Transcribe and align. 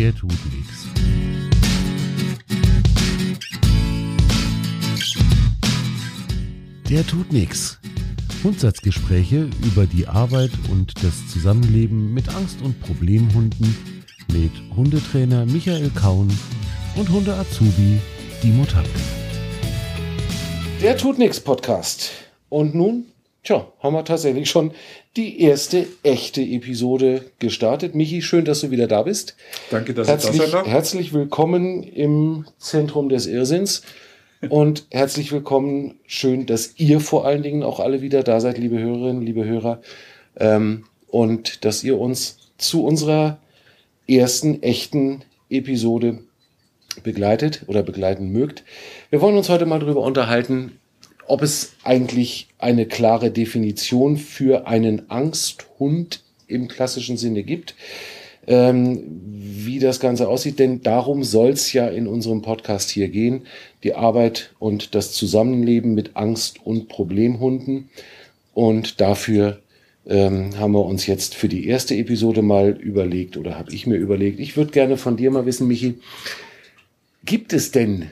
Der 0.00 0.14
tut 0.14 0.32
nichts. 0.50 0.86
Der 6.88 7.06
tut 7.06 7.30
nichts. 7.30 7.78
Grundsatzgespräche 8.40 9.50
über 9.62 9.84
die 9.84 10.06
Arbeit 10.08 10.52
und 10.70 10.94
das 11.04 11.28
Zusammenleben 11.28 12.14
mit 12.14 12.34
Angst- 12.34 12.62
und 12.62 12.80
Problemhunden 12.80 13.76
mit 14.32 14.52
Hundetrainer 14.74 15.44
Michael 15.44 15.90
Kaun 15.90 16.32
und 16.96 17.10
Hunde-Azubi 17.10 18.00
Dimo 18.42 18.64
Tapke. 18.64 18.88
Der 20.80 20.96
tut 20.96 21.18
nichts 21.18 21.40
Podcast. 21.40 22.10
Und 22.48 22.74
nun, 22.74 23.04
tja, 23.42 23.66
haben 23.80 23.94
wir 23.94 24.04
tatsächlich 24.04 24.50
schon 24.50 24.72
die 25.16 25.40
erste 25.40 25.86
echte 26.02 26.42
Episode 26.42 27.24
gestartet. 27.38 27.94
Michi, 27.94 28.22
schön, 28.22 28.44
dass 28.44 28.60
du 28.60 28.70
wieder 28.70 28.86
da 28.86 29.02
bist. 29.02 29.36
Danke, 29.70 29.94
dass 29.94 30.08
Herzlich, 30.08 30.34
ich 30.34 30.38
da 30.38 30.44
sein 30.44 30.52
darf. 30.64 30.66
herzlich 30.66 31.12
willkommen 31.12 31.82
im 31.82 32.46
Zentrum 32.58 33.08
des 33.08 33.26
Irrsinns. 33.26 33.82
Und 34.48 34.86
herzlich 34.90 35.32
willkommen. 35.32 35.96
Schön, 36.06 36.46
dass 36.46 36.74
ihr 36.76 37.00
vor 37.00 37.26
allen 37.26 37.42
Dingen 37.42 37.62
auch 37.62 37.78
alle 37.78 38.00
wieder 38.00 38.22
da 38.22 38.40
seid, 38.40 38.56
liebe 38.56 38.78
Hörerinnen, 38.78 39.22
liebe 39.22 39.44
Hörer. 39.44 39.82
Ähm, 40.36 40.86
und 41.08 41.64
dass 41.64 41.84
ihr 41.84 41.98
uns 41.98 42.38
zu 42.56 42.84
unserer 42.84 43.38
ersten 44.06 44.62
echten 44.62 45.22
Episode 45.50 46.20
begleitet 47.02 47.64
oder 47.66 47.82
begleiten 47.82 48.30
mögt. 48.30 48.64
Wir 49.10 49.20
wollen 49.20 49.36
uns 49.36 49.48
heute 49.48 49.66
mal 49.66 49.80
darüber 49.80 50.02
unterhalten, 50.02 50.78
ob 51.30 51.42
es 51.42 51.72
eigentlich 51.84 52.48
eine 52.58 52.86
klare 52.86 53.30
Definition 53.30 54.16
für 54.16 54.66
einen 54.66 55.10
Angsthund 55.10 56.22
im 56.46 56.68
klassischen 56.68 57.16
Sinne 57.16 57.42
gibt, 57.42 57.74
ähm, 58.46 59.02
wie 59.32 59.78
das 59.78 60.00
Ganze 60.00 60.28
aussieht, 60.28 60.58
denn 60.58 60.82
darum 60.82 61.22
soll 61.22 61.50
es 61.50 61.72
ja 61.72 61.86
in 61.86 62.06
unserem 62.06 62.42
Podcast 62.42 62.90
hier 62.90 63.08
gehen, 63.08 63.42
die 63.84 63.94
Arbeit 63.94 64.54
und 64.58 64.94
das 64.94 65.12
Zusammenleben 65.12 65.94
mit 65.94 66.16
Angst- 66.16 66.58
und 66.64 66.88
Problemhunden. 66.88 67.90
Und 68.52 69.00
dafür 69.00 69.60
ähm, 70.06 70.58
haben 70.58 70.72
wir 70.72 70.84
uns 70.84 71.06
jetzt 71.06 71.34
für 71.34 71.48
die 71.48 71.66
erste 71.68 71.94
Episode 71.94 72.42
mal 72.42 72.70
überlegt 72.70 73.36
oder 73.36 73.56
habe 73.56 73.72
ich 73.72 73.86
mir 73.86 73.96
überlegt, 73.96 74.40
ich 74.40 74.56
würde 74.56 74.72
gerne 74.72 74.96
von 74.96 75.16
dir 75.16 75.30
mal 75.30 75.46
wissen, 75.46 75.68
Michi, 75.68 75.98
gibt 77.24 77.52
es 77.52 77.70
denn 77.70 78.06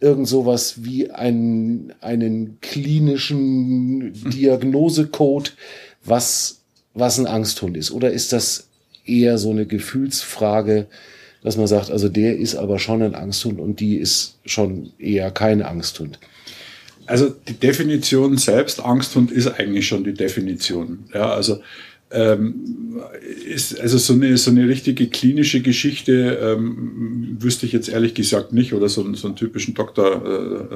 irgend 0.00 0.26
sowas 0.26 0.82
wie 0.82 1.10
einen, 1.10 1.92
einen 2.00 2.58
klinischen 2.60 4.12
Diagnosecode, 4.30 5.54
was, 6.04 6.62
was 6.94 7.18
ein 7.18 7.26
Angsthund 7.26 7.76
ist? 7.76 7.90
Oder 7.90 8.10
ist 8.10 8.32
das 8.32 8.68
eher 9.04 9.38
so 9.38 9.50
eine 9.50 9.66
Gefühlsfrage, 9.66 10.86
dass 11.42 11.56
man 11.56 11.66
sagt, 11.66 11.90
also 11.90 12.08
der 12.08 12.36
ist 12.36 12.54
aber 12.54 12.78
schon 12.78 13.02
ein 13.02 13.14
Angsthund 13.14 13.60
und 13.60 13.80
die 13.80 13.96
ist 13.96 14.38
schon 14.44 14.92
eher 14.98 15.30
kein 15.30 15.62
Angsthund? 15.62 16.18
Also 17.06 17.28
die 17.28 17.54
Definition 17.54 18.38
selbst, 18.38 18.80
Angsthund 18.80 19.32
ist 19.32 19.48
eigentlich 19.48 19.88
schon 19.88 20.04
die 20.04 20.14
Definition. 20.14 21.06
Ja, 21.12 21.32
also 21.32 21.60
ähm, 22.12 23.00
ist 23.46 23.78
also 23.78 23.98
so 23.98 24.14
eine 24.14 24.36
so 24.36 24.50
eine 24.50 24.68
richtige 24.68 25.06
klinische 25.08 25.60
Geschichte 25.60 26.38
ähm, 26.42 27.36
wüsste 27.40 27.66
ich 27.66 27.72
jetzt 27.72 27.88
ehrlich 27.88 28.14
gesagt 28.14 28.52
nicht 28.52 28.74
oder 28.74 28.88
so, 28.88 29.14
so 29.14 29.28
einen 29.28 29.36
typischen 29.36 29.74
Doktor 29.74 30.24
äh, 30.24 30.74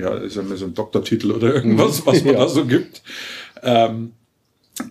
äh, 0.00 0.02
ja 0.02 0.14
ist 0.18 0.36
ja 0.36 0.42
so 0.56 0.66
ein 0.66 0.74
Doktortitel 0.74 1.30
oder 1.32 1.54
irgendwas 1.54 2.04
was 2.06 2.24
man 2.24 2.28
Ja. 2.34 2.40
da 2.40 2.48
so 2.48 2.66
gibt. 2.66 3.02
Ähm, 3.62 4.12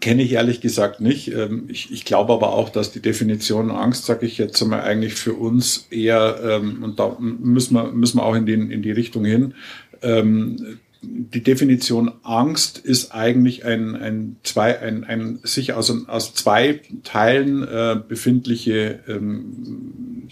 kenne 0.02 0.22
ich 0.24 0.34
ehrlich 0.34 0.60
gesagt 0.60 1.00
nicht. 1.00 1.32
Ähm, 1.34 1.66
ich, 1.70 1.92
ich 1.92 2.06
glaube 2.06 2.34
aber 2.34 2.54
auch 2.54 2.70
dass 2.70 2.92
die 2.92 3.02
Definition 3.02 3.70
Angst 3.70 4.06
sage 4.06 4.26
ich 4.26 4.40
jetzt 4.40 4.62
einmal 4.62 4.82
eigentlich 4.82 5.14
für 5.14 5.34
uns 5.34 5.88
eher 5.92 6.40
ähm, 6.44 6.84
und 6.84 7.00
da 7.00 7.18
müssen 7.20 7.76
wir 7.76 7.92
müssen 7.92 8.18
wir 8.18 8.26
auch 8.26 8.36
in 8.36 8.48
die 8.48 8.54
in 8.54 8.82
die 8.82 8.92
Richtung 8.92 9.26
hin 9.26 9.54
ähm, 10.02 10.80
die 11.10 11.44
Definition 11.44 12.12
Angst 12.24 12.80
ist 12.80 13.14
eigentlich 13.14 13.66
ein, 13.66 13.96
ein, 13.96 14.36
zwei, 14.44 14.80
ein, 14.80 15.04
ein 15.04 15.40
sich 15.44 15.74
aus, 15.74 15.94
aus 16.08 16.34
zwei 16.34 16.82
Teilen 17.04 17.64
äh, 17.64 18.00
befindliche, 18.08 19.00
ähm, 19.08 20.28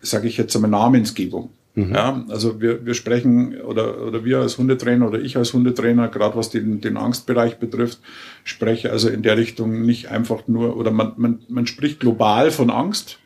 sage 0.00 0.28
ich 0.28 0.36
jetzt 0.36 0.54
einmal, 0.54 0.70
Namensgebung. 0.70 1.50
Ja, 1.74 2.26
also 2.28 2.60
wir, 2.60 2.84
wir 2.84 2.92
sprechen 2.92 3.58
oder, 3.62 4.02
oder 4.06 4.26
wir 4.26 4.40
als 4.40 4.58
Hundetrainer 4.58 5.08
oder 5.08 5.18
ich 5.18 5.38
als 5.38 5.54
Hundetrainer, 5.54 6.08
gerade 6.08 6.36
was 6.36 6.50
den, 6.50 6.82
den 6.82 6.98
Angstbereich 6.98 7.58
betrifft, 7.58 7.98
spreche 8.44 8.90
also 8.90 9.08
in 9.08 9.22
der 9.22 9.38
Richtung 9.38 9.80
nicht 9.80 10.08
einfach 10.08 10.46
nur, 10.48 10.76
oder 10.76 10.90
man, 10.90 11.14
man, 11.16 11.38
man 11.48 11.66
spricht 11.66 12.00
global 12.00 12.50
von 12.50 12.68
Angst, 12.68 13.20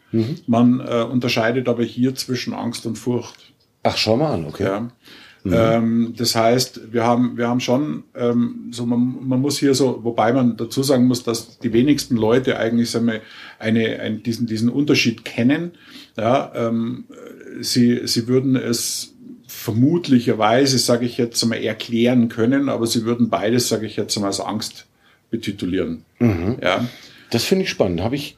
man 0.47 0.79
äh, 0.79 1.03
unterscheidet 1.03 1.69
aber 1.69 1.83
hier 1.83 2.15
zwischen 2.15 2.55
Angst 2.55 2.87
und 2.87 2.97
Furcht. 2.97 3.53
Ach, 3.83 3.97
schau 3.97 4.17
mal 4.17 4.35
an, 4.35 4.45
okay. 4.47 4.63
Ja. 4.63 4.89
Ähm, 5.53 6.15
das 6.17 6.35
heißt, 6.35 6.93
wir 6.93 7.05
haben, 7.05 7.37
wir 7.37 7.49
haben 7.49 7.61
schon, 7.61 8.05
ähm, 8.15 8.69
so 8.71 8.87
man, 8.87 9.17
man 9.23 9.41
muss 9.41 9.59
hier 9.59 9.75
so, 9.75 10.01
wobei 10.03 10.33
man 10.33 10.57
dazu 10.57 10.83
sagen 10.83 11.07
muss, 11.07 11.23
dass 11.23 11.59
die 11.59 11.73
wenigsten 11.73 12.17
Leute 12.17 12.59
eigentlich 12.59 12.91
sagen 12.91 13.07
wir, 13.07 13.21
eine, 13.59 14.01
ein, 14.01 14.23
diesen, 14.23 14.47
diesen 14.47 14.69
Unterschied 14.69 15.25
kennen. 15.25 15.73
Ja, 16.17 16.53
ähm, 16.55 17.05
sie, 17.61 18.07
sie 18.07 18.29
würden 18.29 18.57
es 18.57 19.15
vermutlicherweise, 19.47 20.79
sage 20.79 21.07
ich 21.07 21.19
jetzt 21.19 21.43
einmal, 21.43 21.63
erklären 21.63 22.29
können, 22.29 22.69
aber 22.69 22.87
sie 22.87 23.05
würden 23.05 23.29
beides, 23.29 23.69
sage 23.69 23.87
ich 23.87 23.97
jetzt 23.97 24.17
einmal, 24.17 24.31
als 24.31 24.41
Angst 24.41 24.87
betitulieren. 25.31 26.05
Ja. 26.21 26.89
Das 27.31 27.45
finde 27.45 27.65
ich 27.65 27.71
spannend. 27.71 28.01
Habe 28.01 28.17
ich 28.17 28.37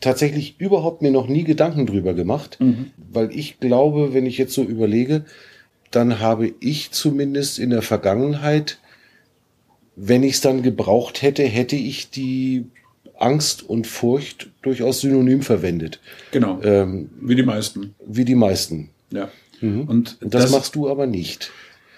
tatsächlich 0.00 0.56
überhaupt 0.58 1.02
mir 1.02 1.10
noch 1.10 1.28
nie 1.28 1.44
Gedanken 1.44 1.86
drüber 1.86 2.14
gemacht, 2.14 2.58
weil 3.12 3.30
ich 3.32 3.60
glaube, 3.60 4.12
wenn 4.12 4.26
ich 4.26 4.36
jetzt 4.36 4.52
so 4.54 4.62
überlege, 4.62 5.24
dann 5.94 6.20
habe 6.20 6.52
ich 6.60 6.90
zumindest 6.90 7.58
in 7.58 7.70
der 7.70 7.82
Vergangenheit, 7.82 8.78
wenn 9.96 10.22
ich 10.22 10.34
es 10.34 10.40
dann 10.40 10.62
gebraucht 10.62 11.22
hätte, 11.22 11.44
hätte 11.44 11.76
ich 11.76 12.10
die 12.10 12.66
Angst 13.18 13.62
und 13.62 13.86
Furcht 13.86 14.50
durchaus 14.62 15.00
synonym 15.00 15.42
verwendet, 15.42 16.00
Genau. 16.32 16.60
ähm, 16.62 17.10
Wie 17.20 17.34
die 17.36 17.44
meisten. 17.44 17.94
wie 18.06 18.24
die 18.24 18.34
meisten. 18.34 18.90
Ja. 19.10 19.28
Und 19.60 19.88
Und 19.88 20.16
das, 20.20 20.50
machst 20.50 20.74
du 20.74 20.90
aber 20.90 21.06
nicht. 21.06 21.50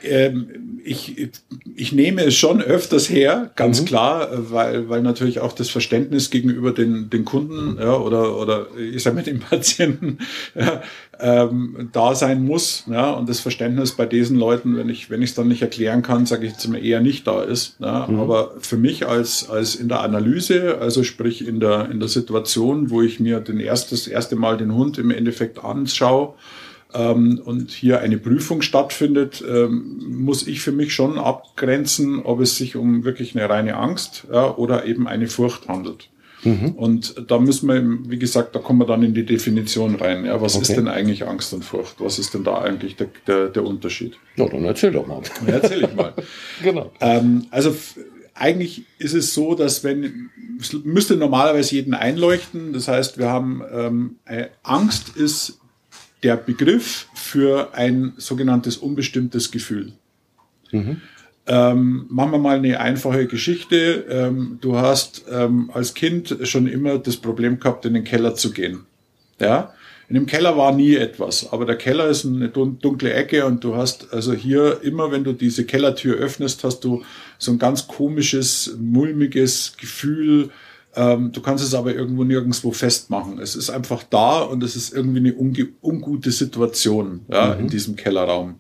Ähm, 0.03 0.79
ich, 0.85 1.31
ich 1.75 1.93
nehme 1.93 2.23
es 2.23 2.35
schon 2.37 2.61
öfters 2.61 3.09
her, 3.09 3.51
ganz 3.57 3.85
klar, 3.87 4.31
äh, 4.31 4.51
weil, 4.53 4.89
weil 4.89 5.03
natürlich 5.03 5.41
auch 5.41 5.53
das 5.53 5.71
Verständnis 5.71 6.31
gegenüber 6.31 6.73
den, 6.73 7.09
den 7.11 7.25
Kunden 7.25 7.79
ja, 7.81 7.97
oder, 7.97 8.37
oder 8.39 8.69
ich 8.79 9.03
sage 9.03 9.17
mal 9.17 9.23
den 9.23 9.41
Patienten 9.41 10.19
ja, 10.55 10.83
ähm, 11.21 11.89
da 11.93 12.15
sein 12.15 12.45
muss. 12.45 12.85
Ja, 12.91 13.13
und 13.13 13.29
das 13.29 13.41
Verständnis 13.41 13.93
bei 13.93 14.07
diesen 14.07 14.39
Leuten, 14.39 14.77
wenn 14.77 14.89
ich 14.89 15.11
wenn 15.11 15.23
ich 15.23 15.31
es 15.31 15.37
dann 15.37 15.49
nicht 15.49 15.63
erklären 15.63 16.03
kann, 16.03 16.27
sage 16.27 16.47
ich 16.47 16.53
jetzt 16.53 16.69
mal 16.69 16.85
eher 16.85 17.01
nicht 17.01 17.27
da 17.27 17.43
ist. 17.43 17.77
Ja, 17.79 18.09
Aber 18.09 18.55
für 18.61 18.77
mich 18.77 19.07
als, 19.07 19.49
als 19.49 19.75
in 19.75 19.89
der 19.89 20.01
Analyse, 20.01 20.79
also 20.81 21.03
sprich 21.03 21.47
in 21.47 21.61
der, 21.61 21.91
in 21.91 22.01
der 22.01 22.09
Situation, 22.09 22.91
wo 22.91 23.03
ich 23.03 23.21
mir 23.21 23.41
den 23.41 23.61
erst, 23.61 23.93
das 23.93 24.07
erste 24.07 24.37
Mal 24.37 24.57
den 24.57 24.75
Hund 24.75 24.99
im 24.99 25.11
Endeffekt 25.11 25.63
anschaue, 25.65 26.35
ähm, 26.95 27.41
und 27.45 27.71
hier 27.71 28.01
eine 28.01 28.19
Prüfung 28.19 28.63
stattfindet, 28.63 29.45
ähm, 29.47 30.03
muss 30.09 30.47
ich 30.47 30.61
für 30.61 30.73
mich 30.73 30.95
schon 30.95 31.19
abgrenzen, 31.19 32.21
ob 32.23 32.41
es 32.41 32.57
sich 32.57 32.77
um 32.77 33.05
wirklich 33.05 33.37
eine 33.37 33.49
reine 33.49 33.77
Angst 33.77 34.27
ja, 34.33 34.55
oder 34.57 34.87
eben 34.87 35.07
eine 35.09 35.27
Furcht 35.27 35.69
handelt. 35.69 36.09
Und 36.45 37.15
da 37.29 37.39
müssen 37.39 37.69
wir, 37.69 38.11
wie 38.11 38.19
gesagt, 38.19 38.55
da 38.55 38.61
kommen 38.61 38.79
wir 38.81 38.87
dann 38.87 39.03
in 39.03 39.15
die 39.15 39.25
Definition 39.25 39.97
rein. 39.97 40.25
Ja, 40.25 40.41
was 40.41 40.53
ist 40.55 40.71
Okay. 40.71 40.75
denn 40.77 40.89
eigentlich 40.89 41.27
Angst 41.27 41.53
und 41.55 41.65
Furcht? 41.65 41.97
Was 41.99 42.19
ist 42.19 42.35
denn 42.35 42.45
da 42.45 42.59
eigentlich 42.61 42.95
der, 42.97 43.09
der, 43.27 43.49
der 43.49 43.65
Unterschied? 43.65 44.17
Ja, 44.37 44.47
dann 44.49 44.65
erzähl 44.65 44.93
doch 44.93 45.07
mal. 45.07 45.23
Ja, 45.47 45.55
erzähl 45.55 45.83
ich 45.85 45.95
mal. 45.95 46.13
genau. 46.63 46.93
Ähm, 47.01 47.47
also 47.51 47.75
eigentlich 48.35 48.83
ist 48.99 49.15
es 49.15 49.35
so, 49.35 49.55
dass 49.55 49.83
wenn 49.83 50.31
es 50.61 50.73
müsste 50.85 51.17
normalerweise 51.17 51.75
jeden 51.75 51.95
einleuchten. 51.95 52.73
Das 52.73 52.87
heißt, 52.87 53.19
wir 53.19 53.29
haben 53.29 53.63
ähm, 53.73 54.17
äh, 54.27 54.47
Angst 54.63 55.17
ist 55.17 55.59
der 56.23 56.37
Begriff 56.37 57.09
für 57.15 57.75
ein 57.75 58.13
sogenanntes 58.19 58.77
unbestimmtes 58.77 59.51
Gefühl. 59.51 59.93
Ähm, 61.49 62.07
machen 62.09 62.33
wir 62.33 62.39
mal 62.39 62.57
eine 62.57 62.81
einfache 62.81 63.27
Geschichte. 63.27 64.05
Ähm, 64.11 64.59
du 64.61 64.77
hast 64.77 65.25
ähm, 65.31 65.71
als 65.73 65.95
Kind 65.95 66.37
schon 66.43 66.67
immer 66.67 66.99
das 66.99 67.17
Problem 67.17 67.61
gehabt, 67.61 67.85
in 67.85 67.95
den 67.95 68.05
Keller 68.05 68.35
zu 68.35 68.53
gehen. 68.53 68.81
Ja, 69.41 69.73
in 70.09 70.15
dem 70.15 70.27
Keller 70.27 70.57
war 70.57 70.73
nie 70.73 70.95
etwas, 70.95 71.53
aber 71.53 71.67
der 71.67 71.77
Keller 71.77 72.09
ist 72.09 72.25
eine 72.25 72.49
dun- 72.49 72.79
dunkle 72.81 73.13
Ecke 73.13 73.45
und 73.45 73.63
du 73.63 73.77
hast 73.77 74.13
also 74.13 74.33
hier 74.33 74.81
immer, 74.83 75.11
wenn 75.11 75.25
du 75.25 75.33
diese 75.33 75.65
Kellertür 75.65 76.17
öffnest, 76.17 76.65
hast 76.65 76.81
du 76.81 77.03
so 77.39 77.53
ein 77.53 77.59
ganz 77.59 77.87
komisches, 77.87 78.77
mulmiges 78.81 79.75
Gefühl. 79.81 80.51
Ähm, 80.95 81.33
du 81.33 81.43
kannst 81.43 81.63
es 81.63 81.75
aber 81.75 81.95
irgendwo 81.95 82.25
nirgendwo 82.25 82.71
festmachen. 82.73 83.39
Es 83.39 83.55
ist 83.55 83.69
einfach 83.69 84.03
da 84.05 84.41
und 84.41 84.63
es 84.63 84.75
ist 84.77 84.95
irgendwie 84.95 85.19
eine 85.19 85.35
unge 85.35 85.69
ungute 85.83 86.31
Situation 86.31 87.21
ja, 87.29 87.53
in 87.55 87.69
diesem 87.69 87.97
Kellerraum. 87.97 88.57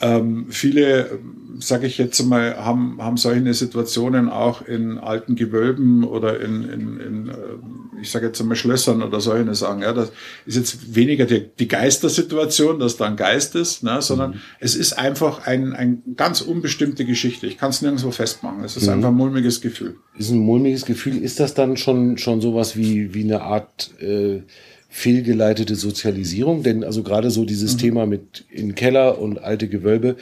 Ähm, 0.00 0.46
viele, 0.50 1.20
sage 1.60 1.86
ich 1.86 1.98
jetzt 1.98 2.20
mal, 2.24 2.56
haben, 2.56 3.00
haben 3.00 3.16
solche 3.16 3.54
Situationen 3.54 4.28
auch 4.28 4.62
in 4.62 4.98
alten 4.98 5.36
Gewölben 5.36 6.02
oder 6.02 6.40
in, 6.40 6.64
in, 6.64 7.00
in, 7.00 7.28
ähm, 7.28 7.90
ich 8.02 8.10
sage 8.10 8.26
jetzt 8.26 8.40
einmal 8.40 8.56
Schlössern 8.56 9.02
oder 9.02 9.20
solche 9.20 9.54
sagen. 9.54 9.82
Ja, 9.82 9.92
das 9.92 10.10
ist 10.46 10.56
jetzt 10.56 10.96
weniger 10.96 11.26
die, 11.26 11.48
die 11.58 11.68
Geistersituation, 11.68 12.80
dass 12.80 12.96
da 12.96 13.06
ein 13.06 13.14
Geist 13.14 13.54
ist, 13.54 13.84
ne, 13.84 14.02
sondern 14.02 14.32
mhm. 14.32 14.40
es 14.58 14.74
ist 14.74 14.94
einfach 14.94 15.46
ein, 15.46 15.72
ein 15.72 16.02
ganz 16.16 16.40
unbestimmte 16.40 17.04
Geschichte. 17.04 17.46
Ich 17.46 17.56
kann 17.56 17.70
es 17.70 17.80
nirgendwo 17.80 18.10
festmachen. 18.10 18.64
Es 18.64 18.76
ist 18.76 18.86
mhm. 18.86 18.94
einfach 18.94 19.08
ein 19.10 19.14
mulmiges 19.14 19.60
Gefühl. 19.60 19.96
Ist 20.18 20.30
ein 20.30 20.38
mulmiges 20.38 20.86
Gefühl. 20.86 21.18
Ist 21.18 21.38
das 21.38 21.54
dann 21.54 21.76
schon 21.76 22.18
schon 22.18 22.40
sowas 22.40 22.76
wie 22.76 23.14
wie 23.14 23.22
eine 23.22 23.42
Art 23.42 23.94
äh, 24.00 24.42
fehlgeleitete 24.94 25.74
Sozialisierung? 25.74 26.62
Denn 26.62 26.84
also 26.84 27.02
gerade 27.02 27.30
so 27.30 27.44
dieses 27.44 27.74
mhm. 27.74 27.78
Thema 27.78 28.06
mit 28.06 28.44
in 28.48 28.76
Keller 28.76 29.18
und 29.18 29.42
alte 29.42 29.68
Gewölbe, 29.68 30.16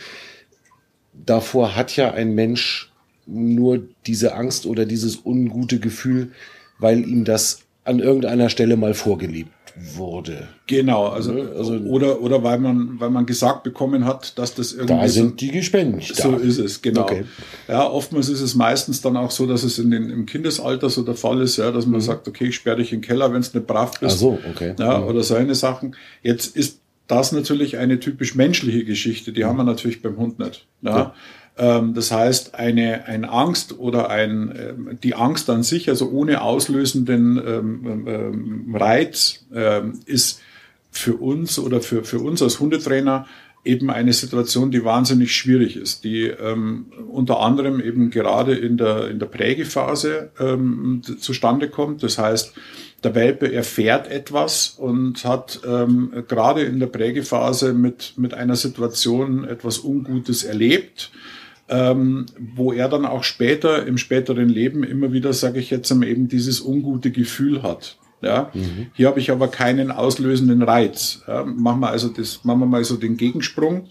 davor 1.12 1.76
hat 1.76 1.94
ja 1.94 2.12
ein 2.12 2.34
Mensch 2.34 2.90
nur 3.26 3.82
diese 4.06 4.34
Angst 4.34 4.64
oder 4.64 4.86
dieses 4.86 5.26
ungute 5.26 5.78
Gefühl, 5.78 6.32
weil 6.78 7.06
ihm 7.06 7.24
das 7.24 7.60
an 7.84 8.00
irgendeiner 8.00 8.48
Stelle 8.48 8.76
mal 8.76 8.94
vorgelebt 8.94 9.50
wurde. 9.76 10.48
Genau, 10.66 11.08
also, 11.08 11.32
ne? 11.32 11.50
also 11.56 11.74
oder 11.74 12.20
oder 12.20 12.42
weil 12.42 12.58
man 12.58 13.00
weil 13.00 13.10
man 13.10 13.26
gesagt 13.26 13.62
bekommen 13.62 14.04
hat, 14.04 14.38
dass 14.38 14.54
das 14.54 14.72
irgendwie 14.72 14.94
da 14.94 15.08
sind 15.08 15.40
die 15.40 15.50
Gespenster. 15.50 16.22
So 16.22 16.36
ist 16.36 16.58
es, 16.58 16.82
genau. 16.82 17.02
Okay. 17.02 17.24
Ja, 17.68 17.88
oftmals 17.88 18.28
ist 18.28 18.40
es 18.40 18.54
meistens 18.54 19.00
dann 19.00 19.16
auch 19.16 19.30
so, 19.30 19.46
dass 19.46 19.62
es 19.62 19.78
in 19.78 19.90
den, 19.90 20.10
im 20.10 20.26
Kindesalter 20.26 20.90
so 20.90 21.02
der 21.02 21.14
Fall 21.14 21.40
ist, 21.40 21.56
ja, 21.56 21.70
dass 21.70 21.86
man 21.86 22.00
mhm. 22.00 22.04
sagt, 22.04 22.28
okay, 22.28 22.46
ich 22.46 22.54
sperre 22.56 22.76
dich 22.76 22.92
in 22.92 23.00
den 23.00 23.06
Keller, 23.06 23.32
wenn 23.32 23.40
es 23.40 23.54
nicht 23.54 23.66
brav 23.66 23.98
bist. 24.00 24.16
Ach 24.16 24.18
so, 24.18 24.38
okay. 24.50 24.74
Ja, 24.78 24.98
mhm. 24.98 25.06
oder 25.06 25.22
so 25.22 25.34
eine 25.34 25.54
Sachen. 25.54 25.96
Jetzt 26.22 26.56
ist 26.56 26.80
das 27.06 27.32
natürlich 27.32 27.76
eine 27.78 28.00
typisch 28.00 28.34
menschliche 28.34 28.84
Geschichte, 28.84 29.32
die 29.32 29.42
mhm. 29.42 29.48
haben 29.48 29.56
wir 29.56 29.64
natürlich 29.64 30.02
beim 30.02 30.16
Hund 30.16 30.38
nicht. 30.38 30.66
Ja. 30.82 30.96
ja. 30.96 31.14
Ähm, 31.56 31.94
das 31.94 32.10
heißt, 32.10 32.54
eine, 32.54 33.06
eine 33.06 33.30
Angst 33.30 33.78
oder 33.78 34.10
ein, 34.10 34.54
ähm, 34.56 34.98
die 35.02 35.14
Angst 35.14 35.50
an 35.50 35.62
sich, 35.62 35.88
also 35.88 36.10
ohne 36.10 36.42
auslösenden 36.42 37.42
ähm, 37.46 38.74
Reiz, 38.74 39.44
ist 40.06 40.40
für 40.90 41.14
uns 41.14 41.58
oder 41.58 41.80
für, 41.80 42.04
für 42.04 42.20
uns 42.20 42.42
als 42.42 42.60
Hundetrainer 42.60 43.26
eben 43.64 43.90
eine 43.90 44.12
Situation, 44.12 44.70
die 44.70 44.84
wahnsinnig 44.84 45.34
schwierig 45.36 45.76
ist, 45.76 46.04
die 46.04 46.24
ähm, 46.26 46.86
unter 47.08 47.40
anderem 47.40 47.80
eben 47.80 48.10
gerade 48.10 48.54
in 48.54 48.76
der, 48.76 49.08
in 49.08 49.18
der 49.18 49.26
Prägephase 49.26 50.30
ähm, 50.40 51.02
zustande 51.20 51.68
kommt. 51.68 52.02
Das 52.02 52.18
heißt, 52.18 52.54
der 53.04 53.14
Welpe 53.14 53.52
erfährt 53.52 54.08
etwas 54.08 54.74
und 54.78 55.24
hat 55.24 55.60
ähm, 55.66 56.12
gerade 56.28 56.62
in 56.62 56.80
der 56.80 56.88
Prägephase 56.88 57.72
mit, 57.72 58.14
mit 58.16 58.34
einer 58.34 58.56
Situation 58.56 59.44
etwas 59.44 59.78
Ungutes 59.78 60.42
erlebt 60.42 61.12
ähm, 61.68 62.26
wo 62.38 62.72
er 62.72 62.88
dann 62.88 63.06
auch 63.06 63.24
später 63.24 63.86
im 63.86 63.98
späteren 63.98 64.48
Leben 64.48 64.82
immer 64.82 65.12
wieder, 65.12 65.32
sage 65.32 65.60
ich 65.60 65.70
jetzt 65.70 65.90
eben 65.90 66.28
dieses 66.28 66.60
ungute 66.60 67.10
Gefühl 67.10 67.62
hat. 67.62 67.96
Ja, 68.20 68.50
mhm. 68.54 68.86
hier 68.94 69.08
habe 69.08 69.18
ich 69.18 69.32
aber 69.32 69.48
keinen 69.48 69.90
auslösenden 69.90 70.62
Reiz. 70.62 71.22
Ja, 71.26 71.44
machen 71.44 71.80
wir 71.80 71.90
also 71.90 72.08
das, 72.08 72.44
machen 72.44 72.60
wir 72.60 72.66
mal 72.66 72.84
so 72.84 72.96
den 72.96 73.16
Gegensprung. 73.16 73.88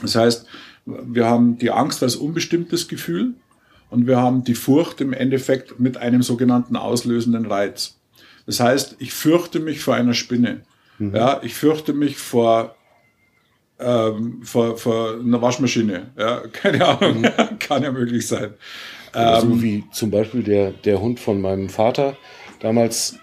Das 0.00 0.16
heißt, 0.16 0.46
wir 0.86 1.26
haben 1.26 1.58
die 1.58 1.70
Angst 1.70 2.02
als 2.02 2.16
unbestimmtes 2.16 2.88
Gefühl 2.88 3.34
und 3.90 4.06
wir 4.06 4.16
haben 4.16 4.44
die 4.44 4.54
Furcht 4.54 5.02
im 5.02 5.12
Endeffekt 5.12 5.78
mit 5.78 5.98
einem 5.98 6.22
sogenannten 6.22 6.76
auslösenden 6.76 7.44
Reiz. 7.44 7.98
Das 8.46 8.60
heißt, 8.60 8.96
ich 8.98 9.12
fürchte 9.12 9.60
mich 9.60 9.80
vor 9.80 9.94
einer 9.94 10.14
Spinne. 10.14 10.62
Mhm. 10.98 11.14
Ja, 11.14 11.40
ich 11.42 11.54
fürchte 11.54 11.92
mich 11.92 12.16
vor 12.16 12.76
ähm, 13.80 14.40
vor, 14.42 14.76
vor 14.76 15.14
einer 15.14 15.40
Waschmaschine. 15.40 16.08
Ja, 16.18 16.42
keine 16.52 16.86
Ahnung, 16.86 17.22
mhm. 17.22 17.58
kann 17.58 17.82
ja 17.82 17.92
möglich 17.92 18.26
sein. 18.26 18.54
Ähm, 19.14 19.40
so 19.40 19.62
wie 19.62 19.84
zum 19.92 20.10
Beispiel 20.10 20.42
der, 20.42 20.70
der 20.70 21.00
Hund 21.00 21.20
von 21.20 21.40
meinem 21.40 21.68
Vater 21.68 22.16
damals 22.60 23.18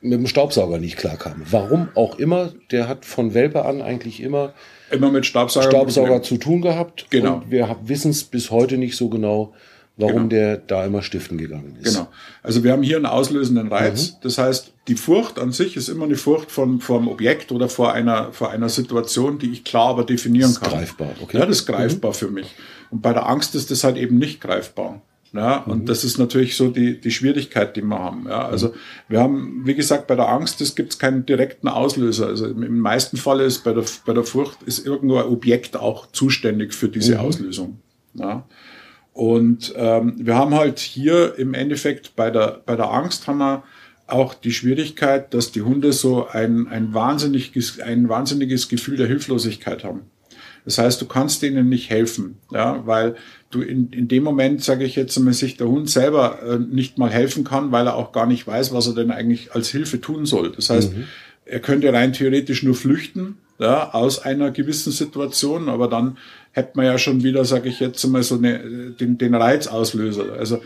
mit 0.00 0.12
dem 0.12 0.26
Staubsauger 0.26 0.78
nicht 0.78 0.98
klarkam. 0.98 1.42
Warum 1.50 1.88
auch 1.94 2.18
immer, 2.18 2.52
der 2.70 2.88
hat 2.88 3.06
von 3.06 3.32
Welpe 3.32 3.64
an 3.64 3.80
eigentlich 3.80 4.22
immer, 4.22 4.52
immer 4.90 5.10
mit 5.10 5.24
Staubsauger, 5.24 5.68
Staubsauger 5.68 6.22
zu 6.22 6.36
tun 6.36 6.60
gehabt. 6.60 7.06
Genau. 7.08 7.36
Und 7.36 7.50
wir 7.50 7.76
wissen 7.84 8.10
es 8.10 8.24
bis 8.24 8.50
heute 8.50 8.76
nicht 8.76 8.96
so 8.96 9.08
genau, 9.08 9.54
warum 9.96 10.28
genau. 10.28 10.28
der 10.28 10.56
da 10.56 10.84
immer 10.84 11.02
stiften 11.02 11.38
gegangen 11.38 11.76
ist. 11.80 11.94
Genau. 11.94 12.08
Also 12.42 12.64
wir 12.64 12.72
haben 12.72 12.82
hier 12.82 12.96
einen 12.96 13.06
auslösenden 13.06 13.68
Reiz. 13.68 14.12
Mhm. 14.12 14.16
Das 14.22 14.38
heißt, 14.38 14.72
die 14.88 14.96
Furcht 14.96 15.38
an 15.38 15.52
sich 15.52 15.76
ist 15.76 15.88
immer 15.88 16.04
eine 16.04 16.16
Furcht 16.16 16.50
von, 16.50 16.80
vom 16.80 17.08
Objekt 17.08 17.52
oder 17.52 17.68
vor 17.68 17.92
einer, 17.92 18.32
vor 18.32 18.50
einer 18.50 18.68
Situation, 18.68 19.38
die 19.38 19.52
ich 19.52 19.64
klar 19.64 19.90
aber 19.90 20.04
definieren 20.04 20.50
das 20.50 20.52
ist 20.52 20.60
kann. 20.60 20.70
Greifbar, 20.70 21.10
okay. 21.22 21.38
Ja, 21.38 21.46
das 21.46 21.60
ist 21.60 21.66
greifbar 21.66 22.10
mhm. 22.10 22.14
für 22.14 22.30
mich. 22.30 22.54
Und 22.90 23.02
bei 23.02 23.12
der 23.12 23.28
Angst 23.28 23.54
ist 23.54 23.70
das 23.70 23.84
halt 23.84 23.96
eben 23.96 24.18
nicht 24.18 24.40
greifbar. 24.40 25.00
Ja, 25.32 25.56
und 25.64 25.82
mhm. 25.82 25.86
das 25.86 26.04
ist 26.04 26.16
natürlich 26.16 26.56
so 26.56 26.68
die, 26.68 27.00
die 27.00 27.10
Schwierigkeit, 27.10 27.74
die 27.74 27.82
wir 27.82 27.98
haben. 27.98 28.26
Ja, 28.28 28.46
also 28.46 28.68
mhm. 28.68 28.72
wir 29.08 29.20
haben, 29.20 29.62
wie 29.64 29.74
gesagt, 29.74 30.06
bei 30.06 30.14
der 30.14 30.28
Angst, 30.28 30.60
es 30.60 30.76
gibt 30.76 30.98
keinen 31.00 31.26
direkten 31.26 31.66
Auslöser. 31.66 32.28
Also 32.28 32.46
im 32.46 32.78
meisten 32.78 33.16
Fall 33.16 33.40
ist 33.40 33.64
bei 33.64 33.72
der, 33.72 33.84
bei 34.06 34.12
der 34.12 34.22
Furcht 34.22 34.62
ist 34.62 34.86
irgendwo 34.86 35.16
ein 35.16 35.26
Objekt 35.26 35.76
auch 35.76 36.06
zuständig 36.12 36.72
für 36.72 36.88
diese 36.88 37.14
mhm. 37.14 37.20
Auslösung. 37.20 37.80
Ja. 38.14 38.46
Und 39.14 39.72
ähm, 39.76 40.14
wir 40.18 40.34
haben 40.34 40.54
halt 40.54 40.80
hier 40.80 41.38
im 41.38 41.54
Endeffekt 41.54 42.16
bei 42.16 42.30
der, 42.30 42.60
bei 42.66 42.74
der 42.74 42.90
Angst 42.90 43.26
haben 43.28 43.38
wir 43.38 43.62
auch 44.08 44.34
die 44.34 44.52
Schwierigkeit, 44.52 45.32
dass 45.32 45.52
die 45.52 45.62
Hunde 45.62 45.92
so 45.92 46.26
ein, 46.26 46.66
ein, 46.66 46.92
wahnsinniges, 46.92 47.80
ein 47.80 48.08
wahnsinniges 48.08 48.68
Gefühl 48.68 48.96
der 48.96 49.06
Hilflosigkeit 49.06 49.84
haben. 49.84 50.02
Das 50.64 50.78
heißt, 50.78 51.00
du 51.00 51.06
kannst 51.06 51.42
denen 51.42 51.68
nicht 51.68 51.90
helfen, 51.90 52.38
ja, 52.50 52.86
weil 52.86 53.16
du 53.50 53.60
in, 53.60 53.90
in 53.90 54.08
dem 54.08 54.24
Moment, 54.24 54.64
sage 54.64 54.84
ich 54.84 54.96
jetzt, 54.96 55.24
wenn 55.24 55.32
sich 55.32 55.56
der 55.56 55.68
Hund 55.68 55.88
selber 55.90 56.42
äh, 56.42 56.58
nicht 56.58 56.98
mal 56.98 57.10
helfen 57.10 57.44
kann, 57.44 57.70
weil 57.70 57.86
er 57.86 57.96
auch 57.96 58.12
gar 58.12 58.26
nicht 58.26 58.46
weiß, 58.46 58.72
was 58.72 58.86
er 58.86 58.94
denn 58.94 59.10
eigentlich 59.10 59.54
als 59.54 59.68
Hilfe 59.68 60.00
tun 60.00 60.26
soll. 60.26 60.52
Das 60.52 60.70
heißt, 60.70 60.92
mhm. 60.92 61.04
Er 61.46 61.60
könnte 61.60 61.92
rein 61.92 62.12
theoretisch 62.12 62.62
nur 62.62 62.74
flüchten, 62.74 63.38
ja, 63.58 63.92
aus 63.92 64.18
einer 64.18 64.50
gewissen 64.50 64.92
Situation, 64.92 65.68
aber 65.68 65.88
dann 65.88 66.18
hätte 66.52 66.72
man 66.74 66.86
ja 66.86 66.98
schon 66.98 67.22
wieder, 67.22 67.44
sage 67.44 67.68
ich 67.68 67.80
jetzt 67.80 68.04
mal, 68.06 68.22
so 68.22 68.36
eine, 68.36 68.90
den, 68.98 69.18
den 69.18 69.34
Reizauslöser. 69.34 70.32
Also 70.38 70.60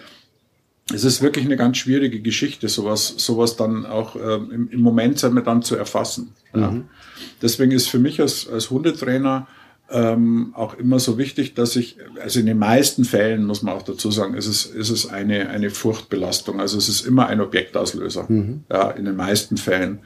es 0.92 1.04
ist 1.04 1.20
wirklich 1.20 1.44
eine 1.44 1.56
ganz 1.56 1.76
schwierige 1.76 2.20
Geschichte, 2.20 2.68
sowas, 2.68 3.14
sowas 3.18 3.56
dann 3.56 3.84
auch 3.84 4.16
ähm, 4.16 4.50
im, 4.50 4.68
im 4.70 4.80
Moment 4.80 5.22
wir 5.22 5.42
dann 5.42 5.62
zu 5.62 5.76
erfassen. 5.76 6.32
Ja. 6.54 6.70
Mhm. 6.70 6.84
Deswegen 7.42 7.72
ist 7.72 7.88
für 7.88 7.98
mich 7.98 8.20
als, 8.20 8.48
als 8.48 8.70
Hundetrainer 8.70 9.46
ähm, 9.90 10.52
auch 10.54 10.74
immer 10.74 10.98
so 10.98 11.16
wichtig, 11.16 11.54
dass 11.54 11.76
ich, 11.76 11.96
also 12.22 12.40
in 12.40 12.46
den 12.46 12.58
meisten 12.58 13.04
Fällen 13.04 13.44
muss 13.44 13.62
man 13.62 13.74
auch 13.74 13.82
dazu 13.82 14.10
sagen, 14.10 14.34
ist 14.34 14.46
es, 14.46 14.66
ist 14.66 14.90
es 14.90 15.08
eine, 15.08 15.48
eine 15.48 15.70
Furchtbelastung. 15.70 16.60
Also 16.60 16.76
es 16.78 16.88
ist 16.88 17.06
immer 17.06 17.26
ein 17.26 17.40
Objektauslöser. 17.40 18.26
Mhm. 18.28 18.64
Ja, 18.70 18.90
in 18.90 19.04
den 19.06 19.16
meisten 19.16 19.56
Fällen. 19.56 20.00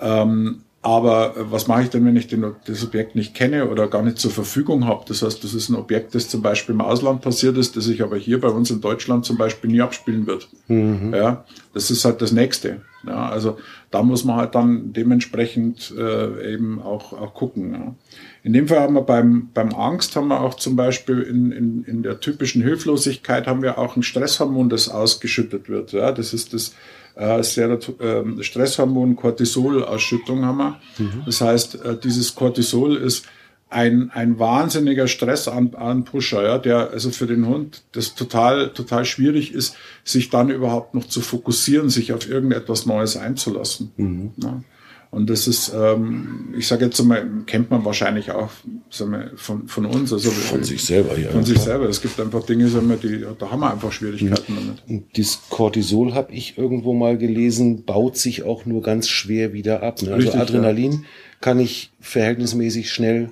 Ähm, 0.00 0.62
aber 0.86 1.36
äh, 1.36 1.50
was 1.50 1.66
mache 1.66 1.82
ich 1.82 1.90
denn, 1.90 2.04
wenn 2.04 2.14
ich 2.14 2.28
den, 2.28 2.54
das 2.64 2.84
Objekt 2.84 3.16
nicht 3.16 3.34
kenne 3.34 3.68
oder 3.68 3.88
gar 3.88 4.02
nicht 4.02 4.18
zur 4.18 4.30
Verfügung 4.30 4.86
habe? 4.86 5.04
Das 5.08 5.20
heißt, 5.20 5.42
das 5.42 5.52
ist 5.52 5.68
ein 5.68 5.74
Objekt, 5.74 6.14
das 6.14 6.28
zum 6.28 6.42
Beispiel 6.42 6.76
im 6.76 6.80
Ausland 6.80 7.22
passiert 7.22 7.56
ist, 7.58 7.76
das 7.76 7.86
sich 7.86 8.02
aber 8.04 8.16
hier 8.16 8.40
bei 8.40 8.48
uns 8.48 8.70
in 8.70 8.80
Deutschland 8.80 9.24
zum 9.24 9.36
Beispiel 9.36 9.68
nie 9.68 9.80
abspielen 9.80 10.28
wird. 10.28 10.48
Mhm. 10.68 11.12
Ja, 11.12 11.44
das 11.74 11.90
ist 11.90 12.04
halt 12.04 12.22
das 12.22 12.30
Nächste. 12.30 12.82
Ja, 13.04 13.28
also 13.28 13.58
da 13.90 14.04
muss 14.04 14.24
man 14.24 14.36
halt 14.36 14.54
dann 14.54 14.92
dementsprechend 14.92 15.92
äh, 15.96 16.54
eben 16.54 16.80
auch, 16.80 17.12
auch 17.12 17.34
gucken. 17.34 17.72
Ja. 17.72 17.94
In 18.44 18.52
dem 18.52 18.68
Fall 18.68 18.78
haben 18.78 18.94
wir 18.94 19.02
beim, 19.02 19.50
beim 19.52 19.74
Angst 19.74 20.14
haben 20.14 20.28
wir 20.28 20.40
auch 20.40 20.54
zum 20.54 20.76
Beispiel 20.76 21.20
in, 21.22 21.50
in, 21.50 21.84
in 21.84 22.02
der 22.04 22.20
typischen 22.20 22.62
Hilflosigkeit 22.62 23.48
haben 23.48 23.62
wir 23.62 23.78
auch 23.78 23.96
ein 23.96 24.04
Stresshormon, 24.04 24.68
das 24.68 24.88
ausgeschüttet 24.88 25.68
wird. 25.68 25.90
Ja, 25.90 26.12
das 26.12 26.32
ist 26.32 26.52
das 26.52 26.74
äh, 27.16 27.40
äh, 27.40 28.42
Stresshormon 28.42 29.16
Cortisol-Ausschüttung 29.16 30.44
haben 30.44 30.58
wir. 30.58 30.80
Mhm. 30.98 31.22
Das 31.24 31.40
heißt, 31.40 31.84
äh, 31.84 31.96
dieses 31.98 32.34
Cortisol 32.34 32.96
ist 32.96 33.24
ein, 33.68 34.10
ein 34.10 34.38
wahnsinniger 34.38 35.08
Stressanpusher, 35.08 36.42
ja, 36.42 36.58
der 36.58 36.90
also 36.90 37.10
für 37.10 37.26
den 37.26 37.46
Hund 37.46 37.82
das 37.92 38.14
total, 38.14 38.70
total 38.70 39.04
schwierig 39.04 39.52
ist, 39.52 39.76
sich 40.04 40.30
dann 40.30 40.50
überhaupt 40.50 40.94
noch 40.94 41.06
zu 41.06 41.20
fokussieren, 41.20 41.90
sich 41.90 42.12
auf 42.12 42.28
irgendetwas 42.28 42.86
Neues 42.86 43.16
einzulassen. 43.16 43.92
Mhm. 43.96 44.32
Ja. 44.36 44.62
Und 45.16 45.30
das 45.30 45.48
ist, 45.48 45.72
ähm, 45.74 46.52
ich 46.58 46.66
sage 46.66 46.84
jetzt 46.84 47.02
mal, 47.02 47.26
kennt 47.46 47.70
man 47.70 47.86
wahrscheinlich 47.86 48.32
auch 48.32 48.50
wir, 48.90 49.30
von, 49.34 49.66
von 49.66 49.86
uns. 49.86 50.12
Also 50.12 50.30
von 50.30 50.62
sich 50.62 50.84
selber, 50.84 51.18
ja. 51.18 51.30
Von 51.30 51.42
sich 51.42 51.58
selber. 51.58 51.88
Es 51.88 52.02
gibt 52.02 52.20
einfach 52.20 52.44
Dinge, 52.44 52.68
sagen 52.68 52.90
wir, 52.90 52.98
die, 52.98 53.24
da 53.38 53.50
haben 53.50 53.60
wir 53.60 53.72
einfach 53.72 53.92
Schwierigkeiten 53.92 54.52
mhm. 54.52 54.56
damit. 54.56 54.82
Und 54.86 55.04
das 55.16 55.40
Cortisol 55.48 56.12
habe 56.12 56.34
ich 56.34 56.58
irgendwo 56.58 56.92
mal 56.92 57.16
gelesen, 57.16 57.86
baut 57.86 58.18
sich 58.18 58.42
auch 58.42 58.66
nur 58.66 58.82
ganz 58.82 59.08
schwer 59.08 59.54
wieder 59.54 59.82
ab. 59.82 60.02
Ne? 60.02 60.12
Also 60.12 60.26
Richtig, 60.28 60.38
Adrenalin 60.38 60.92
ja. 60.92 60.98
kann 61.40 61.60
ich 61.60 61.92
verhältnismäßig 61.98 62.92
schnell 62.92 63.30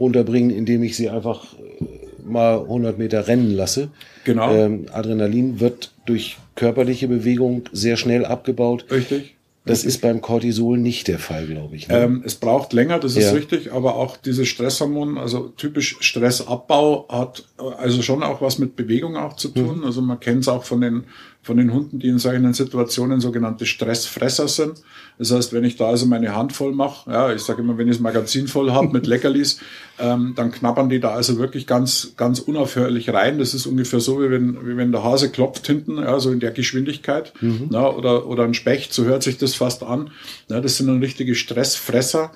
runterbringen, 0.00 0.48
indem 0.48 0.82
ich 0.84 0.96
sie 0.96 1.10
einfach 1.10 1.52
äh, 1.52 2.26
mal 2.26 2.60
100 2.60 2.96
Meter 2.96 3.28
rennen 3.28 3.50
lasse. 3.50 3.90
Genau. 4.24 4.54
Ähm, 4.54 4.86
Adrenalin 4.90 5.60
wird 5.60 5.92
durch 6.06 6.38
körperliche 6.54 7.08
Bewegung 7.08 7.64
sehr 7.72 7.98
schnell 7.98 8.24
abgebaut. 8.24 8.86
Richtig 8.90 9.35
Das 9.66 9.84
ist 9.84 10.00
beim 10.00 10.20
Cortisol 10.20 10.78
nicht 10.78 11.08
der 11.08 11.18
Fall, 11.18 11.46
glaube 11.46 11.74
ich. 11.74 11.88
Ne? 11.88 11.98
Ähm, 11.98 12.22
es 12.24 12.36
braucht 12.36 12.72
länger, 12.72 13.00
das 13.00 13.16
ist 13.16 13.24
ja. 13.24 13.32
richtig, 13.32 13.72
aber 13.72 13.96
auch 13.96 14.16
dieses 14.16 14.46
Stresshormon, 14.48 15.18
also 15.18 15.48
typisch 15.56 15.96
Stressabbau 16.00 17.06
hat 17.08 17.44
also 17.78 18.00
schon 18.02 18.22
auch 18.22 18.40
was 18.40 18.58
mit 18.58 18.76
Bewegung 18.76 19.16
auch 19.16 19.34
zu 19.34 19.48
tun. 19.48 19.78
Mhm. 19.78 19.84
Also 19.84 20.02
man 20.02 20.20
kennt 20.20 20.42
es 20.42 20.48
auch 20.48 20.62
von 20.62 20.80
den 20.80 21.04
von 21.46 21.56
den 21.56 21.72
Hunden, 21.72 22.00
die 22.00 22.08
in 22.08 22.18
solchen 22.18 22.52
Situationen 22.52 23.20
sogenannte 23.20 23.66
Stressfresser 23.66 24.48
sind. 24.48 24.82
Das 25.16 25.30
heißt, 25.30 25.52
wenn 25.52 25.62
ich 25.62 25.76
da 25.76 25.86
also 25.86 26.04
meine 26.04 26.34
Hand 26.34 26.52
voll 26.52 26.72
mache, 26.72 27.08
ja, 27.08 27.32
ich 27.32 27.42
sage 27.42 27.62
immer, 27.62 27.78
wenn 27.78 27.86
ich 27.86 27.94
das 27.94 28.02
Magazin 28.02 28.48
voll 28.48 28.72
habe 28.72 28.88
mit 28.88 29.06
Leckerlis, 29.06 29.60
ähm, 30.00 30.32
dann 30.34 30.50
knabbern 30.50 30.88
die 30.88 30.98
da 30.98 31.10
also 31.10 31.38
wirklich 31.38 31.68
ganz, 31.68 32.14
ganz 32.16 32.40
unaufhörlich 32.40 33.10
rein. 33.10 33.38
Das 33.38 33.54
ist 33.54 33.66
ungefähr 33.66 34.00
so, 34.00 34.20
wie 34.20 34.28
wenn, 34.28 34.66
wie 34.66 34.76
wenn 34.76 34.90
der 34.90 35.04
Hase 35.04 35.30
klopft 35.30 35.68
hinten, 35.68 35.98
ja, 35.98 36.18
so 36.18 36.32
in 36.32 36.40
der 36.40 36.50
Geschwindigkeit, 36.50 37.32
mhm. 37.40 37.68
ja, 37.70 37.88
oder, 37.88 38.26
oder 38.26 38.42
ein 38.42 38.54
Specht, 38.54 38.92
so 38.92 39.04
hört 39.04 39.22
sich 39.22 39.38
das 39.38 39.54
fast 39.54 39.84
an. 39.84 40.10
Ja, 40.50 40.60
das 40.60 40.76
sind 40.76 40.88
dann 40.88 40.98
richtige 40.98 41.36
Stressfresser. 41.36 42.32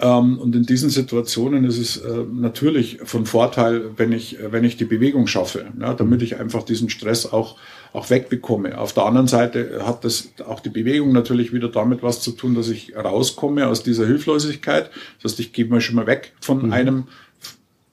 Ähm, 0.00 0.38
und 0.38 0.56
in 0.56 0.64
diesen 0.64 0.90
Situationen 0.90 1.64
ist 1.64 1.78
es 1.78 1.98
äh, 1.98 2.24
natürlich 2.32 2.98
von 3.04 3.26
Vorteil, 3.26 3.90
wenn 3.96 4.12
ich, 4.12 4.38
wenn 4.50 4.64
ich 4.64 4.76
die 4.76 4.84
Bewegung 4.84 5.26
schaffe, 5.26 5.66
ja, 5.78 5.94
damit 5.94 6.22
ich 6.22 6.40
einfach 6.40 6.64
diesen 6.64 6.90
Stress 6.90 7.26
auch, 7.30 7.56
auch 7.94 8.10
wegbekomme. 8.10 8.76
Auf 8.76 8.92
der 8.92 9.04
anderen 9.04 9.28
Seite 9.28 9.82
hat 9.86 10.04
das 10.04 10.30
auch 10.44 10.58
die 10.58 10.68
Bewegung 10.68 11.12
natürlich 11.12 11.52
wieder 11.52 11.68
damit 11.68 12.02
was 12.02 12.20
zu 12.20 12.32
tun, 12.32 12.56
dass 12.56 12.68
ich 12.68 12.94
rauskomme 12.96 13.68
aus 13.68 13.84
dieser 13.84 14.04
Hilflosigkeit. 14.04 14.90
Das 15.22 15.32
heißt, 15.32 15.40
ich 15.40 15.52
gehe 15.52 15.64
mal 15.66 15.80
schon 15.80 15.94
mal 15.94 16.08
weg 16.08 16.32
von 16.40 16.66
mhm. 16.66 16.72
einem 16.72 17.04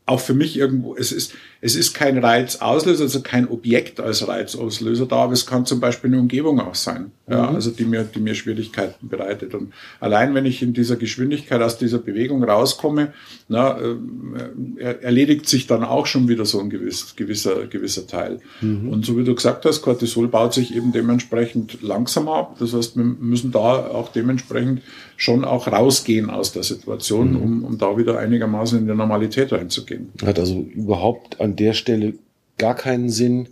auch 0.08 0.20
für 0.20 0.34
mich 0.34 0.58
irgendwo, 0.58 0.96
es 0.96 1.12
ist, 1.12 1.36
es 1.64 1.76
ist 1.76 1.94
kein 1.94 2.18
Reizauslöser, 2.18 3.04
also 3.04 3.22
kein 3.22 3.48
Objekt 3.48 4.00
als 4.00 4.28
Reizauslöser 4.28 5.06
da, 5.06 5.18
aber 5.18 5.34
es 5.34 5.46
kann 5.46 5.68
zum 5.68 5.80
Beispiel 5.80 6.10
eine 6.10 6.20
Umgebung 6.20 6.60
auch 6.60 6.74
sein, 6.74 7.12
mhm. 7.28 7.34
ja, 7.34 7.50
also 7.50 7.70
die 7.70 7.86
mir, 7.86 8.04
die 8.04 8.20
mir 8.20 8.34
Schwierigkeiten 8.34 9.08
bereitet. 9.08 9.54
Und 9.54 9.72
allein 10.00 10.34
wenn 10.34 10.48
ich 10.48 10.64
in 10.64 10.74
dieser 10.74 10.96
Geschwindigkeit 10.96 11.62
aus 11.62 11.78
dieser 11.78 12.00
Bewegung 12.00 12.44
rauskomme, 12.44 13.14
na, 13.48 13.78
äh, 13.80 14.96
erledigt 15.02 15.48
sich 15.48 15.68
dann 15.68 15.84
auch 15.84 16.08
schon 16.08 16.28
wieder 16.28 16.46
so 16.46 16.60
ein 16.60 16.72
gewiss, 16.72 17.16
gewisser, 17.16 17.68
gewisser 17.68 18.08
Teil. 18.08 18.40
Mhm. 18.62 18.90
Und 18.90 19.06
so 19.06 19.16
wie 19.18 19.24
du 19.24 19.36
gesagt 19.36 19.66
hast, 19.66 19.84
Cortisol 19.84 20.30
baut 20.30 20.56
sich 20.56 20.76
eben 20.76 20.92
dementsprechend 20.92 21.84
langsamer 21.84 22.34
ab. 22.38 22.56
Das 22.60 22.74
heißt, 22.74 22.98
wir 22.98 23.04
müssen 23.04 23.52
da 23.52 23.60
auch 23.60 24.12
dementsprechend 24.12 24.82
schon 25.16 25.46
auch 25.46 25.68
rausgehen 25.68 26.32
aus 26.32 26.52
der 26.52 26.64
Situation, 26.64 27.34
mhm. 27.34 27.42
um, 27.42 27.64
um 27.64 27.78
da 27.78 27.96
wieder 27.98 28.18
einigermaßen 28.18 28.80
in 28.80 28.88
die 28.88 28.96
Normalität 28.96 29.54
reinzugehen. 29.54 30.10
Hat 30.26 30.40
also 30.40 30.60
überhaupt 30.74 31.40
an 31.40 31.51
der 31.56 31.74
Stelle 31.74 32.16
gar 32.58 32.76
keinen 32.76 33.10
Sinn, 33.10 33.50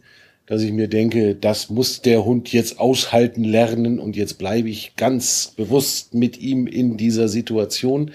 dass 0.49 0.63
ich 0.63 0.71
mir 0.71 0.87
denke, 0.87 1.35
das 1.35 1.69
muss 1.69 2.01
der 2.01 2.25
Hund 2.25 2.51
jetzt 2.51 2.79
aushalten 2.79 3.43
lernen 3.43 3.99
und 3.99 4.15
jetzt 4.15 4.39
bleibe 4.39 4.67
ich 4.67 4.95
ganz 4.95 5.53
bewusst 5.55 6.15
mit 6.15 6.39
ihm 6.39 6.65
in 6.65 6.97
dieser 6.97 7.27
Situation. 7.27 8.11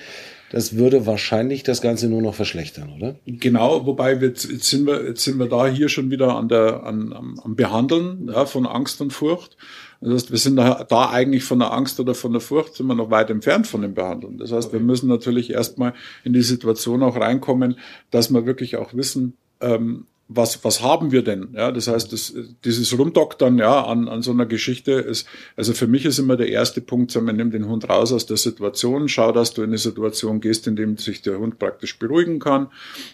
Das 0.50 0.76
würde 0.76 1.06
wahrscheinlich 1.06 1.62
das 1.62 1.80
Ganze 1.80 2.08
nur 2.08 2.22
noch 2.22 2.34
verschlechtern, 2.34 2.92
oder? 2.96 3.16
Genau, 3.26 3.86
wobei 3.86 4.20
wir, 4.20 4.28
jetzt, 4.28 4.48
sind 4.64 4.86
wir, 4.86 5.04
jetzt 5.04 5.24
sind 5.24 5.38
wir 5.38 5.48
da 5.48 5.66
hier 5.66 5.88
schon 5.88 6.10
wieder 6.10 6.36
an 6.36 6.48
der, 6.48 6.84
an, 6.84 7.12
am, 7.12 7.56
Behandeln 7.56 8.28
ja, 8.32 8.46
von 8.46 8.66
Angst 8.66 9.00
und 9.00 9.12
Furcht. 9.12 9.56
Das 10.00 10.12
heißt, 10.12 10.30
wir 10.32 10.38
sind 10.38 10.56
da, 10.56 10.84
da 10.84 11.10
eigentlich 11.10 11.44
von 11.44 11.60
der 11.60 11.72
Angst 11.72 11.98
oder 11.98 12.14
von 12.14 12.32
der 12.32 12.40
Furcht 12.40 12.74
sind 12.74 12.86
wir 12.86 12.94
noch 12.94 13.10
weit 13.10 13.30
entfernt 13.30 13.66
von 13.66 13.82
dem 13.82 13.94
Behandeln. 13.94 14.38
Das 14.38 14.52
heißt, 14.52 14.72
wir 14.72 14.80
müssen 14.80 15.08
natürlich 15.08 15.50
erstmal 15.50 15.94
in 16.24 16.32
die 16.32 16.42
Situation 16.42 17.02
auch 17.02 17.16
reinkommen, 17.16 17.76
dass 18.10 18.32
wir 18.32 18.44
wirklich 18.44 18.76
auch 18.76 18.94
wissen, 18.94 19.36
ähm, 19.64 20.06
was, 20.28 20.64
was 20.64 20.82
haben 20.82 21.12
wir 21.12 21.22
denn? 21.22 21.48
Ja, 21.52 21.70
das 21.70 21.86
heißt, 21.86 22.12
das, 22.12 22.34
dieses 22.64 22.98
Rumdoktern 22.98 23.58
ja, 23.58 23.84
an, 23.84 24.08
an 24.08 24.22
so 24.22 24.30
einer 24.30 24.46
Geschichte 24.46 24.92
ist, 24.92 25.26
also 25.54 25.74
für 25.74 25.86
mich 25.86 26.06
ist 26.06 26.18
immer 26.18 26.36
der 26.36 26.48
erste 26.48 26.80
Punkt, 26.80 27.10
so, 27.10 27.20
man 27.20 27.36
nimmt 27.36 27.52
den 27.52 27.68
Hund 27.68 27.88
raus 27.90 28.10
aus 28.10 28.24
der 28.24 28.38
Situation, 28.38 29.08
schau, 29.08 29.32
dass 29.32 29.52
du 29.52 29.62
in 29.62 29.70
eine 29.70 29.78
Situation 29.78 30.40
gehst, 30.40 30.66
in 30.66 30.76
dem 30.76 30.96
sich 30.96 31.20
der 31.20 31.38
Hund 31.38 31.58
praktisch 31.58 31.98
beruhigen 31.98 32.38
kann, 32.38 32.68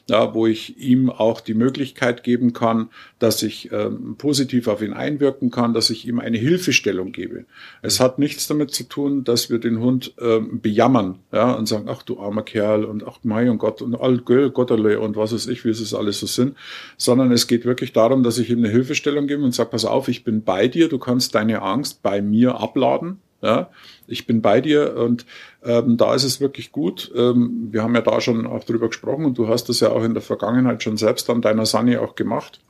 ja, 0.09 0.35
wo 0.35 0.47
ich 0.47 0.79
ihm 0.79 1.11
auch 1.11 1.41
die 1.41 1.55
Möglichkeit 1.55 2.23
geben 2.23 2.53
kann, 2.53 2.91
dass 3.21 3.43
ich 3.43 3.71
ähm, 3.73 4.17
positiv 4.19 4.67
auf 4.67 4.83
ihn 4.83 4.93
einwirken 4.93 5.51
kann, 5.51 5.75
dass 5.75 5.91
ich 5.91 6.07
ihm 6.09 6.19
eine 6.19 6.39
Hilfestellung 6.39 7.13
gebe. 7.13 7.45
Es 7.83 8.01
hat 8.01 8.19
nichts 8.19 8.49
damit 8.49 8.73
zu 8.73 8.85
tun, 8.85 9.23
dass 9.23 9.49
wir 9.49 9.61
den 9.61 9.79
Hund 9.79 10.15
ähm, 10.21 10.61
bejammern 10.61 11.21
ja, 11.33 11.53
und 11.53 11.67
sagen, 11.67 11.87
ach 11.89 12.03
du 12.03 12.19
armer 12.19 12.43
Kerl 12.43 12.85
und 12.85 13.07
ach 13.07 13.19
mein 13.23 13.59
Gott 13.59 13.83
und 13.83 13.95
all 13.95 14.19
Gotterle 14.19 15.01
und 15.01 15.17
was 15.17 15.33
weiß 15.33 15.47
ich, 15.47 15.65
wie 15.65 15.71
es 15.71 15.95
alles 15.95 16.21
so 16.21 16.27
sind 16.27 16.57
sondern 16.97 17.33
es 17.33 17.47
geht 17.47 17.65
wirklich 17.65 17.93
darum, 17.93 18.23
dass 18.23 18.39
ich 18.39 18.51
ihm 18.51 18.59
eine 18.59 18.69
Hilfestellung 18.69 19.27
gebe 19.27 19.43
und 19.43 19.55
sage, 19.55 19.71
pass 19.71 19.85
auf, 19.85 20.09
ich 20.09 20.25
bin 20.25 20.43
bei 20.43 20.69
dir, 20.69 20.89
du 20.89 20.99
kannst 20.99 21.35
deine 21.35 21.63
Angst 21.63 22.03
bei 22.03 22.23
mir 22.23 22.61
abladen. 22.61 23.21
Ja, 23.43 23.71
ich 24.07 24.27
bin 24.27 24.43
bei 24.43 24.61
dir 24.61 24.99
und 24.99 25.25
ähm, 25.65 25.97
da 25.97 26.15
ist 26.15 26.25
es 26.25 26.43
wirklich 26.43 26.73
gut. 26.73 27.11
Ähm, 27.17 27.69
wir 27.71 27.83
haben 27.83 27.95
ja 27.95 28.03
da 28.03 28.21
schon 28.21 28.47
auch 28.47 28.65
drüber 28.65 28.89
gesprochen 28.89 29.25
und 29.25 29.39
du 29.39 29.49
hast 29.49 29.71
das 29.71 29.81
ja 29.81 29.93
auch 29.93 30.05
in 30.05 30.13
der 30.13 30.23
Vergangenheit 30.23 30.83
schon 30.83 30.99
selbst 30.99 31.31
an 31.31 31.41
deiner 31.41 31.65
Sani 31.65 31.97
auch 31.97 32.17
gemacht. 32.17 32.61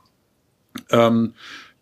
Ähm, 0.89 1.33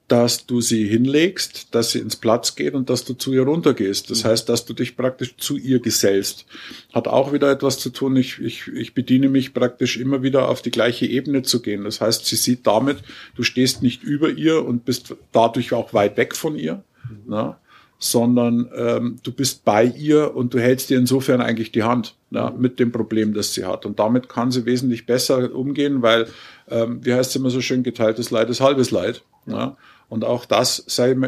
dass 0.09 0.47
du 0.47 0.59
sie 0.59 0.87
hinlegst, 0.87 1.73
dass 1.73 1.91
sie 1.91 1.99
ins 1.99 2.15
Platz 2.15 2.55
geht 2.55 2.73
und 2.73 2.89
dass 2.89 3.05
du 3.05 3.13
zu 3.13 3.31
ihr 3.31 3.43
runtergehst. 3.43 4.09
Das 4.09 4.23
mhm. 4.23 4.29
heißt, 4.29 4.49
dass 4.49 4.65
du 4.65 4.73
dich 4.73 4.97
praktisch 4.97 5.37
zu 5.37 5.55
ihr 5.55 5.79
gesellst. 5.79 6.45
Hat 6.93 7.07
auch 7.07 7.31
wieder 7.31 7.51
etwas 7.51 7.77
zu 7.77 7.91
tun. 7.91 8.15
Ich, 8.15 8.39
ich, 8.39 8.67
ich 8.67 8.95
bediene 8.95 9.29
mich 9.29 9.53
praktisch 9.53 9.97
immer 9.97 10.23
wieder 10.23 10.49
auf 10.49 10.61
die 10.63 10.71
gleiche 10.71 11.05
Ebene 11.05 11.43
zu 11.43 11.61
gehen. 11.61 11.83
Das 11.83 12.01
heißt, 12.01 12.25
sie 12.25 12.35
sieht 12.35 12.65
damit, 12.65 12.97
du 13.35 13.43
stehst 13.43 13.83
nicht 13.83 14.03
über 14.03 14.29
ihr 14.29 14.65
und 14.65 14.83
bist 14.83 15.15
dadurch 15.31 15.73
auch 15.73 15.93
weit 15.93 16.17
weg 16.17 16.35
von 16.35 16.55
ihr, 16.55 16.83
mhm. 17.07 17.17
na, 17.27 17.59
sondern 17.99 18.69
ähm, 18.75 19.19
du 19.21 19.31
bist 19.31 19.63
bei 19.63 19.83
ihr 19.83 20.35
und 20.35 20.53
du 20.53 20.59
hältst 20.59 20.89
ihr 20.89 20.97
insofern 20.97 21.41
eigentlich 21.41 21.71
die 21.71 21.83
Hand 21.83 22.15
na, 22.31 22.49
mhm. 22.49 22.61
mit 22.61 22.79
dem 22.79 22.91
Problem, 22.91 23.33
das 23.33 23.53
sie 23.53 23.65
hat. 23.65 23.85
Und 23.85 23.99
damit 23.99 24.27
kann 24.27 24.51
sie 24.51 24.65
wesentlich 24.65 25.05
besser 25.05 25.53
umgehen, 25.53 26.01
weil, 26.01 26.27
ähm, 26.69 27.05
wie 27.05 27.13
heißt 27.13 27.31
es 27.31 27.35
immer 27.35 27.49
so 27.49 27.61
schön, 27.61 27.83
geteiltes 27.83 28.31
Leid 28.31 28.49
ist 28.49 28.61
halbes 28.61 28.91
Leid. 28.91 29.23
Na? 29.45 29.77
Und 30.09 30.25
auch 30.25 30.45
das 30.45 30.79
ist 30.79 30.99
eine, 30.99 31.27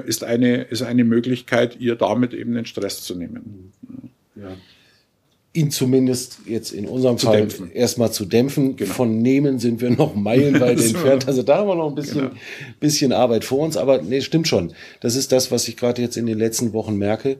ist 0.61 0.81
eine 0.81 1.03
Möglichkeit, 1.03 1.79
ihr 1.79 1.95
damit 1.95 2.33
eben 2.33 2.53
den 2.53 2.65
Stress 2.65 3.03
zu 3.03 3.15
nehmen. 3.15 3.71
Ja. 4.35 4.49
Ihn 5.53 5.69
zumindest 5.69 6.39
jetzt 6.45 6.71
in 6.71 6.87
unserem 6.87 7.17
zu 7.17 7.27
Fall 7.27 7.41
dämpfen. 7.41 7.71
erstmal 7.71 8.11
zu 8.11 8.25
dämpfen. 8.25 8.77
Genau. 8.77 8.91
Von 8.91 9.21
nehmen 9.21 9.59
sind 9.59 9.81
wir 9.81 9.91
noch 9.91 10.15
meilenweit 10.15 10.79
entfernt. 10.83 11.27
Also 11.27 11.43
da 11.43 11.57
haben 11.57 11.67
wir 11.67 11.75
noch 11.75 11.89
ein 11.89 11.95
bisschen, 11.95 12.21
genau. 12.21 12.35
bisschen 12.79 13.11
Arbeit 13.11 13.43
vor 13.43 13.59
uns. 13.59 13.77
Aber 13.77 14.01
nee, 14.01 14.21
stimmt 14.21 14.47
schon. 14.47 14.73
Das 15.01 15.15
ist 15.15 15.31
das, 15.31 15.51
was 15.51 15.67
ich 15.67 15.77
gerade 15.77 16.01
jetzt 16.01 16.17
in 16.17 16.25
den 16.25 16.39
letzten 16.39 16.73
Wochen 16.73 16.95
merke, 16.95 17.37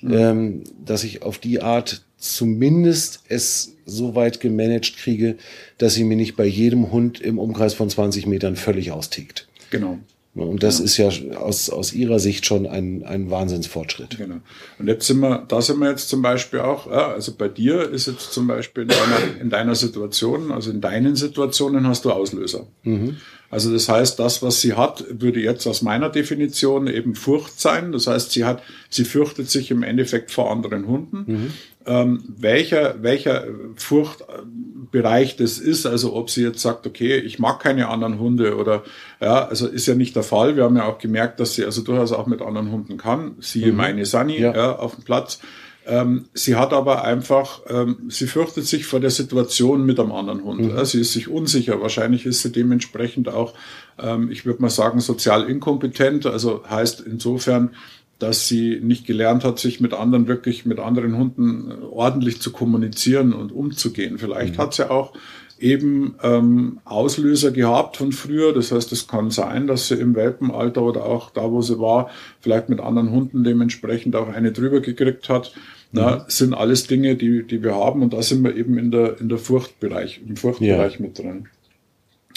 mhm. 0.00 0.12
ähm, 0.12 0.64
dass 0.84 1.04
ich 1.04 1.22
auf 1.22 1.38
die 1.38 1.62
Art 1.62 2.04
zumindest 2.22 3.20
es 3.28 3.74
so 3.84 4.14
weit 4.14 4.40
gemanagt 4.40 4.96
kriege, 4.96 5.36
dass 5.78 5.94
sie 5.94 6.04
mir 6.04 6.16
nicht 6.16 6.36
bei 6.36 6.46
jedem 6.46 6.92
Hund 6.92 7.20
im 7.20 7.38
Umkreis 7.38 7.74
von 7.74 7.90
20 7.90 8.26
Metern 8.26 8.56
völlig 8.56 8.92
austickt. 8.92 9.48
Genau. 9.70 9.98
Und 10.34 10.62
das 10.62 10.78
ja. 10.78 10.84
ist 10.84 10.96
ja 10.96 11.36
aus, 11.36 11.68
aus 11.68 11.92
Ihrer 11.92 12.18
Sicht 12.18 12.46
schon 12.46 12.66
ein, 12.66 13.04
ein 13.04 13.30
Wahnsinnsfortschritt. 13.30 14.16
Genau. 14.16 14.36
Und 14.78 14.88
jetzt 14.88 15.06
sind 15.06 15.20
wir, 15.20 15.44
da 15.46 15.60
sind 15.60 15.78
wir 15.78 15.90
jetzt 15.90 16.08
zum 16.08 16.22
Beispiel 16.22 16.60
auch, 16.60 16.86
ja, 16.86 17.08
also 17.08 17.34
bei 17.36 17.48
dir 17.48 17.90
ist 17.90 18.06
jetzt 18.06 18.32
zum 18.32 18.46
Beispiel 18.46 18.84
in 18.84 18.88
deiner, 18.88 19.40
in 19.40 19.50
deiner 19.50 19.74
Situation, 19.74 20.50
also 20.50 20.70
in 20.70 20.80
deinen 20.80 21.16
Situationen 21.16 21.86
hast 21.86 22.06
du 22.06 22.12
Auslöser. 22.12 22.66
Mhm. 22.82 23.18
Also 23.50 23.70
das 23.70 23.90
heißt, 23.90 24.18
das, 24.18 24.42
was 24.42 24.62
sie 24.62 24.72
hat, 24.72 25.04
würde 25.10 25.38
jetzt 25.38 25.66
aus 25.66 25.82
meiner 25.82 26.08
Definition 26.08 26.86
eben 26.86 27.14
Furcht 27.14 27.60
sein. 27.60 27.92
Das 27.92 28.06
heißt, 28.06 28.32
sie 28.32 28.46
hat, 28.46 28.62
sie 28.88 29.04
fürchtet 29.04 29.50
sich 29.50 29.70
im 29.70 29.82
Endeffekt 29.82 30.30
vor 30.30 30.50
anderen 30.50 30.86
Hunden. 30.86 31.24
Mhm. 31.26 31.52
Ähm, 31.84 32.22
welcher, 32.28 33.02
welcher 33.02 33.44
Furchtbereich 33.76 35.36
das 35.36 35.58
ist, 35.58 35.86
also 35.86 36.14
ob 36.14 36.30
sie 36.30 36.42
jetzt 36.42 36.60
sagt, 36.60 36.86
okay, 36.86 37.16
ich 37.16 37.38
mag 37.38 37.60
keine 37.60 37.88
anderen 37.88 38.18
Hunde 38.18 38.56
oder 38.56 38.84
ja, 39.20 39.46
also 39.46 39.66
ist 39.66 39.86
ja 39.86 39.94
nicht 39.94 40.14
der 40.14 40.22
Fall. 40.22 40.56
Wir 40.56 40.64
haben 40.64 40.76
ja 40.76 40.84
auch 40.84 40.98
gemerkt, 40.98 41.40
dass 41.40 41.54
sie 41.54 41.64
also 41.64 41.82
durchaus 41.82 42.12
auch 42.12 42.26
mit 42.26 42.40
anderen 42.40 42.70
Hunden 42.70 42.98
kann. 42.98 43.36
Siehe 43.40 43.72
mhm. 43.72 43.76
meine 43.76 44.06
Sunny 44.06 44.40
ja. 44.40 44.54
ja. 44.54 44.76
auf 44.76 44.94
dem 44.94 45.04
Platz. 45.04 45.40
Ähm, 45.84 46.26
sie 46.32 46.54
hat 46.54 46.72
aber 46.72 47.04
einfach, 47.04 47.62
ähm, 47.68 48.08
sie 48.08 48.26
fürchtet 48.26 48.66
sich 48.66 48.86
vor 48.86 49.00
der 49.00 49.10
Situation 49.10 49.84
mit 49.84 49.98
einem 49.98 50.12
anderen 50.12 50.44
Hund. 50.44 50.60
Mhm. 50.60 50.84
sie 50.84 51.00
ist 51.00 51.12
sich 51.12 51.28
unsicher. 51.28 51.80
Wahrscheinlich 51.80 52.24
ist 52.24 52.42
sie 52.42 52.52
dementsprechend 52.52 53.28
auch, 53.28 53.54
ähm, 53.98 54.30
ich 54.30 54.46
würde 54.46 54.62
mal 54.62 54.70
sagen, 54.70 55.00
sozial 55.00 55.48
inkompetent. 55.50 56.26
Also 56.26 56.62
heißt 56.68 57.00
insofern, 57.00 57.74
dass 58.22 58.46
sie 58.46 58.78
nicht 58.80 59.04
gelernt 59.04 59.42
hat, 59.42 59.58
sich 59.58 59.80
mit 59.80 59.92
anderen 59.92 60.28
wirklich, 60.28 60.64
mit 60.64 60.78
anderen 60.78 61.16
Hunden 61.16 61.70
äh, 61.70 61.74
ordentlich 61.84 62.40
zu 62.40 62.52
kommunizieren 62.52 63.32
und 63.32 63.50
umzugehen. 63.50 64.18
Vielleicht 64.18 64.54
mhm. 64.54 64.58
hat 64.58 64.74
sie 64.74 64.88
auch 64.88 65.12
eben 65.58 66.14
ähm, 66.22 66.80
Auslöser 66.84 67.50
gehabt 67.50 67.96
von 67.96 68.12
früher. 68.12 68.52
Das 68.52 68.70
heißt, 68.70 68.92
es 68.92 69.08
kann 69.08 69.30
sein, 69.30 69.66
dass 69.66 69.88
sie 69.88 69.94
im 69.96 70.14
Welpenalter 70.14 70.82
oder 70.82 71.04
auch 71.04 71.30
da, 71.30 71.50
wo 71.50 71.62
sie 71.62 71.80
war, 71.80 72.10
vielleicht 72.40 72.68
mit 72.68 72.80
anderen 72.80 73.10
Hunden 73.10 73.42
dementsprechend 73.42 74.14
auch 74.14 74.28
eine 74.28 74.52
drüber 74.52 74.80
gekriegt 74.80 75.28
hat. 75.28 75.52
Mhm. 75.90 76.00
Na, 76.00 76.24
sind 76.28 76.54
alles 76.54 76.86
Dinge, 76.86 77.16
die, 77.16 77.44
die 77.44 77.62
wir 77.64 77.74
haben 77.74 78.02
und 78.02 78.12
da 78.12 78.22
sind 78.22 78.44
wir 78.44 78.54
eben 78.56 78.78
in 78.78 78.92
der, 78.92 79.20
in 79.20 79.28
der 79.28 79.38
Furchtbereich, 79.38 80.20
im 80.26 80.36
Furchtbereich 80.36 80.94
ja. 80.94 81.00
mit 81.00 81.18
drin. 81.18 81.48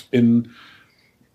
In 0.09 0.49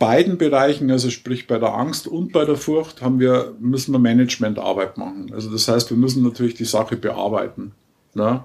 beiden 0.00 0.38
Bereichen, 0.38 0.90
also 0.90 1.10
sprich 1.10 1.46
bei 1.46 1.58
der 1.58 1.74
Angst 1.74 2.08
und 2.08 2.32
bei 2.32 2.44
der 2.44 2.56
Furcht, 2.56 3.02
haben 3.02 3.20
wir, 3.20 3.54
müssen 3.60 3.92
wir 3.92 4.00
Managementarbeit 4.00 4.96
machen. 4.96 5.30
Also 5.32 5.50
das 5.50 5.68
heißt, 5.68 5.90
wir 5.90 5.96
müssen 5.96 6.24
natürlich 6.24 6.54
die 6.54 6.64
Sache 6.64 6.96
bearbeiten. 6.96 7.72
Ne? 8.14 8.42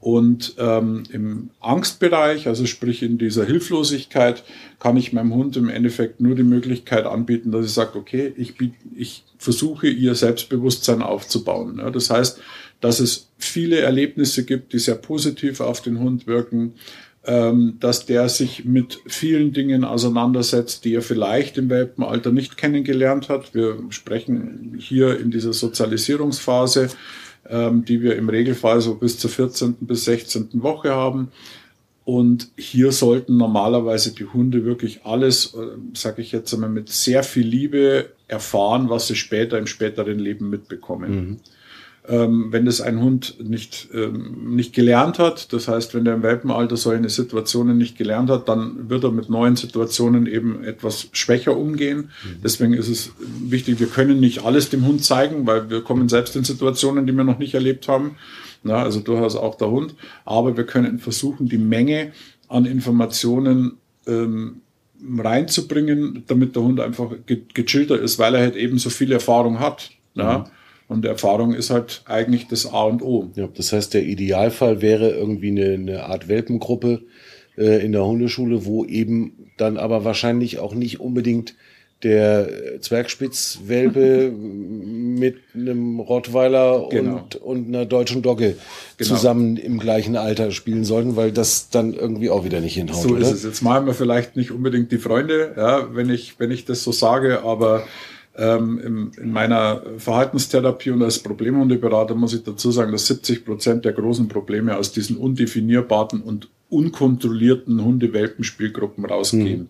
Und 0.00 0.54
ähm, 0.58 1.04
im 1.12 1.50
Angstbereich, 1.60 2.48
also 2.48 2.66
sprich 2.66 3.02
in 3.02 3.16
dieser 3.16 3.44
Hilflosigkeit, 3.44 4.42
kann 4.80 4.96
ich 4.96 5.12
meinem 5.12 5.32
Hund 5.34 5.56
im 5.56 5.68
Endeffekt 5.68 6.20
nur 6.20 6.34
die 6.34 6.42
Möglichkeit 6.42 7.06
anbieten, 7.06 7.52
dass 7.52 7.66
ich 7.66 7.72
sage, 7.72 7.96
okay, 7.96 8.32
ich, 8.36 8.54
ich 8.96 9.24
versuche 9.38 9.88
ihr 9.88 10.16
Selbstbewusstsein 10.16 11.02
aufzubauen. 11.02 11.78
Ja, 11.78 11.90
das 11.90 12.10
heißt, 12.10 12.40
dass 12.80 12.98
es 12.98 13.28
viele 13.38 13.78
Erlebnisse 13.78 14.44
gibt, 14.44 14.72
die 14.72 14.78
sehr 14.78 14.96
positiv 14.96 15.60
auf 15.60 15.80
den 15.80 16.00
Hund 16.00 16.26
wirken, 16.26 16.74
dass 17.78 18.06
der 18.06 18.28
sich 18.30 18.64
mit 18.64 19.00
vielen 19.06 19.52
Dingen 19.52 19.84
auseinandersetzt, 19.84 20.86
die 20.86 20.94
er 20.94 21.02
vielleicht 21.02 21.58
im 21.58 21.68
Welpenalter 21.68 22.32
nicht 22.32 22.56
kennengelernt 22.56 23.28
hat. 23.28 23.54
Wir 23.54 23.76
sprechen 23.90 24.76
hier 24.78 25.20
in 25.20 25.30
dieser 25.30 25.52
Sozialisierungsphase 25.52 26.88
ähm, 27.48 27.84
die 27.84 28.02
wir 28.02 28.16
im 28.16 28.28
Regelfall 28.28 28.80
so 28.80 28.94
bis 28.94 29.18
zur 29.18 29.30
14. 29.30 29.76
bis 29.80 30.04
16. 30.04 30.50
Woche 30.62 30.90
haben. 30.90 31.28
Und 32.04 32.48
hier 32.56 32.92
sollten 32.92 33.36
normalerweise 33.36 34.14
die 34.14 34.24
Hunde 34.24 34.64
wirklich 34.64 35.04
alles, 35.04 35.54
äh, 35.54 35.58
sage 35.94 36.22
ich 36.22 36.32
jetzt 36.32 36.52
einmal, 36.54 36.70
mit 36.70 36.88
sehr 36.88 37.22
viel 37.22 37.46
Liebe 37.46 38.10
erfahren, 38.28 38.88
was 38.88 39.08
sie 39.08 39.16
später 39.16 39.58
im 39.58 39.66
späteren 39.66 40.18
Leben 40.18 40.48
mitbekommen. 40.48 41.14
Mhm 41.14 41.36
ähm, 42.08 42.48
wenn 42.50 42.64
das 42.64 42.80
ein 42.80 43.00
Hund 43.00 43.36
nicht, 43.46 43.88
ähm, 43.92 44.54
nicht 44.56 44.74
gelernt 44.74 45.18
hat, 45.18 45.52
das 45.52 45.68
heißt, 45.68 45.94
wenn 45.94 46.06
er 46.06 46.14
im 46.14 46.22
Welpenalter 46.22 46.76
solche 46.76 47.08
Situationen 47.10 47.76
nicht 47.76 47.98
gelernt 47.98 48.30
hat, 48.30 48.48
dann 48.48 48.88
wird 48.88 49.04
er 49.04 49.10
mit 49.10 49.28
neuen 49.28 49.56
Situationen 49.56 50.26
eben 50.26 50.64
etwas 50.64 51.08
schwächer 51.12 51.56
umgehen. 51.56 52.10
Mhm. 52.24 52.36
Deswegen 52.42 52.72
ist 52.72 52.88
es 52.88 53.12
wichtig, 53.18 53.78
wir 53.78 53.88
können 53.88 54.20
nicht 54.20 54.44
alles 54.44 54.70
dem 54.70 54.86
Hund 54.86 55.04
zeigen, 55.04 55.46
weil 55.46 55.68
wir 55.68 55.82
kommen 55.82 56.08
selbst 56.08 56.34
in 56.34 56.44
Situationen, 56.44 57.06
die 57.06 57.12
wir 57.12 57.24
noch 57.24 57.38
nicht 57.38 57.54
erlebt 57.54 57.88
haben. 57.88 58.16
Na, 58.62 58.82
also 58.82 59.00
durchaus 59.00 59.36
auch 59.36 59.56
der 59.56 59.70
Hund. 59.70 59.94
Aber 60.24 60.56
wir 60.56 60.64
können 60.64 60.98
versuchen, 60.98 61.48
die 61.48 61.58
Menge 61.58 62.12
an 62.48 62.64
Informationen 62.64 63.74
ähm, 64.06 64.62
reinzubringen, 65.18 66.24
damit 66.26 66.56
der 66.56 66.62
Hund 66.62 66.80
einfach 66.80 67.10
gechillter 67.26 68.00
ist, 68.00 68.18
weil 68.18 68.34
er 68.34 68.40
halt 68.40 68.56
eben 68.56 68.78
so 68.78 68.90
viel 68.90 69.12
Erfahrung 69.12 69.60
hat. 69.60 69.90
Ja? 70.14 70.38
Mhm. 70.38 70.44
Und 70.88 71.04
Erfahrung 71.04 71.52
ist 71.52 71.68
halt 71.70 72.02
eigentlich 72.06 72.48
das 72.48 72.66
A 72.66 72.84
und 72.84 73.02
O. 73.02 73.30
Ja, 73.34 73.48
das 73.54 73.72
heißt, 73.72 73.92
der 73.92 74.04
Idealfall 74.04 74.80
wäre 74.80 75.10
irgendwie 75.10 75.50
eine, 75.50 75.74
eine 75.74 76.04
Art 76.04 76.28
Welpengruppe 76.28 77.02
äh, 77.58 77.84
in 77.84 77.92
der 77.92 78.06
Hundeschule, 78.06 78.64
wo 78.64 78.86
eben 78.86 79.50
dann 79.58 79.76
aber 79.76 80.04
wahrscheinlich 80.04 80.58
auch 80.58 80.74
nicht 80.74 80.98
unbedingt 80.98 81.54
der 82.02 82.80
Zwergspitzwelpe 82.80 84.30
mit 84.32 85.36
einem 85.54 86.00
Rottweiler 86.00 86.88
genau. 86.90 87.16
und, 87.16 87.36
und 87.36 87.68
einer 87.68 87.84
deutschen 87.84 88.22
Dogge 88.22 88.56
genau. 88.96 89.08
zusammen 89.10 89.56
im 89.56 89.78
gleichen 89.78 90.16
Alter 90.16 90.52
spielen 90.52 90.84
sollten, 90.84 91.16
weil 91.16 91.32
das 91.32 91.70
dann 91.70 91.92
irgendwie 91.92 92.30
auch 92.30 92.44
wieder 92.44 92.60
nicht 92.60 92.74
hinhaut. 92.74 93.02
So 93.02 93.10
oder? 93.10 93.22
ist 93.22 93.32
es. 93.32 93.44
Jetzt 93.44 93.62
malen 93.62 93.84
wir 93.86 93.94
vielleicht 93.94 94.36
nicht 94.36 94.52
unbedingt 94.52 94.92
die 94.92 94.98
Freunde, 94.98 95.54
ja, 95.56 95.94
wenn 95.94 96.08
ich, 96.08 96.38
wenn 96.38 96.50
ich 96.50 96.64
das 96.64 96.84
so 96.84 96.92
sage, 96.92 97.42
aber 97.42 97.82
ähm, 98.38 98.78
in, 98.78 99.22
in 99.22 99.32
meiner 99.32 99.82
Verhaltenstherapie 99.98 100.90
und 100.90 101.02
als 101.02 101.18
Problemhundeberater 101.18 102.14
muss 102.14 102.34
ich 102.34 102.44
dazu 102.44 102.70
sagen, 102.70 102.92
dass 102.92 103.06
70 103.06 103.44
Prozent 103.44 103.84
der 103.84 103.92
großen 103.92 104.28
Probleme 104.28 104.76
aus 104.76 104.92
diesen 104.92 105.16
undefinierbaren 105.16 106.22
und 106.22 106.48
unkontrollierten 106.70 107.84
Hunde-Welpenspielgruppen 107.84 109.04
rausgehen. 109.04 109.62
Mhm. 109.62 109.68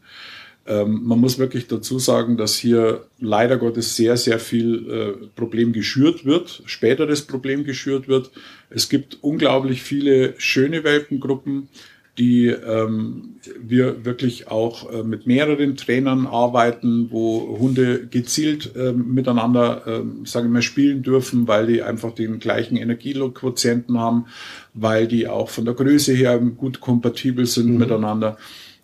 Ähm, 0.66 1.00
man 1.04 1.18
muss 1.18 1.38
wirklich 1.38 1.66
dazu 1.66 1.98
sagen, 1.98 2.36
dass 2.36 2.56
hier 2.56 3.06
leider 3.18 3.56
Gottes 3.56 3.96
sehr, 3.96 4.18
sehr 4.18 4.38
viel 4.38 4.90
äh, 4.90 5.26
Problem 5.34 5.72
geschürt 5.72 6.26
wird, 6.26 6.62
späteres 6.66 7.22
Problem 7.22 7.64
geschürt 7.64 8.06
wird. 8.06 8.30
Es 8.68 8.90
gibt 8.90 9.18
unglaublich 9.22 9.82
viele 9.82 10.34
schöne 10.36 10.84
Welpengruppen 10.84 11.70
die 12.18 12.46
ähm, 12.48 13.36
wir 13.60 14.04
wirklich 14.04 14.48
auch 14.48 14.92
äh, 14.92 15.02
mit 15.02 15.26
mehreren 15.26 15.76
Trainern 15.76 16.26
arbeiten, 16.26 17.08
wo 17.10 17.58
Hunde 17.58 18.06
gezielt 18.06 18.74
äh, 18.76 18.92
miteinander, 18.92 19.86
äh, 19.86 20.26
sagen 20.26 20.52
wir, 20.52 20.62
spielen 20.62 21.02
dürfen, 21.02 21.46
weil 21.46 21.66
die 21.66 21.82
einfach 21.82 22.12
den 22.12 22.40
gleichen 22.40 22.76
Energiequotienten 22.76 23.98
haben, 23.98 24.26
weil 24.74 25.06
die 25.06 25.28
auch 25.28 25.48
von 25.48 25.64
der 25.64 25.74
Größe 25.74 26.12
her 26.12 26.38
gut 26.38 26.80
kompatibel 26.80 27.46
sind 27.46 27.72
mhm. 27.72 27.78
miteinander. 27.78 28.36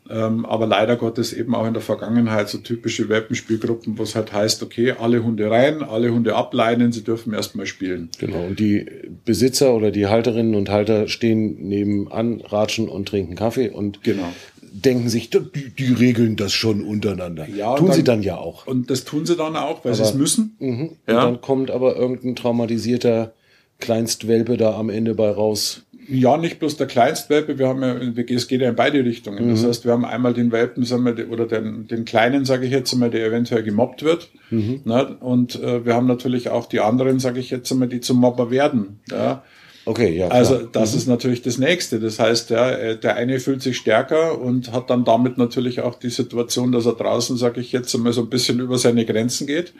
Ähm, 0.08 0.44
aber 0.44 0.66
leider 0.66 0.96
Gottes 0.96 1.32
eben 1.32 1.54
auch 1.54 1.66
in 1.66 1.72
der 1.72 1.82
Vergangenheit 1.82 2.50
so 2.50 2.58
typische 2.58 3.08
Welpenspielgruppen, 3.08 3.96
wo 3.96 4.02
es 4.02 4.14
halt 4.14 4.34
heißt, 4.34 4.62
okay, 4.62 4.92
alle 4.92 5.24
Hunde 5.24 5.50
rein, 5.50 5.82
alle 5.82 6.12
Hunde 6.12 6.36
ableinen, 6.36 6.92
sie 6.92 7.02
dürfen 7.02 7.32
erstmal 7.32 7.64
spielen. 7.64 8.10
Genau, 8.18 8.44
und 8.44 8.60
die 8.60 8.86
Besitzer 9.24 9.74
oder 9.74 9.90
die 9.90 10.06
Halterinnen 10.06 10.54
und 10.54 10.68
Halter 10.68 11.08
stehen 11.08 11.68
nebenan, 11.68 12.42
ratschen 12.42 12.88
und 12.90 13.08
trinken 13.08 13.34
Kaffee 13.34 13.70
und 13.70 14.02
genau. 14.02 14.30
denken 14.60 15.08
sich, 15.08 15.30
die, 15.30 15.40
die 15.78 15.92
regeln 15.94 16.36
das 16.36 16.52
schon 16.52 16.82
untereinander. 16.82 17.48
Ja, 17.48 17.74
tun 17.74 17.86
dann, 17.86 17.96
sie 17.96 18.04
dann 18.04 18.22
ja 18.22 18.36
auch. 18.36 18.66
Und 18.66 18.90
das 18.90 19.04
tun 19.04 19.24
sie 19.24 19.36
dann 19.36 19.56
auch, 19.56 19.86
weil 19.86 19.94
sie 19.94 20.02
es 20.02 20.12
müssen. 20.12 20.56
Mh, 20.58 20.76
ja. 20.76 20.86
Und 20.86 20.98
dann 21.06 21.40
kommt 21.40 21.70
aber 21.70 21.96
irgendein 21.96 22.36
traumatisierter 22.36 23.32
Kleinstwelpe 23.80 24.58
da 24.58 24.78
am 24.78 24.90
Ende 24.90 25.14
bei 25.14 25.30
raus, 25.30 25.82
ja, 26.08 26.36
nicht 26.36 26.58
bloß 26.58 26.76
der 26.76 26.86
Kleinstwelpe, 26.86 27.58
wir 27.58 27.68
haben 27.68 27.82
ja, 27.82 27.94
es 28.34 28.48
geht 28.48 28.60
ja 28.60 28.68
in 28.68 28.76
beide 28.76 29.04
Richtungen. 29.04 29.46
Mhm. 29.46 29.50
Das 29.50 29.64
heißt, 29.64 29.84
wir 29.84 29.92
haben 29.92 30.04
einmal 30.04 30.34
den 30.34 30.52
Welpen, 30.52 30.84
sagen 30.84 31.04
wir, 31.04 31.30
oder 31.30 31.46
den, 31.46 31.86
den 31.86 32.04
Kleinen, 32.04 32.44
sage 32.44 32.66
ich 32.66 32.72
jetzt 32.72 32.92
einmal, 32.92 33.10
der 33.10 33.26
eventuell 33.26 33.62
gemobbt 33.62 34.02
wird. 34.02 34.30
Mhm. 34.50 34.80
Ne? 34.84 35.16
Und 35.20 35.60
äh, 35.62 35.84
wir 35.84 35.94
haben 35.94 36.06
natürlich 36.06 36.48
auch 36.50 36.66
die 36.66 36.80
anderen, 36.80 37.18
sage 37.20 37.40
ich 37.40 37.50
jetzt 37.50 37.70
einmal, 37.72 37.88
die 37.88 38.00
zum 38.00 38.18
Mobber 38.18 38.50
werden. 38.50 39.00
Ja? 39.10 39.42
Okay, 39.86 40.16
ja. 40.16 40.26
Klar. 40.26 40.38
Also 40.38 40.58
das 40.58 40.92
mhm. 40.92 40.98
ist 40.98 41.08
natürlich 41.08 41.42
das 41.42 41.58
Nächste. 41.58 42.00
Das 42.00 42.18
heißt, 42.18 42.50
ja, 42.50 42.70
äh, 42.70 42.98
der 42.98 43.16
eine 43.16 43.40
fühlt 43.40 43.62
sich 43.62 43.76
stärker 43.76 44.40
und 44.40 44.72
hat 44.72 44.90
dann 44.90 45.04
damit 45.04 45.38
natürlich 45.38 45.80
auch 45.80 45.94
die 45.94 46.10
Situation, 46.10 46.72
dass 46.72 46.86
er 46.86 46.94
draußen, 46.94 47.36
sage 47.36 47.60
ich 47.60 47.72
jetzt 47.72 47.94
einmal, 47.94 48.12
so 48.12 48.22
ein 48.22 48.30
bisschen 48.30 48.60
über 48.60 48.78
seine 48.78 49.04
Grenzen 49.04 49.46
geht 49.46 49.74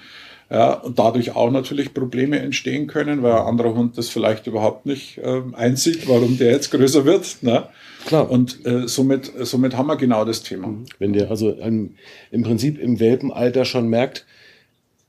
ja, 0.50 0.74
und 0.74 0.98
dadurch 0.98 1.34
auch 1.34 1.50
natürlich 1.50 1.94
Probleme 1.94 2.38
entstehen 2.38 2.86
können, 2.86 3.22
weil 3.22 3.32
ein 3.32 3.46
anderer 3.46 3.74
Hund 3.74 3.96
das 3.96 4.08
vielleicht 4.08 4.46
überhaupt 4.46 4.86
nicht 4.86 5.18
äh, 5.18 5.42
einsieht, 5.52 6.08
warum 6.08 6.36
der 6.36 6.52
jetzt 6.52 6.70
größer 6.70 7.04
wird. 7.04 7.42
Ne? 7.42 7.68
Klar. 8.06 8.30
Und 8.30 8.64
äh, 8.66 8.86
somit, 8.86 9.32
somit 9.40 9.76
haben 9.76 9.86
wir 9.86 9.96
genau 9.96 10.24
das 10.24 10.42
Thema. 10.42 10.68
Mhm. 10.68 10.84
Wenn 10.98 11.12
der 11.12 11.30
also 11.30 11.50
im, 11.50 11.94
im 12.30 12.42
Prinzip 12.42 12.78
im 12.78 13.00
Welpenalter 13.00 13.64
schon 13.64 13.88
merkt, 13.88 14.26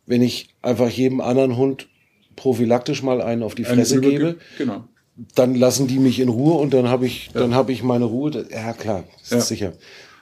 wenn 0.06 0.22
ich 0.22 0.50
einfach 0.62 0.90
jedem 0.90 1.20
anderen 1.20 1.58
Hund 1.58 1.88
prophylaktisch 2.36 3.04
mal 3.04 3.22
einen 3.22 3.44
auf 3.44 3.56
die 3.56 3.66
Fresse 3.66 4.00
gebe, 4.00 4.38
genau. 4.58 4.86
dann 5.36 5.56
lassen 5.56 5.88
die 5.88 6.00
mich 6.00 6.20
in 6.20 6.30
Ruhe 6.30 6.56
und 6.56 6.74
dann 6.74 6.90
habe 6.90 7.06
ich, 7.06 7.28
ja. 7.34 7.42
dann 7.42 7.56
habe 7.56 7.72
ich 7.72 7.84
meine 7.84 8.06
Ruhe. 8.06 8.46
Ja 8.50 8.74
klar, 8.74 9.04
ist 9.22 9.32
ja. 9.32 9.42
sicher. 9.42 9.74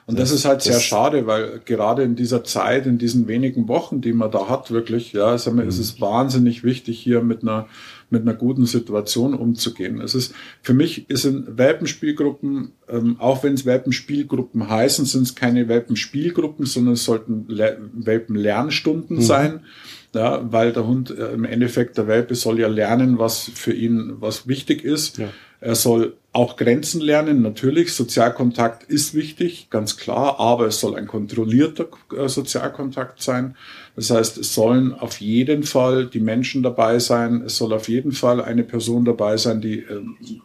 Und 0.06 0.18
das, 0.18 0.30
das 0.30 0.40
ist 0.40 0.44
halt 0.44 0.60
sehr 0.60 0.80
schade, 0.80 1.26
weil 1.26 1.60
gerade 1.64 2.02
in 2.02 2.14
dieser 2.14 2.44
Zeit, 2.44 2.86
in 2.86 2.98
diesen 2.98 3.26
wenigen 3.26 3.68
Wochen, 3.68 4.02
die 4.02 4.12
man 4.12 4.30
da 4.30 4.48
hat, 4.50 4.70
wirklich, 4.70 5.14
ja, 5.14 5.38
sagen 5.38 5.56
wir, 5.56 5.64
mhm. 5.64 5.70
es 5.70 5.78
ist 5.78 6.00
wahnsinnig 6.00 6.62
wichtig, 6.62 6.98
hier 6.98 7.22
mit 7.22 7.42
einer, 7.42 7.68
mit 8.10 8.22
einer 8.22 8.34
guten 8.34 8.66
Situation 8.66 9.32
umzugehen. 9.32 10.02
Es 10.02 10.14
ist, 10.14 10.34
für 10.60 10.74
mich 10.74 11.08
ist 11.08 11.24
in 11.24 11.56
Welpenspielgruppen, 11.56 12.72
ähm, 12.88 13.16
auch 13.18 13.42
wenn 13.44 13.54
es 13.54 13.64
Welpenspielgruppen 13.64 14.68
heißen, 14.68 15.06
sind 15.06 15.22
es 15.22 15.34
keine 15.34 15.68
Welpenspielgruppen, 15.68 16.66
sondern 16.66 16.94
es 16.94 17.04
sollten 17.04 17.46
Le 17.48 17.78
Welpenlernstunden 17.94 19.16
mhm. 19.16 19.22
sein. 19.22 19.60
Ja, 20.14 20.40
weil 20.50 20.72
der 20.72 20.86
Hund 20.86 21.10
äh, 21.10 21.32
im 21.32 21.44
Endeffekt, 21.44 21.98
der 21.98 22.06
Welpe 22.06 22.34
soll 22.34 22.60
ja 22.60 22.68
lernen, 22.68 23.18
was 23.18 23.50
für 23.54 23.72
ihn, 23.72 24.14
was 24.20 24.46
wichtig 24.46 24.84
ist. 24.84 25.18
Ja. 25.18 25.28
Er 25.60 25.74
soll 25.74 26.14
auch 26.32 26.56
Grenzen 26.56 27.00
lernen. 27.00 27.40
Natürlich, 27.40 27.94
Sozialkontakt 27.94 28.84
ist 28.84 29.14
wichtig, 29.14 29.68
ganz 29.70 29.96
klar, 29.96 30.38
aber 30.38 30.66
es 30.66 30.78
soll 30.78 30.94
ein 30.94 31.06
kontrollierter 31.06 31.88
äh, 32.16 32.28
Sozialkontakt 32.28 33.22
sein. 33.22 33.56
Das 33.96 34.10
heißt, 34.10 34.38
es 34.38 34.54
sollen 34.54 34.92
auf 34.92 35.20
jeden 35.20 35.62
Fall 35.62 36.06
die 36.06 36.20
Menschen 36.20 36.62
dabei 36.62 36.98
sein. 36.98 37.42
Es 37.46 37.56
soll 37.56 37.72
auf 37.72 37.88
jeden 37.88 38.12
Fall 38.12 38.42
eine 38.42 38.64
Person 38.64 39.04
dabei 39.04 39.36
sein, 39.36 39.60
die 39.60 39.84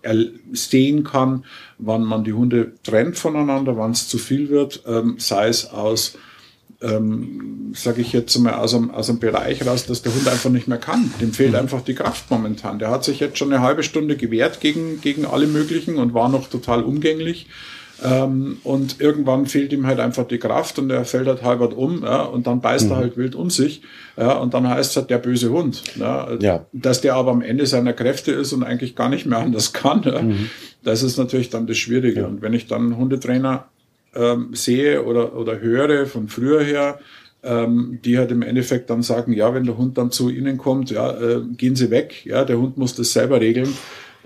äh, 0.04 0.32
sehen 0.54 1.04
kann, 1.04 1.44
wann 1.80 2.04
man 2.04 2.24
die 2.24 2.34
Hunde 2.34 2.74
trennt 2.84 3.18
voneinander, 3.18 3.76
wann 3.78 3.92
es 3.92 4.08
zu 4.08 4.18
viel 4.20 4.50
wird, 4.50 4.84
ähm, 4.88 5.16
sei 5.18 5.48
es 5.48 5.70
aus 5.72 6.18
ähm, 6.82 7.74
sage 7.76 8.02
ich 8.02 8.14
jetzt 8.14 8.38
mal, 8.40 8.54
aus 8.54 8.74
einem, 8.74 8.92
aus 8.92 9.10
einem 9.10 9.20
Bereich 9.20 9.66
raus, 9.66 9.86
dass 9.86 10.02
der 10.02 10.14
Hund 10.14 10.28
einfach 10.28 10.50
nicht 10.50 10.68
mehr 10.68 10.78
kann. 10.78 11.14
Dem 11.20 11.34
fehlt 11.34 11.52
mhm. 11.52 11.58
einfach 11.58 11.82
die 11.82 11.96
Kraft 11.96 12.32
momentan. 12.32 12.80
Der 12.80 12.90
hat 12.90 13.04
sich 13.04 13.20
jetzt 13.20 13.38
schon 13.38 13.52
eine 13.52 13.62
halbe 13.62 13.84
Stunde 13.84 14.16
gewehrt 14.16 14.62
gegen, 14.62 15.02
gegen 15.02 15.26
alle 15.26 15.48
möglichen 15.48 15.98
und 15.98 16.14
war 16.14 16.30
noch 16.30 16.50
total 16.50 16.84
umgänglich. 16.84 17.48
Ähm, 18.02 18.60
und 18.64 19.02
irgendwann 19.02 19.46
fehlt 19.46 19.74
ihm 19.74 19.86
halt 19.86 20.00
einfach 20.00 20.26
die 20.26 20.38
Kraft 20.38 20.80
und 20.80 20.90
er 20.90 21.04
fällt 21.04 21.28
halt 21.28 21.44
halbert 21.44 21.74
um 21.74 22.04
ja, 22.04 22.22
und 22.22 22.48
dann 22.48 22.62
beißt 22.62 22.86
mhm. 22.86 22.92
er 22.92 22.98
halt 22.98 23.18
wild 23.18 23.36
um 23.36 23.50
sich 23.50 23.82
ja, 24.16 24.38
und 24.38 24.54
dann 24.54 24.70
heißt 24.70 24.92
es 24.92 24.96
halt 24.96 25.10
der 25.10 25.18
böse 25.18 25.50
Hund. 25.50 25.84
Ja, 25.98 26.30
ja. 26.40 26.66
Dass 26.72 27.02
der 27.02 27.16
aber 27.16 27.32
am 27.32 27.42
Ende 27.42 27.66
seiner 27.66 27.92
Kräfte 27.92 28.32
ist 28.32 28.54
und 28.54 28.64
eigentlich 28.64 28.96
gar 28.96 29.10
nicht 29.10 29.26
mehr 29.26 29.40
anders 29.40 29.74
kann, 29.74 30.04
ja, 30.04 30.22
mhm. 30.22 30.50
das 30.82 31.04
ist 31.04 31.18
natürlich 31.18 31.50
dann 31.50 31.68
das 31.68 31.78
Schwierige. 31.78 32.26
Und 32.26 32.42
wenn 32.42 32.54
ich 32.54 32.68
dann 32.68 32.96
Hundetrainer 32.96 33.66
ähm, 34.16 34.50
sehe 34.54 35.04
oder, 35.04 35.36
oder 35.36 35.60
höre 35.60 36.06
von 36.06 36.28
früher 36.28 36.64
her, 36.64 37.00
ähm, 37.44 38.00
die 38.04 38.18
halt 38.18 38.32
im 38.32 38.42
Endeffekt 38.42 38.90
dann 38.90 39.02
sagen, 39.02 39.34
ja, 39.34 39.54
wenn 39.54 39.64
der 39.64 39.78
Hund 39.78 39.98
dann 39.98 40.12
zu 40.12 40.30
ihnen 40.30 40.58
kommt, 40.58 40.92
ja, 40.92 41.12
äh, 41.12 41.42
gehen 41.58 41.76
sie 41.76 41.90
weg, 41.90 42.26
ja, 42.26 42.44
der 42.44 42.60
Hund 42.60 42.78
muss 42.78 42.96
das 42.96 43.14
selber 43.14 43.40
regeln, 43.40 43.74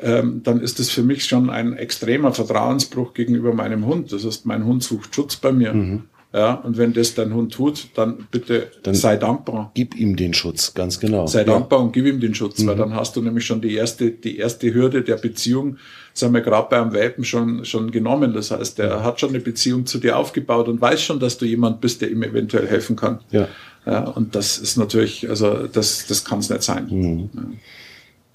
ähm, 0.02 0.42
dann 0.44 0.60
ist 0.62 0.80
das 0.80 0.90
für 0.90 1.04
mich 1.04 1.26
schon 1.26 1.50
ein 1.50 1.74
extremer 1.74 2.34
Vertrauensbruch 2.34 3.14
gegenüber 3.14 3.54
meinem 3.54 3.86
Hund. 3.86 4.12
Das 4.12 4.26
heißt, 4.26 4.46
mein 4.46 4.66
Hund 4.66 4.84
sucht 4.84 5.14
Schutz 5.14 5.36
bei 5.36 5.52
mir. 5.52 5.74
Mhm. 5.74 6.04
Ja, 6.34 6.56
und 6.56 6.80
wenn 6.80 6.94
das 6.94 7.14
dein 7.14 7.32
Hund 7.32 7.54
tut, 7.54 7.90
dann 7.94 8.28
bitte 8.32 8.72
dann 8.82 8.96
sei 8.96 9.18
dankbar. 9.18 9.70
Gib 9.76 9.96
ihm 9.96 10.16
den 10.16 10.34
Schutz, 10.34 10.74
ganz 10.74 11.00
genau. 11.00 11.28
Sei 11.28 11.40
ja. 11.42 11.46
dankbar 11.46 11.80
und 11.80 11.94
gib 11.94 12.08
ihm 12.08 12.20
den 12.20 12.34
Schutz, 12.34 12.58
mhm. 12.60 12.68
weil 12.68 12.76
dann 12.76 12.96
hast 12.96 13.16
du 13.16 13.22
nämlich 13.22 13.46
schon 13.46 13.62
die 13.62 13.76
erste, 13.76 14.10
die 14.10 14.38
erste 14.38 14.74
Hürde 14.74 15.04
der 15.04 15.18
Beziehung, 15.18 15.78
sagen 16.14 16.34
wir 16.34 16.42
gerade 16.42 16.68
bei 16.70 16.80
einem 16.80 16.94
Welpen 16.94 17.26
schon, 17.26 17.66
schon 17.66 17.92
genommen. 17.92 18.34
Das 18.34 18.52
heißt, 18.52 18.78
der 18.78 19.04
hat 19.04 19.20
schon 19.20 19.30
eine 19.30 19.40
Beziehung 19.40 19.86
zu 19.86 19.98
dir 19.98 20.18
aufgebaut 20.18 20.68
und 20.68 20.80
weiß 20.80 21.02
schon, 21.02 21.20
dass 21.20 21.38
du 21.38 21.46
jemand 21.46 21.82
bist, 21.82 22.02
der 22.02 22.12
ihm 22.12 22.24
eventuell 22.24 22.68
helfen 22.68 22.96
kann. 22.96 23.20
Ja. 23.32 23.48
Ja, 23.86 24.06
und 24.06 24.34
das 24.36 24.58
ist 24.58 24.78
natürlich, 24.78 25.30
also 25.30 25.68
das, 25.68 26.08
das 26.08 26.24
kann 26.24 26.40
es 26.40 26.50
nicht 26.50 26.64
sein. 26.64 26.88
Mhm. 26.90 27.30
Ja. 27.34 27.42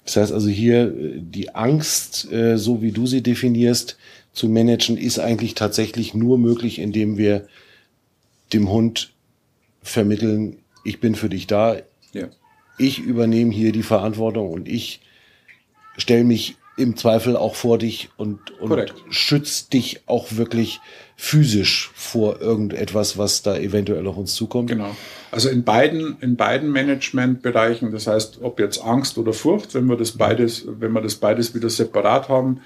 Das 0.05 0.15
heißt 0.17 0.31
also 0.31 0.47
hier, 0.47 0.91
die 0.95 1.55
Angst, 1.55 2.31
äh, 2.31 2.57
so 2.57 2.81
wie 2.81 2.91
du 2.91 3.07
sie 3.07 3.21
definierst, 3.21 3.97
zu 4.33 4.47
managen, 4.47 4.97
ist 4.97 5.19
eigentlich 5.19 5.55
tatsächlich 5.55 6.13
nur 6.13 6.37
möglich, 6.37 6.79
indem 6.79 7.17
wir 7.17 7.47
dem 8.53 8.69
Hund 8.69 9.11
vermitteln, 9.81 10.57
ich 10.83 10.99
bin 10.99 11.15
für 11.15 11.29
dich 11.29 11.47
da, 11.47 11.77
ja. 12.13 12.27
ich 12.77 12.99
übernehme 12.99 13.51
hier 13.51 13.71
die 13.71 13.83
Verantwortung 13.83 14.51
und 14.51 14.67
ich 14.67 15.01
stelle 15.97 16.23
mich 16.23 16.55
im 16.79 16.95
Zweifel 16.95 17.35
auch 17.35 17.55
vor 17.55 17.77
dich 17.77 18.09
und, 18.17 18.51
und 18.59 18.93
schützt 19.09 19.73
dich 19.73 20.01
auch 20.07 20.27
wirklich 20.31 20.79
physisch 21.15 21.91
vor 21.95 22.39
irgendetwas, 22.39 23.17
was 23.17 23.41
da 23.41 23.57
eventuell 23.57 24.07
auf 24.07 24.15
uns 24.15 24.35
zukommt. 24.35 24.69
Genau. 24.69 24.95
Also 25.31 25.49
in 25.49 25.63
beiden, 25.63 26.17
in 26.21 26.37
beiden 26.37 26.69
Managementbereichen, 26.71 27.91
das 27.91 28.07
heißt, 28.07 28.39
ob 28.41 28.59
jetzt 28.59 28.81
Angst 28.83 29.17
oder 29.17 29.33
Furcht, 29.33 29.75
wenn 29.75 29.85
wir 29.87 29.97
das 29.97 30.13
beides, 30.13 30.65
wenn 30.65 30.93
wir 30.93 31.01
das 31.01 31.15
beides 31.15 31.53
wieder 31.53 31.69
separat 31.69 32.29
haben, 32.29 32.61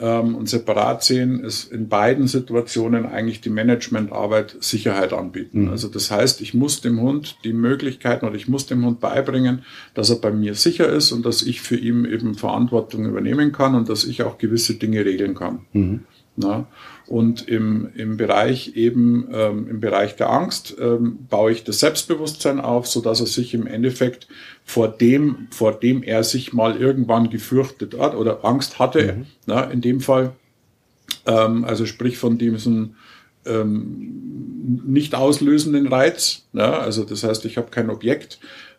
ähm, 0.00 0.34
und 0.34 0.48
separat 0.48 1.02
sehen, 1.02 1.40
ist 1.40 1.72
in 1.72 1.88
beiden 1.88 2.26
Situationen 2.26 3.06
eigentlich 3.06 3.40
die 3.40 3.50
Managementarbeit 3.50 4.56
Sicherheit 4.60 5.12
anbieten. 5.12 5.64
Mhm. 5.64 5.70
Also 5.70 5.88
das 5.88 6.10
heißt, 6.10 6.40
ich 6.40 6.54
muss 6.54 6.80
dem 6.80 7.00
Hund 7.00 7.36
die 7.44 7.52
Möglichkeiten 7.52 8.26
oder 8.26 8.36
ich 8.36 8.48
muss 8.48 8.66
dem 8.66 8.84
Hund 8.84 9.00
beibringen, 9.00 9.62
dass 9.94 10.10
er 10.10 10.16
bei 10.16 10.30
mir 10.30 10.54
sicher 10.54 10.88
ist 10.88 11.12
und 11.12 11.26
dass 11.26 11.42
ich 11.42 11.60
für 11.60 11.76
ihn 11.76 12.04
eben 12.04 12.34
Verantwortung 12.34 13.06
übernehmen 13.06 13.52
kann 13.52 13.74
und 13.74 13.88
dass 13.88 14.04
ich 14.04 14.22
auch 14.22 14.38
gewisse 14.38 14.74
Dinge 14.74 15.04
regeln 15.04 15.34
kann. 15.34 15.60
Mhm. 15.72 16.00
Na? 16.36 16.66
Und 17.08 17.48
im, 17.48 17.88
im 17.94 18.18
Bereich 18.18 18.76
eben, 18.76 19.28
ähm, 19.32 19.66
im 19.68 19.80
Bereich 19.80 20.16
der 20.16 20.30
Angst, 20.30 20.76
ähm, 20.78 21.26
baue 21.30 21.52
ich 21.52 21.64
das 21.64 21.80
Selbstbewusstsein 21.80 22.60
auf, 22.60 22.86
so 22.86 23.00
dass 23.00 23.20
er 23.20 23.26
sich 23.26 23.54
im 23.54 23.66
Endeffekt 23.66 24.28
vor 24.64 24.88
dem, 24.88 25.48
vor 25.50 25.72
dem 25.72 26.02
er 26.02 26.22
sich 26.22 26.52
mal 26.52 26.76
irgendwann 26.76 27.30
gefürchtet 27.30 27.98
hat 27.98 28.14
oder 28.14 28.44
Angst 28.44 28.78
hatte, 28.78 29.14
mhm. 29.14 29.26
na, 29.46 29.64
in 29.64 29.80
dem 29.80 30.00
Fall, 30.00 30.32
ähm, 31.26 31.64
also 31.64 31.86
sprich 31.86 32.18
von 32.18 32.36
diesem 32.36 32.96
ähm, 33.46 34.82
nicht 34.86 35.14
auslösenden 35.14 35.86
Reiz, 35.86 36.42
na, 36.52 36.78
also 36.78 37.04
das 37.04 37.24
heißt, 37.24 37.46
ich 37.46 37.56
habe 37.56 37.70
kein 37.70 37.88
Objekt, 37.88 38.38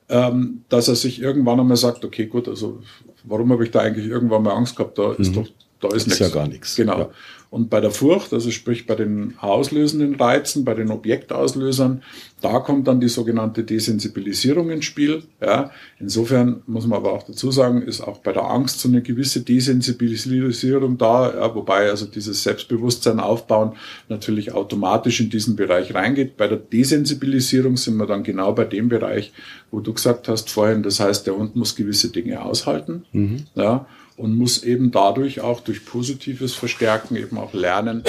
ähm, 0.10 0.62
dass 0.70 0.88
er 0.88 0.96
sich 0.96 1.22
irgendwann 1.22 1.60
einmal 1.60 1.78
sagt, 1.78 2.06
okay, 2.06 2.28
gut, 2.28 2.48
also 2.48 2.82
warum 3.24 3.52
habe 3.52 3.64
ich 3.64 3.72
da 3.72 3.80
eigentlich 3.80 4.08
irgendwann 4.08 4.44
mal 4.44 4.54
Angst 4.54 4.76
gehabt? 4.76 4.98
Da 4.98 5.14
ist 5.14 5.30
mhm. 5.30 5.34
doch, 5.34 5.48
da 5.80 5.88
ist, 5.90 5.96
ist 5.96 6.08
nichts. 6.08 6.20
ja 6.20 6.30
gar 6.30 6.48
nichts. 6.48 6.76
Genau. 6.76 7.00
Ja. 7.00 7.10
Und 7.52 7.72
bei 7.72 7.82
der 7.82 7.90
Furcht, 7.90 8.32
also 8.32 8.52
sprich 8.52 8.86
bei 8.86 8.94
den 8.94 9.34
auslösenden 9.40 10.16
Reizen, 10.16 10.66
bei 10.66 10.76
den 10.76 10.92
Objektauslösern, 10.92 12.04
da 12.42 12.60
kommt 12.60 12.88
dann 12.88 13.00
die 13.00 13.10
sogenannte 13.10 13.64
Desensibilisierung 13.64 14.70
ins 14.70 14.86
Spiel. 14.86 15.24
Ja, 15.42 15.72
insofern 16.00 16.62
muss 16.68 16.86
man 16.86 16.98
aber 16.98 17.12
auch 17.12 17.24
dazu 17.24 17.50
sagen, 17.50 17.82
ist 17.82 18.02
auch 18.02 18.20
bei 18.20 18.34
der 18.34 18.44
Angst 18.44 18.80
so 18.82 18.88
eine 18.88 19.02
gewisse 19.02 19.42
Desensibilisierung 19.42 21.00
da, 21.00 21.34
ja, 21.34 21.56
wobei 21.56 21.90
also 21.90 22.06
dieses 22.06 22.44
Selbstbewusstsein 22.44 23.20
aufbauen 23.20 23.72
natürlich 24.10 24.52
automatisch 24.52 25.20
in 25.20 25.32
diesen 25.32 25.56
Bereich 25.56 25.96
reingeht. 25.96 26.38
Bei 26.38 26.48
der 26.48 26.58
Desensibilisierung 26.58 27.78
sind 27.78 27.98
wir 27.98 28.06
dann 28.06 28.22
genau 28.22 28.54
bei 28.54 28.66
dem 28.66 28.90
Bereich, 28.90 29.34
wo 29.72 29.80
du 29.80 29.92
gesagt 29.94 30.28
hast 30.28 30.52
vorhin, 30.52 30.84
das 30.84 31.00
heißt, 31.00 31.26
der 31.26 31.36
Hund 31.36 31.56
muss 31.56 31.76
gewisse 31.76 32.10
Dinge 32.10 32.44
aushalten. 32.44 33.06
Mhm. 33.12 33.46
Ja, 33.56 33.88
und 34.20 34.36
muss 34.36 34.64
eben 34.64 34.92
dadurch 34.92 35.40
auch 35.40 35.62
durch 35.62 35.86
positives 35.86 36.54
Verstärken 36.54 37.16
eben 37.16 37.38
auch 37.38 37.54
lernen, 37.54 38.04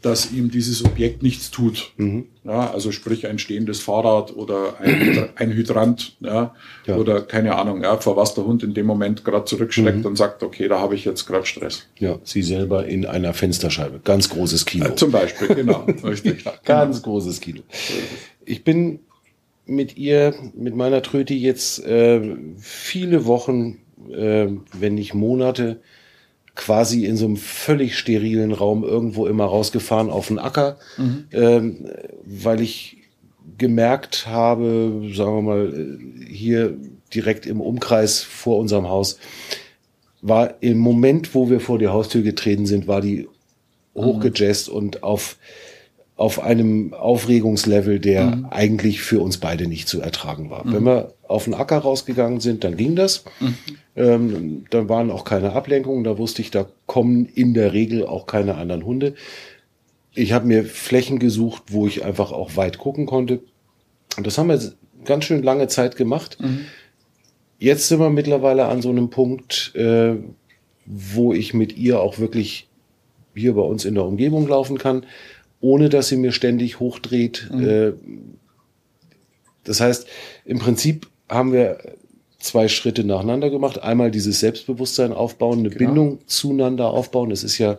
dass 0.00 0.32
ihm 0.32 0.50
dieses 0.50 0.84
Objekt 0.84 1.22
nichts 1.22 1.50
tut. 1.50 1.92
Mhm. 1.98 2.26
Ja, 2.42 2.72
also 2.72 2.90
sprich 2.90 3.26
ein 3.26 3.38
stehendes 3.38 3.80
Fahrrad 3.80 4.34
oder 4.34 4.80
ein, 4.80 5.28
ein 5.36 5.52
Hydrant 5.52 6.16
ja, 6.20 6.54
ja, 6.86 6.96
oder 6.96 7.20
keine 7.20 7.54
Ahnung, 7.56 7.82
ja, 7.82 7.98
vor 7.98 8.16
was 8.16 8.34
der 8.34 8.44
Hund 8.44 8.62
in 8.62 8.72
dem 8.72 8.86
Moment 8.86 9.24
gerade 9.24 9.44
zurückschreckt 9.44 9.98
mhm. 9.98 10.06
und 10.06 10.16
sagt, 10.16 10.42
okay, 10.42 10.68
da 10.68 10.80
habe 10.80 10.94
ich 10.94 11.04
jetzt 11.04 11.26
gerade 11.26 11.44
Stress. 11.44 11.86
Ja, 11.98 12.18
sie 12.24 12.42
selber 12.42 12.86
in 12.86 13.04
einer 13.04 13.34
Fensterscheibe. 13.34 14.00
Ganz 14.02 14.30
großes 14.30 14.64
Kino. 14.64 14.86
Ja, 14.86 14.96
zum 14.96 15.12
Beispiel, 15.12 15.48
genau. 15.48 15.86
Richtig. 16.02 16.44
Ganz 16.64 17.02
genau. 17.02 17.12
großes 17.14 17.40
Kino. 17.40 17.60
Ich 18.46 18.64
bin 18.64 19.00
mit 19.66 19.96
ihr, 19.98 20.34
mit 20.54 20.74
meiner 20.74 21.02
Tröti 21.02 21.36
jetzt 21.36 21.84
äh, 21.84 22.36
viele 22.58 23.26
Wochen 23.26 23.81
äh, 24.10 24.48
wenn 24.72 24.94
nicht 24.94 25.14
Monate, 25.14 25.80
quasi 26.54 27.06
in 27.06 27.16
so 27.16 27.24
einem 27.24 27.36
völlig 27.36 27.96
sterilen 27.96 28.52
Raum 28.52 28.84
irgendwo 28.84 29.26
immer 29.26 29.44
rausgefahren 29.44 30.10
auf 30.10 30.28
den 30.28 30.38
Acker, 30.38 30.76
mhm. 30.98 31.24
ähm, 31.32 31.88
weil 32.24 32.60
ich 32.60 32.98
gemerkt 33.58 34.26
habe, 34.26 35.10
sagen 35.14 35.36
wir 35.36 35.42
mal, 35.42 35.98
hier 36.28 36.76
direkt 37.14 37.46
im 37.46 37.60
Umkreis 37.60 38.20
vor 38.22 38.58
unserem 38.58 38.88
Haus, 38.88 39.18
war 40.20 40.54
im 40.60 40.78
Moment, 40.78 41.34
wo 41.34 41.50
wir 41.50 41.60
vor 41.60 41.78
die 41.78 41.88
Haustür 41.88 42.22
getreten 42.22 42.66
sind, 42.66 42.86
war 42.86 43.00
die 43.00 43.28
hochgejazzt 43.94 44.68
mhm. 44.68 44.76
und 44.76 45.02
auf 45.02 45.36
auf 46.14 46.40
einem 46.40 46.94
Aufregungslevel, 46.94 47.98
der 47.98 48.36
mhm. 48.36 48.46
eigentlich 48.50 49.00
für 49.00 49.20
uns 49.20 49.38
beide 49.38 49.66
nicht 49.66 49.88
zu 49.88 50.00
ertragen 50.00 50.50
war. 50.50 50.64
Mhm. 50.64 50.72
Wenn 50.72 50.84
wir 50.84 51.14
auf 51.32 51.44
den 51.44 51.54
Acker 51.54 51.78
rausgegangen 51.78 52.40
sind, 52.40 52.64
dann 52.64 52.76
ging 52.76 52.96
das. 52.96 53.24
Mhm. 53.40 53.54
Ähm, 53.94 54.64
dann 54.70 54.88
waren 54.88 55.10
auch 55.10 55.24
keine 55.24 55.52
Ablenkungen. 55.52 56.04
Da 56.04 56.18
wusste 56.18 56.42
ich, 56.42 56.50
da 56.50 56.66
kommen 56.86 57.26
in 57.26 57.54
der 57.54 57.72
Regel 57.72 58.06
auch 58.06 58.26
keine 58.26 58.56
anderen 58.56 58.84
Hunde. 58.84 59.14
Ich 60.14 60.32
habe 60.32 60.46
mir 60.46 60.64
Flächen 60.64 61.18
gesucht, 61.18 61.64
wo 61.68 61.86
ich 61.86 62.04
einfach 62.04 62.32
auch 62.32 62.56
weit 62.56 62.78
gucken 62.78 63.06
konnte. 63.06 63.40
Und 64.16 64.26
das 64.26 64.38
haben 64.38 64.48
wir 64.48 64.60
ganz 65.04 65.24
schön 65.24 65.42
lange 65.42 65.68
Zeit 65.68 65.96
gemacht. 65.96 66.38
Mhm. 66.40 66.66
Jetzt 67.58 67.88
sind 67.88 68.00
wir 68.00 68.10
mittlerweile 68.10 68.66
an 68.66 68.82
so 68.82 68.90
einem 68.90 69.10
Punkt, 69.10 69.74
äh, 69.74 70.16
wo 70.84 71.32
ich 71.32 71.54
mit 71.54 71.76
ihr 71.76 72.00
auch 72.00 72.18
wirklich 72.18 72.68
hier 73.34 73.54
bei 73.54 73.62
uns 73.62 73.84
in 73.84 73.94
der 73.94 74.04
Umgebung 74.04 74.46
laufen 74.46 74.78
kann 74.78 75.06
ohne 75.62 75.88
dass 75.88 76.08
sie 76.08 76.16
mir 76.16 76.32
ständig 76.32 76.80
hochdreht. 76.80 77.48
Mhm. 77.50 77.68
Äh, 77.68 77.92
das 79.64 79.80
heißt, 79.80 80.06
im 80.44 80.58
Prinzip 80.58 81.06
haben 81.28 81.52
wir 81.52 81.78
zwei 82.38 82.68
Schritte 82.68 83.04
nacheinander 83.04 83.50
gemacht. 83.50 83.82
Einmal 83.82 84.10
dieses 84.10 84.40
Selbstbewusstsein 84.40 85.12
aufbauen, 85.12 85.60
eine 85.60 85.70
genau. 85.70 85.78
Bindung 85.78 86.18
zueinander 86.26 86.90
aufbauen. 86.90 87.30
Das 87.30 87.44
ist 87.44 87.58
ja 87.58 87.78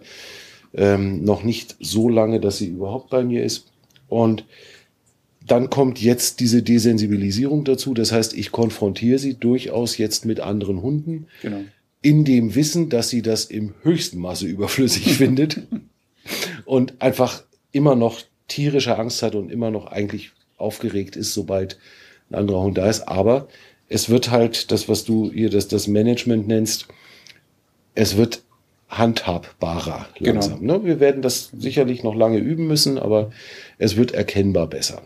ähm, 0.74 1.24
noch 1.24 1.44
nicht 1.44 1.76
so 1.80 2.10
lange, 2.10 2.40
dass 2.40 2.58
sie 2.58 2.68
überhaupt 2.68 3.10
bei 3.10 3.24
mir 3.24 3.44
ist. 3.44 3.68
Und 4.08 4.46
dann 5.46 5.70
kommt 5.70 6.02
jetzt 6.02 6.40
diese 6.40 6.64
Desensibilisierung 6.64 7.66
dazu. 7.66 7.94
Das 7.94 8.12
heißt, 8.12 8.34
ich 8.34 8.52
konfrontiere 8.52 9.20
sie 9.20 9.36
durchaus 9.36 9.98
jetzt 9.98 10.26
mit 10.26 10.40
anderen 10.40 10.82
Hunden. 10.82 11.28
Genau. 11.42 11.62
In 12.02 12.26
dem 12.26 12.56
Wissen, 12.56 12.90
dass 12.90 13.10
sie 13.10 13.22
das 13.22 13.46
im 13.46 13.74
höchsten 13.82 14.20
Maße 14.20 14.46
überflüssig 14.46 15.14
findet. 15.18 15.62
Und 16.66 17.02
einfach 17.02 17.44
immer 17.72 17.96
noch 17.96 18.22
tierische 18.48 18.98
Angst 18.98 19.22
hat 19.22 19.36
und 19.36 19.52
immer 19.52 19.72
noch 19.72 19.88
eigentlich 19.88 20.32
aufgeregt 20.58 21.16
ist, 21.16 21.34
sobald 21.34 21.78
ein 22.30 22.36
anderer 22.36 22.62
Hund 22.62 22.78
da 22.78 22.90
ist. 22.90 23.08
Aber 23.08 23.48
es 23.90 24.10
wird 24.10 24.32
halt 24.32 24.72
das, 24.72 24.90
was 24.90 25.06
du 25.06 25.32
hier 25.32 25.50
das, 25.50 25.68
das 25.68 25.88
Management 25.88 26.48
nennst, 26.48 26.88
es 27.96 28.18
wird 28.18 28.42
handhabbarer 28.90 30.08
langsam. 30.20 30.60
Genau. 30.60 30.80
Ne? 30.80 30.86
Wir 30.86 31.00
werden 31.00 31.22
das 31.22 31.52
sicherlich 31.58 32.04
noch 32.04 32.16
lange 32.16 32.38
üben 32.38 32.68
müssen, 32.68 32.98
aber 32.98 33.32
es 33.78 33.96
wird 33.98 34.14
erkennbar 34.14 34.68
besser. 34.68 35.02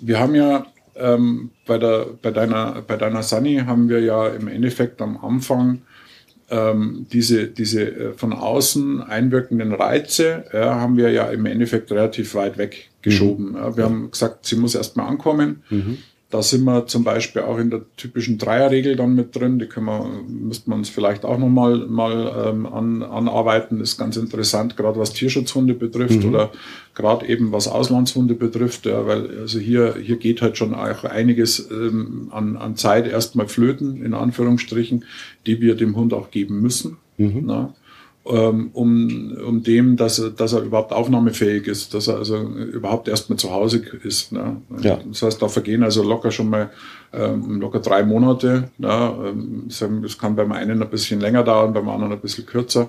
Wir 0.00 0.18
haben 0.18 0.34
ja 0.34 0.66
ähm, 0.96 1.50
bei, 1.66 1.78
der, 1.78 2.06
bei, 2.20 2.30
deiner, 2.30 2.82
bei 2.86 2.96
deiner 2.96 3.22
Sunny 3.22 3.62
haben 3.66 3.88
wir 3.88 4.00
ja 4.00 4.28
im 4.28 4.48
Endeffekt 4.48 5.00
am 5.00 5.16
Anfang 5.16 5.82
ähm, 6.50 7.06
diese, 7.12 7.46
diese 7.48 7.82
äh, 7.82 8.12
von 8.12 8.32
außen 8.32 9.02
einwirkenden 9.02 9.72
Reize 9.72 10.44
ja, 10.52 10.74
haben 10.76 10.96
wir 10.96 11.10
ja 11.10 11.28
im 11.30 11.46
Endeffekt 11.46 11.90
relativ 11.90 12.34
weit 12.34 12.58
weggeschoben. 12.58 13.50
Mhm. 13.50 13.56
Ja, 13.56 13.76
wir 13.76 13.84
haben 13.84 14.10
gesagt, 14.10 14.46
sie 14.46 14.56
muss 14.56 14.74
erstmal 14.74 15.08
ankommen. 15.08 15.62
Mhm. 15.70 15.98
Da 16.34 16.42
sind 16.42 16.64
wir 16.64 16.88
zum 16.88 17.04
Beispiel 17.04 17.42
auch 17.42 17.58
in 17.58 17.70
der 17.70 17.82
typischen 17.96 18.38
Dreierregel 18.38 18.96
dann 18.96 19.14
mit 19.14 19.36
drin. 19.36 19.60
Die 19.60 19.66
können 19.66 19.86
wir, 19.86 20.04
müsste 20.26 20.68
man 20.68 20.80
uns 20.80 20.88
vielleicht 20.88 21.24
auch 21.24 21.38
nochmal 21.38 21.86
mal, 21.86 22.48
ähm, 22.48 22.66
an, 22.66 23.04
anarbeiten. 23.04 23.78
Das 23.78 23.90
ist 23.90 23.98
ganz 23.98 24.16
interessant, 24.16 24.76
gerade 24.76 24.98
was 24.98 25.12
Tierschutzhunde 25.12 25.74
betrifft 25.74 26.24
mhm. 26.24 26.30
oder 26.30 26.50
gerade 26.96 27.24
eben 27.28 27.52
was 27.52 27.68
Auslandshunde 27.68 28.34
betrifft. 28.34 28.84
Ja, 28.84 29.06
weil 29.06 29.42
also 29.42 29.60
hier, 29.60 29.94
hier 29.94 30.16
geht 30.16 30.42
halt 30.42 30.58
schon 30.58 30.74
auch 30.74 31.04
einiges 31.04 31.70
ähm, 31.70 32.32
an, 32.32 32.56
an 32.56 32.74
Zeit 32.74 33.06
erstmal 33.06 33.46
flöten, 33.46 34.04
in 34.04 34.12
Anführungsstrichen, 34.12 35.04
die 35.46 35.60
wir 35.60 35.76
dem 35.76 35.94
Hund 35.94 36.12
auch 36.12 36.32
geben 36.32 36.60
müssen. 36.60 36.96
Mhm. 37.16 37.42
Na? 37.44 37.74
Ähm, 38.26 38.70
um, 38.72 39.36
um 39.46 39.62
dem, 39.62 39.96
dass 39.96 40.18
er, 40.18 40.30
dass 40.30 40.54
er 40.54 40.62
überhaupt 40.62 40.92
aufnahmefähig 40.92 41.66
ist, 41.66 41.92
dass 41.92 42.08
er 42.08 42.16
also 42.16 42.38
überhaupt 42.38 43.06
erstmal 43.08 43.38
zu 43.38 43.50
Hause 43.50 43.82
ist. 44.02 44.32
Ne? 44.32 44.56
Ja. 44.80 44.98
Das 45.06 45.22
heißt, 45.22 45.42
da 45.42 45.48
vergehen 45.48 45.82
also 45.82 46.02
locker 46.02 46.30
schon 46.30 46.48
mal 46.48 46.70
ähm, 47.12 47.60
locker 47.60 47.80
drei 47.80 48.02
Monate. 48.02 48.70
Ne? 48.78 49.14
Ähm, 49.26 50.00
das 50.02 50.18
kann 50.18 50.36
beim 50.36 50.52
einen 50.52 50.82
ein 50.82 50.90
bisschen 50.90 51.20
länger 51.20 51.42
dauern, 51.42 51.74
beim 51.74 51.88
anderen 51.88 52.14
ein 52.14 52.20
bisschen 52.20 52.46
kürzer, 52.46 52.88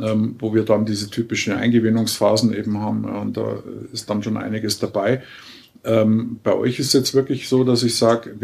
ähm, 0.00 0.34
wo 0.40 0.52
wir 0.52 0.64
dann 0.64 0.84
diese 0.84 1.08
typischen 1.08 1.52
Eingewinnungsphasen 1.52 2.52
eben 2.52 2.80
haben. 2.80 3.04
Ja? 3.04 3.20
Und 3.20 3.36
da 3.36 3.62
ist 3.92 4.10
dann 4.10 4.22
schon 4.22 4.36
einiges 4.36 4.80
dabei. 4.80 5.22
Ähm, 5.84 6.38
bei 6.42 6.54
euch 6.54 6.78
ist 6.78 6.88
es 6.88 6.92
jetzt 6.92 7.14
wirklich 7.14 7.48
so, 7.48 7.64
dass 7.64 7.82
ich 7.82 7.96
sage, 7.96 8.36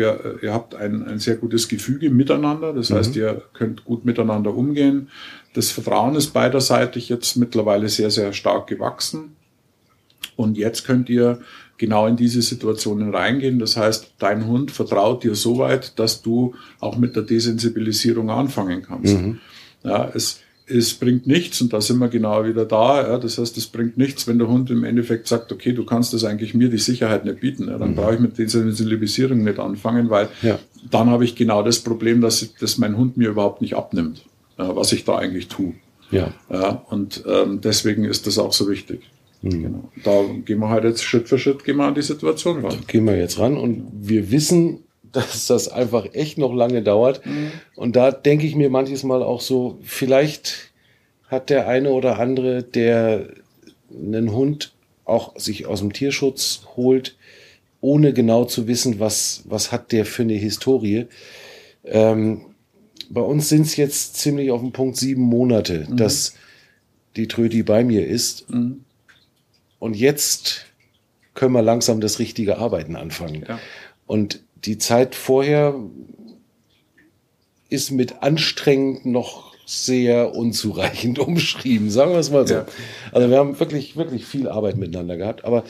ihr 0.42 0.53
habt 0.53 0.74
ein, 0.74 1.07
ein 1.07 1.18
sehr 1.20 1.37
gutes 1.37 1.68
Gefüge 1.68 2.11
miteinander. 2.11 2.72
Das 2.72 2.90
mhm. 2.90 2.94
heißt, 2.94 3.16
ihr 3.16 3.42
könnt 3.55 3.85
gut 3.85 4.05
miteinander 4.05 4.55
umgehen. 4.55 5.09
Das 5.54 5.70
Vertrauen 5.70 6.14
ist 6.14 6.32
beiderseitig 6.32 7.08
jetzt 7.08 7.37
mittlerweile 7.37 7.88
sehr, 7.88 8.11
sehr 8.11 8.32
stark 8.32 8.66
gewachsen. 8.66 9.37
Und 10.37 10.56
jetzt 10.56 10.84
könnt 10.84 11.08
ihr 11.08 11.40
genau 11.78 12.06
in 12.06 12.16
diese 12.16 12.42
Situationen 12.42 13.14
reingehen. 13.14 13.58
Das 13.58 13.76
heißt, 13.76 14.12
dein 14.18 14.46
Hund 14.46 14.70
vertraut 14.70 15.24
dir 15.24 15.34
so 15.34 15.58
weit, 15.58 15.98
dass 15.98 16.22
du 16.22 16.54
auch 16.80 16.98
mit 16.98 17.16
der 17.16 17.22
Desensibilisierung 17.22 18.30
anfangen 18.30 18.82
kannst. 18.82 19.16
Mhm. 19.16 19.38
Ja, 19.84 20.11
es, 20.12 20.40
es 20.66 20.94
bringt 20.94 21.26
nichts, 21.26 21.61
und 21.61 21.72
da 21.72 21.80
sind 21.80 21.98
wir 21.98 22.08
genau 22.08 22.44
wieder 22.44 22.64
da. 22.64 23.08
Ja, 23.08 23.18
das 23.18 23.38
heißt, 23.38 23.56
es 23.56 23.66
bringt 23.66 23.96
nichts, 23.96 24.26
wenn 24.26 24.38
der 24.38 24.48
Hund 24.48 24.70
im 24.70 24.84
Endeffekt 24.84 25.28
sagt, 25.28 25.50
okay, 25.52 25.72
du 25.72 25.84
kannst 25.84 26.12
das 26.12 26.24
eigentlich 26.24 26.52
mir 26.52 26.68
die 26.68 26.78
Sicherheit 26.78 27.24
nicht 27.24 27.40
bieten. 27.40 27.68
Ja, 27.68 27.78
dann 27.78 27.92
mhm. 27.92 27.94
brauche 27.94 28.14
ich 28.14 28.20
mit 28.20 28.37
Desensibilisierung 28.37 29.42
nicht 29.44 29.58
anfangen, 29.58 30.11
weil 30.11 30.28
ja. 30.42 30.58
dann 30.90 31.11
habe 31.11 31.24
ich 31.24 31.37
genau 31.37 31.62
das 31.62 31.78
Problem, 31.78 32.20
dass, 32.20 32.54
dass 32.61 32.78
mein 32.78 32.96
Hund 32.96 33.16
mir 33.16 33.30
überhaupt 33.30 33.62
nicht 33.62 33.74
abnimmt 33.74 34.24
was 34.66 34.92
ich 34.92 35.05
da 35.05 35.16
eigentlich 35.16 35.49
tue. 35.49 35.75
Ja. 36.11 36.33
ja 36.51 36.85
und 36.88 37.25
ähm, 37.29 37.61
deswegen 37.61 38.05
ist 38.05 38.27
das 38.27 38.38
auch 38.38 38.53
so 38.53 38.68
wichtig. 38.68 39.01
Mhm. 39.42 39.62
Genau. 39.62 39.92
Da 40.05 40.25
gehen 40.44 40.59
wir 40.59 40.68
halt 40.68 40.85
jetzt 40.85 41.03
Schritt 41.03 41.29
für 41.29 41.38
Schritt 41.38 41.64
gehen 41.64 41.77
wir 41.77 41.85
an 41.85 41.94
die 41.94 42.03
Situation 42.03 42.64
ran. 42.64 42.77
Da 42.79 42.87
gehen 42.87 43.05
wir 43.05 43.16
jetzt 43.16 43.38
ran 43.38 43.57
und 43.57 43.88
wir 43.94 44.31
wissen, 44.31 44.85
dass 45.12 45.47
das 45.47 45.68
einfach 45.68 46.07
echt 46.12 46.38
noch 46.38 46.55
lange 46.55 46.83
dauert. 46.83 47.25
Mhm. 47.25 47.53
Und 47.77 47.97
da 47.97 48.11
denke 48.11 48.47
ich 48.47 48.55
mir 48.55 48.71
manches 48.71 49.05
Mal 49.05 49.23
auch 49.23 49.40
so, 49.40 49.79
vielleicht 49.83 50.73
hat 51.29 51.51
der 51.51 51.68
eine 51.68 51.90
oder 51.90 52.18
andere, 52.18 52.62
der 52.62 53.29
einen 53.90 54.33
Hund 54.33 54.73
auch 55.05 55.38
sich 55.38 55.66
aus 55.66 55.81
dem 55.81 55.92
Tierschutz 55.92 56.62
holt, 56.77 57.16
ohne 57.81 58.12
genau 58.12 58.44
zu 58.44 58.66
wissen, 58.66 59.01
was, 59.01 59.42
was 59.47 59.73
hat 59.73 59.92
der 59.92 60.05
für 60.05 60.23
eine 60.23 60.35
Historie, 60.35 61.07
ähm, 61.85 62.42
bei 63.11 63.21
uns 63.21 63.49
sind 63.49 63.62
es 63.62 63.77
jetzt 63.77 64.16
ziemlich 64.16 64.51
auf 64.51 64.61
dem 64.61 64.73
Punkt 64.73 64.97
sieben 64.97 65.23
Monate, 65.23 65.87
mhm. 65.88 65.97
dass 65.97 66.35
die 67.16 67.29
Trödi 67.29 67.62
bei 67.62 67.85
mir 67.85 68.07
ist. 68.07 68.51
Mhm. 68.51 68.85
Und 69.79 69.97
jetzt 69.97 70.66
können 71.35 71.53
wir 71.53 71.62
langsam 71.62 72.01
das 72.01 72.18
richtige 72.18 72.59
Arbeiten 72.59 72.97
anfangen. 72.97 73.44
Ja. 73.49 73.59
Und 74.07 74.42
die 74.64 74.79
Zeit 74.79 75.14
vorher 75.14 75.75
ist 77.68 77.90
mit 77.90 78.23
anstrengend 78.23 79.07
noch 79.07 79.55
sehr 79.66 80.35
unzureichend 80.35 81.18
umschrieben, 81.18 81.90
sagen 81.90 82.12
wir 82.12 82.18
es 82.18 82.31
mal 82.31 82.47
so. 82.47 82.55
Ja. 82.55 82.66
Also 83.12 83.31
wir 83.31 83.37
haben 83.37 83.61
wirklich, 83.61 83.97
wirklich 83.97 84.25
viel 84.25 84.49
Arbeit 84.49 84.77
miteinander 84.77 85.16
gehabt, 85.16 85.44
aber 85.44 85.64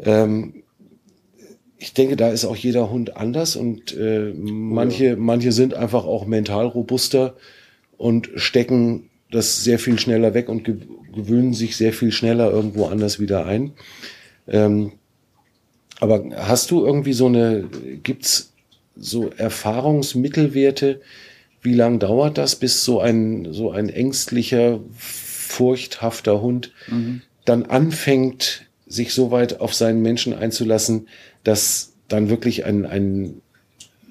ähm, 0.00 0.62
ich 1.86 1.94
denke, 1.94 2.16
da 2.16 2.30
ist 2.30 2.44
auch 2.44 2.56
jeder 2.56 2.90
Hund 2.90 3.16
anders 3.16 3.54
und 3.54 3.96
äh, 3.96 4.32
manche, 4.34 5.04
ja. 5.04 5.16
manche 5.16 5.52
sind 5.52 5.74
einfach 5.74 6.04
auch 6.04 6.26
mental 6.26 6.66
robuster 6.66 7.36
und 7.96 8.28
stecken 8.34 9.08
das 9.30 9.62
sehr 9.62 9.78
viel 9.78 9.96
schneller 9.96 10.34
weg 10.34 10.48
und 10.48 10.64
ge 10.64 10.78
gewöhnen 11.14 11.54
sich 11.54 11.76
sehr 11.76 11.92
viel 11.92 12.10
schneller 12.10 12.50
irgendwo 12.50 12.86
anders 12.86 13.20
wieder 13.20 13.46
ein. 13.46 13.72
Ähm, 14.48 14.92
aber 16.00 16.24
hast 16.34 16.72
du 16.72 16.84
irgendwie 16.84 17.12
so 17.12 17.26
eine, 17.26 17.68
gibt's 18.02 18.52
so 18.96 19.30
Erfahrungsmittelwerte? 19.30 21.00
Wie 21.62 21.72
lang 21.72 22.00
dauert 22.00 22.36
das, 22.36 22.56
bis 22.56 22.84
so 22.84 22.98
ein, 23.00 23.52
so 23.52 23.70
ein 23.70 23.90
ängstlicher, 23.90 24.80
furchthafter 24.92 26.42
Hund 26.42 26.72
mhm. 26.88 27.22
dann 27.44 27.62
anfängt, 27.62 28.66
sich 28.88 29.14
so 29.14 29.30
weit 29.30 29.60
auf 29.60 29.72
seinen 29.72 30.02
Menschen 30.02 30.34
einzulassen, 30.34 31.08
dass 31.46 31.92
dann 32.08 32.28
wirklich 32.28 32.64
ein, 32.64 32.86
ein, 32.86 33.40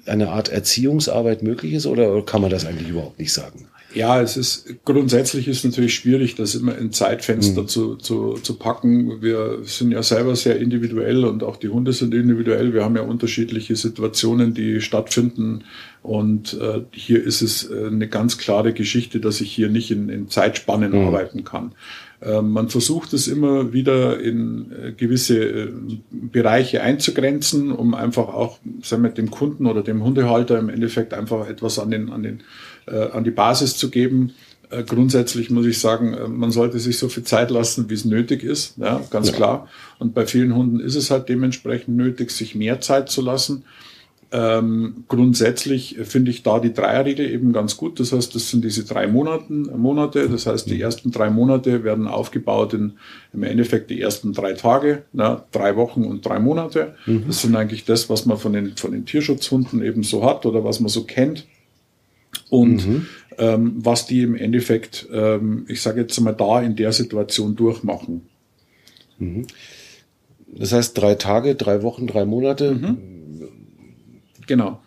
eine 0.06 0.28
Art 0.30 0.48
Erziehungsarbeit 0.48 1.42
möglich 1.42 1.74
ist 1.74 1.86
oder 1.86 2.22
kann 2.22 2.40
man 2.40 2.50
das 2.50 2.64
eigentlich 2.64 2.88
überhaupt 2.88 3.18
nicht 3.18 3.32
sagen? 3.32 3.66
Ja, 3.94 4.20
es 4.20 4.36
ist 4.36 4.66
grundsätzlich 4.84 5.48
ist 5.48 5.64
natürlich 5.64 5.94
schwierig, 5.94 6.34
das 6.34 6.54
immer 6.54 6.76
in 6.76 6.92
Zeitfenster 6.92 7.62
mhm. 7.62 7.68
zu, 7.68 7.96
zu, 7.96 8.34
zu 8.34 8.56
packen. 8.56 9.22
Wir 9.22 9.60
sind 9.62 9.90
ja 9.90 10.02
selber 10.02 10.36
sehr 10.36 10.58
individuell 10.58 11.24
und 11.24 11.42
auch 11.42 11.56
die 11.56 11.68
Hunde 11.68 11.94
sind 11.94 12.12
individuell. 12.12 12.74
Wir 12.74 12.84
haben 12.84 12.96
ja 12.96 13.02
unterschiedliche 13.02 13.74
Situationen, 13.74 14.52
die 14.52 14.82
stattfinden. 14.82 15.64
Und 16.02 16.58
äh, 16.60 16.82
hier 16.92 17.24
ist 17.24 17.40
es 17.40 17.70
äh, 17.70 17.86
eine 17.86 18.06
ganz 18.06 18.36
klare 18.36 18.74
Geschichte, 18.74 19.18
dass 19.18 19.40
ich 19.40 19.50
hier 19.50 19.70
nicht 19.70 19.90
in, 19.90 20.10
in 20.10 20.28
Zeitspannen 20.28 20.92
mhm. 20.92 21.06
arbeiten 21.06 21.44
kann. 21.44 21.72
Ähm, 22.22 22.50
man 22.50 22.68
versucht 22.68 23.12
es 23.12 23.28
immer 23.28 23.72
wieder 23.72 24.18
in 24.20 24.72
äh, 24.72 24.92
gewisse 24.92 25.38
äh, 25.38 25.72
Bereiche 26.10 26.82
einzugrenzen, 26.82 27.70
um 27.72 27.94
einfach 27.94 28.28
auch 28.28 28.58
sagen 28.82 29.02
wir, 29.02 29.10
dem 29.10 29.30
Kunden 29.30 29.66
oder 29.66 29.82
dem 29.82 30.02
Hundehalter 30.02 30.58
im 30.58 30.70
Endeffekt 30.70 31.12
einfach 31.12 31.48
etwas 31.48 31.78
an, 31.78 31.90
den, 31.90 32.10
an, 32.10 32.22
den, 32.22 32.42
äh, 32.86 33.10
an 33.10 33.24
die 33.24 33.30
Basis 33.30 33.76
zu 33.76 33.90
geben. 33.90 34.32
Grundsätzlich 34.88 35.48
muss 35.48 35.64
ich 35.64 35.78
sagen, 35.78 36.16
man 36.38 36.50
sollte 36.50 36.80
sich 36.80 36.98
so 36.98 37.08
viel 37.08 37.22
Zeit 37.22 37.52
lassen, 37.52 37.88
wie 37.88 37.94
es 37.94 38.04
nötig 38.04 38.42
ist, 38.42 38.76
ja, 38.78 39.00
ganz 39.10 39.28
ja. 39.28 39.36
klar. 39.36 39.68
Und 40.00 40.12
bei 40.12 40.26
vielen 40.26 40.56
Hunden 40.56 40.80
ist 40.80 40.96
es 40.96 41.12
halt 41.12 41.28
dementsprechend 41.28 41.96
nötig, 41.96 42.32
sich 42.32 42.56
mehr 42.56 42.80
Zeit 42.80 43.08
zu 43.08 43.22
lassen. 43.22 43.62
Ähm, 44.38 45.04
grundsätzlich 45.08 45.96
finde 46.02 46.30
ich 46.30 46.42
da 46.42 46.60
die 46.60 46.74
Dreierregel 46.74 47.30
eben 47.30 47.54
ganz 47.54 47.78
gut. 47.78 47.98
Das 47.98 48.12
heißt, 48.12 48.34
das 48.34 48.50
sind 48.50 48.62
diese 48.64 48.84
drei 48.84 49.06
Monaten, 49.06 49.62
Monate. 49.78 50.28
Das 50.28 50.44
heißt, 50.44 50.68
die 50.68 50.78
ersten 50.78 51.10
drei 51.10 51.30
Monate 51.30 51.84
werden 51.84 52.06
aufgebaut 52.06 52.74
in 52.74 52.98
im 53.32 53.44
Endeffekt 53.44 53.88
die 53.88 53.98
ersten 53.98 54.34
drei 54.34 54.52
Tage, 54.52 55.04
na, 55.14 55.46
drei 55.52 55.76
Wochen 55.76 56.04
und 56.04 56.26
drei 56.26 56.38
Monate. 56.38 56.96
Mhm. 57.06 57.24
Das 57.28 57.40
sind 57.40 57.56
eigentlich 57.56 57.86
das, 57.86 58.10
was 58.10 58.26
man 58.26 58.36
von 58.36 58.52
den, 58.52 58.76
von 58.76 58.92
den 58.92 59.06
Tierschutzhunden 59.06 59.82
eben 59.82 60.02
so 60.02 60.22
hat 60.22 60.44
oder 60.44 60.64
was 60.64 60.80
man 60.80 60.90
so 60.90 61.04
kennt. 61.04 61.46
Und 62.50 62.86
mhm. 62.86 63.06
ähm, 63.38 63.76
was 63.78 64.06
die 64.06 64.20
im 64.20 64.34
Endeffekt, 64.34 65.08
ähm, 65.10 65.64
ich 65.68 65.80
sage 65.80 66.02
jetzt 66.02 66.20
mal, 66.20 66.32
da 66.32 66.60
in 66.60 66.76
der 66.76 66.92
Situation 66.92 67.56
durchmachen. 67.56 68.28
Mhm. 69.18 69.46
Das 70.46 70.72
heißt, 70.72 70.98
drei 70.98 71.14
Tage, 71.14 71.54
drei 71.54 71.82
Wochen, 71.82 72.06
drei 72.06 72.26
Monate. 72.26 72.72
Genau. 74.46 74.82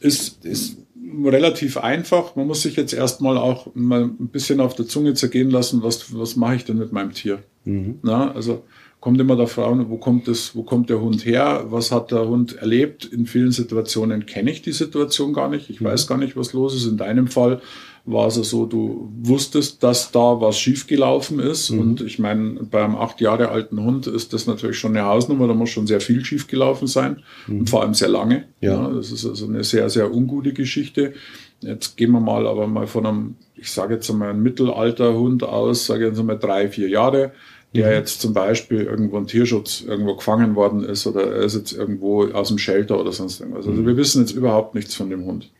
Ist, 0.00 0.44
ist 0.44 0.78
relativ 1.24 1.76
einfach. 1.76 2.36
Man 2.36 2.46
muss 2.46 2.62
sich 2.62 2.76
jetzt 2.76 2.92
erstmal 2.92 3.38
auch 3.38 3.74
mal 3.74 4.04
ein 4.04 4.28
bisschen 4.28 4.60
auf 4.60 4.74
der 4.74 4.86
Zunge 4.86 5.14
zergehen 5.14 5.50
lassen, 5.50 5.82
was, 5.82 6.16
was 6.16 6.36
mache 6.36 6.56
ich 6.56 6.64
denn 6.64 6.78
mit 6.78 6.92
meinem 6.92 7.12
Tier? 7.12 7.42
Mhm. 7.64 7.98
Na, 8.02 8.32
also 8.32 8.64
kommt 9.00 9.20
immer 9.20 9.36
der 9.36 9.46
Frage, 9.46 9.88
wo 9.90 9.98
kommt 9.98 10.28
das, 10.28 10.56
wo 10.56 10.62
kommt 10.62 10.88
der 10.88 11.00
Hund 11.00 11.26
her? 11.26 11.66
Was 11.68 11.92
hat 11.92 12.10
der 12.10 12.26
Hund 12.26 12.56
erlebt? 12.56 13.04
In 13.04 13.26
vielen 13.26 13.52
Situationen 13.52 14.24
kenne 14.26 14.50
ich 14.50 14.62
die 14.62 14.72
Situation 14.72 15.34
gar 15.34 15.48
nicht. 15.48 15.68
Ich 15.68 15.80
mhm. 15.80 15.86
weiß 15.86 16.06
gar 16.06 16.18
nicht, 16.18 16.36
was 16.36 16.52
los 16.52 16.74
ist. 16.74 16.86
In 16.86 16.96
deinem 16.96 17.28
Fall 17.28 17.60
war 18.06 18.26
es 18.26 18.34
so, 18.34 18.66
du 18.66 19.10
wusstest, 19.22 19.82
dass 19.82 20.12
da 20.12 20.40
was 20.40 20.58
schiefgelaufen 20.58 21.40
ist. 21.40 21.70
Mhm. 21.70 21.78
Und 21.78 22.00
ich 22.02 22.18
meine, 22.18 22.62
beim 22.64 22.96
acht 22.96 23.20
Jahre 23.20 23.48
alten 23.48 23.82
Hund 23.82 24.06
ist 24.06 24.32
das 24.32 24.46
natürlich 24.46 24.78
schon 24.78 24.96
eine 24.96 25.06
Hausnummer, 25.06 25.48
da 25.48 25.54
muss 25.54 25.70
schon 25.70 25.86
sehr 25.86 26.00
viel 26.00 26.24
schiefgelaufen 26.24 26.86
sein. 26.86 27.22
Mhm. 27.46 27.60
Und 27.60 27.70
vor 27.70 27.82
allem 27.82 27.94
sehr 27.94 28.08
lange. 28.08 28.44
Ja. 28.60 28.74
ja. 28.74 28.90
Das 28.90 29.10
ist 29.10 29.24
also 29.24 29.46
eine 29.46 29.64
sehr, 29.64 29.88
sehr 29.88 30.12
ungute 30.12 30.52
Geschichte. 30.52 31.14
Jetzt 31.60 31.96
gehen 31.96 32.10
wir 32.10 32.20
mal 32.20 32.46
aber 32.46 32.66
mal 32.66 32.86
von 32.86 33.06
einem, 33.06 33.36
ich 33.56 33.70
sage 33.70 33.94
jetzt 33.94 34.10
ein 34.10 34.42
Mittelalterhund 34.42 35.42
aus, 35.42 35.86
sage 35.86 36.06
jetzt 36.06 36.18
einmal 36.18 36.38
drei, 36.38 36.68
vier 36.68 36.88
Jahre 36.88 37.32
der 37.74 37.88
mhm. 37.88 37.92
jetzt 37.94 38.20
zum 38.20 38.32
Beispiel 38.32 38.82
irgendwo 38.82 39.16
ein 39.16 39.26
Tierschutz 39.26 39.82
irgendwo 39.86 40.14
gefangen 40.14 40.54
worden 40.54 40.84
ist 40.84 41.06
oder 41.06 41.22
er 41.22 41.42
ist 41.42 41.56
jetzt 41.56 41.72
irgendwo 41.72 42.24
aus 42.28 42.48
dem 42.48 42.58
Shelter 42.58 43.00
oder 43.00 43.10
sonst 43.12 43.40
irgendwas. 43.40 43.66
Also 43.66 43.80
mhm. 43.80 43.86
wir 43.86 43.96
wissen 43.96 44.22
jetzt 44.22 44.32
überhaupt 44.32 44.74
nichts 44.74 44.94
von 44.94 45.10
dem 45.10 45.24
Hund. 45.24 45.50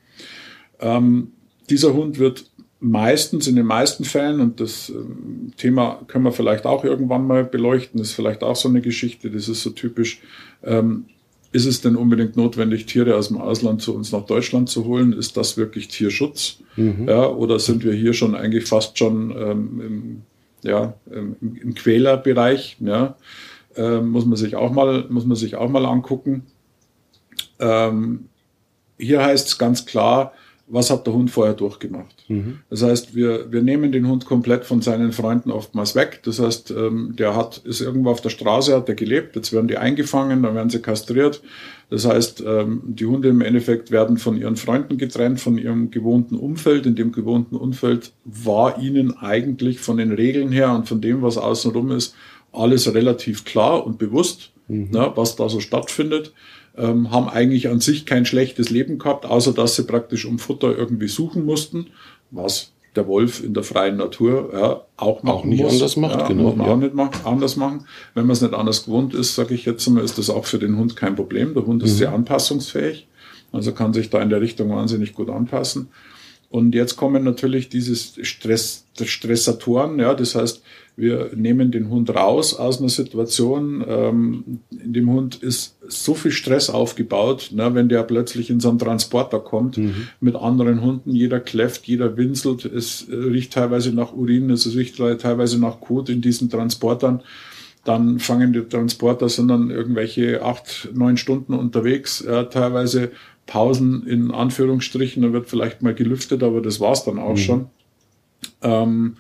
Ähm, 0.81 1.33
dieser 1.71 1.95
Hund 1.95 2.19
wird 2.19 2.51
meistens, 2.81 3.47
in 3.47 3.57
den 3.57 3.67
meisten 3.67 4.05
Fällen, 4.05 4.41
und 4.41 4.61
das 4.61 4.91
ähm, 4.91 5.53
Thema 5.57 6.03
können 6.07 6.25
wir 6.25 6.33
vielleicht 6.33 6.67
auch 6.67 6.85
irgendwann 6.85 7.27
mal 7.27 7.45
beleuchten, 7.45 8.01
ist 8.01 8.13
vielleicht 8.13 8.43
auch 8.43 8.57
so 8.57 8.69
eine 8.69 8.83
Geschichte, 8.83 9.31
das 9.31 9.49
ist 9.49 9.63
so 9.63 9.71
typisch, 9.71 10.21
ähm, 10.63 11.07
ist 11.53 11.67
es 11.67 11.81
denn 11.81 11.97
unbedingt 11.97 12.37
notwendig, 12.37 12.87
Tiere 12.87 13.17
aus 13.17 13.29
dem 13.29 13.39
Ausland 13.39 13.81
zu 13.81 13.95
uns 13.95 14.11
nach 14.11 14.27
Deutschland 14.27 14.69
zu 14.69 14.85
holen? 14.87 15.13
Ist 15.13 15.37
das 15.37 15.57
wirklich 15.57 15.87
Tierschutz? 15.87 16.59
Mhm. 16.75 17.09
Ja, 17.09 17.29
oder 17.29 17.61
sind 17.61 17.85
wir 17.85 17.93
hier 17.93 18.13
schon 18.13 18.35
eigentlich 18.35 18.67
fast 18.67 18.99
schon 18.99 19.31
ähm, 19.31 19.81
im, 19.81 20.23
ja, 20.69 20.95
im, 21.09 21.37
im 21.41 21.75
Quälerbereich? 21.75 22.77
Ja, 22.81 23.17
ähm, 23.77 24.09
muss 24.09 24.27
man 24.27 24.37
sich 24.37 24.57
auch 24.57 24.73
mal, 24.73 25.07
muss 25.09 25.27
man 25.27 25.37
sich 25.37 25.55
auch 25.55 25.69
mal 25.69 25.87
angucken. 25.87 26.43
Ähm, 27.61 28.25
hier 28.99 29.25
heißt 29.25 29.47
es 29.47 29.57
ganz 29.57 29.87
klar, 29.87 30.33
was 30.75 30.91
hat 30.91 31.07
der 31.07 31.15
Hund 31.15 31.31
vorher 31.31 31.55
durchgemacht. 31.55 32.25
Mhm. 32.27 32.59
Das 32.69 32.83
heißt, 32.83 33.15
wir, 33.15 33.53
wir 33.53 33.63
nehmen 33.63 33.93
den 33.93 34.09
Hund 34.09 34.27
komplett 34.27 34.65
von 34.65 34.83
seinen 34.83 35.13
Freunden 35.13 35.53
oftmals 35.53 35.95
weg. 35.95 36.21
Das 36.25 36.41
heißt, 36.41 36.73
ähm, 36.73 37.15
der 37.17 37.37
hat, 37.37 37.59
ist 37.59 37.81
irgendwo 37.81 38.11
auf 38.11 38.21
der 38.21 38.31
Straße, 38.31 38.75
hat 38.75 38.89
er 38.89 38.97
gelebt, 38.97 39.37
jetzt 39.37 39.53
werden 39.53 39.69
die 39.69 39.79
eingefangen, 39.79 40.43
dann 40.43 40.57
werden 40.57 40.71
sie 40.71 40.83
kastriert. 40.83 41.43
Das 41.91 42.07
heißt, 42.07 42.43
ähm, 42.45 42.83
die 42.87 43.07
Hunde 43.07 43.29
im 43.29 43.41
Endeffekt 43.41 43.93
werden 43.93 44.19
von 44.19 44.37
ihren 44.37 44.57
Freunden 44.57 44.99
getrennt, 44.99 45.41
von 45.41 45.59
ihrem 45.59 45.93
gewohnten 45.93 46.35
Umfeld. 46.35 46.87
In 46.87 46.97
dem 46.97 47.13
gewohnten 47.13 47.55
Umfeld 47.55 48.13
war 48.25 48.81
ihnen 48.81 49.17
eigentlich 49.17 49.79
von 49.79 49.97
den 49.97 50.13
Regeln 50.13 50.51
her 50.51 50.73
und 50.75 50.89
von 50.89 51.01
dem, 51.01 51.23
was 51.23 51.39
außenrum 51.39 51.93
ist, 51.93 52.17
alles 52.51 52.93
relativ 52.93 53.45
klar 53.45 53.87
und 53.87 53.99
bewusst, 53.99 54.51
mhm. 54.67 54.91
ne, 54.91 55.13
was 55.15 55.37
da 55.37 55.49
so 55.49 55.61
stattfindet 55.61 56.33
ähm, 56.77 57.11
haben 57.11 57.29
eigentlich 57.29 57.69
an 57.69 57.81
sich 57.81 58.07
kein 58.07 58.27
schlechtes 58.27 58.71
Leben 58.71 58.99
gehabt, 58.99 59.27
außer 59.27 59.53
dass 59.53 59.77
sie 59.77 59.85
praktisch 59.85 60.25
um 60.25 60.39
Futter 60.39 60.77
irgendwie 60.77 61.09
suchen 61.09 61.45
mussten, 61.45 61.89
was 62.31 62.73
der 62.97 63.07
Wolf 63.09 63.43
in 63.43 63.55
der 63.55 63.65
freien 63.65 63.97
Natur 63.97 64.51
ja, 64.53 64.81
auch 64.97 65.23
machen 65.23 65.35
auch 65.35 65.45
nicht 65.45 65.63
muss. 65.63 65.73
anders 65.73 65.97
macht, 65.97 66.21
ja, 66.21 66.29
genau. 66.29 66.45
Muss 66.45 66.57
man 66.57 66.67
ja. 66.67 66.73
auch 66.73 66.79
nicht 66.79 66.95
machen, 66.95 67.15
anders 67.25 67.57
machen. 67.57 67.87
Wenn 68.15 68.27
man 68.27 68.33
es 68.33 68.41
nicht 68.41 68.55
anders 68.55 68.85
gewohnt 68.85 69.15
ist, 69.15 69.35
sage 69.35 69.55
ich 69.55 69.65
jetzt 69.65 69.89
mal, 69.89 70.05
ist 70.05 70.19
das 70.19 70.31
auch 70.31 70.47
für 70.47 70.59
den 70.59 70.77
Hund 70.77 70.97
kein 70.97 71.17
Problem. 71.17 71.55
Der 71.55 71.67
Hund 71.67 71.83
ist 71.83 71.95
mhm. 71.95 71.97
sehr 71.97 72.13
anpassungsfähig, 72.13 73.07
also 73.53 73.73
kann 73.73 73.93
sich 73.93 74.11
da 74.11 74.21
in 74.21 74.31
der 74.31 74.41
Richtung 74.41 74.71
wahnsinnig 74.71 75.15
gut 75.15 75.29
anpassen. 75.29 75.89
Und 76.55 76.73
jetzt 76.73 76.95
kommen 76.95 77.25
natürlich 77.25 77.69
diese 77.69 77.97
Stress, 77.97 78.87
Stressatoren, 79.03 79.99
ja, 79.99 80.15
das 80.15 80.37
heißt, 80.37 80.63
wir 80.95 81.33
nehmen 81.35 81.73
den 81.73 81.91
Hund 81.91 82.15
raus 82.15 82.55
aus 82.55 82.79
einer 82.79 82.91
Situation, 82.91 83.85
ähm, 83.89 84.61
in 84.71 84.93
dem 84.93 85.11
Hund 85.11 85.35
ist 85.35 85.77
so 85.89 86.15
viel 86.15 86.31
Stress 86.31 86.71
aufgebaut, 86.71 87.51
ne, 87.53 87.75
wenn 87.75 87.89
der 87.89 88.05
plötzlich 88.05 88.51
in 88.51 88.61
so 88.61 88.69
einen 88.69 88.79
Transporter 88.79 89.41
kommt 89.41 89.79
mhm. 89.79 90.07
mit 90.21 90.37
anderen 90.37 90.81
Hunden, 90.81 91.17
jeder 91.17 91.41
kläfft, 91.41 91.89
jeder 91.89 92.17
winselt, 92.17 92.65
es 92.67 93.09
riecht 93.11 93.53
teilweise 93.53 93.93
nach 93.93 94.13
Urin, 94.13 94.49
es 94.51 94.73
riecht 94.77 94.99
teilweise 94.99 95.61
nach 95.61 95.81
Kot 95.81 96.09
in 96.09 96.21
diesen 96.21 96.51
Transportern. 96.51 97.25
Dann 97.83 98.21
fangen 98.21 98.53
die 98.53 98.63
Transporter, 98.63 99.29
sind 99.29 99.49
dann 99.49 99.71
irgendwelche 99.71 100.43
acht, 100.43 100.89
neun 100.95 101.17
Stunden 101.17 101.53
unterwegs, 101.53 102.21
äh, 102.21 102.45
teilweise 102.47 103.11
Pausen 103.47 104.07
in 104.07 104.31
Anführungsstrichen, 104.31 105.23
da 105.23 105.33
wird 105.33 105.49
vielleicht 105.49 105.83
mal 105.83 105.95
gelüftet, 105.95 106.43
aber 106.43 106.61
das 106.61 106.81
war's 106.81 107.05
dann 107.05 107.19
auch 107.19 107.33
mhm. 107.33 107.37
schon. 107.37 107.67
Ähm, 108.63 109.17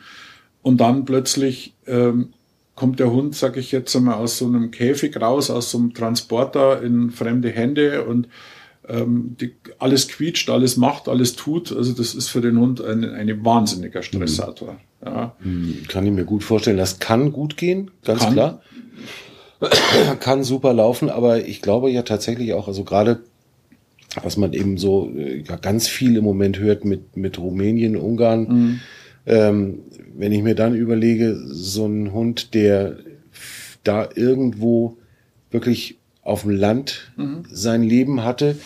und 0.62 0.78
dann 0.80 1.04
plötzlich 1.04 1.74
ähm, 1.86 2.32
kommt 2.74 3.00
der 3.00 3.10
Hund, 3.10 3.34
sag 3.34 3.56
ich 3.56 3.70
jetzt 3.72 3.94
einmal, 3.94 4.14
aus 4.14 4.38
so 4.38 4.46
einem 4.46 4.70
Käfig 4.70 5.20
raus, 5.20 5.50
aus 5.50 5.70
so 5.70 5.78
einem 5.78 5.94
Transporter 5.94 6.82
in 6.82 7.10
fremde 7.10 7.50
Hände 7.50 8.04
und 8.04 8.28
ähm, 8.88 9.36
die, 9.40 9.54
alles 9.78 10.08
quietscht, 10.08 10.50
alles 10.50 10.76
macht, 10.76 11.08
alles 11.08 11.36
tut. 11.36 11.72
Also 11.72 11.92
das 11.92 12.14
ist 12.14 12.28
für 12.28 12.40
den 12.40 12.58
Hund 12.58 12.82
ein, 12.82 13.04
ein 13.04 13.44
wahnsinniger 13.44 14.02
Stressator. 14.02 14.72
Mhm. 14.72 15.06
Ja. 15.06 15.36
Mhm. 15.40 15.78
Kann 15.88 16.06
ich 16.06 16.12
mir 16.12 16.24
gut 16.24 16.44
vorstellen. 16.44 16.76
Das 16.76 16.98
kann 16.98 17.32
gut 17.32 17.56
gehen, 17.56 17.90
ganz 18.04 18.22
kann. 18.22 18.32
klar. 18.32 18.62
kann 20.20 20.44
super 20.44 20.74
laufen, 20.74 21.08
aber 21.08 21.46
ich 21.46 21.62
glaube 21.62 21.90
ja 21.90 22.02
tatsächlich 22.02 22.52
auch, 22.52 22.68
also 22.68 22.84
gerade 22.84 23.20
was 24.22 24.36
man 24.36 24.52
eben 24.52 24.78
so 24.78 25.10
äh, 25.16 25.42
ja, 25.46 25.56
ganz 25.56 25.88
viel 25.88 26.16
im 26.16 26.24
Moment 26.24 26.58
hört 26.58 26.84
mit, 26.84 27.16
mit 27.16 27.38
Rumänien, 27.38 27.96
Ungarn, 27.96 28.42
mhm. 28.42 28.80
ähm, 29.26 29.78
wenn 30.16 30.32
ich 30.32 30.42
mir 30.42 30.54
dann 30.54 30.74
überlege, 30.74 31.36
so 31.46 31.86
ein 31.86 32.12
Hund, 32.12 32.54
der 32.54 32.98
da 33.82 34.08
irgendwo 34.14 34.96
wirklich 35.50 35.98
auf 36.22 36.42
dem 36.42 36.50
Land 36.50 37.12
mhm. 37.16 37.44
sein 37.50 37.82
Leben 37.82 38.22
hatte, 38.24 38.56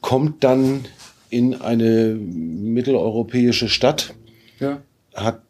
kommt 0.00 0.44
dann 0.44 0.84
in 1.30 1.54
eine 1.54 2.14
mitteleuropäische 2.14 3.68
Stadt, 3.68 4.14
ja. 4.60 4.82
hat, 5.14 5.40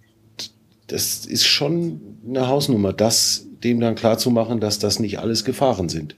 das 0.86 1.26
ist 1.26 1.46
schon 1.46 2.00
eine 2.28 2.46
Hausnummer, 2.46 2.92
das 2.92 3.46
dem 3.64 3.80
dann 3.80 3.94
klar 3.94 4.18
zu 4.18 4.30
machen, 4.30 4.60
dass 4.60 4.78
das 4.78 4.98
nicht 4.98 5.18
alles 5.18 5.44
Gefahren 5.44 5.88
sind. 5.88 6.16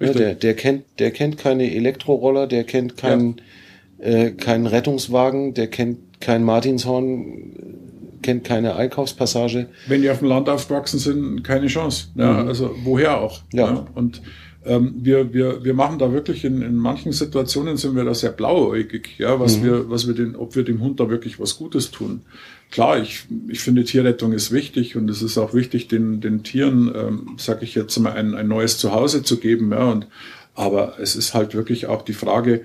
Ja, 0.00 0.12
der, 0.12 0.34
der 0.34 0.54
kennt, 0.54 0.84
der 0.98 1.10
kennt 1.10 1.38
keine 1.38 1.72
Elektroroller, 1.72 2.46
der 2.46 2.64
kennt 2.64 2.96
keinen, 2.96 3.36
ja. 3.98 4.06
äh, 4.06 4.30
keinen 4.32 4.66
Rettungswagen, 4.66 5.54
der 5.54 5.68
kennt 5.68 6.20
kein 6.20 6.42
Martinshorn, 6.42 8.18
kennt 8.22 8.44
keine 8.44 8.74
Einkaufspassage. 8.76 9.68
Wenn 9.86 10.02
die 10.02 10.10
auf 10.10 10.18
dem 10.18 10.28
Land 10.28 10.48
aufgewachsen 10.48 10.98
sind, 10.98 11.44
keine 11.44 11.68
Chance. 11.68 12.08
Ja, 12.16 12.42
mhm. 12.42 12.48
Also 12.48 12.74
woher 12.82 13.20
auch. 13.20 13.42
Ja. 13.52 13.66
ja. 13.66 13.86
Und 13.94 14.22
ähm, 14.64 14.94
wir, 14.96 15.32
wir, 15.32 15.62
wir 15.62 15.74
machen 15.74 15.98
da 15.98 16.12
wirklich 16.12 16.44
in, 16.44 16.62
in 16.62 16.76
manchen 16.76 17.12
Situationen 17.12 17.76
sind 17.76 17.94
wir 17.96 18.04
da 18.04 18.14
sehr 18.14 18.30
blauäugig, 18.30 19.18
ja, 19.18 19.38
was 19.38 19.58
mhm. 19.58 19.64
wir, 19.64 19.90
was 19.90 20.06
wir 20.06 20.14
den, 20.14 20.36
ob 20.36 20.56
wir 20.56 20.64
dem 20.64 20.80
Hund 20.80 21.00
da 21.00 21.10
wirklich 21.10 21.38
was 21.38 21.58
Gutes 21.58 21.90
tun. 21.90 22.22
Klar, 22.74 23.00
ich, 23.00 23.26
ich 23.46 23.60
finde 23.60 23.84
Tierrettung 23.84 24.32
ist 24.32 24.50
wichtig 24.50 24.96
und 24.96 25.08
es 25.08 25.22
ist 25.22 25.38
auch 25.38 25.54
wichtig, 25.54 25.86
den, 25.86 26.20
den 26.20 26.42
Tieren, 26.42 26.92
ähm, 26.92 27.36
sage 27.36 27.62
ich 27.62 27.76
jetzt 27.76 27.96
mal, 28.00 28.14
ein, 28.14 28.34
ein 28.34 28.48
neues 28.48 28.78
Zuhause 28.78 29.22
zu 29.22 29.36
geben, 29.36 29.70
ja, 29.70 29.92
und 29.92 30.08
aber 30.56 30.94
es 30.98 31.14
ist 31.14 31.34
halt 31.34 31.54
wirklich 31.54 31.86
auch 31.86 32.02
die 32.02 32.14
Frage, 32.14 32.62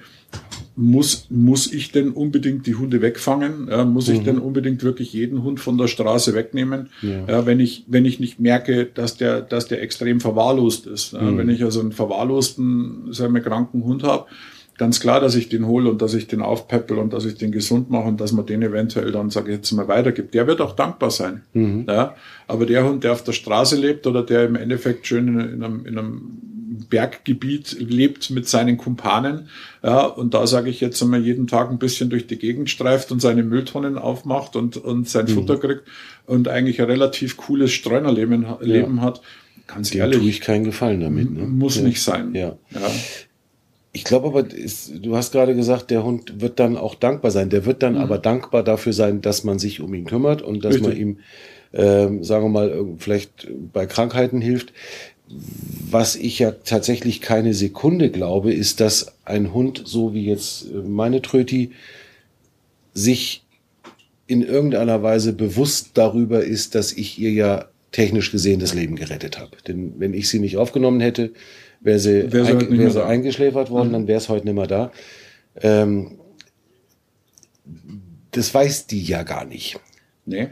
muss, 0.76 1.28
muss 1.30 1.72
ich 1.72 1.92
denn 1.92 2.10
unbedingt 2.10 2.66
die 2.66 2.74
Hunde 2.74 3.04
wegfangen? 3.04 3.68
Ja, 3.70 3.86
muss 3.86 4.08
mhm. 4.08 4.16
ich 4.16 4.24
denn 4.24 4.40
unbedingt 4.40 4.82
wirklich 4.82 5.14
jeden 5.14 5.44
Hund 5.44 5.60
von 5.60 5.78
der 5.78 5.88
Straße 5.88 6.34
wegnehmen? 6.34 6.90
Ja. 7.04 7.26
ja. 7.28 7.46
wenn 7.46 7.60
ich, 7.60 7.86
wenn 7.88 8.06
ich 8.06 8.20
nicht 8.20 8.40
merke, 8.40 8.86
dass 8.86 9.16
der, 9.16 9.42
dass 9.42 9.68
der 9.68 9.84
extrem 9.84 10.22
verwahrlost 10.22 10.88
ist. 10.88 11.14
Mhm. 11.14 11.38
Wenn 11.38 11.50
ich 11.50 11.64
also 11.64 11.82
einen 11.82 11.92
verwahrlosten, 11.92 13.14
sagen 13.14 13.36
wir, 13.36 13.42
kranken 13.42 13.84
Hund 13.84 14.02
habe, 14.02 14.26
ganz 14.80 15.02
klar, 15.02 15.20
dass 15.20 15.36
ich 15.36 15.50
den 15.50 15.68
hole 15.68 15.92
und 15.92 16.02
dass 16.02 16.14
ich 16.14 16.28
den 16.28 16.42
aufpeppel 16.42 16.98
und 16.98 17.14
dass 17.14 17.26
ich 17.26 17.36
den 17.36 17.52
gesund 17.52 17.92
mache 17.92 18.08
und 18.08 18.20
dass 18.20 18.32
man 18.32 18.46
den 18.46 18.64
eventuell 18.64 19.12
dann, 19.12 19.30
sage 19.30 19.52
ich 19.52 19.58
jetzt 19.58 19.72
mal, 19.74 19.88
weitergibt. 19.88 20.34
Der 20.34 20.48
wird 20.48 20.62
auch 20.62 20.76
dankbar 20.76 21.12
sein. 21.12 21.44
Mhm. 21.54 21.86
Ja, 21.88 22.16
aber 22.48 22.66
der 22.66 22.88
Hund, 22.88 23.04
der 23.04 23.12
auf 23.12 23.24
der 23.24 23.34
Straße 23.34 23.76
lebt 23.76 24.08
oder 24.08 24.24
der 24.24 24.46
im 24.46 24.56
Endeffekt 24.56 25.06
schön 25.06 25.28
in, 25.28 25.40
in, 25.40 25.64
einem, 25.64 25.86
in 25.86 25.98
einem 25.98 26.22
Berggebiet 26.90 27.76
lebt 27.78 28.30
mit 28.30 28.48
seinen 28.48 28.78
Kumpanen. 28.78 29.50
Ja, 29.84 30.06
und 30.06 30.34
da 30.34 30.48
sage 30.48 30.70
ich 30.70 30.80
jetzt 30.80 31.04
einmal 31.04 31.22
jeden 31.22 31.48
Tag 31.48 31.70
ein 31.70 31.78
bisschen 31.78 32.10
durch 32.10 32.26
die 32.26 32.40
Gegend 32.40 32.70
streift 32.70 33.12
und 33.12 33.22
seine 33.22 33.44
Mülltonnen 33.44 33.98
aufmacht 33.98 34.56
und, 34.56 34.78
und 34.78 35.10
sein 35.10 35.26
mhm. 35.26 35.32
Futter 35.32 35.58
kriegt 35.58 35.84
und 36.26 36.48
eigentlich 36.48 36.80
ein 36.80 36.88
relativ 36.88 37.36
cooles 37.36 37.74
Streunerleben 37.74 38.46
Leben 38.62 38.98
ja. 38.98 39.04
hat. 39.04 39.22
Ganz 39.68 39.92
Dem 39.92 40.00
ehrlich. 40.00 40.20
tue 40.20 40.30
ich 40.30 40.42
keinen 40.42 40.64
Gefallen 40.64 41.02
damit. 41.02 41.32
Ne? 41.32 41.44
Muss 41.46 41.76
ja. 41.76 41.84
nicht 41.84 42.02
sein. 42.02 42.34
Ja. 42.34 42.58
ja. 42.72 42.92
Ich 43.92 44.04
glaube 44.04 44.28
aber, 44.28 44.54
ist, 44.54 45.04
du 45.04 45.16
hast 45.16 45.32
gerade 45.32 45.56
gesagt, 45.56 45.90
der 45.90 46.04
Hund 46.04 46.42
wird 46.42 46.60
dann 46.60 46.78
auch 46.78 46.96
dankbar 46.96 47.32
sein. 47.32 47.50
Der 47.50 47.66
wird 47.66 47.82
dann 47.82 47.94
mhm. 47.94 48.02
aber 48.02 48.20
dankbar 48.20 48.64
dafür 48.64 48.94
sein, 48.94 49.22
dass 49.22 49.44
man 49.44 49.58
sich 49.58 49.82
um 49.82 49.94
ihn 49.94 50.06
kümmert 50.06 50.42
und 50.42 50.64
dass 50.64 50.76
Richtig. 50.76 50.90
man 50.90 50.98
ihm, 50.98 51.18
ähm, 51.74 52.24
sagen 52.24 52.46
wir 52.46 52.50
mal, 52.50 52.86
vielleicht 52.98 53.48
bei 53.74 53.88
Krankheiten 53.88 54.42
hilft. 54.42 54.74
Was 55.90 56.16
ich 56.16 56.40
ja 56.40 56.52
tatsächlich 56.52 57.22
keine 57.22 57.54
Sekunde 57.54 58.10
glaube, 58.10 58.54
ist, 58.54 58.80
dass 58.80 59.14
ein 59.26 59.54
Hund, 59.54 59.84
so 59.86 60.14
wie 60.14 60.26
jetzt 60.26 60.66
äh, 60.72 60.78
meine 60.88 61.22
Tröti, 61.22 61.72
sich 62.94 63.44
in 64.28 64.44
irgendeiner 64.44 65.02
Weise 65.02 65.34
bewusst 65.34 65.92
darüber 65.96 66.44
ist, 66.44 66.76
dass 66.76 66.92
ich 66.92 67.18
ihr 67.18 67.32
ja 67.32 67.66
technisch 67.92 68.32
gesehen 68.32 68.60
das 68.60 68.76
Leben 68.76 68.96
gerettet 68.96 69.40
habe. 69.40 69.58
Denn 69.68 69.94
wenn 69.98 70.14
ich 70.14 70.30
sie 70.30 70.40
nicht 70.40 70.58
aufgenommen 70.58 71.00
hätte, 71.00 71.32
wäre 71.82 72.00
sie, 72.00 72.32
wär 72.32 72.46
sie, 72.46 72.52
ein, 72.52 72.78
wär 72.78 72.92
sie 72.92 73.06
eingeschläfert 73.06 73.70
worden, 73.70 73.90
mhm. 73.90 73.94
dann 73.94 74.08
wäre 74.08 74.18
es 74.18 74.30
heute 74.30 74.46
nicht 74.46 74.56
mehr 74.56 74.68
da. 74.68 74.92
Ähm, 75.62 76.20
das 78.32 78.54
weiß 78.54 78.88
die 78.88 79.04
ja 79.04 79.24
gar 79.24 79.46
nicht. 79.46 79.80
Nee. 80.26 80.50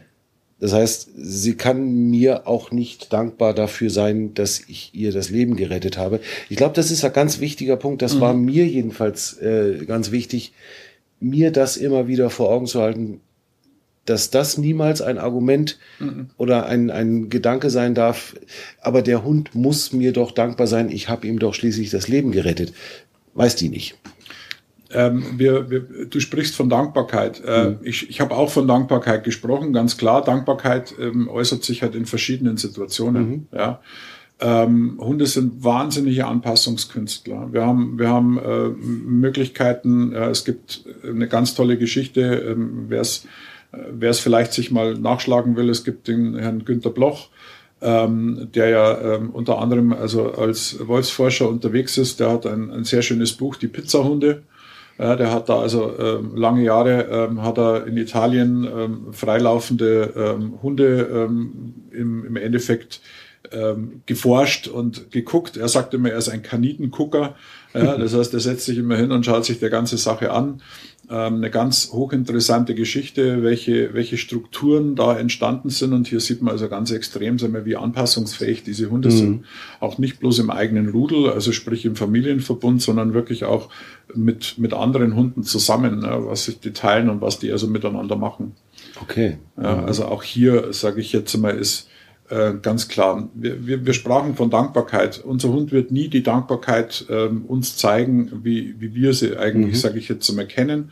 Das 0.59 0.73
heißt, 0.73 1.11
sie 1.15 1.55
kann 1.55 2.09
mir 2.09 2.47
auch 2.47 2.71
nicht 2.71 3.13
dankbar 3.13 3.53
dafür 3.53 3.91
sein, 3.91 4.33
dass 4.33 4.61
ich 4.67 4.89
ihr 4.93 5.11
das 5.11 5.29
Leben 5.29 5.55
gerettet 5.55 5.97
habe. 5.97 6.19
Ich 6.49 6.57
glaube, 6.57 6.73
das 6.73 6.89
ist 6.89 7.05
ein 7.05 7.13
ganz 7.13 7.39
wichtiger 7.39 7.77
Punkt. 7.77 8.01
Das 8.01 8.15
mhm. 8.15 8.21
war 8.21 8.33
mir 8.33 8.65
jedenfalls 8.65 9.37
äh, 9.37 9.85
ganz 9.85 10.11
wichtig, 10.11 10.53
mir 11.19 11.51
das 11.51 11.77
immer 11.77 12.07
wieder 12.07 12.29
vor 12.31 12.49
Augen 12.49 12.65
zu 12.65 12.81
halten, 12.81 13.21
dass 14.07 14.31
das 14.31 14.57
niemals 14.57 15.01
ein 15.01 15.17
Argument 15.17 15.77
mhm. 15.99 16.29
oder 16.37 16.65
ein, 16.65 16.89
ein 16.89 17.29
Gedanke 17.29 17.69
sein 17.69 17.93
darf. 17.93 18.35
Aber 18.81 19.01
der 19.01 19.23
Hund 19.23 19.53
muss 19.53 19.93
mir 19.93 20.13
doch 20.13 20.31
dankbar 20.31 20.65
sein. 20.65 20.89
Ich 20.89 21.09
habe 21.09 21.27
ihm 21.27 21.39
doch 21.39 21.53
schließlich 21.53 21.89
das 21.89 22.07
Leben 22.07 22.31
gerettet. 22.31 22.73
Weiß 23.33 23.55
die 23.55 23.69
nicht. 23.69 23.97
Ähm, 24.91 25.23
wir, 25.37 25.69
wir, 25.69 25.81
du 26.09 26.19
sprichst 26.21 26.55
von 26.55 26.69
Dankbarkeit. 26.69 27.43
Äh, 27.45 27.69
mhm. 27.69 27.77
Ich, 27.83 28.09
ich 28.09 28.21
habe 28.21 28.33
auch 28.33 28.49
von 28.49 28.67
Dankbarkeit 28.67 29.25
gesprochen, 29.25 29.73
ganz 29.73 29.97
klar. 29.97 30.23
Dankbarkeit 30.23 30.95
ähm, 30.99 31.27
äußert 31.27 31.63
sich 31.65 31.81
halt 31.81 31.93
in 31.93 32.05
verschiedenen 32.05 32.55
Situationen. 32.55 33.29
Mhm. 33.29 33.47
Ja. 33.51 33.81
Ähm, 34.39 34.97
Hunde 35.01 35.25
sind 35.25 35.63
wahnsinnige 35.63 36.27
Anpassungskünstler. 36.27 37.51
Wir 37.51 37.65
haben, 37.65 37.99
wir 37.99 38.07
haben 38.07 38.37
äh, 38.37 38.69
Möglichkeiten, 38.69 40.13
äh, 40.13 40.29
es 40.29 40.45
gibt 40.45 40.85
eine 41.03 41.27
ganz 41.27 41.55
tolle 41.55 41.77
Geschichte, 41.77 42.21
ähm, 42.21 42.85
wer 42.87 43.01
es 43.01 43.25
wer 43.71 44.09
es 44.09 44.19
vielleicht 44.19 44.53
sich 44.53 44.71
mal 44.71 44.93
nachschlagen 44.93 45.55
will, 45.55 45.69
es 45.69 45.83
gibt 45.83 46.07
den 46.07 46.37
Herrn 46.37 46.65
Günter 46.65 46.89
Bloch, 46.89 47.29
ähm, 47.81 48.49
der 48.53 48.69
ja 48.69 49.15
ähm, 49.15 49.29
unter 49.31 49.59
anderem 49.59 49.93
also 49.93 50.31
als 50.33 50.87
Wolfsforscher 50.87 51.47
unterwegs 51.47 51.97
ist. 51.97 52.19
Der 52.19 52.31
hat 52.31 52.45
ein, 52.45 52.71
ein 52.71 52.83
sehr 52.83 53.01
schönes 53.01 53.33
Buch, 53.33 53.55
die 53.55 53.67
Pizzahunde. 53.67 54.43
Ja, 54.97 55.15
der 55.15 55.31
hat 55.31 55.47
da 55.47 55.59
also 55.59 55.93
ähm, 55.99 56.35
lange 56.35 56.63
Jahre 56.63 57.03
ähm, 57.03 57.43
hat 57.43 57.59
er 57.59 57.85
in 57.85 57.97
Italien 57.97 58.63
ähm, 58.63 59.13
freilaufende 59.13 60.13
ähm, 60.15 60.53
Hunde 60.63 61.07
ähm, 61.13 61.73
im, 61.91 62.25
im 62.25 62.35
Endeffekt 62.35 63.01
ähm, 63.51 64.01
geforscht 64.07 64.67
und 64.67 65.11
geguckt. 65.11 65.55
Er 65.55 65.67
sagt 65.67 65.93
immer, 65.93 66.09
er 66.09 66.17
ist 66.17 66.29
ein 66.29 66.41
Kanitengucker. 66.41 67.35
Ja, 67.73 67.97
das 67.97 68.15
heißt, 68.15 68.33
er 68.33 68.39
setzt 68.39 68.65
sich 68.65 68.79
immer 68.79 68.97
hin 68.97 69.11
und 69.11 69.23
schaut 69.25 69.45
sich 69.45 69.59
der 69.59 69.69
ganze 69.69 69.97
Sache 69.97 70.31
an. 70.31 70.61
Ähm, 71.09 71.35
eine 71.35 71.49
ganz 71.49 71.91
hochinteressante 71.93 72.75
Geschichte, 72.75 73.41
welche, 73.41 73.93
welche 73.93 74.17
Strukturen 74.17 74.95
da 74.95 75.17
entstanden 75.17 75.69
sind. 75.69 75.93
Und 75.93 76.07
hier 76.07 76.19
sieht 76.19 76.41
man 76.41 76.51
also 76.51 76.67
ganz 76.67 76.91
extrem, 76.91 77.39
sagen 77.39 77.53
wir, 77.53 77.65
wie 77.65 77.77
anpassungsfähig 77.77 78.63
diese 78.63 78.89
Hunde 78.89 79.07
mhm. 79.07 79.13
sind. 79.13 79.45
Auch 79.79 79.99
nicht 79.99 80.19
bloß 80.19 80.39
im 80.39 80.49
eigenen 80.49 80.89
Rudel, 80.89 81.29
also 81.29 81.53
sprich 81.53 81.85
im 81.85 81.95
Familienverbund, 81.95 82.81
sondern 82.81 83.13
wirklich 83.13 83.45
auch 83.45 83.69
mit, 84.13 84.57
mit 84.57 84.73
anderen 84.73 85.15
Hunden 85.15 85.43
zusammen, 85.43 85.99
ne, 85.99 86.17
was 86.25 86.43
sich 86.43 86.59
die 86.59 86.73
teilen 86.73 87.09
und 87.09 87.21
was 87.21 87.39
die 87.39 87.53
also 87.53 87.67
miteinander 87.67 88.17
machen. 88.17 88.53
Okay. 89.01 89.37
Ja, 89.55 89.85
also 89.85 90.05
auch 90.05 90.23
hier, 90.23 90.73
sage 90.73 90.99
ich 90.99 91.13
jetzt 91.13 91.37
mal, 91.37 91.55
ist 91.55 91.87
äh, 92.29 92.53
ganz 92.61 92.87
klar. 92.87 93.29
Wir, 93.33 93.65
wir, 93.65 93.85
wir 93.85 93.93
sprachen 93.93 94.35
von 94.35 94.49
Dankbarkeit. 94.49 95.23
Unser 95.23 95.49
Hund 95.49 95.71
wird 95.71 95.91
nie 95.91 96.09
die 96.09 96.23
Dankbarkeit 96.23 97.05
ähm, 97.09 97.45
uns 97.45 97.77
zeigen, 97.77 98.41
wie, 98.43 98.75
wie 98.79 98.93
wir 98.93 99.13
sie 99.13 99.37
eigentlich, 99.37 99.75
mhm. 99.75 99.79
sage 99.79 99.99
ich 99.99 100.09
jetzt 100.09 100.29
mal, 100.33 100.45
kennen. 100.45 100.91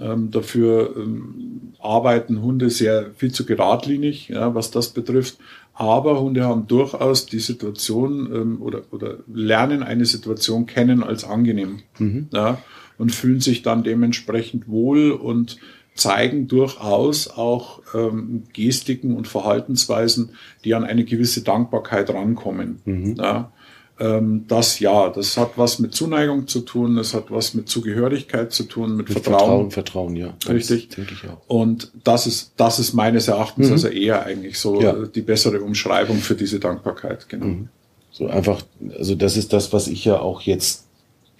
Ähm, 0.00 0.30
dafür 0.30 0.94
ähm, 0.96 1.72
arbeiten 1.80 2.40
Hunde 2.42 2.70
sehr 2.70 3.10
viel 3.16 3.32
zu 3.32 3.44
geradlinig, 3.44 4.28
ja, 4.28 4.54
was 4.54 4.70
das 4.70 4.90
betrifft. 4.90 5.38
Aber 5.74 6.20
Hunde 6.20 6.44
haben 6.44 6.66
durchaus 6.66 7.26
die 7.26 7.40
Situation 7.40 8.28
ähm, 8.32 8.62
oder, 8.62 8.82
oder 8.90 9.18
lernen 9.32 9.82
eine 9.82 10.06
Situation 10.06 10.66
kennen 10.66 11.02
als 11.02 11.24
angenehm 11.24 11.80
mhm. 11.98 12.28
ja, 12.32 12.58
und 12.98 13.12
fühlen 13.12 13.40
sich 13.40 13.62
dann 13.62 13.82
dementsprechend 13.82 14.68
wohl 14.68 15.10
und 15.10 15.58
zeigen 15.98 16.48
durchaus 16.48 17.28
auch 17.28 17.80
ähm, 17.94 18.44
Gestiken 18.52 19.16
und 19.16 19.26
Verhaltensweisen, 19.26 20.30
die 20.64 20.74
an 20.74 20.84
eine 20.84 21.04
gewisse 21.04 21.42
Dankbarkeit 21.42 22.10
rankommen. 22.10 22.80
Mhm. 22.84 23.16
Ja, 23.18 23.52
ähm, 24.00 24.44
das 24.46 24.78
ja, 24.78 25.08
das 25.08 25.36
hat 25.36 25.52
was 25.56 25.80
mit 25.80 25.92
Zuneigung 25.92 26.46
zu 26.46 26.60
tun, 26.60 26.96
das 26.96 27.14
hat 27.14 27.30
was 27.30 27.54
mit 27.54 27.68
Zugehörigkeit 27.68 28.52
zu 28.52 28.64
tun, 28.64 28.96
mit, 28.96 29.08
mit 29.08 29.18
Vertrauen. 29.18 29.70
Vertrauen, 29.70 29.70
Vertrauen, 29.70 30.16
ja. 30.16 30.34
Richtig. 30.48 30.90
Denke 30.90 31.14
ich 31.14 31.28
auch. 31.28 31.40
Und 31.48 31.90
das 32.04 32.26
ist, 32.26 32.52
das 32.56 32.78
ist 32.78 32.92
meines 32.94 33.26
Erachtens 33.26 33.66
mhm. 33.66 33.72
also 33.72 33.88
eher 33.88 34.24
eigentlich 34.24 34.58
so 34.58 34.80
ja. 34.80 34.92
die 34.92 35.22
bessere 35.22 35.60
Umschreibung 35.60 36.18
für 36.18 36.36
diese 36.36 36.60
Dankbarkeit, 36.60 37.28
genau. 37.28 37.46
Mhm. 37.46 37.68
So 38.12 38.28
einfach, 38.28 38.62
also 38.96 39.16
das 39.16 39.36
ist 39.36 39.52
das, 39.52 39.72
was 39.72 39.88
ich 39.88 40.04
ja 40.04 40.20
auch 40.20 40.42
jetzt 40.42 40.86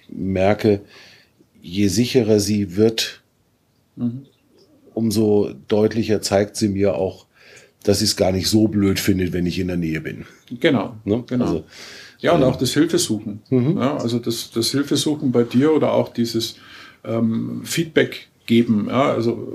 merke, 0.09 0.81
je 1.61 1.87
sicherer 1.87 2.39
sie 2.39 2.75
wird, 2.75 3.21
mhm 3.95 4.25
umso 4.99 5.51
deutlicher 5.67 6.21
zeigt 6.21 6.57
sie 6.57 6.67
mir 6.67 6.95
auch, 6.95 7.25
dass 7.83 7.99
sie 7.99 8.05
es 8.05 8.15
gar 8.15 8.31
nicht 8.31 8.49
so 8.49 8.67
blöd 8.67 8.99
findet, 8.99 9.33
wenn 9.33 9.45
ich 9.45 9.57
in 9.57 9.67
der 9.67 9.77
Nähe 9.77 10.01
bin. 10.01 10.25
Genau, 10.59 10.97
ne? 11.05 11.23
genau. 11.25 11.45
Also, 11.45 11.63
ja, 12.19 12.33
und 12.33 12.41
äh, 12.41 12.45
auch 12.45 12.57
das 12.57 12.73
Hilfesuchen. 12.73 13.41
Mhm. 13.49 13.77
Ja, 13.77 13.97
also 13.97 14.19
das, 14.19 14.51
das 14.51 14.71
Hilfesuchen 14.71 15.31
bei 15.31 15.43
dir 15.43 15.73
oder 15.73 15.93
auch 15.93 16.09
dieses 16.09 16.57
ähm, 17.05 17.61
Feedback 17.63 18.27
geben. 18.45 18.87
Ja, 18.89 19.13
also 19.13 19.47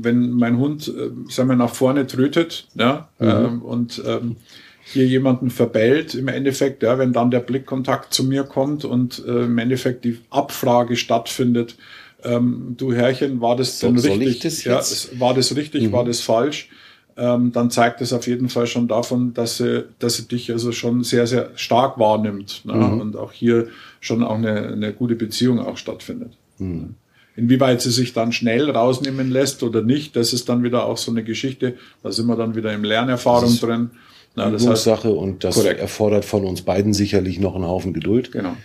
wenn 0.00 0.30
mein 0.30 0.58
Hund, 0.58 0.86
äh, 0.88 1.10
sagen 1.28 1.48
wir, 1.48 1.56
nach 1.56 1.74
vorne 1.74 2.06
trötet, 2.06 2.68
ja, 2.74 3.08
mhm. 3.18 3.28
ähm, 3.28 3.62
und 3.62 4.02
ähm, 4.06 4.36
hier 4.84 5.06
jemanden 5.06 5.50
verbellt, 5.50 6.14
im 6.14 6.28
Endeffekt, 6.28 6.82
ja, 6.82 6.98
wenn 6.98 7.12
dann 7.12 7.30
der 7.30 7.40
Blickkontakt 7.40 8.14
zu 8.14 8.22
mir 8.22 8.44
kommt 8.44 8.84
und 8.84 9.24
äh, 9.26 9.44
im 9.44 9.58
Endeffekt 9.58 10.04
die 10.04 10.18
Abfrage 10.30 10.96
stattfindet, 10.96 11.76
ähm, 12.24 12.74
du 12.76 12.92
Herrchen, 12.92 13.40
war 13.40 13.56
das 13.56 13.78
denn 13.78 13.98
so, 13.98 14.12
richtig? 14.12 14.64
Das 14.64 14.64
ja, 14.64 15.20
war 15.20 15.34
das 15.34 15.54
richtig, 15.56 15.84
mhm. 15.84 15.92
war 15.92 16.04
das 16.04 16.20
falsch? 16.20 16.68
Ähm, 17.16 17.52
dann 17.52 17.70
zeigt 17.70 18.00
es 18.00 18.12
auf 18.12 18.26
jeden 18.26 18.48
Fall 18.48 18.66
schon 18.66 18.88
davon, 18.88 19.34
dass 19.34 19.58
sie, 19.58 19.84
dass 20.00 20.16
sie 20.16 20.26
dich 20.26 20.50
also 20.50 20.72
schon 20.72 21.04
sehr, 21.04 21.28
sehr 21.28 21.50
stark 21.54 21.96
wahrnimmt 21.98 22.62
ne? 22.64 22.74
mhm. 22.74 23.00
und 23.00 23.16
auch 23.16 23.30
hier 23.30 23.68
schon 24.00 24.24
auch 24.24 24.34
eine, 24.34 24.68
eine 24.68 24.92
gute 24.92 25.14
Beziehung 25.14 25.60
auch 25.60 25.76
stattfindet. 25.76 26.32
Mhm. 26.58 26.96
Inwieweit 27.36 27.82
sie 27.82 27.90
sich 27.90 28.12
dann 28.12 28.32
schnell 28.32 28.70
rausnehmen 28.70 29.30
lässt 29.30 29.62
oder 29.62 29.82
nicht, 29.82 30.16
das 30.16 30.32
ist 30.32 30.48
dann 30.48 30.62
wieder 30.62 30.86
auch 30.86 30.98
so 30.98 31.10
eine 31.10 31.22
Geschichte. 31.22 31.74
Da 32.02 32.10
sind 32.10 32.26
wir 32.26 32.36
dann 32.36 32.54
wieder 32.56 32.72
im 32.72 32.84
Lernerfahrung 32.84 33.58
drin. 33.58 33.90
Na, 34.36 34.50
das 34.50 34.66
heißt, 34.66 34.84
Sache 34.84 35.10
und 35.10 35.44
das 35.44 35.54
korrekt. 35.56 35.80
erfordert 35.80 36.24
von 36.24 36.44
uns 36.44 36.62
beiden 36.62 36.92
sicherlich 36.92 37.38
noch 37.38 37.54
einen 37.54 37.66
Haufen 37.66 37.92
Geduld. 37.92 38.32
Genau. 38.32 38.56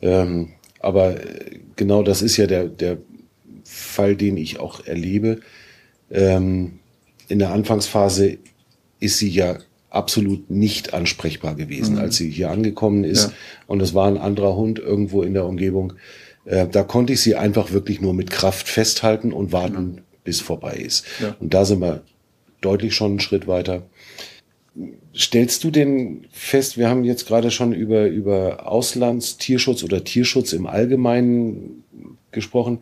Ähm, 0.00 0.52
aber 0.80 1.16
genau 1.76 2.02
das 2.02 2.22
ist 2.22 2.36
ja 2.36 2.46
der, 2.46 2.68
der 2.68 2.98
Fall, 3.64 4.16
den 4.16 4.36
ich 4.36 4.60
auch 4.60 4.86
erlebe. 4.86 5.40
Ähm, 6.10 6.78
in 7.28 7.38
der 7.38 7.50
Anfangsphase 7.50 8.38
ist 9.00 9.18
sie 9.18 9.28
ja 9.28 9.58
absolut 9.90 10.50
nicht 10.50 10.94
ansprechbar 10.94 11.54
gewesen, 11.54 11.94
mhm. 11.94 12.00
als 12.00 12.16
sie 12.16 12.30
hier 12.30 12.50
angekommen 12.50 13.04
ist. 13.04 13.30
Ja. 13.30 13.36
Und 13.66 13.80
es 13.80 13.94
war 13.94 14.06
ein 14.06 14.18
anderer 14.18 14.56
Hund 14.56 14.78
irgendwo 14.78 15.22
in 15.22 15.34
der 15.34 15.46
Umgebung. 15.46 15.94
Äh, 16.44 16.66
da 16.68 16.82
konnte 16.82 17.12
ich 17.12 17.20
sie 17.20 17.36
einfach 17.36 17.72
wirklich 17.72 18.00
nur 18.00 18.14
mit 18.14 18.30
Kraft 18.30 18.68
festhalten 18.68 19.32
und 19.32 19.52
warten, 19.52 19.86
mhm. 19.86 19.98
bis 20.24 20.40
vorbei 20.40 20.74
ist. 20.74 21.04
Ja. 21.20 21.36
Und 21.40 21.54
da 21.54 21.64
sind 21.64 21.80
wir 21.80 22.02
deutlich 22.60 22.94
schon 22.94 23.12
einen 23.12 23.20
Schritt 23.20 23.46
weiter. 23.46 23.82
Stellst 25.18 25.64
du 25.64 25.70
denn 25.70 26.26
fest, 26.30 26.78
wir 26.78 26.88
haben 26.88 27.04
jetzt 27.04 27.26
gerade 27.26 27.50
schon 27.50 27.72
über, 27.72 28.06
über 28.06 28.70
Auslandstierschutz 28.70 29.82
oder 29.82 30.04
Tierschutz 30.04 30.52
im 30.52 30.66
Allgemeinen 30.66 31.82
gesprochen 32.30 32.80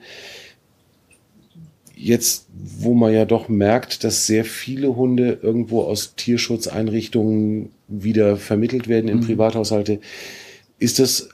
jetzt, 1.96 2.46
wo 2.52 2.94
man 2.94 3.12
ja 3.12 3.24
doch 3.24 3.48
merkt, 3.48 4.04
dass 4.04 4.26
sehr 4.26 4.44
viele 4.44 4.94
Hunde 4.94 5.38
irgendwo 5.42 5.82
aus 5.82 6.14
Tierschutzeinrichtungen 6.14 7.70
wieder 7.88 8.36
vermittelt 8.36 8.86
werden 8.86 9.08
in 9.08 9.18
mhm. 9.18 9.26
Privathaushalte, 9.26 10.00
ist 10.78 10.98
das 10.98 11.30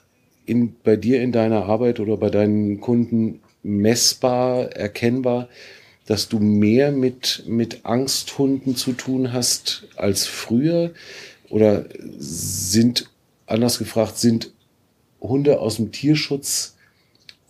in, 0.47 0.75
bei 0.85 0.97
dir 0.97 1.21
in 1.21 1.33
deiner 1.33 1.65
Arbeit 1.65 2.01
oder 2.01 2.17
bei 2.17 2.31
deinen 2.31 2.81
Kunden 2.81 3.41
messbar, 3.63 4.73
erkennbar, 4.73 5.49
dass 6.07 6.29
du 6.29 6.39
mehr 6.39 6.93
mit, 6.93 7.45
mit 7.47 7.85
Angsthunden 7.85 8.77
zu 8.77 8.93
tun 8.93 9.33
hast 9.33 9.85
als 9.97 10.27
früher? 10.27 10.93
Oder 11.49 11.87
sind, 12.19 13.11
anders 13.47 13.79
gefragt, 13.79 14.19
sind 14.19 14.53
Hunde 15.21 15.61
aus 15.61 15.77
dem 15.77 15.93
Tierschutz 15.93 16.77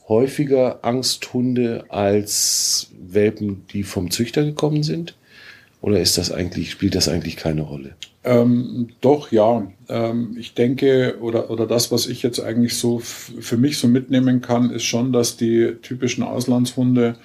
häufiger 0.08 0.80
Angsthunde 0.84 1.84
als 1.88 2.90
Welpen, 3.00 3.64
die 3.72 3.82
vom 3.82 4.10
Züchter 4.10 4.44
gekommen 4.44 4.82
sind? 4.82 5.14
Oder 5.80 6.00
ist 6.00 6.18
das 6.18 6.30
eigentlich, 6.30 6.70
spielt 6.70 6.94
das 6.94 7.08
eigentlich 7.08 7.36
keine 7.36 7.62
Rolle? 7.62 7.96
Ähm, 8.24 8.90
doch, 9.00 9.32
ja. 9.32 9.66
Ähm, 9.88 10.36
ich 10.38 10.54
denke, 10.54 11.16
oder, 11.20 11.50
oder 11.50 11.66
das, 11.66 11.90
was 11.90 12.06
ich 12.06 12.22
jetzt 12.22 12.38
eigentlich 12.38 12.76
so 12.76 13.00
für 13.00 13.56
mich 13.56 13.78
so 13.78 13.88
mitnehmen 13.88 14.40
kann, 14.40 14.70
ist 14.70 14.84
schon, 14.84 15.12
dass 15.12 15.36
die 15.36 15.76
typischen 15.82 16.22
Auslandshunde 16.22 17.16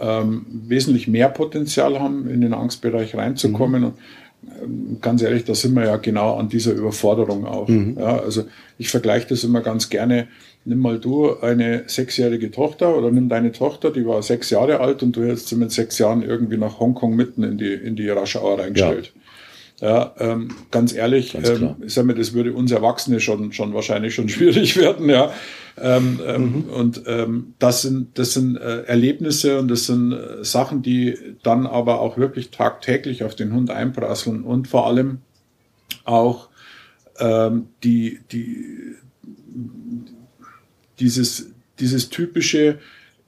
ähm, 0.00 0.46
wesentlich 0.48 1.08
mehr 1.08 1.28
Potenzial 1.28 2.00
haben, 2.00 2.28
in 2.28 2.40
den 2.40 2.54
Angstbereich 2.54 3.14
reinzukommen. 3.14 3.82
Mhm. 3.82 3.86
Und 3.86 3.94
ähm, 4.62 4.98
ganz 5.00 5.22
ehrlich, 5.22 5.44
da 5.44 5.54
sind 5.54 5.74
wir 5.74 5.84
ja 5.84 5.96
genau 5.96 6.36
an 6.36 6.48
dieser 6.48 6.72
Überforderung 6.72 7.46
auch. 7.46 7.68
Mhm. 7.68 7.96
Ja, 7.98 8.18
also 8.18 8.44
ich 8.78 8.88
vergleiche 8.88 9.28
das 9.28 9.44
immer 9.44 9.60
ganz 9.60 9.88
gerne 9.88 10.28
nimm 10.64 10.78
mal 10.78 10.98
du 10.98 11.38
eine 11.40 11.84
sechsjährige 11.86 12.50
Tochter 12.50 12.96
oder 12.96 13.10
nimm 13.10 13.28
deine 13.28 13.52
Tochter, 13.52 13.90
die 13.90 14.06
war 14.06 14.22
sechs 14.22 14.50
Jahre 14.50 14.80
alt 14.80 15.02
und 15.02 15.16
du 15.16 15.22
hättest 15.22 15.48
sie 15.48 15.56
mit 15.56 15.72
sechs 15.72 15.98
Jahren 15.98 16.22
irgendwie 16.22 16.56
nach 16.56 16.80
Hongkong 16.80 17.14
mitten 17.14 17.42
in 17.42 17.58
die, 17.58 17.72
in 17.72 17.96
die 17.96 18.08
Raschauer 18.08 18.58
reingestellt. 18.58 19.12
Ja. 19.14 19.20
Ja, 19.80 20.14
ähm, 20.18 20.54
ganz 20.70 20.94
ehrlich, 20.94 21.32
ganz 21.32 21.48
ähm, 21.48 21.76
ich 21.84 21.94
sag 21.94 22.06
mal, 22.06 22.14
das 22.14 22.32
würde 22.32 22.52
uns 22.52 22.70
Erwachsene 22.70 23.18
schon, 23.20 23.52
schon 23.52 23.74
wahrscheinlich 23.74 24.14
schon 24.14 24.28
schwierig 24.30 24.76
werden, 24.76 25.08
ja. 25.08 25.32
Ähm, 25.76 26.20
ähm, 26.24 26.42
mhm. 26.42 26.64
Und 26.70 27.02
ähm, 27.06 27.54
das 27.58 27.82
sind, 27.82 28.16
das 28.16 28.34
sind 28.34 28.56
äh, 28.56 28.82
Erlebnisse 28.82 29.58
und 29.58 29.68
das 29.68 29.86
sind 29.86 30.12
äh, 30.12 30.44
Sachen, 30.44 30.82
die 30.82 31.18
dann 31.42 31.66
aber 31.66 32.00
auch 32.00 32.16
wirklich 32.16 32.50
tagtäglich 32.50 33.24
auf 33.24 33.34
den 33.34 33.52
Hund 33.52 33.70
einprasseln 33.70 34.44
und 34.44 34.68
vor 34.68 34.86
allem 34.86 35.18
auch 36.04 36.48
ähm, 37.18 37.68
die, 37.82 38.20
die, 38.30 38.94
dieses, 41.00 41.50
dieses 41.80 42.08
typische, 42.08 42.78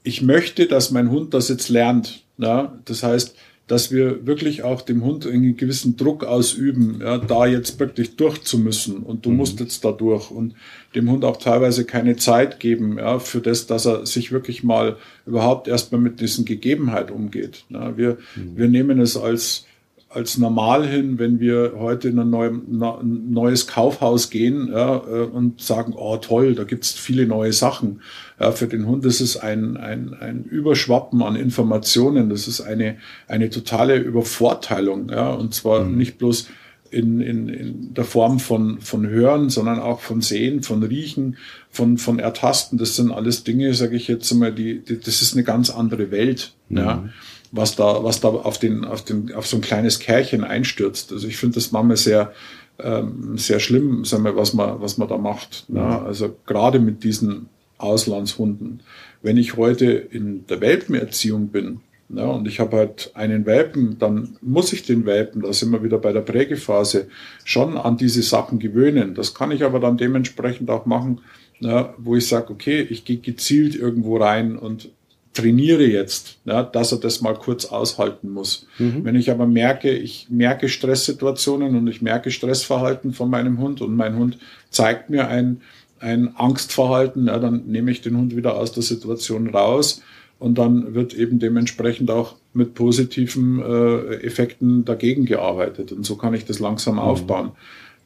ich 0.03 0.21
möchte, 0.21 0.67
dass 0.67 0.91
mein 0.91 1.11
Hund 1.11 1.33
das 1.33 1.49
jetzt 1.49 1.67
lernt. 1.67 2.23
Ja? 2.37 2.77
Das 2.85 3.03
heißt, 3.03 3.35
dass 3.67 3.91
wir 3.91 4.25
wirklich 4.25 4.63
auch 4.63 4.81
dem 4.81 5.03
Hund 5.03 5.27
einen 5.27 5.57
gewissen 5.57 5.97
Druck 5.97 6.23
ausüben, 6.23 6.99
ja, 7.01 7.17
da 7.17 7.45
jetzt 7.45 7.79
wirklich 7.79 8.15
durchzumüssen 8.15 8.97
und 8.97 9.25
du 9.25 9.29
mhm. 9.29 9.37
musst 9.37 9.59
jetzt 9.59 9.83
da 9.83 9.91
durch 9.91 10.31
und 10.31 10.55
dem 10.95 11.11
Hund 11.11 11.25
auch 11.25 11.37
teilweise 11.37 11.83
keine 11.85 12.15
Zeit 12.15 12.59
geben, 12.59 12.97
ja, 12.97 13.19
für 13.19 13.41
das, 13.41 13.67
dass 13.67 13.85
er 13.85 14.05
sich 14.05 14.31
wirklich 14.31 14.63
mal 14.63 14.95
überhaupt 15.25 15.67
erstmal 15.67 16.01
mit 16.01 16.21
diesen 16.21 16.45
Gegebenheiten 16.45 17.13
umgeht. 17.13 17.65
Ja, 17.69 17.97
wir, 17.97 18.17
mhm. 18.35 18.57
wir 18.57 18.67
nehmen 18.69 18.99
es 18.99 19.17
als 19.17 19.66
als 20.09 20.37
normal 20.37 20.87
hin, 20.87 21.19
wenn 21.19 21.39
wir 21.39 21.73
heute 21.77 22.07
in 22.07 22.19
ein, 22.19 22.29
neu, 22.29 22.47
ein 22.47 23.31
neues 23.31 23.67
Kaufhaus 23.67 24.29
gehen 24.29 24.69
ja, 24.71 24.95
äh, 24.95 25.25
und 25.25 25.61
sagen, 25.61 25.93
oh 25.95 26.17
toll, 26.17 26.55
da 26.55 26.63
gibt's 26.63 26.93
viele 26.93 27.27
neue 27.27 27.51
Sachen. 27.51 28.01
Ja, 28.39 28.51
für 28.51 28.67
den 28.67 28.85
Hund 28.85 29.05
ist 29.05 29.19
es 29.19 29.35
ein, 29.35 29.75
ein, 29.75 30.13
ein 30.13 30.43
Überschwappen 30.45 31.21
an 31.21 31.35
Informationen. 31.35 32.29
Das 32.29 32.47
ist 32.47 32.61
eine, 32.61 32.97
eine 33.27 33.49
totale 33.49 33.97
Übervorteilung. 33.97 35.09
Ja, 35.09 35.31
und 35.31 35.53
zwar 35.53 35.83
mhm. 35.83 35.97
nicht 35.97 36.17
bloß 36.17 36.47
in, 36.89 37.19
in, 37.19 37.49
in 37.49 37.93
der 37.93 38.05
Form 38.05 38.39
von, 38.39 38.79
von 38.79 39.05
Hören, 39.07 39.49
sondern 39.49 39.79
auch 39.79 39.99
von 39.99 40.21
Sehen, 40.21 40.63
von 40.63 40.83
Riechen, 40.83 41.35
von, 41.69 41.97
von 41.97 42.17
Ertasten. 42.17 42.77
Das 42.77 42.95
sind 42.95 43.11
alles 43.11 43.43
Dinge, 43.43 43.73
sage 43.73 43.97
ich 43.97 44.07
jetzt 44.07 44.33
mal, 44.33 44.53
die, 44.53 44.79
die, 44.79 44.99
das 44.99 45.21
ist 45.21 45.33
eine 45.33 45.43
ganz 45.43 45.69
andere 45.69 46.11
Welt. 46.11 46.53
Mhm. 46.69 46.77
Ja 46.77 47.09
was 47.51 47.75
da, 47.75 48.03
was 48.03 48.19
da 48.19 48.29
auf 48.29 48.59
den, 48.59 48.85
auf 48.85 49.03
den, 49.03 49.33
auf 49.33 49.47
so 49.47 49.57
ein 49.57 49.61
kleines 49.61 49.99
Kärchen 49.99 50.43
einstürzt. 50.43 51.11
Also 51.11 51.27
ich 51.27 51.37
finde 51.37 51.55
das 51.55 51.71
manchmal 51.71 51.97
sehr, 51.97 52.33
ähm, 52.79 53.37
sehr 53.37 53.59
schlimm, 53.59 54.05
sagen 54.05 54.23
wir, 54.23 54.35
was 54.35 54.53
man, 54.53 54.81
was 54.81 54.97
man 54.97 55.07
da 55.07 55.17
macht. 55.17 55.65
Ne? 55.69 55.81
Also 55.81 56.35
gerade 56.45 56.79
mit 56.79 57.03
diesen 57.03 57.49
Auslandshunden. 57.77 58.81
Wenn 59.21 59.37
ich 59.37 59.57
heute 59.57 59.85
in 59.85 60.45
der 60.47 60.61
Welpenerziehung 60.61 61.47
bin, 61.49 61.81
ja, 62.09 62.25
ne, 62.25 62.31
und 62.31 62.47
ich 62.47 62.59
habe 62.61 62.77
halt 62.77 63.11
einen 63.15 63.45
Welpen, 63.45 63.99
dann 63.99 64.37
muss 64.41 64.71
ich 64.71 64.83
den 64.83 65.05
Welpen, 65.05 65.41
da 65.41 65.51
sind 65.51 65.71
wir 65.71 65.83
wieder 65.83 65.97
bei 65.97 66.13
der 66.13 66.21
Prägephase, 66.21 67.07
schon 67.43 67.77
an 67.77 67.97
diese 67.97 68.23
Sachen 68.23 68.59
gewöhnen. 68.59 69.13
Das 69.13 69.33
kann 69.33 69.51
ich 69.51 69.63
aber 69.63 69.81
dann 69.81 69.97
dementsprechend 69.97 70.69
auch 70.69 70.85
machen, 70.85 71.19
ja, 71.59 71.81
ne, 71.81 71.93
wo 71.97 72.15
ich 72.15 72.27
sage, 72.27 72.51
okay, 72.51 72.81
ich 72.81 73.03
gehe 73.03 73.17
gezielt 73.17 73.75
irgendwo 73.75 74.17
rein 74.17 74.57
und 74.57 74.89
trainiere 75.37 75.85
jetzt, 75.85 76.39
ja, 76.45 76.63
dass 76.63 76.91
er 76.91 76.97
das 76.97 77.21
mal 77.21 77.35
kurz 77.35 77.65
aushalten 77.65 78.29
muss. 78.29 78.65
Mhm. 78.79 79.03
Wenn 79.03 79.15
ich 79.15 79.29
aber 79.29 79.45
merke, 79.45 79.91
ich 79.91 80.27
merke 80.29 80.67
Stresssituationen 80.67 81.75
und 81.75 81.87
ich 81.87 82.01
merke 82.01 82.31
Stressverhalten 82.31 83.13
von 83.13 83.29
meinem 83.29 83.59
Hund 83.59 83.81
und 83.81 83.95
mein 83.95 84.15
Hund 84.15 84.39
zeigt 84.71 85.09
mir 85.09 85.27
ein, 85.27 85.61
ein 85.99 86.35
Angstverhalten, 86.35 87.27
ja, 87.27 87.37
dann 87.37 87.67
nehme 87.67 87.91
ich 87.91 88.01
den 88.01 88.17
Hund 88.17 88.35
wieder 88.35 88.57
aus 88.57 88.71
der 88.71 88.83
Situation 88.83 89.49
raus 89.49 90.01
und 90.39 90.57
dann 90.57 90.95
wird 90.95 91.13
eben 91.13 91.37
dementsprechend 91.37 92.09
auch 92.09 92.35
mit 92.53 92.73
positiven 92.73 93.61
äh, 93.61 94.15
Effekten 94.23 94.85
dagegen 94.85 95.25
gearbeitet. 95.25 95.91
Und 95.91 96.05
so 96.05 96.15
kann 96.15 96.33
ich 96.33 96.45
das 96.45 96.59
langsam 96.59 96.95
mhm. 96.95 97.01
aufbauen. 97.01 97.51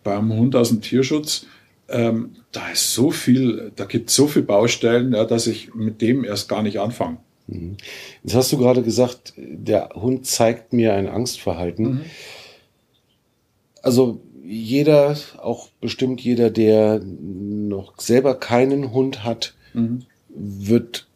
Beim 0.03 0.33
Hund 0.33 0.55
aus 0.55 0.69
dem 0.69 0.81
Tierschutz 0.81 1.45
ähm, 1.91 2.35
da 2.51 2.69
ist 2.69 2.93
so 2.93 3.11
viel, 3.11 3.71
da 3.75 3.85
gibt 3.85 4.09
es 4.09 4.15
so 4.15 4.27
viele 4.27 4.45
Baustellen, 4.45 5.13
ja, 5.13 5.25
dass 5.25 5.47
ich 5.47 5.73
mit 5.73 6.01
dem 6.01 6.23
erst 6.23 6.49
gar 6.49 6.63
nicht 6.63 6.79
anfange. 6.79 7.17
Mhm. 7.47 7.77
Jetzt 8.23 8.35
hast 8.35 8.51
du 8.51 8.57
gerade 8.57 8.81
gesagt, 8.83 9.33
der 9.37 9.89
Hund 9.95 10.25
zeigt 10.25 10.73
mir 10.73 10.93
ein 10.93 11.07
Angstverhalten. 11.07 11.85
Mhm. 11.85 12.01
Also 13.81 14.21
jeder, 14.43 15.15
auch 15.37 15.69
bestimmt 15.79 16.21
jeder, 16.21 16.49
der 16.49 16.99
noch 16.99 17.99
selber 17.99 18.35
keinen 18.35 18.91
Hund 18.91 19.23
hat, 19.23 19.53
mhm. 19.73 20.03
wird 20.29 21.07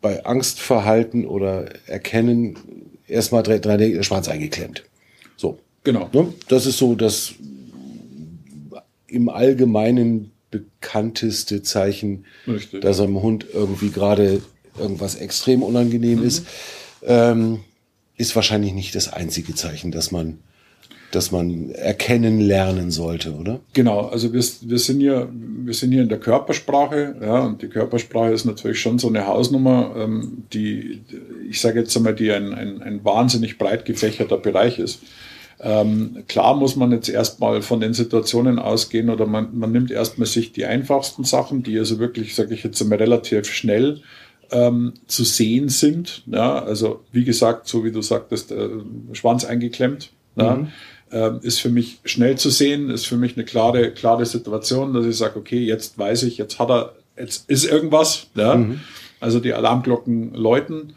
bei 0.00 0.24
Angstverhalten 0.24 1.26
oder 1.26 1.66
Erkennen 1.86 2.58
erstmal 3.06 3.42
drei, 3.42 3.58
drei 3.58 4.02
Schwanz 4.02 4.28
eingeklemmt. 4.28 4.84
So. 5.36 5.58
Genau. 5.84 6.08
Ne? 6.12 6.32
Das 6.48 6.66
ist 6.66 6.78
so 6.78 6.94
das 6.96 7.34
im 9.08 9.28
Allgemeinen 9.28 10.32
bekannteste 10.50 11.62
Zeichen, 11.62 12.24
Richtig. 12.46 12.80
dass 12.80 13.00
einem 13.00 13.22
Hund 13.22 13.46
irgendwie 13.52 13.90
gerade 13.90 14.42
irgendwas 14.78 15.16
extrem 15.16 15.62
unangenehm 15.62 16.20
mhm. 16.20 16.26
ist, 16.26 16.46
ähm, 17.04 17.60
ist 18.16 18.34
wahrscheinlich 18.36 18.72
nicht 18.72 18.94
das 18.94 19.12
einzige 19.12 19.54
Zeichen, 19.54 19.90
dass 19.90 20.10
man 20.10 20.38
dass 21.12 21.30
man 21.30 21.70
erkennen 21.70 22.40
lernen 22.40 22.90
sollte, 22.90 23.34
oder? 23.34 23.60
Genau, 23.72 24.00
also 24.06 24.32
wir, 24.32 24.42
wir 24.42 24.78
sind 24.78 25.00
hier, 25.00 25.30
wir 25.32 25.72
sind 25.72 25.92
hier 25.92 26.02
in 26.02 26.08
der 26.08 26.18
Körpersprache, 26.18 27.16
ja, 27.20 27.40
und 27.40 27.62
die 27.62 27.68
Körpersprache 27.68 28.32
ist 28.32 28.44
natürlich 28.44 28.80
schon 28.80 28.98
so 28.98 29.08
eine 29.08 29.26
Hausnummer, 29.26 29.94
ähm, 29.96 30.44
die, 30.52 31.02
ich 31.48 31.60
sage 31.60 31.80
jetzt 31.80 31.96
einmal, 31.96 32.14
die 32.14 32.32
ein, 32.32 32.52
ein, 32.52 32.82
ein 32.82 33.04
wahnsinnig 33.04 33.56
breit 33.56 33.84
gefächerter 33.84 34.36
Bereich 34.36 34.78
ist. 34.78 35.00
Ähm, 35.58 36.24
klar 36.28 36.54
muss 36.54 36.76
man 36.76 36.92
jetzt 36.92 37.08
erstmal 37.08 37.62
von 37.62 37.80
den 37.80 37.94
Situationen 37.94 38.58
ausgehen 38.58 39.08
oder 39.08 39.26
man, 39.26 39.56
man 39.58 39.72
nimmt 39.72 39.90
erstmal 39.90 40.26
sich 40.26 40.52
die 40.52 40.66
einfachsten 40.66 41.24
Sachen, 41.24 41.62
die 41.62 41.78
also 41.78 41.98
wirklich, 41.98 42.34
sage 42.34 42.54
ich 42.54 42.62
jetzt 42.62 42.80
einmal, 42.82 42.98
relativ 42.98 43.46
schnell 43.46 44.02
ähm, 44.50 44.92
zu 45.06 45.24
sehen 45.24 45.68
sind. 45.68 46.22
Ja, 46.26 46.62
also 46.62 47.04
wie 47.12 47.24
gesagt, 47.24 47.68
so 47.68 47.84
wie 47.84 47.92
du 47.92 48.02
sagtest, 48.02 48.52
äh, 48.52 48.68
Schwanz 49.12 49.44
eingeklemmt. 49.44 50.10
Mhm. 50.34 50.42
Ja, 50.42 50.66
ähm, 51.12 51.40
ist 51.42 51.60
für 51.60 51.70
mich 51.70 52.00
schnell 52.04 52.36
zu 52.36 52.50
sehen, 52.50 52.90
ist 52.90 53.06
für 53.06 53.16
mich 53.16 53.36
eine 53.36 53.44
klare, 53.44 53.92
klare 53.92 54.26
Situation, 54.26 54.92
dass 54.92 55.06
ich 55.06 55.16
sage, 55.16 55.38
okay, 55.38 55.60
jetzt 55.60 55.98
weiß 55.98 56.24
ich, 56.24 56.36
jetzt 56.36 56.58
hat 56.58 56.68
er, 56.68 56.94
jetzt 57.16 57.48
ist 57.48 57.64
irgendwas. 57.64 58.26
Ja? 58.34 58.56
Mhm. 58.56 58.80
Also 59.20 59.40
die 59.40 59.54
Alarmglocken 59.54 60.34
läuten. 60.34 60.94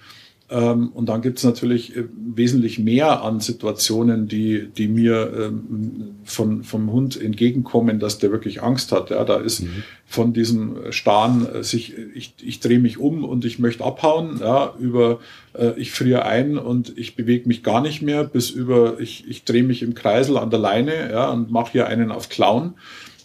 Ähm, 0.52 0.89
und 0.89 1.10
dann 1.10 1.22
gibt 1.22 1.38
es 1.38 1.43
natürlich 1.43 1.95
äh, 1.95 2.06
wesentlich 2.16 2.80
mehr 2.80 3.22
an 3.22 3.39
Situationen, 3.39 4.28
die, 4.28 4.68
die 4.76 4.88
mir 4.88 5.32
ähm, 5.38 6.16
von, 6.24 6.64
vom 6.64 6.91
Hund 6.91 7.22
entgegenkommen, 7.22 8.00
dass 8.00 8.18
der 8.18 8.32
wirklich 8.32 8.64
Angst 8.64 8.91
hat. 8.91 9.12
Ja, 9.12 9.24
da 9.26 9.38
ist 9.38 9.62
mhm. 9.62 9.84
von 10.06 10.34
diesem 10.34 10.91
Starren 10.91 11.45
äh, 11.45 11.64
sich, 11.64 11.95
ich, 12.16 12.34
ich 12.41 12.60
drehe 12.60 12.80
mich 12.80 12.97
um 12.97 13.24
und 13.24 13.45
ich 13.45 13.60
möchte 13.60 13.86
abhauen, 13.86 14.39
ja, 14.39 14.74
über 14.80 15.20
äh, 15.54 15.74
ich 15.78 15.91
friere 15.91 16.26
ein 16.26 16.58
und 16.58 16.97
ich 16.97 17.16
bewege 17.16 17.47
mich 17.47 17.62
gar 17.62 17.82
nicht 17.82 18.02
mehr, 18.02 18.24
bis 18.24 18.50
über 18.50 19.00
ich, 19.00 19.30
ich 19.30 19.43
drehe 19.43 19.64
mich 19.64 19.84
im 19.84 19.93
Kreisel 19.93 20.38
an 20.38 20.50
der 20.50 20.60
Leine 20.60 21.12
ja, 21.12 21.30
und 21.30 21.52
mache 21.52 21.74
hier 21.74 21.88
einen 21.88 22.12
auf 22.12 22.30
Clown. 22.30 22.74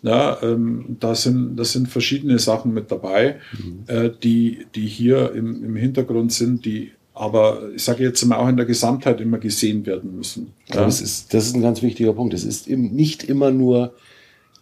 Ja, 0.03 0.43
ähm, 0.43 0.99
da 1.01 1.15
sind, 1.15 1.57
das 1.57 1.73
sind 1.73 1.89
verschiedene 1.89 2.39
Sachen 2.39 2.75
mit 2.75 2.91
dabei, 2.91 3.37
mhm. 3.53 3.85
äh, 3.87 4.11
die, 4.23 4.67
die 4.75 4.87
hier 4.87 5.33
im, 5.33 5.65
im 5.65 5.77
Hintergrund 5.77 6.31
sind, 6.31 6.67
die 6.67 6.93
aber 7.15 7.71
ich 7.75 7.85
sage 7.85 8.03
jetzt 8.03 8.25
mal 8.25 8.37
auch 8.37 8.49
in 8.49 8.57
der 8.57 8.67
Gesamtheit 8.67 9.21
immer 9.21 9.39
gesehen 9.39 9.87
werden 9.87 10.17
müssen. 10.17 10.53
Ja. 10.67 10.85
Das, 10.85 11.01
ist, 11.01 11.33
das 11.33 11.47
ist 11.47 11.55
ein 11.55 11.63
ganz 11.63 11.81
wichtiger 11.81 12.13
Punkt. 12.13 12.35
Es 12.35 12.45
ist 12.45 12.69
nicht 12.69 13.23
immer 13.23 13.53
nur 13.53 13.95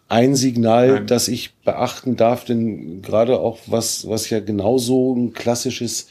ein 0.09 0.36
Signal, 0.36 0.92
Nein. 0.92 1.07
das 1.07 1.28
ich 1.28 1.55
beachten 1.64 2.16
darf, 2.16 2.44
denn 2.44 3.00
gerade 3.00 3.40
auch 3.40 3.59
was, 3.66 4.07
was 4.07 4.28
ja 4.28 4.40
genauso 4.40 5.14
ein 5.14 5.32
klassisches 5.32 6.09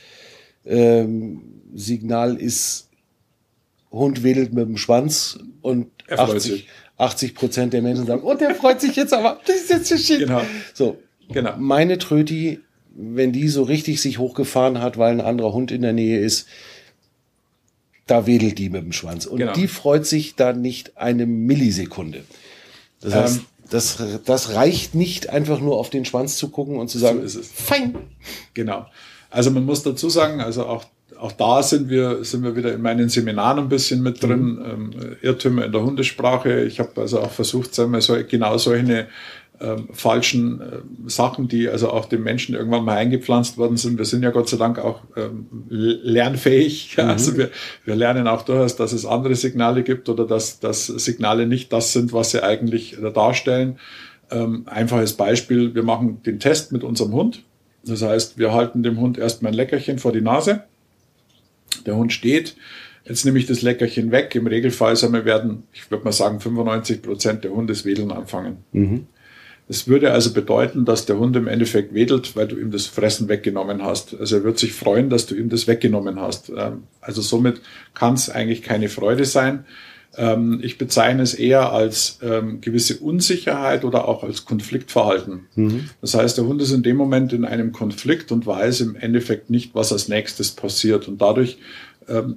ähm, 0.65 1.43
Signal 1.75 2.35
ist, 2.35 2.89
Hund 3.91 4.23
wedelt 4.23 4.53
mit 4.53 4.65
dem 4.65 4.77
Schwanz 4.77 5.37
und 5.61 5.91
80, 6.09 6.67
80 6.97 7.35
Prozent 7.35 7.73
der 7.73 7.83
Menschen 7.83 8.07
sagen, 8.07 8.23
oh, 8.23 8.33
der 8.33 8.55
freut 8.55 8.81
sich 8.81 8.95
jetzt 8.95 9.13
aber, 9.13 9.39
das 9.45 9.57
ist 9.57 9.69
jetzt 9.69 9.87
so 9.87 9.97
shit. 9.97 10.19
Genau. 10.19 10.41
So, 10.73 10.97
genau. 11.31 11.55
meine 11.57 11.99
Tröti 11.99 12.61
wenn 12.91 13.31
die 13.31 13.47
so 13.47 13.63
richtig 13.63 14.01
sich 14.01 14.17
hochgefahren 14.17 14.81
hat, 14.81 14.97
weil 14.97 15.11
ein 15.11 15.21
anderer 15.21 15.53
Hund 15.53 15.71
in 15.71 15.81
der 15.81 15.93
Nähe 15.93 16.19
ist, 16.19 16.47
da 18.07 18.27
wedelt 18.27 18.57
die 18.57 18.69
mit 18.69 18.83
dem 18.83 18.91
Schwanz. 18.91 19.25
Und 19.25 19.37
genau. 19.39 19.53
die 19.53 19.67
freut 19.67 20.05
sich 20.05 20.35
da 20.35 20.53
nicht 20.53 20.97
eine 20.97 21.25
Millisekunde. 21.25 22.25
Das 22.99 23.15
heißt, 23.15 23.37
ähm, 23.37 23.45
das, 23.69 24.03
das 24.25 24.53
reicht 24.53 24.95
nicht 24.95 25.29
einfach 25.29 25.61
nur 25.61 25.77
auf 25.77 25.89
den 25.89 26.03
Schwanz 26.03 26.35
zu 26.35 26.49
gucken 26.49 26.75
und 26.75 26.89
zu 26.89 26.99
sagen, 26.99 27.19
so 27.19 27.25
ist 27.25 27.35
es. 27.35 27.51
fein. 27.51 27.95
Genau. 28.53 28.85
Also 29.29 29.49
man 29.49 29.65
muss 29.65 29.81
dazu 29.81 30.09
sagen, 30.09 30.41
also 30.41 30.65
auch 30.65 30.85
auch 31.21 31.31
da 31.31 31.61
sind 31.61 31.87
wir, 31.89 32.23
sind 32.23 32.43
wir 32.43 32.55
wieder 32.55 32.73
in 32.73 32.81
meinen 32.81 33.07
Seminaren 33.07 33.59
ein 33.59 33.69
bisschen 33.69 34.01
mit 34.01 34.23
drin, 34.23 34.55
mhm. 34.55 34.65
ähm, 34.65 35.15
Irrtümer 35.21 35.65
in 35.65 35.71
der 35.71 35.83
Hundesprache. 35.83 36.63
Ich 36.63 36.79
habe 36.79 36.99
also 36.99 37.19
auch 37.19 37.29
versucht, 37.29 37.75
sagen 37.75 37.91
wir 37.91 38.01
so, 38.01 38.17
genau 38.27 38.57
solche 38.57 39.07
ähm, 39.61 39.89
falschen 39.93 40.59
äh, 40.59 40.65
Sachen, 41.07 41.47
die 41.47 41.69
also 41.69 41.91
auch 41.91 42.05
den 42.05 42.23
Menschen 42.23 42.55
irgendwann 42.55 42.83
mal 42.83 42.97
eingepflanzt 42.97 43.57
worden 43.57 43.77
sind. 43.77 43.97
Wir 43.97 44.05
sind 44.05 44.23
ja 44.23 44.31
Gott 44.31 44.49
sei 44.49 44.57
Dank 44.57 44.79
auch 44.79 45.01
ähm, 45.15 45.47
lernfähig. 45.69 46.95
Mhm. 47.01 47.09
Also 47.09 47.37
wir, 47.37 47.49
wir 47.85 47.95
lernen 47.95 48.27
auch 48.27 48.41
durchaus, 48.43 48.75
dass 48.75 48.91
es 48.91 49.05
andere 49.05 49.35
Signale 49.35 49.83
gibt 49.83 50.09
oder 50.09 50.27
dass, 50.27 50.59
dass 50.59 50.87
Signale 50.87 51.47
nicht 51.47 51.71
das 51.71 51.93
sind, 51.93 52.11
was 52.11 52.31
sie 52.31 52.43
eigentlich 52.43 52.97
darstellen. 53.13 53.79
Ähm, 54.29 54.63
einfaches 54.65 55.13
Beispiel, 55.13 55.73
wir 55.73 55.83
machen 55.83 56.21
den 56.23 56.39
Test 56.39 56.71
mit 56.71 56.83
unserem 56.83 57.13
Hund. 57.13 57.43
Das 57.85 58.01
heißt, 58.01 58.37
wir 58.37 58.53
halten 58.53 58.83
dem 58.83 58.99
Hund 58.99 59.17
erstmal 59.17 59.51
ein 59.51 59.55
Leckerchen 59.55 59.99
vor 59.99 60.11
die 60.11 60.21
Nase. 60.21 60.63
Der 61.85 61.95
Hund 61.95 62.13
steht. 62.13 62.55
Jetzt 63.05 63.25
nehme 63.25 63.39
ich 63.39 63.45
das 63.45 63.61
Leckerchen 63.61 64.11
weg. 64.11 64.35
Im 64.35 64.47
Regelfall 64.47 64.95
sagen 64.95 65.13
wir 65.13 65.25
werden, 65.25 65.63
ich 65.73 65.89
würde 65.89 66.03
mal 66.03 66.11
sagen, 66.11 66.39
95 66.39 67.01
Prozent 67.01 67.43
der 67.43 67.51
Hundeswedeln 67.51 68.11
anfangen. 68.11 68.57
Mhm. 68.73 69.07
Es 69.71 69.87
würde 69.87 70.11
also 70.11 70.33
bedeuten, 70.33 70.83
dass 70.83 71.05
der 71.05 71.17
Hund 71.17 71.33
im 71.37 71.47
Endeffekt 71.47 71.93
wedelt, 71.93 72.35
weil 72.35 72.45
du 72.45 72.57
ihm 72.57 72.71
das 72.71 72.87
Fressen 72.87 73.29
weggenommen 73.29 73.81
hast. 73.81 74.13
Also 74.19 74.35
er 74.35 74.43
wird 74.43 74.59
sich 74.59 74.73
freuen, 74.73 75.09
dass 75.09 75.27
du 75.27 75.33
ihm 75.33 75.47
das 75.47 75.65
weggenommen 75.65 76.19
hast. 76.19 76.49
Ähm, 76.49 76.83
also 76.99 77.21
somit 77.21 77.61
kann 77.93 78.15
es 78.15 78.29
eigentlich 78.29 78.63
keine 78.63 78.89
Freude 78.89 79.23
sein. 79.23 79.63
Ähm, 80.17 80.59
ich 80.61 80.77
bezeichne 80.77 81.23
es 81.23 81.33
eher 81.33 81.71
als 81.71 82.19
ähm, 82.21 82.59
gewisse 82.59 82.97
Unsicherheit 82.97 83.85
oder 83.85 84.09
auch 84.09 84.25
als 84.25 84.43
Konfliktverhalten. 84.43 85.47
Mhm. 85.55 85.89
Das 86.01 86.15
heißt, 86.15 86.37
der 86.37 86.47
Hund 86.47 86.61
ist 86.61 86.73
in 86.73 86.83
dem 86.83 86.97
Moment 86.97 87.31
in 87.31 87.45
einem 87.45 87.71
Konflikt 87.71 88.33
und 88.33 88.45
weiß 88.45 88.81
im 88.81 88.97
Endeffekt 88.97 89.49
nicht, 89.49 89.73
was 89.73 89.93
als 89.93 90.09
nächstes 90.09 90.51
passiert. 90.51 91.07
Und 91.07 91.21
dadurch 91.21 91.57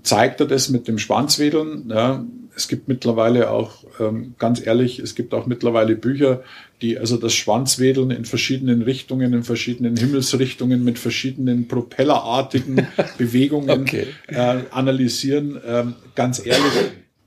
zeigt 0.02 0.40
er 0.40 0.46
das 0.46 0.68
mit 0.68 0.86
dem 0.86 0.98
Schwanzwedeln. 0.98 1.88
Ja. 1.88 2.24
Es 2.56 2.68
gibt 2.68 2.88
mittlerweile 2.88 3.50
auch, 3.50 3.84
ähm, 4.00 4.34
ganz 4.38 4.64
ehrlich, 4.64 4.98
es 4.98 5.14
gibt 5.14 5.34
auch 5.34 5.46
mittlerweile 5.46 5.96
Bücher, 5.96 6.42
die 6.82 6.98
also 6.98 7.16
das 7.16 7.34
Schwanzwedeln 7.34 8.10
in 8.10 8.24
verschiedenen 8.24 8.82
Richtungen, 8.82 9.32
in 9.32 9.42
verschiedenen 9.42 9.96
Himmelsrichtungen 9.96 10.84
mit 10.84 10.98
verschiedenen 10.98 11.68
propellerartigen 11.68 12.86
Bewegungen 13.18 13.82
okay. 13.82 14.06
äh, 14.28 14.62
analysieren. 14.70 15.60
Ähm, 15.66 15.94
ganz 16.14 16.44
ehrlich, 16.44 16.72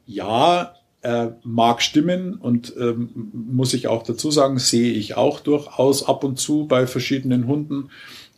ja, 0.06 0.76
äh, 1.02 1.28
mag 1.44 1.82
stimmen 1.82 2.36
und 2.36 2.74
ähm, 2.80 3.10
muss 3.34 3.74
ich 3.74 3.88
auch 3.88 4.04
dazu 4.04 4.32
sagen, 4.32 4.60
sehe 4.60 4.92
ich 4.92 5.16
auch 5.16 5.40
durchaus 5.40 6.08
ab 6.08 6.24
und 6.24 6.40
zu 6.40 6.66
bei 6.68 6.88
verschiedenen 6.88 7.48
Hunden, 7.48 7.90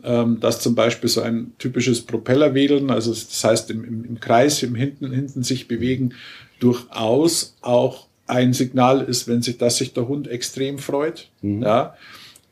ähm, 0.03 0.39
dass 0.39 0.61
zum 0.61 0.75
Beispiel 0.75 1.09
so 1.09 1.21
ein 1.21 1.53
typisches 1.57 2.01
Propellerwedeln, 2.01 2.91
also 2.91 3.11
das 3.11 3.43
heißt 3.43 3.71
im, 3.71 3.83
im, 3.83 4.05
im 4.05 4.19
Kreis, 4.19 4.61
im 4.63 4.75
hinten, 4.75 5.11
hinten 5.11 5.43
sich 5.43 5.67
bewegen, 5.67 6.13
durchaus 6.59 7.55
auch 7.61 8.07
ein 8.27 8.53
Signal 8.53 9.01
ist, 9.01 9.27
wenn 9.27 9.41
sich, 9.41 9.57
dass 9.57 9.77
sich 9.77 9.93
der 9.93 10.07
Hund 10.07 10.27
extrem 10.27 10.77
freut. 10.77 11.29
Mhm. 11.41 11.63
Ja. 11.63 11.95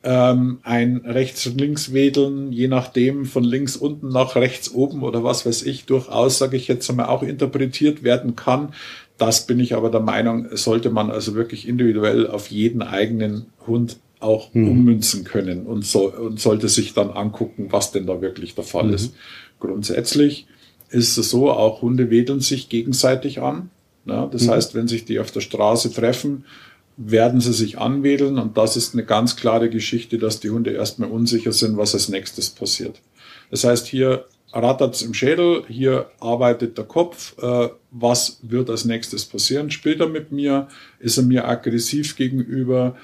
Ähm, 0.04 0.60
ein 0.64 0.98
rechts-links-Wedeln, 1.06 2.52
je 2.52 2.68
nachdem 2.68 3.26
von 3.26 3.44
links 3.44 3.76
unten 3.76 4.10
nach 4.10 4.36
rechts 4.36 4.72
oben 4.72 5.04
oder 5.04 5.24
was 5.24 5.46
weiß 5.46 5.64
ich, 5.64 5.86
durchaus, 5.86 6.38
sage 6.38 6.56
ich 6.56 6.68
jetzt 6.68 6.90
einmal, 6.90 7.08
auch 7.08 7.24
interpretiert 7.24 8.04
werden 8.04 8.36
kann, 8.36 8.74
das 9.18 9.48
bin 9.48 9.60
ich 9.60 9.76
aber 9.76 9.90
der 9.90 10.00
Meinung, 10.00 10.48
sollte 10.52 10.92
man 10.92 11.10
also 11.10 11.36
wirklich 11.36 11.68
individuell 11.68 12.28
auf 12.28 12.48
jeden 12.48 12.84
eigenen 12.84 13.48
Hund 13.66 13.98
auch 14.20 14.54
mhm. 14.54 14.70
ummünzen 14.70 15.24
können 15.24 15.66
und, 15.66 15.86
so, 15.86 16.12
und 16.12 16.40
sollte 16.40 16.70
sich 16.70 16.94
dann 16.94 17.12
angucken, 17.12 17.68
was 17.72 17.92
denn 17.92 18.08
da 18.08 18.22
wirklich 18.22 18.56
der 18.56 18.64
Fall 18.64 18.86
mhm. 18.86 18.94
ist. 18.94 19.14
Grundsätzlich 19.60 20.48
ist 20.90 21.18
es 21.18 21.30
so, 21.30 21.52
auch 21.52 21.82
Hunde 21.82 22.10
wedeln 22.10 22.40
sich 22.40 22.70
gegenseitig 22.70 23.42
an. 23.42 23.70
Ja, 24.08 24.26
das 24.26 24.44
mhm. 24.44 24.52
heißt, 24.52 24.76
wenn 24.76 24.88
sich 24.88 25.06
die 25.06 25.20
auf 25.20 25.32
der 25.32 25.42
Straße 25.42 25.94
treffen, 25.94 26.46
werden 26.98 27.40
sie 27.40 27.54
sich 27.54 27.78
anwedeln 27.78 28.40
und 28.40 28.58
das 28.58 28.76
ist 28.76 28.94
eine 28.94 29.06
ganz 29.06 29.36
klare 29.36 29.70
Geschichte, 29.70 30.18
dass 30.18 30.40
die 30.40 30.50
Hunde 30.50 30.72
erstmal 30.72 31.12
unsicher 31.12 31.52
sind, 31.52 31.78
was 31.78 31.94
als 31.94 32.10
nächstes 32.10 32.50
passiert. 32.50 33.00
Das 33.52 33.64
heißt, 33.64 33.86
hier 33.86 34.26
rattert 34.52 35.00
im 35.04 35.14
Schädel, 35.14 35.64
hier 35.68 36.10
arbeitet 36.20 36.78
der 36.78 36.86
Kopf, 36.86 37.36
äh, 37.42 37.70
was 37.92 38.40
wird 38.42 38.70
als 38.70 38.86
nächstes 38.86 39.26
passieren? 39.26 39.70
Spielt 39.70 40.00
er 40.00 40.08
mit 40.08 40.32
mir? 40.32 40.68
Ist 41.00 41.18
er 41.18 41.24
mir 41.24 41.48
aggressiv 41.48 42.16
gegenüber? 42.16 42.96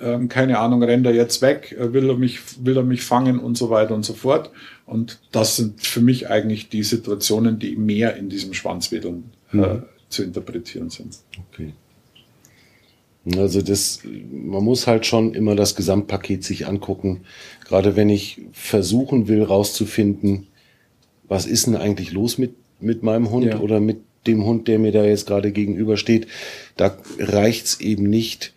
Ähm, 0.00 0.28
keine 0.28 0.58
Ahnung, 0.58 0.82
rennt 0.82 1.06
er 1.06 1.14
jetzt 1.14 1.42
weg? 1.42 1.76
Äh, 1.78 1.92
will 1.92 2.08
er 2.08 2.16
mich, 2.16 2.40
will 2.64 2.76
er 2.76 2.82
mich 2.82 3.02
fangen 3.02 3.38
und 3.38 3.58
so 3.58 3.68
weiter 3.68 3.94
und 3.94 4.04
so 4.04 4.14
fort? 4.14 4.50
Und 4.86 5.20
das 5.30 5.56
sind 5.56 5.80
für 5.80 6.00
mich 6.00 6.30
eigentlich 6.30 6.68
die 6.70 6.82
Situationen, 6.82 7.58
die 7.58 7.76
mehr 7.76 8.16
in 8.16 8.28
diesem 8.28 8.54
Schwanzwedeln 8.54 9.30
äh, 9.52 9.56
mhm. 9.56 9.82
Zu 10.12 10.22
interpretieren 10.22 10.90
sind. 10.90 11.18
Okay. 11.50 11.72
Also 13.36 13.62
das, 13.62 14.00
man 14.04 14.64
muss 14.64 14.86
halt 14.86 15.06
schon 15.06 15.34
immer 15.34 15.54
das 15.54 15.76
Gesamtpaket 15.76 16.42
sich 16.42 16.66
angucken. 16.66 17.20
Gerade 17.64 17.94
wenn 17.94 18.08
ich 18.08 18.42
versuchen 18.52 19.28
will, 19.28 19.42
rauszufinden, 19.44 20.48
was 21.28 21.46
ist 21.46 21.66
denn 21.66 21.76
eigentlich 21.76 22.12
los 22.12 22.38
mit, 22.38 22.54
mit 22.80 23.02
meinem 23.02 23.30
Hund 23.30 23.46
ja. 23.46 23.60
oder 23.60 23.78
mit 23.78 23.98
dem 24.26 24.44
Hund, 24.44 24.66
der 24.66 24.78
mir 24.78 24.92
da 24.92 25.04
jetzt 25.04 25.26
gerade 25.26 25.52
gegenübersteht. 25.52 26.26
Da 26.76 26.96
reicht's 27.18 27.80
eben 27.80 28.04
nicht, 28.04 28.54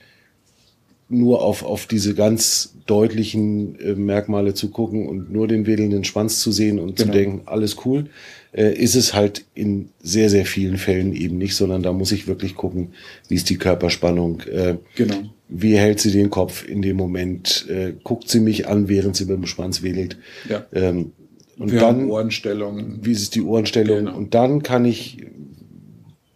nur 1.07 1.43
auf, 1.43 1.63
auf 1.63 1.85
diese 1.85 2.15
ganz 2.15 2.73
deutlichen 2.87 3.79
äh, 3.79 3.93
Merkmale 3.93 4.53
zu 4.53 4.69
gucken 4.69 5.07
und 5.07 5.31
nur 5.31 5.47
den 5.47 5.67
wedelnden 5.67 6.03
Schwanz 6.03 6.39
zu 6.39 6.51
sehen 6.51 6.79
und 6.79 6.95
genau. 6.95 7.11
zu 7.11 7.17
denken, 7.17 7.41
alles 7.45 7.77
cool, 7.85 8.09
äh, 8.55 8.73
ist 8.73 8.95
es 8.95 9.13
halt 9.13 9.45
in 9.53 9.89
sehr, 10.01 10.29
sehr 10.29 10.45
vielen 10.45 10.77
Fällen 10.77 11.13
eben 11.13 11.37
nicht, 11.37 11.55
sondern 11.55 11.83
da 11.83 11.91
muss 11.91 12.13
ich 12.13 12.27
wirklich 12.27 12.55
gucken, 12.55 12.93
wie 13.27 13.35
ist 13.35 13.49
die 13.49 13.57
Körperspannung, 13.57 14.41
äh, 14.41 14.77
genau. 14.95 15.17
wie 15.49 15.77
hält 15.77 15.99
sie 15.99 16.11
den 16.11 16.29
Kopf 16.29 16.65
in 16.65 16.81
dem 16.81 16.95
Moment, 16.95 17.65
äh, 17.69 17.93
guckt 18.03 18.29
sie 18.29 18.39
mich 18.39 18.67
an, 18.67 18.87
während 18.87 19.17
sie 19.17 19.25
mit 19.25 19.35
dem 19.35 19.45
Schwanz 19.45 19.81
wedelt. 19.81 20.17
Ja. 20.49 20.65
Ähm, 20.71 21.11
und 21.57 21.71
Wir 21.71 21.79
dann 21.79 22.09
Ohrenstellung. 22.09 22.99
Wie 23.01 23.11
ist 23.11 23.35
die 23.35 23.41
Ohrenstellung? 23.41 24.05
Genau. 24.05 24.17
Und 24.17 24.33
dann 24.33 24.63
kann 24.63 24.85
ich 24.85 25.25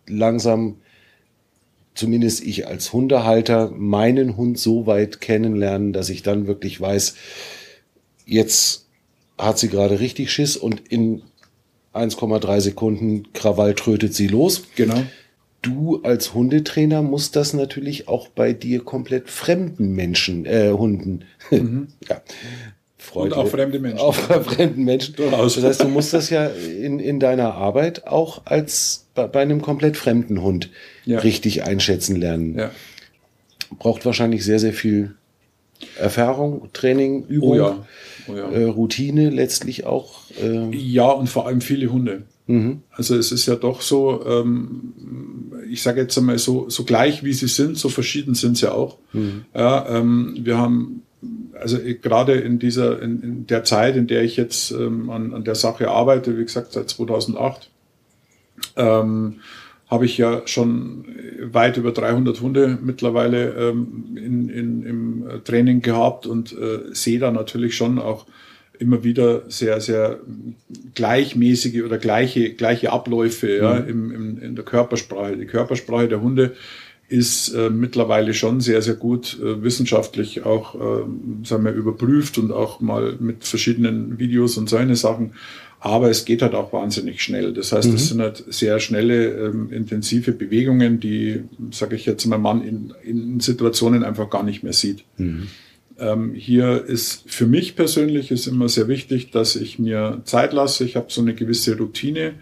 langsam, 0.08 0.76
zumindest 1.94 2.44
ich 2.44 2.68
als 2.68 2.92
Hundehalter, 2.92 3.72
meinen 3.72 4.36
Hund 4.36 4.60
so 4.60 4.88
weit 4.88 5.22
kennenlernen, 5.22 5.94
dass 5.94 6.10
ich 6.10 6.22
dann 6.22 6.48
wirklich 6.48 6.80
weiß, 6.80 7.16
jetzt 8.26 8.88
hat 9.38 9.58
sie 9.58 9.70
gerade 9.70 10.02
richtig 10.02 10.32
Schiss 10.32 10.58
und 10.58 10.82
in 10.90 11.22
1,3 11.94 12.62
Sekunden 12.62 13.34
Krawall 13.34 13.74
trötet 13.74 14.14
sie 14.14 14.28
los. 14.28 14.64
Genau. 14.76 15.02
Du 15.62 16.02
als 16.04 16.34
Hundetrainer 16.34 17.02
musst 17.02 17.36
das 17.36 17.54
natürlich 17.54 18.08
auch 18.08 18.30
bei 18.30 18.54
dir 18.54 18.84
komplett 18.84 19.30
fremden 19.30 19.94
Menschen, 19.94 20.46
äh, 20.46 20.72
Hunden, 20.72 21.26
mhm. 21.52 21.88
ja, 22.08 22.22
Freude. 22.98 23.36
Und 23.36 23.42
auch 23.42 23.48
fremde 23.48 23.80
Menschen. 23.80 24.00
Auch 24.00 24.14
fremden 24.16 24.84
Menschen. 24.84 25.16
Durchaus. 25.16 25.56
Das 25.56 25.64
heißt, 25.64 25.84
du 25.84 25.88
musst 25.88 26.14
das 26.14 26.30
ja 26.30 26.46
in, 26.48 27.00
in 27.00 27.20
deiner 27.20 27.56
Arbeit 27.56 28.08
auch 28.08 28.46
als 28.46 29.08
bei, 29.16 29.26
bei 29.28 29.42
einem 29.42 29.62
komplett 29.62 29.98
fremden 29.98 30.42
Hund 30.42 30.70
ja. 31.06 31.20
richtig 31.20 31.64
einschätzen 31.64 32.16
lernen. 32.18 32.58
Ja. 32.58 32.72
Braucht 33.78 34.06
wahrscheinlich 34.06 34.44
sehr, 34.44 34.60
sehr 34.60 34.74
viel 34.74 35.16
Erfahrung, 35.98 36.70
Training, 36.74 37.26
Übung, 37.28 37.50
oh 37.52 37.56
ja. 37.56 37.88
Oh 38.30 38.36
ja. 38.36 38.50
Äh, 38.50 38.64
Routine 38.66 39.30
letztlich 39.30 39.86
auch. 39.86 40.22
Äh 40.42 40.76
ja, 40.76 41.10
und 41.10 41.28
vor 41.28 41.48
allem 41.48 41.62
viele 41.62 41.92
Hunde. 41.92 42.24
Mhm. 42.48 42.82
Also 42.92 43.16
es 43.16 43.32
ist 43.32 43.46
ja 43.46 43.56
doch 43.56 43.82
so, 43.82 44.26
ähm, 44.26 44.94
ich 45.70 45.82
sage 45.82 46.02
jetzt 46.02 46.18
einmal 46.18 46.40
so, 46.40 46.70
so 46.70 46.84
gleich 46.84 47.24
wie 47.24 47.34
sie 47.34 47.48
sind, 47.48 47.78
so 47.78 47.90
verschieden 47.90 48.34
sind 48.34 48.58
sie 48.58 48.72
auch. 48.72 48.98
Mhm. 49.14 49.46
Ja, 49.54 49.88
ähm, 49.98 50.38
wir 50.42 50.58
haben 50.58 51.04
also 51.54 51.78
gerade 52.02 52.34
in 52.36 52.60
dieser, 52.60 53.02
in, 53.02 53.22
in, 53.22 53.48
der 53.48 53.64
Zeit, 53.64 53.96
in 53.96 54.08
der 54.08 54.24
ich 54.24 54.38
jetzt 54.38 54.72
ähm, 54.72 55.10
an, 55.10 55.34
an 55.34 55.44
der 55.44 55.56
Sache 55.56 55.90
arbeite, 55.90 56.38
wie 56.38 56.44
gesagt 56.44 56.74
seit 56.74 56.90
2008, 56.90 57.70
ähm, 58.78 59.42
habe 59.90 60.06
ich 60.06 60.18
ja 60.18 60.44
schon 60.46 61.06
weit 61.42 61.78
über 61.78 61.92
300 61.92 62.42
Hunde 62.42 62.78
mittlerweile 62.82 63.54
ähm, 63.56 64.16
in, 64.16 64.50
in, 64.50 64.84
im 64.84 65.26
Training 65.44 65.82
gehabt 65.82 66.28
und 66.28 66.52
äh, 66.54 66.94
sehe 66.94 67.20
da 67.20 67.32
natürlich 67.32 67.76
schon 67.76 67.98
auch 67.98 68.26
immer 68.78 69.04
wieder 69.04 69.44
sehr, 69.50 69.82
sehr 69.82 70.20
gleichmäßige 70.96 71.84
oder 71.84 71.98
gleiche, 71.98 72.54
gleiche 72.54 72.92
Abläufe 72.92 73.58
ja, 73.58 73.80
mhm. 73.80 73.90
im, 73.90 74.12
im, 74.12 74.42
in 74.42 74.56
der 74.56 74.64
Körpersprache. 74.64 75.38
Die 75.38 75.46
Körpersprache 75.46 76.08
der 76.08 76.22
Hunde 76.22 76.56
ist 77.10 77.50
äh, 77.50 77.70
mittlerweile 77.72 78.34
schon 78.34 78.62
sehr, 78.62 78.82
sehr 78.82 78.94
gut 78.94 79.38
äh, 79.42 79.64
wissenschaftlich 79.64 80.46
auch 80.46 80.76
äh, 80.76 81.04
sagen 81.44 81.66
wir, 81.66 81.74
überprüft 81.74 82.38
und 82.38 82.52
auch 82.52 82.80
mal 82.80 83.16
mit 83.20 83.44
verschiedenen 83.44 84.20
Videos 84.20 84.58
und 84.58 84.70
solche 84.70 84.96
Sachen. 84.96 85.34
Aber 85.82 86.10
es 86.10 86.26
geht 86.26 86.42
halt 86.42 86.56
auch 86.56 86.74
wahnsinnig 86.74 87.22
schnell. 87.22 87.54
Das 87.54 87.72
heißt, 87.72 87.88
es 87.88 87.94
mhm. 87.94 88.08
sind 88.08 88.22
halt 88.22 88.44
sehr 88.50 88.80
schnelle, 88.80 89.48
ähm, 89.48 89.72
intensive 89.72 90.34
Bewegungen, 90.34 91.00
die, 91.00 91.44
sage 91.72 91.96
ich 91.96 92.06
jetzt 92.06 92.26
mal, 92.26 92.38
man 92.38 92.62
in, 92.62 92.94
in 93.04 93.40
Situationen 93.40 94.04
einfach 94.04 94.30
gar 94.30 94.44
nicht 94.44 94.62
mehr 94.62 94.74
sieht. 94.74 95.06
Mhm. 95.18 95.48
Ähm, 95.98 96.34
hier 96.34 96.84
ist 96.86 97.24
für 97.28 97.46
mich 97.46 97.76
persönlich 97.76 98.32
ist 98.32 98.48
immer 98.48 98.68
sehr 98.68 98.88
wichtig, 98.88 99.32
dass 99.32 99.56
ich 99.56 99.80
mir 99.80 100.22
Zeit 100.26 100.54
lasse. 100.54 100.84
Ich 100.84 100.96
habe 100.96 101.08
so 101.10 101.22
eine 101.22 101.34
gewisse 101.34 101.78
Routine 101.78 102.34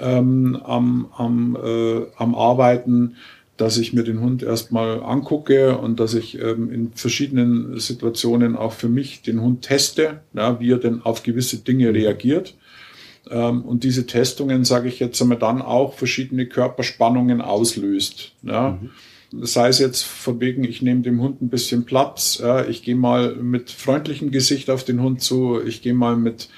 ähm, 0.00 0.56
am, 0.64 1.08
am, 1.16 1.56
äh, 1.62 2.02
am 2.16 2.34
Arbeiten 2.34 3.16
dass 3.58 3.76
ich 3.76 3.92
mir 3.92 4.04
den 4.04 4.20
Hund 4.20 4.42
erstmal 4.42 5.02
angucke 5.02 5.76
und 5.76 5.98
dass 6.00 6.14
ich 6.14 6.40
ähm, 6.40 6.72
in 6.72 6.92
verschiedenen 6.92 7.78
Situationen 7.78 8.56
auch 8.56 8.72
für 8.72 8.88
mich 8.88 9.22
den 9.22 9.42
Hund 9.42 9.62
teste, 9.62 10.20
ja, 10.32 10.60
wie 10.60 10.70
er 10.70 10.78
denn 10.78 11.02
auf 11.02 11.24
gewisse 11.24 11.58
Dinge 11.58 11.92
reagiert. 11.92 12.54
Ähm, 13.30 13.62
und 13.62 13.84
diese 13.84 14.06
Testungen, 14.06 14.64
sage 14.64 14.88
ich 14.88 15.00
jetzt 15.00 15.20
einmal, 15.20 15.38
dann 15.38 15.62
auch 15.62 15.94
verschiedene 15.94 16.46
Körperspannungen 16.46 17.40
auslöst. 17.40 18.32
Ja. 18.42 18.78
Mhm. 18.80 19.44
Sei 19.44 19.68
es 19.68 19.78
jetzt 19.78 20.02
von 20.02 20.40
wegen, 20.40 20.64
ich 20.64 20.80
nehme 20.80 21.02
dem 21.02 21.20
Hund 21.20 21.42
ein 21.42 21.50
bisschen 21.50 21.84
Platz, 21.84 22.42
ich 22.70 22.82
gehe 22.82 22.96
mal 22.96 23.34
mit 23.34 23.70
freundlichem 23.70 24.30
Gesicht 24.30 24.70
auf 24.70 24.84
den 24.84 25.02
Hund 25.02 25.20
zu, 25.20 25.60
ich 25.62 25.82
gehe 25.82 25.92
mal 25.92 26.16
mit 26.16 26.48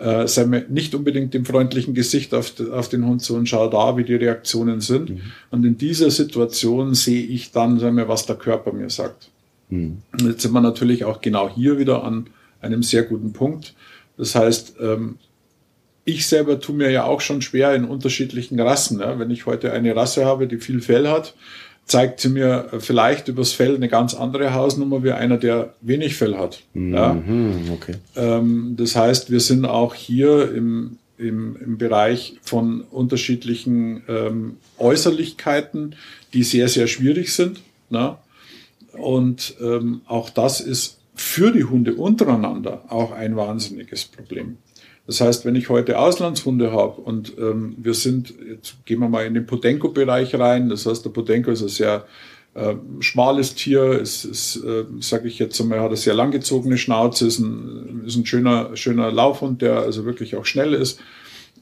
äh, 0.00 0.26
sei 0.26 0.46
wir 0.50 0.66
nicht 0.68 0.94
unbedingt 0.94 1.34
dem 1.34 1.44
freundlichen 1.44 1.92
Gesicht 1.92 2.32
auf, 2.32 2.54
auf 2.72 2.88
den 2.88 3.04
Hund 3.04 3.20
zu 3.20 3.36
und 3.36 3.48
schau 3.48 3.68
da, 3.68 3.96
wie 3.98 4.04
die 4.04 4.14
Reaktionen 4.14 4.80
sind. 4.80 5.10
Mhm. 5.10 5.20
Und 5.50 5.64
in 5.64 5.76
dieser 5.76 6.10
Situation 6.10 6.94
sehe 6.94 7.22
ich 7.22 7.52
dann, 7.52 7.78
sei 7.78 7.90
wir, 7.90 8.08
was 8.08 8.24
der 8.24 8.36
Körper 8.36 8.72
mir 8.72 8.88
sagt. 8.88 9.30
Mhm. 9.68 9.98
Jetzt 10.24 10.42
sind 10.42 10.52
wir 10.52 10.62
natürlich 10.62 11.04
auch 11.04 11.20
genau 11.20 11.50
hier 11.54 11.78
wieder 11.78 12.02
an 12.02 12.30
einem 12.62 12.82
sehr 12.82 13.02
guten 13.02 13.34
Punkt. 13.34 13.74
Das 14.16 14.34
heißt, 14.34 14.76
ähm, 14.80 15.16
ich 16.04 16.26
selber 16.26 16.60
tue 16.60 16.74
mir 16.74 16.90
ja 16.90 17.04
auch 17.04 17.20
schon 17.20 17.42
schwer 17.42 17.74
in 17.74 17.84
unterschiedlichen 17.84 18.58
Rassen. 18.58 19.00
Wenn 19.00 19.30
ich 19.30 19.46
heute 19.46 19.72
eine 19.72 19.94
Rasse 19.94 20.24
habe, 20.24 20.46
die 20.46 20.58
viel 20.58 20.80
Fell 20.80 21.08
hat, 21.08 21.34
zeigt 21.90 22.20
sie 22.20 22.28
mir 22.28 22.68
vielleicht 22.78 23.28
übers 23.28 23.52
Fell 23.52 23.74
eine 23.74 23.88
ganz 23.88 24.14
andere 24.14 24.54
Hausnummer 24.54 25.02
wie 25.02 25.12
einer, 25.12 25.36
der 25.38 25.74
wenig 25.80 26.14
Fell 26.16 26.36
hat. 26.36 26.62
Mhm, 26.72 26.94
ja. 26.94 27.22
okay. 27.72 27.94
Ähm, 28.16 28.74
das 28.76 28.96
heißt, 28.96 29.30
wir 29.30 29.40
sind 29.40 29.64
auch 29.64 29.94
hier 29.94 30.54
im, 30.54 30.98
im, 31.18 31.56
im 31.56 31.78
Bereich 31.78 32.38
von 32.42 32.82
unterschiedlichen 32.82 34.02
ähm, 34.08 34.56
Äußerlichkeiten, 34.78 35.96
die 36.32 36.44
sehr, 36.44 36.68
sehr 36.68 36.86
schwierig 36.86 37.32
sind. 37.32 37.60
Ne? 37.90 38.16
Und 38.92 39.54
ähm, 39.60 40.02
auch 40.06 40.30
das 40.30 40.60
ist 40.60 40.98
für 41.14 41.52
die 41.52 41.64
Hunde 41.64 41.94
untereinander 41.94 42.84
auch 42.88 43.12
ein 43.12 43.36
wahnsinniges 43.36 44.04
Problem. 44.04 44.58
Das 45.10 45.20
heißt, 45.20 45.44
wenn 45.44 45.56
ich 45.56 45.68
heute 45.68 45.98
Auslandshunde 45.98 46.70
habe 46.70 47.00
und 47.00 47.36
ähm, 47.36 47.74
wir 47.78 47.94
sind, 47.94 48.32
jetzt 48.48 48.76
gehen 48.86 49.00
wir 49.00 49.08
mal 49.08 49.26
in 49.26 49.34
den 49.34 49.44
Podenko-Bereich 49.44 50.38
rein, 50.38 50.68
das 50.68 50.86
heißt, 50.86 51.04
der 51.04 51.10
Podenko 51.10 51.50
ist 51.50 51.62
ein 51.62 51.68
sehr 51.68 52.04
äh, 52.54 52.74
schmales 53.00 53.56
Tier, 53.56 53.98
ist, 53.98 54.24
ist 54.24 54.62
äh, 54.62 54.84
sage 55.00 55.26
ich 55.26 55.40
jetzt 55.40 55.60
einmal, 55.60 55.80
hat 55.80 55.88
eine 55.88 55.96
sehr 55.96 56.14
langgezogene 56.14 56.78
Schnauze, 56.78 57.26
ist 57.26 57.40
ein, 57.40 58.04
ist 58.06 58.14
ein 58.14 58.24
schöner, 58.24 58.76
schöner 58.76 59.10
Laufhund, 59.10 59.62
der 59.62 59.78
also 59.80 60.04
wirklich 60.04 60.36
auch 60.36 60.44
schnell 60.44 60.74
ist. 60.74 61.00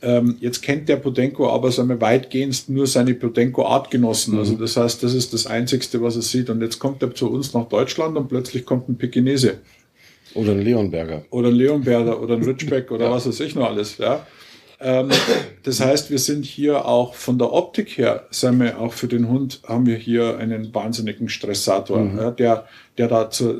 Ähm, 0.02 0.36
jetzt 0.40 0.60
kennt 0.60 0.90
der 0.90 0.96
Podenko 0.96 1.48
aber 1.50 1.72
sagen 1.72 1.88
wir, 1.88 2.02
weitgehend 2.02 2.68
nur 2.68 2.86
seine 2.86 3.14
Podenko-Artgenossen. 3.14 4.34
Mhm. 4.34 4.40
Also 4.40 4.54
das 4.56 4.76
heißt, 4.76 5.02
das 5.02 5.14
ist 5.14 5.32
das 5.32 5.46
Einzigste, 5.46 6.02
was 6.02 6.16
er 6.16 6.22
sieht. 6.22 6.50
Und 6.50 6.60
jetzt 6.60 6.80
kommt 6.80 7.02
er 7.02 7.14
zu 7.14 7.30
uns 7.30 7.54
nach 7.54 7.66
Deutschland 7.66 8.14
und 8.18 8.28
plötzlich 8.28 8.66
kommt 8.66 8.90
ein 8.90 8.98
Pekinese. 8.98 9.54
Oder 10.38 10.52
ein 10.52 10.62
Leonberger. 10.62 11.24
Oder 11.30 11.48
ein 11.48 11.54
Leonberger 11.54 12.22
oder 12.22 12.34
ein 12.34 12.44
Ridgeback 12.44 12.92
oder 12.92 13.06
ja. 13.06 13.10
was 13.10 13.26
weiß 13.26 13.40
ich 13.40 13.56
noch 13.56 13.68
alles. 13.68 13.98
Ja. 13.98 14.24
Ähm, 14.80 15.08
das 15.64 15.80
heißt, 15.80 16.10
wir 16.10 16.20
sind 16.20 16.44
hier 16.44 16.86
auch 16.86 17.14
von 17.14 17.38
der 17.38 17.52
Optik 17.52 17.98
her, 17.98 18.26
sagen 18.30 18.60
wir, 18.60 18.78
auch 18.80 18.92
für 18.92 19.08
den 19.08 19.28
Hund 19.28 19.60
haben 19.66 19.86
wir 19.86 19.96
hier 19.96 20.38
einen 20.38 20.72
wahnsinnigen 20.72 21.28
Stressator, 21.28 21.98
mhm. 21.98 22.18
ja, 22.18 22.30
der, 22.30 22.68
der 22.96 23.08
dazu, 23.08 23.56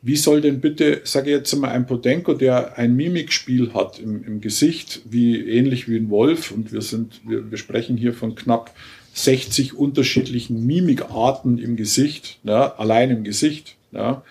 wie 0.00 0.16
soll 0.16 0.40
denn 0.40 0.60
bitte, 0.60 1.02
sage 1.04 1.30
ich 1.30 1.36
jetzt 1.36 1.54
mal, 1.56 1.68
ein 1.68 1.84
Podenko, 1.84 2.32
der 2.32 2.78
ein 2.78 2.96
Mimikspiel 2.96 3.74
hat 3.74 3.98
im, 3.98 4.24
im 4.24 4.40
Gesicht, 4.40 5.02
wie 5.04 5.38
ähnlich 5.38 5.90
wie 5.90 5.96
ein 5.96 6.08
Wolf, 6.08 6.50
und 6.50 6.72
wir 6.72 6.80
sind, 6.80 7.20
wir, 7.26 7.50
wir 7.50 7.58
sprechen 7.58 7.98
hier 7.98 8.14
von 8.14 8.34
knapp 8.34 8.70
60 9.12 9.74
unterschiedlichen 9.74 10.66
Mimikarten 10.66 11.58
im 11.58 11.76
Gesicht, 11.76 12.38
ja, 12.44 12.74
allein 12.76 13.10
im 13.10 13.24
Gesicht. 13.24 13.76
Ja. 13.92 14.22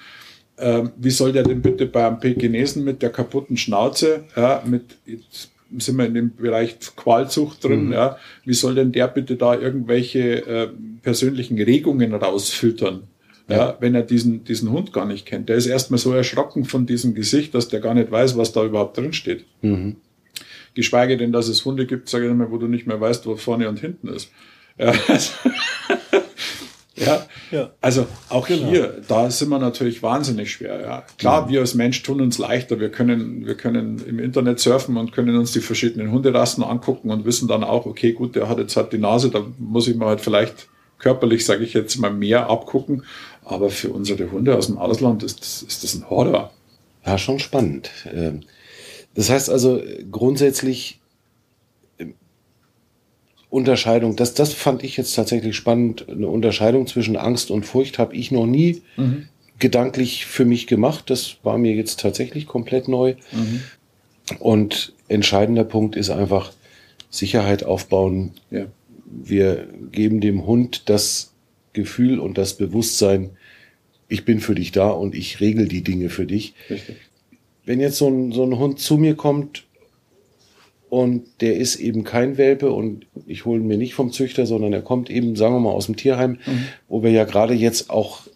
Ähm, 0.58 0.91
wie 0.97 1.10
soll 1.10 1.32
der 1.32 1.43
denn 1.43 1.62
bitte 1.62 1.88
beim 1.88 2.20
Pekinesen 2.20 2.84
mit 2.84 3.01
der 3.01 3.10
kaputten 3.10 3.58
Schnauze, 3.58 4.26
ja, 4.36 4.62
mit 4.66 4.97
jetzt 5.06 5.51
sind 5.80 5.97
wir 5.97 6.06
in 6.06 6.14
dem 6.14 6.36
Bereich 6.36 6.78
Qualzucht 6.95 7.64
drin, 7.64 7.88
mhm. 7.88 7.93
ja, 7.93 8.18
wie 8.45 8.54
soll 8.54 8.76
denn 8.76 8.91
der 8.91 9.08
bitte 9.08 9.36
da 9.36 9.60
irgendwelche 9.60 10.45
äh, 10.45 10.70
persönlichen 11.01 11.60
Regungen 11.60 12.14
rausfiltern? 12.14 13.04
Ja, 13.49 13.58
ja, 13.58 13.78
wenn 13.80 13.93
er 13.93 14.04
diesen, 14.04 14.45
diesen 14.45 14.72
Hund 14.72 14.93
gar 14.93 15.06
nicht 15.06 15.26
kennt. 15.26 15.49
Der 15.49 15.58
ist 15.58 15.66
erstmal 15.66 15.97
so 15.97 16.14
erschrocken 16.14 16.64
von 16.64 16.86
diesem 16.86 17.14
Gesicht, 17.14 17.54
dass 17.54 17.68
der 17.68 17.82
gar 17.82 17.93
nicht 17.93 18.10
weiß, 18.10 18.38
was 18.38 18.54
da 18.54 18.64
überhaupt 18.64 18.97
drin 18.97 19.12
steht. 19.12 19.45
Mhm. 19.62 19.97
Geschweige 20.76 21.18
denn, 21.18 21.34
dass 21.34 21.49
es 21.49 21.66
Hunde 21.66 21.86
gibt, 21.86 22.08
sage 22.08 22.28
ich 22.28 22.34
mal, 22.34 22.51
wo 22.51 22.58
du 22.58 22.68
nicht 22.68 22.88
mehr 22.88 23.01
weißt, 23.01 23.26
wo 23.26 23.36
vorne 23.36 23.68
und 23.68 23.80
hinten 23.80 24.08
ist. 24.08 24.32
Ja, 24.78 24.93
also, 25.08 25.34
ja, 27.06 27.26
ja. 27.51 27.72
also 27.82 28.08
auch 28.30 28.47
genau. 28.47 28.70
hier, 28.70 29.01
da 29.08 29.30
sind 29.30 29.49
wir 29.49 29.60
natürlich 29.60 30.04
wahnsinnig 30.04 30.51
schwer. 30.51 30.82
Ja. 30.82 31.04
Klar, 31.18 31.45
mhm. 31.45 31.49
wir 31.49 31.60
als 31.62 31.76
Mensch 31.76 32.01
tun 32.04 32.22
uns 32.22 32.38
leichter. 32.38 32.80
Wir 32.80 32.89
können, 32.89 33.45
wir 33.45 33.56
können 33.56 34.04
im 34.08 34.20
Internet 34.20 34.60
surfen 34.60 34.97
und 34.97 35.12
können 35.12 35.36
uns 35.38 35.51
die 35.51 35.62
verschiedenen 35.62 36.12
Hunderassen 36.12 36.64
angucken 36.64 37.12
und 37.12 37.26
wissen 37.26 37.47
dann 37.47 37.64
auch, 37.64 37.86
okay, 37.86 38.14
gut, 38.14 38.36
der 38.36 38.49
hat 38.49 38.58
jetzt 38.58 38.76
halt 38.76 38.93
die 38.93 38.97
Nase, 38.97 39.30
da 39.30 39.45
muss 39.58 39.88
ich 39.88 39.95
mir 39.95 40.06
halt 40.06 40.22
vielleicht 40.22 40.68
körperlich, 40.99 41.45
sage 41.45 41.64
ich 41.64 41.74
jetzt 41.74 41.97
mal, 41.97 42.12
mehr 42.12 42.49
abgucken. 42.49 43.04
Aber 43.45 43.70
für 43.70 43.89
unsere 43.89 44.32
Hunde 44.32 44.58
aus 44.58 44.68
dem 44.68 44.78
Ausland 44.78 45.22
ist, 45.24 45.41
das, 45.41 45.62
ist 45.62 45.84
das 45.84 45.95
ein 45.95 46.10
Horror. 46.10 46.51
Ja, 47.06 47.18
schon 47.18 47.39
spannend. 47.39 47.91
Ähm, 48.12 48.41
das 49.14 49.30
heißt 49.30 49.49
also 49.49 49.82
grundsätzlich 50.12 51.01
Unterscheidung, 53.54 54.16
das, 54.16 54.34
das 54.34 54.51
fand 54.51 54.84
ich 54.84 54.97
jetzt 54.97 55.14
tatsächlich 55.14 55.56
spannend. 55.56 56.10
Eine 56.10 56.28
Unterscheidung 56.28 56.88
zwischen 56.88 57.16
Angst 57.16 57.51
und 57.51 57.68
Furcht 57.68 57.99
habe 57.99 58.16
ich 58.16 58.32
noch 58.32 58.47
nie 58.47 58.82
mhm. 58.97 59.28
gedanklich 59.60 60.26
für 60.26 60.43
mich 60.43 60.66
gemacht. 60.66 61.12
Das 61.12 61.36
war 61.43 61.60
mir 61.60 61.74
jetzt 61.74 61.99
tatsächlich 61.99 62.47
komplett 62.47 62.88
neu. 62.88 63.14
Mhm. 63.32 63.62
Und 64.39 64.93
entscheidender 65.08 65.66
Punkt 65.66 65.95
ist 65.95 66.10
einfach 66.10 66.51
Sicherheit 67.12 67.64
aufbauen. 67.64 68.32
Ja. 68.49 68.66
Wir 69.06 69.68
geben 69.91 70.20
dem 70.20 70.47
Hund 70.47 70.89
das 70.89 71.34
Gefühl 71.74 72.20
und 72.20 72.39
das 72.39 72.58
Bewusstsein, 72.58 73.38
ich 74.08 74.26
bin 74.26 74.39
für 74.39 74.56
dich 74.56 74.72
da 74.72 74.89
und 74.89 75.14
ich 75.14 75.41
regel 75.41 75.68
die 75.68 75.84
Dinge 75.84 76.10
für 76.10 76.26
dich. 76.26 76.56
Richtig. 76.72 76.95
Wenn 77.66 77.80
jetzt 77.80 77.97
so 77.97 78.08
ein, 78.08 78.32
so 78.32 78.43
ein 78.43 78.58
Hund 78.58 78.80
zu 78.80 78.97
mir 78.97 79.14
kommt 79.14 79.64
und 80.94 81.41
der 81.41 81.58
ist 81.58 81.78
eben 81.78 82.04
kein 82.04 82.38
Welpe 82.38 82.72
und 82.72 83.08
ich 83.26 83.46
hole 83.46 83.60
ihn 83.60 83.66
mir 83.66 83.80
nicht 83.80 83.96
vom 83.96 84.12
Züchter, 84.12 84.46
sondern 84.46 84.74
er 84.74 84.84
kommt 84.84 85.10
eben, 85.10 85.36
sagen 85.36 85.56
wir 85.56 85.60
mal, 85.60 85.72
aus 85.72 85.88
dem 85.88 85.96
Tierheim, 85.96 86.38
mhm. 86.46 86.66
wo 86.88 87.02
wir 87.02 87.10
ja 87.10 87.24
gerade 87.24 87.56
jetzt 87.56 87.89
auch 87.89 88.28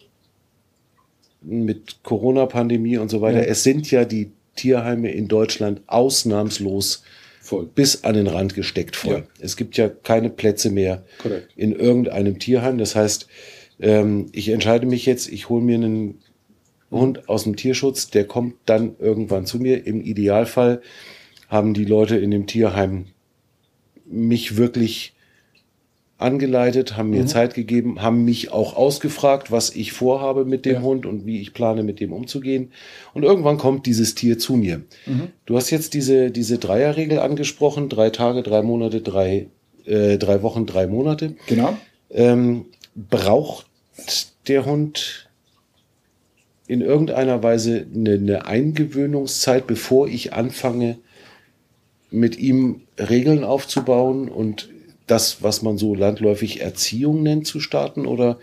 mit 1.40 2.02
Corona-Pandemie 2.02 2.98
und 2.98 3.10
so 3.10 3.20
weiter, 3.20 3.44
ja. 3.44 3.48
es 3.48 3.62
sind 3.62 3.88
ja 3.92 4.04
die 4.04 4.32
Tierheime 4.56 5.12
in 5.12 5.28
Deutschland 5.28 5.82
ausnahmslos 5.86 7.04
voll. 7.40 7.70
bis 7.72 8.02
an 8.02 8.14
den 8.14 8.26
Rand 8.26 8.54
gesteckt 8.54 8.96
voll. 8.96 9.18
Ja. 9.18 9.22
Es 9.38 9.56
gibt 9.56 9.76
ja 9.76 9.88
keine 9.88 10.28
Plätze 10.28 10.70
mehr 10.70 11.04
Correct. 11.22 11.52
in 11.54 11.70
irgendeinem 11.70 12.40
Tierheim. 12.40 12.76
Das 12.78 12.96
heißt, 12.96 13.28
ähm, 13.78 14.26
ich 14.32 14.48
entscheide 14.48 14.84
mich 14.84 15.06
jetzt, 15.06 15.30
ich 15.30 15.48
hole 15.48 15.62
mir 15.62 15.76
einen 15.76 16.18
Hund 16.90 17.28
aus 17.28 17.44
dem 17.44 17.54
Tierschutz, 17.54 18.10
der 18.10 18.24
kommt 18.24 18.56
dann 18.66 18.96
irgendwann 18.98 19.46
zu 19.46 19.60
mir. 19.60 19.86
Im 19.86 20.00
Idealfall 20.00 20.82
haben 21.48 21.74
die 21.74 21.84
Leute 21.84 22.16
in 22.16 22.30
dem 22.30 22.46
Tierheim 22.46 23.06
mich 24.06 24.56
wirklich 24.56 25.14
angeleitet, 26.18 26.96
haben 26.96 27.10
mir 27.10 27.22
mhm. 27.22 27.28
Zeit 27.28 27.54
gegeben, 27.54 28.02
haben 28.02 28.24
mich 28.24 28.52
auch 28.52 28.76
ausgefragt, 28.76 29.52
was 29.52 29.74
ich 29.74 29.92
vorhabe 29.92 30.44
mit 30.44 30.64
dem 30.64 30.74
ja. 30.74 30.82
Hund 30.82 31.06
und 31.06 31.26
wie 31.26 31.40
ich 31.40 31.54
plane, 31.54 31.84
mit 31.84 32.00
dem 32.00 32.12
umzugehen. 32.12 32.72
Und 33.14 33.22
irgendwann 33.22 33.56
kommt 33.56 33.86
dieses 33.86 34.16
Tier 34.16 34.36
zu 34.38 34.56
mir. 34.56 34.82
Mhm. 35.06 35.28
Du 35.46 35.56
hast 35.56 35.70
jetzt 35.70 35.94
diese, 35.94 36.32
diese 36.32 36.58
Dreierregel 36.58 37.20
angesprochen, 37.20 37.88
drei 37.88 38.10
Tage, 38.10 38.42
drei 38.42 38.62
Monate, 38.62 39.00
drei, 39.00 39.46
äh, 39.86 40.18
drei 40.18 40.42
Wochen, 40.42 40.66
drei 40.66 40.88
Monate. 40.88 41.36
Genau. 41.46 41.78
Ähm, 42.10 42.66
braucht 42.96 43.66
der 44.48 44.66
Hund 44.66 45.28
in 46.66 46.80
irgendeiner 46.80 47.42
Weise 47.44 47.86
eine, 47.94 48.14
eine 48.14 48.46
Eingewöhnungszeit, 48.46 49.68
bevor 49.68 50.08
ich 50.08 50.32
anfange, 50.32 50.98
mit 52.10 52.38
ihm 52.38 52.82
Regeln 52.98 53.44
aufzubauen 53.44 54.28
und 54.28 54.70
das, 55.06 55.42
was 55.42 55.62
man 55.62 55.78
so 55.78 55.94
landläufig 55.94 56.60
Erziehung 56.60 57.22
nennt, 57.22 57.46
zu 57.46 57.60
starten? 57.60 58.06
Oder 58.06 58.38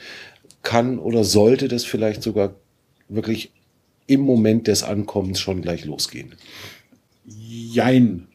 kann 0.64 1.00
oder 1.00 1.24
sollte 1.24 1.68
das 1.68 1.86
vielleicht 1.86 2.24
sogar 2.24 2.56
wirklich 3.08 3.52
im 4.08 4.22
Moment 4.22 4.68
des 4.68 4.84
Ankommens 4.84 5.40
schon 5.40 5.62
gleich 5.62 5.86
losgehen? 5.86 6.34
Jein. 7.26 8.28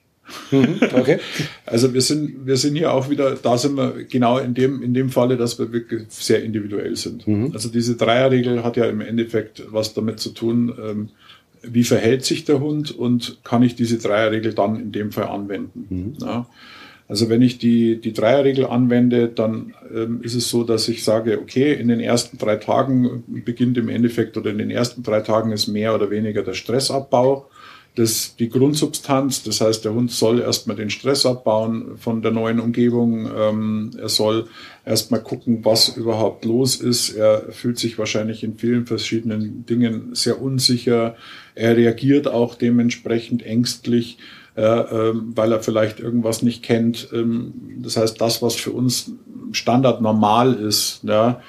Mhm, 0.50 0.80
okay. 0.94 1.18
Also 1.66 1.94
wir 1.94 2.00
sind, 2.00 2.46
wir 2.46 2.56
sind 2.56 2.74
hier 2.76 2.92
auch 2.92 3.10
wieder, 3.10 3.36
da 3.36 3.56
sind 3.56 3.76
wir 3.76 4.04
genau 4.04 4.38
in 4.38 4.54
dem, 4.54 4.82
in 4.82 4.94
dem 4.94 5.10
Falle, 5.10 5.36
dass 5.36 5.58
wir 5.58 5.72
wirklich 5.72 6.02
sehr 6.08 6.42
individuell 6.42 6.96
sind. 6.96 7.26
Mhm. 7.28 7.52
Also 7.52 7.68
diese 7.68 7.96
Dreierregel 7.96 8.64
hat 8.64 8.76
ja 8.76 8.86
im 8.86 9.00
Endeffekt 9.00 9.62
was 9.70 9.94
damit 9.94 10.18
zu 10.18 10.30
tun, 10.30 10.74
ähm, 10.82 11.08
wie 11.62 11.84
verhält 11.84 12.24
sich 12.24 12.44
der 12.44 12.60
Hund 12.60 12.90
und 12.90 13.38
kann 13.44 13.62
ich 13.62 13.74
diese 13.74 13.98
Dreierregel 13.98 14.54
dann 14.54 14.76
in 14.76 14.92
dem 14.92 15.12
Fall 15.12 15.28
anwenden. 15.28 15.86
Mhm. 15.88 16.14
Ja. 16.20 16.46
Also 17.10 17.28
wenn 17.28 17.42
ich 17.42 17.58
die, 17.58 18.00
die 18.00 18.12
Dreierregel 18.12 18.66
anwende, 18.66 19.26
dann 19.28 19.74
ähm, 19.92 20.20
ist 20.22 20.36
es 20.36 20.48
so, 20.48 20.62
dass 20.62 20.88
ich 20.88 21.02
sage, 21.02 21.40
okay, 21.40 21.72
in 21.72 21.88
den 21.88 21.98
ersten 21.98 22.38
drei 22.38 22.54
Tagen 22.54 23.24
beginnt 23.26 23.76
im 23.78 23.88
Endeffekt 23.88 24.36
oder 24.36 24.50
in 24.50 24.58
den 24.58 24.70
ersten 24.70 25.02
drei 25.02 25.20
Tagen 25.20 25.50
ist 25.50 25.66
mehr 25.66 25.92
oder 25.92 26.10
weniger 26.10 26.44
der 26.44 26.54
Stressabbau. 26.54 27.48
Das, 27.96 28.36
die 28.36 28.48
Grundsubstanz, 28.48 29.42
das 29.42 29.60
heißt, 29.60 29.84
der 29.84 29.92
Hund 29.92 30.12
soll 30.12 30.40
erstmal 30.40 30.76
den 30.76 30.90
Stress 30.90 31.26
abbauen 31.26 31.96
von 31.98 32.22
der 32.22 32.30
neuen 32.30 32.60
Umgebung. 32.60 33.28
Ähm, 33.36 33.90
er 34.00 34.08
soll 34.08 34.46
erstmal 34.86 35.20
gucken, 35.20 35.64
was 35.64 35.88
überhaupt 35.96 36.44
los 36.44 36.76
ist. 36.76 37.10
Er 37.16 37.50
fühlt 37.50 37.80
sich 37.80 37.98
wahrscheinlich 37.98 38.44
in 38.44 38.56
vielen 38.56 38.86
verschiedenen 38.86 39.66
Dingen 39.66 40.14
sehr 40.14 40.40
unsicher. 40.40 41.16
Er 41.60 41.76
reagiert 41.76 42.26
auch 42.26 42.54
dementsprechend 42.54 43.44
ängstlich 43.44 44.16
ja, 44.56 44.90
ähm, 44.90 45.32
weil 45.34 45.52
er 45.52 45.62
vielleicht 45.62 46.00
irgendwas 46.00 46.42
nicht 46.42 46.62
kennt. 46.62 47.08
Ähm, 47.12 47.52
das 47.78 47.96
heißt, 47.96 48.20
das, 48.20 48.42
was 48.42 48.56
für 48.56 48.72
uns 48.72 49.12
Standard 49.52 50.00
normal 50.00 50.54
ist. 50.54 51.00
Ja. 51.02 51.40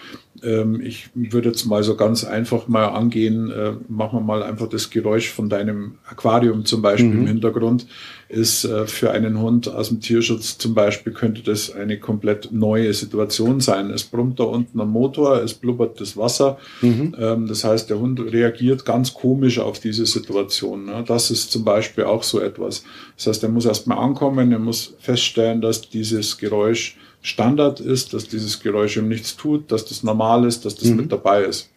Ähm, 0.43 0.82
ich 0.82 1.10
würde 1.14 1.49
jetzt 1.49 1.66
mal 1.66 1.84
so 1.84 1.95
ganz 1.95 2.24
einfach 2.24 2.68
mal 2.68 2.88
angehen, 2.88 3.52
äh, 3.52 3.74
machen 3.88 4.20
wir 4.20 4.24
mal 4.24 4.43
einfach 4.43 4.68
das 4.68 4.89
Geräusch 4.89 5.30
von 5.30 5.49
deinem 5.49 5.95
Aquarium 6.10 6.66
zum 6.66 6.82
Beispiel 6.82 7.10
mhm. 7.10 7.22
im 7.22 7.28
Hintergrund, 7.28 7.86
ist 8.28 8.64
äh, 8.64 8.88
für 8.88 9.12
einen 9.12 9.39
Hund 9.39 9.68
aus 9.68 9.89
dem 9.89 9.99
Tierschutz 9.99 10.58
zum 10.58 10.74
Beispiel, 10.74 11.14
könnte 11.14 11.43
das 11.43 11.72
eine 11.72 11.99
komplett 11.99 12.52
neue 12.52 12.93
Situation 12.93 13.60
sein. 13.60 13.91
Es 13.91 14.04
brummt 14.04 14.39
da 14.39 14.45
unten 14.45 14.80
am 14.80 14.91
Motor, 14.91 15.43
es 15.43 15.54
blubbert 15.54 16.02
das 16.02 16.18
Wasser. 16.18 16.58
Mhm. 16.82 17.16
Ähm, 17.20 17.47
das 17.47 17.64
heißt, 17.64 17.89
der 17.89 17.99
Hund 17.99 18.20
reagiert 18.20 18.86
ganz 18.86 19.14
komisch 19.14 19.60
auf 19.60 19.80
diese 19.80 20.06
Situation. 20.06 20.86
Ne? 20.86 21.04
Das 21.06 21.30
ist 21.30 21.52
zum 21.52 21.64
Beispiel 21.64 22.06
auch 22.06 22.24
so 22.24 22.39
etwas. 22.39 22.84
Das 23.16 23.28
heißt, 23.28 23.43
er 23.43 23.49
muss 23.49 23.66
erstmal 23.66 23.99
ankommen, 23.99 24.52
er 24.52 24.60
muss 24.60 24.95
feststellen, 24.99 25.62
dass 25.62 25.82
dieses 25.89 26.38
Geräusch 26.38 26.97
Standard 27.22 27.80
ist, 27.80 28.14
dass 28.14 28.28
dieses 28.28 28.60
Geräusch 28.60 28.98
ihm 28.98 29.08
nichts 29.08 29.36
tut, 29.36 29.72
dass 29.72 29.86
das 29.86 30.04
normal 30.04 30.46
ist, 30.46 30.66
dass 30.66 30.76
das 30.76 30.90
mhm. 30.90 30.98
mit 30.98 31.12
dabei 31.12 31.44
ist. 31.44 31.70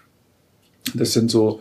Das 0.94 1.12
sind 1.12 1.30
so 1.30 1.60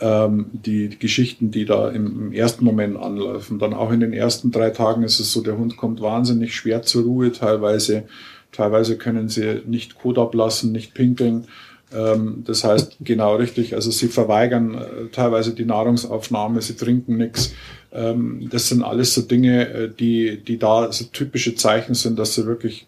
ähm, 0.00 0.46
die, 0.52 0.88
die 0.88 0.98
Geschichten, 0.98 1.50
die 1.50 1.64
da 1.64 1.88
im, 1.90 2.06
im, 2.06 2.32
ersten 2.32 2.64
Moment 2.64 2.96
anlaufen. 2.96 3.58
Dann 3.58 3.72
auch 3.72 3.92
in 3.92 4.00
den 4.00 4.12
ersten 4.12 4.50
drei 4.50 4.70
Tagen 4.70 5.02
ist 5.02 5.20
es 5.20 5.32
so, 5.32 5.42
der 5.42 5.56
Hund 5.56 5.76
kommt 5.76 6.00
wahnsinnig 6.00 6.54
schwer 6.54 6.82
zur 6.82 7.04
Ruhe 7.04 7.32
teilweise. 7.32 8.04
Teilweise 8.50 8.98
können 8.98 9.28
sie 9.28 9.62
nicht 9.66 9.98
Kot 9.98 10.18
ablassen, 10.18 10.72
nicht 10.72 10.92
pinkeln. 10.92 11.46
Ähm, 11.94 12.42
das 12.46 12.64
heißt, 12.64 12.96
genau 13.00 13.36
richtig, 13.36 13.74
also 13.74 13.90
sie 13.90 14.08
verweigern 14.08 14.74
äh, 14.74 15.08
teilweise 15.12 15.54
die 15.54 15.64
Nahrungsaufnahme, 15.64 16.60
sie 16.60 16.76
trinken 16.76 17.16
nichts. 17.16 17.54
Ähm, 17.92 18.48
das 18.50 18.68
sind 18.68 18.82
alles 18.82 19.14
so 19.14 19.22
Dinge, 19.22 19.68
äh, 19.68 19.90
die, 19.90 20.42
die 20.42 20.58
da 20.58 20.90
so 20.90 21.04
typische 21.04 21.54
Zeichen 21.54 21.94
sind, 21.94 22.18
dass 22.18 22.34
sie 22.34 22.46
wirklich 22.46 22.86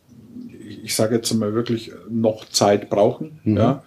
ich 0.84 0.94
sage 0.94 1.16
jetzt 1.16 1.32
mal 1.32 1.54
wirklich 1.54 1.92
noch 2.10 2.44
Zeit 2.44 2.90
brauchen. 2.90 3.40
Mhm. 3.42 3.56
Ja. 3.56 3.82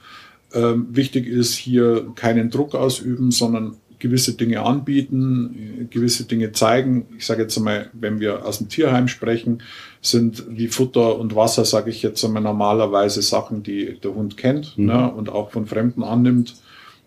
Ähm, 0.54 0.88
wichtig 0.90 1.28
ist 1.28 1.54
hier 1.54 2.08
keinen 2.16 2.50
Druck 2.50 2.74
ausüben, 2.74 3.32
sondern 3.32 3.76
gewisse 4.00 4.34
Dinge 4.34 4.64
anbieten, 4.64 5.88
gewisse 5.92 6.26
Dinge 6.26 6.52
zeigen. 6.52 7.08
Ich 7.18 7.26
sage 7.26 7.44
jetzt 7.44 7.58
einmal, 7.58 7.90
wenn 7.94 8.20
wir 8.20 8.46
aus 8.46 8.60
dem 8.60 8.70
Tierheim 8.70 9.08
sprechen, 9.08 9.64
sind 10.02 10.44
wie 10.50 10.68
Futter 10.68 11.18
und 11.18 11.36
Wasser, 11.36 11.66
sage 11.66 11.90
ich 11.90 12.02
jetzt 12.02 12.24
einmal 12.24 12.44
normalerweise 12.44 13.22
Sachen, 13.22 13.64
die 13.64 14.00
der 14.00 14.14
Hund 14.14 14.38
kennt 14.38 14.78
mhm. 14.78 14.86
ne, 14.86 15.12
und 15.12 15.30
auch 15.30 15.52
von 15.52 15.66
Fremden 15.66 16.04
annimmt. 16.04 16.56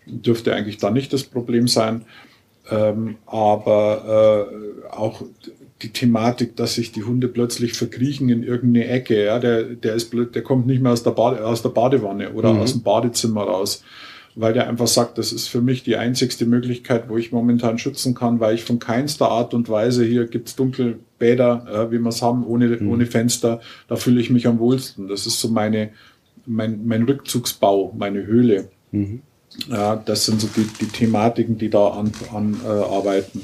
Dürfte 0.05 0.53
eigentlich 0.53 0.77
da 0.77 0.89
nicht 0.89 1.13
das 1.13 1.23
Problem 1.23 1.67
sein. 1.67 2.05
Ähm, 2.71 3.17
aber 3.25 4.47
äh, 4.49 4.93
auch 4.93 5.23
die 5.81 5.89
Thematik, 5.89 6.55
dass 6.55 6.75
sich 6.75 6.91
die 6.91 7.03
Hunde 7.03 7.27
plötzlich 7.27 7.73
verkriechen 7.73 8.29
in 8.29 8.43
irgendeine 8.43 8.87
Ecke. 8.87 9.25
Ja, 9.25 9.39
der, 9.39 9.63
der, 9.63 9.95
ist, 9.95 10.13
der 10.13 10.41
kommt 10.43 10.67
nicht 10.67 10.81
mehr 10.81 10.91
aus 10.91 11.03
der, 11.03 11.11
Bade, 11.11 11.45
aus 11.45 11.61
der 11.61 11.69
Badewanne 11.69 12.31
oder 12.33 12.53
mhm. 12.53 12.59
aus 12.59 12.73
dem 12.73 12.83
Badezimmer 12.83 13.43
raus, 13.43 13.83
weil 14.35 14.53
der 14.53 14.69
einfach 14.69 14.87
sagt, 14.87 15.17
das 15.17 15.33
ist 15.33 15.47
für 15.47 15.61
mich 15.61 15.83
die 15.83 15.97
einzigste 15.97 16.45
Möglichkeit, 16.45 17.09
wo 17.09 17.17
ich 17.17 17.31
momentan 17.31 17.77
schützen 17.77 18.13
kann, 18.13 18.39
weil 18.39 18.55
ich 18.55 18.63
von 18.63 18.79
keinster 18.79 19.29
Art 19.29 19.53
und 19.53 19.69
Weise, 19.69 20.05
hier 20.05 20.27
gibt's 20.27 20.55
Dunkelbäder, 20.55 21.65
ja, 21.71 21.91
wie 21.91 21.99
wir 21.99 22.09
es 22.09 22.21
haben, 22.21 22.45
ohne, 22.45 22.67
mhm. 22.67 22.89
ohne 22.89 23.05
Fenster, 23.05 23.59
da 23.87 23.95
fühle 23.95 24.21
ich 24.21 24.29
mich 24.29 24.47
am 24.47 24.59
wohlsten. 24.59 25.07
Das 25.07 25.25
ist 25.25 25.39
so 25.39 25.49
meine, 25.49 25.91
mein, 26.45 26.85
mein 26.85 27.03
Rückzugsbau, 27.03 27.93
meine 27.97 28.25
Höhle. 28.25 28.69
Mhm. 28.91 29.21
Ja, 29.69 29.95
das 29.95 30.25
sind 30.25 30.41
so 30.41 30.47
die, 30.47 30.67
die 30.79 30.87
Thematiken, 30.87 31.57
die 31.57 31.69
da 31.69 31.89
an, 31.89 32.11
an 32.33 32.59
äh, 32.63 32.67
arbeiten. 32.67 33.41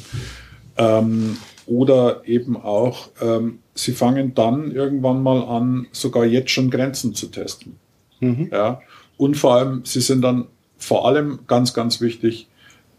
Ähm, 0.77 1.37
oder 1.65 2.25
eben 2.25 2.55
auch, 2.55 3.09
ähm, 3.21 3.59
sie 3.73 3.91
fangen 3.91 4.33
dann 4.33 4.71
irgendwann 4.71 5.21
mal 5.21 5.43
an, 5.43 5.87
sogar 5.91 6.25
jetzt 6.25 6.51
schon 6.51 6.69
Grenzen 6.69 7.13
zu 7.13 7.27
testen. 7.27 7.75
Mhm. 8.21 8.49
Ja? 8.51 8.81
Und 9.17 9.35
vor 9.35 9.55
allem, 9.55 9.83
sie 9.83 10.01
sind 10.01 10.21
dann 10.21 10.45
vor 10.77 11.07
allem 11.07 11.39
ganz, 11.47 11.73
ganz 11.73 11.99
wichtig, 11.99 12.47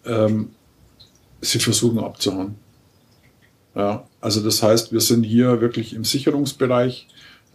ähm, 0.05 0.51
sie 1.41 1.61
versuchen 1.61 1.99
abzuhauen. 2.01 2.57
Ja, 3.75 4.05
also 4.21 4.43
das 4.43 4.63
heißt, 4.63 4.93
wir 4.93 5.01
sind 5.01 5.23
hier 5.23 5.61
wirklich 5.61 5.95
im 5.95 6.03
Sicherungsbereich. 6.05 7.07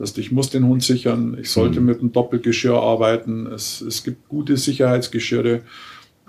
Das 0.03 0.09
heißt, 0.09 0.17
ich 0.17 0.33
muss 0.33 0.49
den 0.49 0.67
Hund 0.67 0.83
sichern, 0.83 1.37
ich 1.39 1.49
sollte 1.49 1.79
mhm. 1.79 1.85
mit 1.85 1.99
einem 2.01 2.11
Doppelgeschirr 2.11 2.75
arbeiten. 2.75 3.47
Es, 3.47 3.79
es 3.79 4.03
gibt 4.03 4.27
gute 4.27 4.57
Sicherheitsgeschirre. 4.57 5.61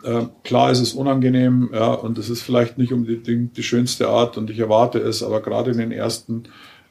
Äh, 0.04 0.26
klar 0.44 0.70
ist 0.70 0.78
es 0.78 0.92
unangenehm, 0.92 1.70
ja, 1.72 1.92
und 1.92 2.16
es 2.18 2.30
ist 2.30 2.42
vielleicht 2.42 2.78
nicht 2.78 2.92
unbedingt 2.92 3.56
die 3.56 3.64
schönste 3.64 4.08
Art 4.08 4.38
und 4.38 4.48
ich 4.48 4.60
erwarte 4.60 5.00
es, 5.00 5.24
aber 5.24 5.42
gerade 5.42 5.72
in 5.72 5.78
den 5.78 5.90
ersten 5.90 6.44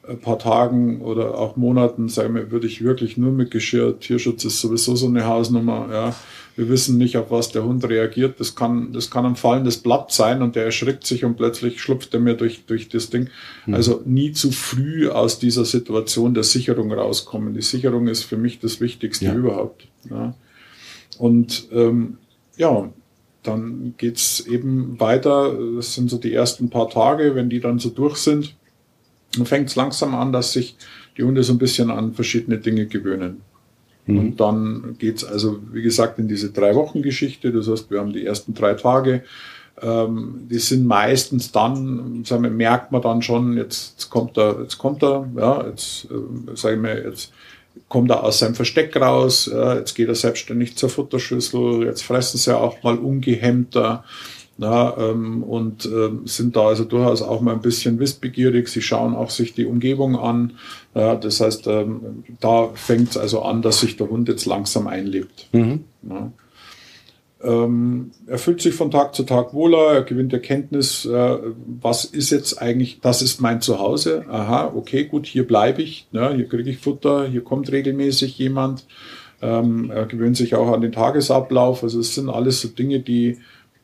äh, 0.06 0.14
paar 0.14 0.38
Tagen 0.38 1.00
oder 1.00 1.38
auch 1.38 1.56
Monaten, 1.56 2.10
sagen 2.10 2.34
wir, 2.34 2.50
würde 2.50 2.66
ich 2.66 2.84
wirklich 2.84 3.16
nur 3.16 3.32
mit 3.32 3.50
Geschirr, 3.50 3.98
Tierschutz 3.98 4.44
ist 4.44 4.60
sowieso 4.60 4.94
so 4.94 5.06
eine 5.06 5.24
Hausnummer, 5.24 5.88
ja. 5.90 6.14
Wir 6.56 6.68
wissen 6.68 6.98
nicht, 6.98 7.16
auf 7.16 7.30
was 7.30 7.50
der 7.50 7.64
Hund 7.64 7.88
reagiert. 7.88 8.38
Das 8.38 8.54
kann, 8.54 8.92
das 8.92 9.10
kann 9.10 9.26
ein 9.26 9.36
fallendes 9.36 9.78
Blatt 9.78 10.12
sein 10.12 10.40
und 10.42 10.54
der 10.54 10.64
erschrickt 10.64 11.06
sich 11.06 11.24
und 11.24 11.36
plötzlich 11.36 11.80
schlupft 11.80 12.14
er 12.14 12.20
mir 12.20 12.34
durch, 12.34 12.64
durch 12.66 12.88
das 12.88 13.10
Ding. 13.10 13.28
Mhm. 13.66 13.74
Also 13.74 14.02
nie 14.04 14.32
zu 14.32 14.52
früh 14.52 15.08
aus 15.08 15.38
dieser 15.38 15.64
Situation 15.64 16.34
der 16.34 16.44
Sicherung 16.44 16.92
rauskommen. 16.92 17.54
Die 17.54 17.62
Sicherung 17.62 18.06
ist 18.06 18.22
für 18.22 18.36
mich 18.36 18.60
das 18.60 18.80
Wichtigste 18.80 19.26
ja. 19.26 19.34
überhaupt. 19.34 19.88
Ja. 20.08 20.34
Und 21.18 21.68
ähm, 21.72 22.18
ja, 22.56 22.90
dann 23.42 23.94
geht's 23.96 24.40
eben 24.40 24.98
weiter. 25.00 25.56
Das 25.76 25.94
sind 25.94 26.08
so 26.10 26.18
die 26.18 26.32
ersten 26.32 26.70
paar 26.70 26.88
Tage, 26.88 27.34
wenn 27.34 27.50
die 27.50 27.60
dann 27.60 27.78
so 27.78 27.90
durch 27.90 28.16
sind. 28.16 28.56
Dann 29.34 29.46
fängt 29.46 29.68
es 29.68 29.76
langsam 29.76 30.14
an, 30.14 30.32
dass 30.32 30.52
sich 30.52 30.76
die 31.16 31.22
Hunde 31.24 31.42
so 31.42 31.52
ein 31.52 31.58
bisschen 31.58 31.90
an 31.90 32.14
verschiedene 32.14 32.58
Dinge 32.58 32.86
gewöhnen. 32.86 33.42
Mhm. 34.06 34.18
Und 34.18 34.40
dann 34.40 34.96
geht's 34.98 35.24
also, 35.24 35.58
wie 35.72 35.82
gesagt, 35.82 36.18
in 36.18 36.28
diese 36.28 36.50
drei 36.50 36.74
Wochen 36.74 37.02
Geschichte. 37.02 37.52
Das 37.52 37.68
heißt, 37.68 37.90
wir 37.90 38.00
haben 38.00 38.12
die 38.12 38.24
ersten 38.24 38.54
drei 38.54 38.74
Tage. 38.74 39.22
Ähm, 39.82 40.46
die 40.50 40.58
sind 40.58 40.86
meistens 40.86 41.50
dann, 41.50 42.24
sagen 42.24 42.44
wir, 42.44 42.50
merkt 42.50 42.92
man 42.92 43.02
dann 43.02 43.22
schon, 43.22 43.56
jetzt, 43.56 43.94
jetzt 43.94 44.10
kommt 44.10 44.38
er, 44.38 44.60
jetzt 44.62 44.78
kommt 44.78 45.02
er, 45.02 45.28
ja, 45.36 45.66
jetzt, 45.66 46.06
äh, 46.10 46.56
sagen 46.56 46.82
wir, 46.82 47.04
jetzt 47.04 47.32
kommt 47.88 48.10
er 48.10 48.22
aus 48.22 48.38
seinem 48.38 48.54
Versteck 48.54 48.94
raus, 48.96 49.50
ja, 49.52 49.74
jetzt 49.74 49.94
geht 49.94 50.08
er 50.08 50.14
selbstständig 50.14 50.76
zur 50.76 50.90
Futterschüssel, 50.90 51.84
jetzt 51.84 52.04
fressen 52.04 52.38
sie 52.38 52.56
auch 52.56 52.84
mal 52.84 52.98
ungehemmter 52.98 54.04
ja, 54.58 54.96
ähm, 54.96 55.42
und 55.42 55.86
ähm, 55.86 56.22
sind 56.26 56.54
da 56.54 56.68
also 56.68 56.84
durchaus 56.84 57.22
auch 57.22 57.40
mal 57.40 57.54
ein 57.54 57.62
bisschen 57.62 57.98
wissbegierig. 57.98 58.68
Sie 58.68 58.82
schauen 58.82 59.14
auch 59.14 59.30
sich 59.30 59.54
die 59.54 59.66
Umgebung 59.66 60.16
an. 60.16 60.52
Ja, 60.94 61.16
das 61.16 61.40
heißt, 61.40 61.66
ähm, 61.66 62.24
da 62.40 62.70
fängt 62.74 63.10
es 63.10 63.16
also 63.16 63.42
an, 63.42 63.62
dass 63.62 63.80
sich 63.80 63.96
der 63.96 64.08
Hund 64.08 64.28
jetzt 64.28 64.46
langsam 64.46 64.86
einlebt. 64.86 65.48
Mhm. 65.52 65.84
Ja. 66.08 66.32
Ähm, 67.42 68.12
er 68.26 68.38
fühlt 68.38 68.62
sich 68.62 68.74
von 68.74 68.90
Tag 68.90 69.14
zu 69.14 69.24
Tag 69.24 69.52
wohler, 69.52 69.92
er 69.92 70.02
gewinnt 70.02 70.32
Erkenntnis, 70.32 71.04
äh, 71.04 71.38
was 71.80 72.04
ist 72.04 72.30
jetzt 72.30 72.62
eigentlich, 72.62 73.00
das 73.00 73.20
ist 73.20 73.40
mein 73.40 73.60
Zuhause. 73.60 74.24
Aha, 74.30 74.72
okay, 74.74 75.04
gut, 75.04 75.26
hier 75.26 75.46
bleibe 75.46 75.82
ich, 75.82 76.06
ne, 76.12 76.32
hier 76.34 76.48
kriege 76.48 76.70
ich 76.70 76.78
Futter, 76.78 77.28
hier 77.28 77.42
kommt 77.42 77.70
regelmäßig 77.70 78.38
jemand. 78.38 78.86
Ähm, 79.42 79.90
er 79.90 80.06
gewöhnt 80.06 80.38
sich 80.38 80.54
auch 80.54 80.72
an 80.72 80.80
den 80.80 80.92
Tagesablauf. 80.92 81.82
Also 81.82 82.00
es 82.00 82.14
sind 82.14 82.30
alles 82.30 82.62
so 82.62 82.68
Dinge, 82.68 83.00
die 83.00 83.38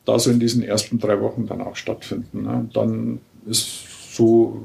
da 0.07 0.19
so 0.19 0.31
in 0.31 0.41
diesen 0.41 0.63
ersten 0.63 0.99
drei 0.99 1.21
Wochen 1.21 1.47
dann 1.47 1.61
auch 1.61 1.77
stattfinden. 1.77 2.45
Ne. 2.45 2.69
Dann 2.73 3.21
ist 3.47 4.15
so 4.17 4.63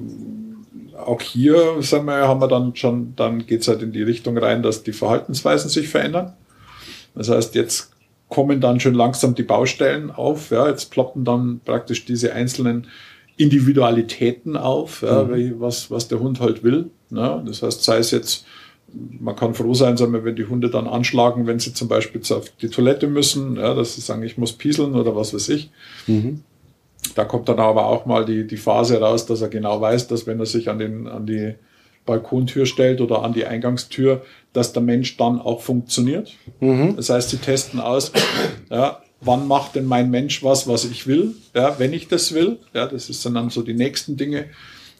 auch 0.98 1.22
hier, 1.22 1.82
sagen 1.82 2.06
wir, 2.06 2.28
haben 2.28 2.42
wir 2.42 2.48
dann 2.48 2.76
schon, 2.76 3.16
dann 3.16 3.46
geht 3.46 3.62
es 3.62 3.68
halt 3.68 3.82
in 3.82 3.92
die 3.92 4.04
Richtung 4.04 4.38
rein, 4.38 4.64
dass 4.64 4.84
die 4.84 4.94
Verhaltensweisen 4.94 5.70
sich 5.70 5.88
verändern. 5.88 6.34
Das 7.14 7.30
heißt, 7.30 7.56
jetzt 7.56 7.92
kommen 8.30 8.60
dann 8.60 8.80
schon 8.80 8.94
langsam 8.94 9.36
die 9.36 9.44
Baustellen 9.44 10.12
auf. 10.12 10.52
Ja, 10.52 10.68
jetzt 10.68 10.92
ploppen 10.92 11.26
dann 11.26 11.62
praktisch 11.64 12.06
diese 12.06 12.34
einzelnen 12.34 12.88
Individualitäten 13.38 14.56
auf, 14.58 15.02
ja, 15.02 15.24
mhm. 15.24 15.60
was, 15.60 15.92
was 15.92 16.08
der 16.08 16.20
Hund 16.20 16.40
halt 16.40 16.64
will. 16.64 16.90
Ne? 17.10 17.44
Das 17.46 17.62
heißt, 17.62 17.84
sei 17.84 17.98
es 17.98 18.12
jetzt, 18.12 18.46
man 18.94 19.36
kann 19.36 19.54
froh 19.54 19.74
sein, 19.74 19.98
sagen 19.98 20.14
wir, 20.14 20.24
wenn 20.24 20.38
die 20.38 20.46
Hunde 20.46 20.70
dann 20.70 20.88
anschlagen, 20.88 21.46
wenn 21.46 21.60
sie 21.60 21.74
zum 21.74 21.88
Beispiel 21.88 22.22
auf 22.30 22.50
die 22.62 22.70
Toilette 22.70 23.08
müssen, 23.08 23.58
ja, 23.58 23.74
dass 23.74 23.96
sie 23.96 24.02
sagen, 24.02 24.24
ich 24.24 24.38
muss 24.38 24.54
pieseln 24.54 24.96
oder 24.96 25.16
was 25.16 25.34
weiß 25.34 25.50
ich. 25.50 25.70
Mhm. 26.08 26.44
Da 27.14 27.26
kommt 27.26 27.50
dann 27.50 27.60
aber 27.60 27.88
auch 27.88 28.06
mal 28.06 28.26
die, 28.26 28.48
die 28.48 28.58
Phase 28.58 29.00
raus, 29.00 29.26
dass 29.26 29.42
er 29.42 29.50
genau 29.50 29.80
weiß, 29.80 30.08
dass 30.08 30.26
wenn 30.28 30.40
er 30.40 30.46
sich 30.46 30.70
an, 30.70 30.80
den, 30.80 31.08
an 31.08 31.26
die 31.26 31.56
Balkontür 32.06 32.66
stellt 32.66 33.02
oder 33.02 33.24
an 33.24 33.34
die 33.34 33.46
Eingangstür, 33.46 34.24
dass 34.54 34.74
der 34.74 34.82
Mensch 34.82 35.18
dann 35.18 35.40
auch 35.40 35.62
funktioniert. 35.62 36.34
Mhm. 36.60 36.96
Das 36.96 37.10
heißt, 37.10 37.30
sie 37.30 37.38
testen 37.38 37.80
aus, 37.80 38.12
ja, 38.70 39.02
wann 39.22 39.48
macht 39.48 39.76
denn 39.76 39.86
mein 39.86 40.10
Mensch 40.10 40.44
was, 40.44 40.68
was 40.68 40.86
ich 40.86 41.08
will, 41.08 41.36
ja, 41.54 41.78
wenn 41.80 41.94
ich 41.94 42.08
das 42.08 42.34
will. 42.34 42.60
Ja, 42.74 42.86
das 42.86 43.10
ist 43.10 43.26
dann 43.26 43.50
so 43.50 43.62
die 43.62 43.74
nächsten 43.74 44.18
Dinge. 44.18 44.46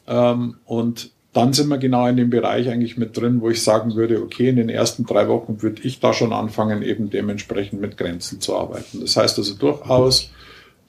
Ähm, 0.06 0.56
und 0.64 1.10
dann 1.32 1.52
sind 1.52 1.68
wir 1.68 1.78
genau 1.78 2.06
in 2.06 2.16
dem 2.16 2.30
Bereich 2.30 2.68
eigentlich 2.70 2.96
mit 2.96 3.16
drin, 3.16 3.42
wo 3.42 3.50
ich 3.50 3.62
sagen 3.62 3.94
würde, 3.94 4.22
okay, 4.22 4.48
in 4.48 4.56
den 4.56 4.70
ersten 4.70 5.04
drei 5.04 5.28
Wochen 5.28 5.60
würde 5.60 5.82
ich 5.82 6.00
da 6.00 6.14
schon 6.14 6.32
anfangen, 6.32 6.82
eben 6.82 7.10
dementsprechend 7.10 7.80
mit 7.80 7.98
Grenzen 7.98 8.40
zu 8.40 8.56
arbeiten. 8.56 9.00
Das 9.02 9.16
heißt 9.16 9.36
also 9.38 9.54
durchaus 9.54 10.30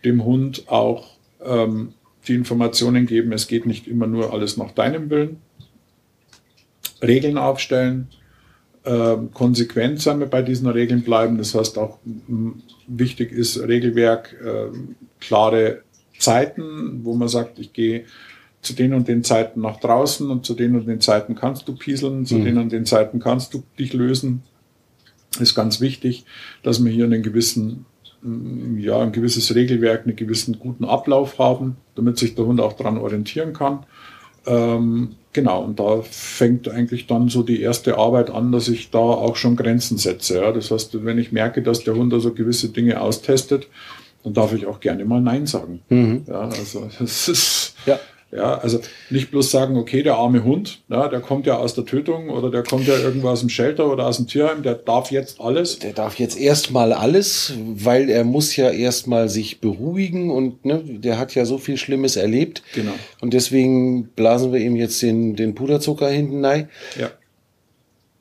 dem 0.07 0.23
Hund 0.23 0.69
auch 0.69 1.17
ähm, 1.43 1.93
die 2.27 2.35
Informationen 2.35 3.05
geben, 3.05 3.31
es 3.31 3.47
geht 3.47 3.65
nicht 3.65 3.87
immer 3.87 4.07
nur 4.07 4.33
alles 4.33 4.57
nach 4.57 4.71
deinem 4.71 5.09
Willen, 5.09 5.37
Regeln 7.01 7.37
aufstellen, 7.37 8.07
äh, 8.83 9.17
konsequent 9.33 10.01
sein 10.01 10.19
wir 10.19 10.27
bei 10.27 10.41
diesen 10.41 10.67
Regeln 10.67 11.03
bleiben. 11.03 11.37
Das 11.37 11.53
heißt 11.53 11.77
auch 11.77 11.99
wichtig 12.87 13.31
ist 13.31 13.59
Regelwerk, 13.59 14.35
äh, 14.43 14.75
klare 15.19 15.81
Zeiten, 16.17 17.01
wo 17.03 17.13
man 17.13 17.27
sagt, 17.27 17.59
ich 17.59 17.73
gehe 17.73 18.05
zu 18.61 18.73
den 18.73 18.93
und 18.93 19.07
den 19.07 19.23
Zeiten 19.23 19.61
nach 19.61 19.79
draußen 19.79 20.29
und 20.31 20.45
zu 20.45 20.53
den 20.53 20.75
und 20.75 20.87
den 20.87 21.01
Zeiten 21.01 21.35
kannst 21.35 21.67
du 21.67 21.75
pieseln, 21.75 22.25
zu 22.25 22.35
mhm. 22.35 22.45
den 22.45 22.57
und 22.57 22.71
den 22.71 22.85
Zeiten 22.85 23.19
kannst 23.19 23.53
du 23.53 23.63
dich 23.77 23.93
lösen. 23.93 24.43
Ist 25.39 25.53
ganz 25.53 25.79
wichtig, 25.79 26.25
dass 26.63 26.83
wir 26.83 26.91
hier 26.91 27.05
einen 27.05 27.21
gewissen, 27.21 27.85
ja, 28.21 28.99
ein 28.99 29.11
gewisses 29.11 29.53
Regelwerk, 29.53 30.05
einen 30.05 30.15
gewissen 30.15 30.59
guten 30.59 30.85
Ablauf 30.85 31.39
haben, 31.39 31.77
damit 31.95 32.17
sich 32.17 32.35
der 32.35 32.45
Hund 32.45 32.59
auch 32.59 32.73
daran 32.73 32.97
orientieren 32.97 33.53
kann. 33.53 33.85
Ähm, 34.45 35.15
genau, 35.33 35.63
und 35.63 35.79
da 35.79 36.01
fängt 36.01 36.69
eigentlich 36.69 37.05
dann 37.05 37.29
so 37.29 37.43
die 37.43 37.61
erste 37.61 37.97
Arbeit 37.97 38.29
an, 38.29 38.51
dass 38.51 38.69
ich 38.69 38.89
da 38.91 38.99
auch 38.99 39.35
schon 39.35 39.55
Grenzen 39.55 39.97
setze. 39.97 40.41
Ja. 40.41 40.51
Das 40.51 40.71
heißt, 40.71 41.03
wenn 41.05 41.19
ich 41.19 41.31
merke, 41.31 41.61
dass 41.61 41.83
der 41.83 41.95
Hund 41.95 42.13
also 42.13 42.33
gewisse 42.33 42.69
Dinge 42.69 43.01
austestet, 43.01 43.67
dann 44.23 44.33
darf 44.33 44.53
ich 44.53 44.65
auch 44.65 44.79
gerne 44.79 45.05
mal 45.05 45.21
Nein 45.21 45.45
sagen. 45.45 45.81
Mhm. 45.89 46.23
Ja, 46.27 46.41
also 46.41 46.89
das 46.99 47.27
ist, 47.27 47.75
ja. 47.85 47.99
Ja, 48.29 48.57
also 48.57 48.81
nicht 49.09 49.31
bloß 49.31 49.51
sagen, 49.51 49.77
okay, 49.77 50.03
der 50.03 50.15
arme 50.15 50.43
Hund, 50.43 50.81
ja, 50.89 51.07
der 51.07 51.21
kommt 51.21 51.47
ja 51.47 51.57
aus 51.57 51.75
der 51.75 51.85
Tötung 51.85 52.29
oder 52.29 52.51
der 52.51 52.61
kommt 52.61 52.85
ja 52.85 52.97
irgendwo 52.97 53.29
aus 53.29 53.39
dem 53.39 53.47
Shelter 53.47 53.89
oder 53.89 54.05
aus 54.05 54.17
dem 54.17 54.27
Tierheim, 54.27 54.63
der 54.63 54.75
darf 54.75 55.11
jetzt 55.11 55.39
alles. 55.39 55.79
Der 55.79 55.93
darf 55.93 56.19
jetzt 56.19 56.37
erstmal 56.37 56.91
alles, 56.91 57.53
weil 57.57 58.09
er 58.09 58.25
muss 58.25 58.53
ja 58.57 58.69
erstmal 58.69 59.29
sich 59.29 59.61
beruhigen 59.61 60.29
und 60.29 60.65
ne, 60.65 60.83
der 60.85 61.17
hat 61.17 61.35
ja 61.35 61.45
so 61.45 61.57
viel 61.57 61.77
Schlimmes 61.77 62.17
erlebt. 62.17 62.63
Genau. 62.75 62.91
Und 63.21 63.33
deswegen 63.33 64.07
blasen 64.09 64.51
wir 64.51 64.59
ihm 64.59 64.75
jetzt 64.75 65.01
den, 65.01 65.37
den 65.37 65.55
Puderzucker 65.55 66.09
hinten 66.09 66.43
rein. 66.43 66.69
Ja. 66.99 67.11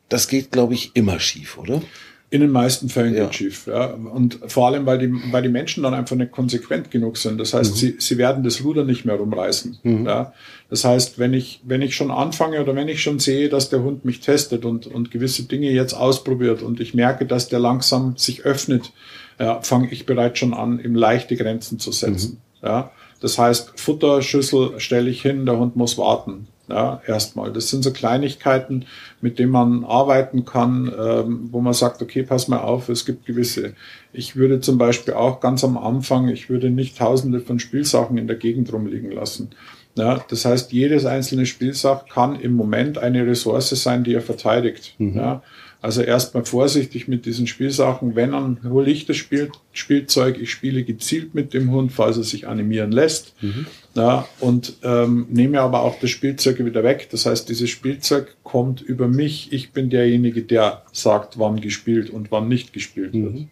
Das 0.09 0.29
geht, 0.29 0.53
glaube 0.53 0.75
ich, 0.75 0.93
immer 0.95 1.19
schief, 1.19 1.59
oder? 1.59 1.83
In 2.29 2.41
den 2.41 2.51
meisten 2.51 2.89
Fällen 2.89 3.15
ja. 3.15 3.25
geht 3.25 3.37
schief. 3.37 3.67
Ja. 3.69 3.87
Und 3.93 4.41
vor 4.49 4.67
allem, 4.67 4.85
weil 4.85 4.99
die, 4.99 5.13
weil 5.31 5.43
die 5.43 5.49
Menschen 5.49 5.85
dann 5.85 5.95
einfach 5.95 6.17
nicht 6.17 6.33
konsequent 6.33 6.91
genug 6.91 7.19
sind. 7.19 7.39
Das 7.39 7.55
heißt, 7.55 7.73
mhm. 7.73 7.77
sie, 7.77 7.97
sie 7.99 8.19
werden 8.19 8.43
das 8.43 8.65
Ruder 8.65 8.85
nicht 8.85 9.05
mehr 9.05 9.15
rumreißen. 9.15 9.79
Mhm. 9.85 10.07
Ja. 10.07 10.33
Das 10.69 10.85
heißt, 10.85 11.21
wenn 11.21 11.35
ich, 11.35 11.61
wenn 11.65 11.83
ich 11.83 11.95
schon 11.95 12.11
anfange 12.11 12.61
oder 12.61 12.75
wenn 12.75 12.89
ich 12.89 13.01
schon 13.01 13.21
sehe, 13.21 13.49
dass 13.49 13.71
der 13.71 13.83
Hund 13.83 14.05
mich 14.05 14.21
testet 14.21 14.65
und, 14.65 14.89
und 14.89 15.13
gewisse 15.13 15.45
Dinge 15.45 15.71
jetzt 15.71 15.95
ausprobiert 15.95 16.63
und 16.63 16.81
ich 16.81 16.95
merke, 16.95 17.27
dass 17.27 17.49
der 17.49 17.61
langsam 17.61 18.17
sich 18.17 18.45
öffnet, 18.45 18.93
ja, 19.39 19.61
fange 19.63 19.89
ich 19.93 20.07
bereits 20.07 20.39
schon 20.41 20.55
an, 20.55 20.81
ihm 20.81 20.97
leichte 20.97 21.37
Grenzen 21.37 21.79
zu 21.79 21.93
setzen. 21.93 22.41
Mhm. 22.61 22.67
Ja. 22.67 22.91
Das 23.21 23.39
heißt, 23.39 23.73
Futterschüssel 23.77 24.79
stelle 24.81 25.11
ich 25.11 25.23
hin, 25.23 25.47
der 25.47 25.59
Hund 25.59 25.77
muss 25.77 25.97
warten. 25.97 26.49
Ja, 26.69 27.01
erstmal. 27.07 27.53
Das 27.53 27.71
sind 27.71 27.85
so 27.85 27.93
Kleinigkeiten, 27.93 28.87
mit 29.21 29.39
denen 29.39 29.53
man 29.53 29.85
arbeiten 29.85 30.45
kann, 30.45 30.93
ähm, 30.99 31.49
wo 31.53 31.61
man 31.61 31.73
sagt, 31.73 32.03
okay, 32.03 32.25
pass 32.25 32.49
mal 32.49 32.59
auf, 32.59 32.89
es 32.89 33.07
gibt 33.07 33.25
gewisse. 33.25 33.75
Ich 34.13 34.35
würde 34.35 34.61
zum 34.61 34.77
Beispiel 34.77 35.15
auch 35.15 35.41
ganz 35.41 35.63
am 35.63 35.79
Anfang, 35.79 36.29
ich 36.29 36.51
würde 36.51 36.71
nicht 36.71 36.99
tausende 36.99 37.41
von 37.41 37.61
Spielsachen 37.61 38.19
in 38.19 38.27
der 38.27 38.37
Gegend 38.37 38.73
rumliegen 38.73 39.13
lassen. 39.13 39.51
Ja, 39.97 40.23
das 40.29 40.45
heißt, 40.45 40.73
jedes 40.73 41.07
einzelne 41.07 41.47
Spielsach 41.47 42.07
kann 42.07 42.39
im 42.39 42.53
Moment 42.53 42.99
eine 42.99 43.27
Ressource 43.27 43.71
sein, 43.71 44.05
die 44.05 44.15
er 44.15 44.21
verteidigt. 44.21 44.95
Mhm. 44.99 45.17
Ja, 45.17 45.43
also 45.83 46.03
erstmal 46.03 46.45
vorsichtig 46.45 47.07
mit 47.07 47.27
diesen 47.27 47.47
Spielsachen. 47.47 48.17
Wenn, 48.17 48.33
dann 48.33 48.59
hole 48.65 48.91
ich 48.91 49.07
das 49.07 49.17
Spiel, 49.17 49.51
Spielzeug. 49.73 50.39
Ich 50.41 50.51
spiele 50.51 50.83
gezielt 50.85 51.35
mit 51.35 51.55
dem 51.55 51.71
Hund, 51.71 51.93
falls 51.93 52.17
er 52.17 52.25
sich 52.25 52.49
animieren 52.49 52.93
lässt. 52.93 53.35
Mhm. 53.43 53.67
Ja, 53.95 54.29
und 54.41 54.75
ähm, 54.83 55.27
nehme 55.31 55.61
aber 55.61 55.83
auch 55.83 55.99
das 56.01 56.11
Spielzeug 56.11 56.65
wieder 56.65 56.83
weg. 56.83 57.09
Das 57.11 57.27
heißt, 57.27 57.49
dieses 57.49 57.71
Spielzeug 57.71 58.37
kommt 58.43 58.81
über 58.81 59.09
mich. 59.09 59.53
Ich 59.53 59.73
bin 59.73 59.91
derjenige, 59.91 60.43
der 60.43 60.83
sagt, 60.93 61.39
wann 61.39 61.61
gespielt 61.61 62.11
und 62.11 62.31
wann 62.31 62.49
nicht 62.49 62.73
gespielt 62.73 63.13
wird. 63.13 63.35
Mhm. 63.35 63.49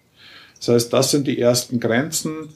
Das 0.59 0.69
heißt, 0.69 0.93
das 0.93 1.11
sind 1.11 1.27
die 1.27 1.39
ersten 1.39 1.79
Grenzen, 1.79 2.49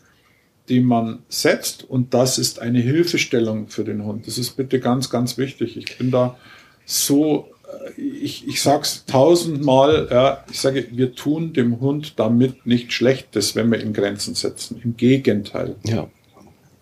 die 0.68 0.80
man 0.80 1.20
setzt. 1.28 1.84
Und 1.88 2.14
das 2.14 2.38
ist 2.38 2.58
eine 2.58 2.80
Hilfestellung 2.80 3.68
für 3.68 3.84
den 3.84 4.04
Hund. 4.04 4.26
Das 4.26 4.38
ist 4.38 4.56
bitte 4.56 4.80
ganz, 4.80 5.10
ganz 5.10 5.38
wichtig. 5.38 5.76
Ich 5.76 5.98
bin 5.98 6.10
da 6.10 6.36
so 6.84 7.48
ich, 7.96 8.46
ich 8.46 8.62
sage 8.62 8.82
es 8.82 9.04
tausendmal, 9.06 10.08
ja, 10.10 10.44
ich 10.50 10.60
sage, 10.60 10.86
wir 10.90 11.14
tun 11.14 11.52
dem 11.52 11.80
Hund 11.80 12.14
damit 12.16 12.66
nicht 12.66 12.92
Schlechtes, 12.92 13.56
wenn 13.56 13.70
wir 13.70 13.82
ihm 13.82 13.92
Grenzen 13.92 14.34
setzen. 14.34 14.80
Im 14.82 14.96
Gegenteil. 14.96 15.76
Ja. 15.84 16.08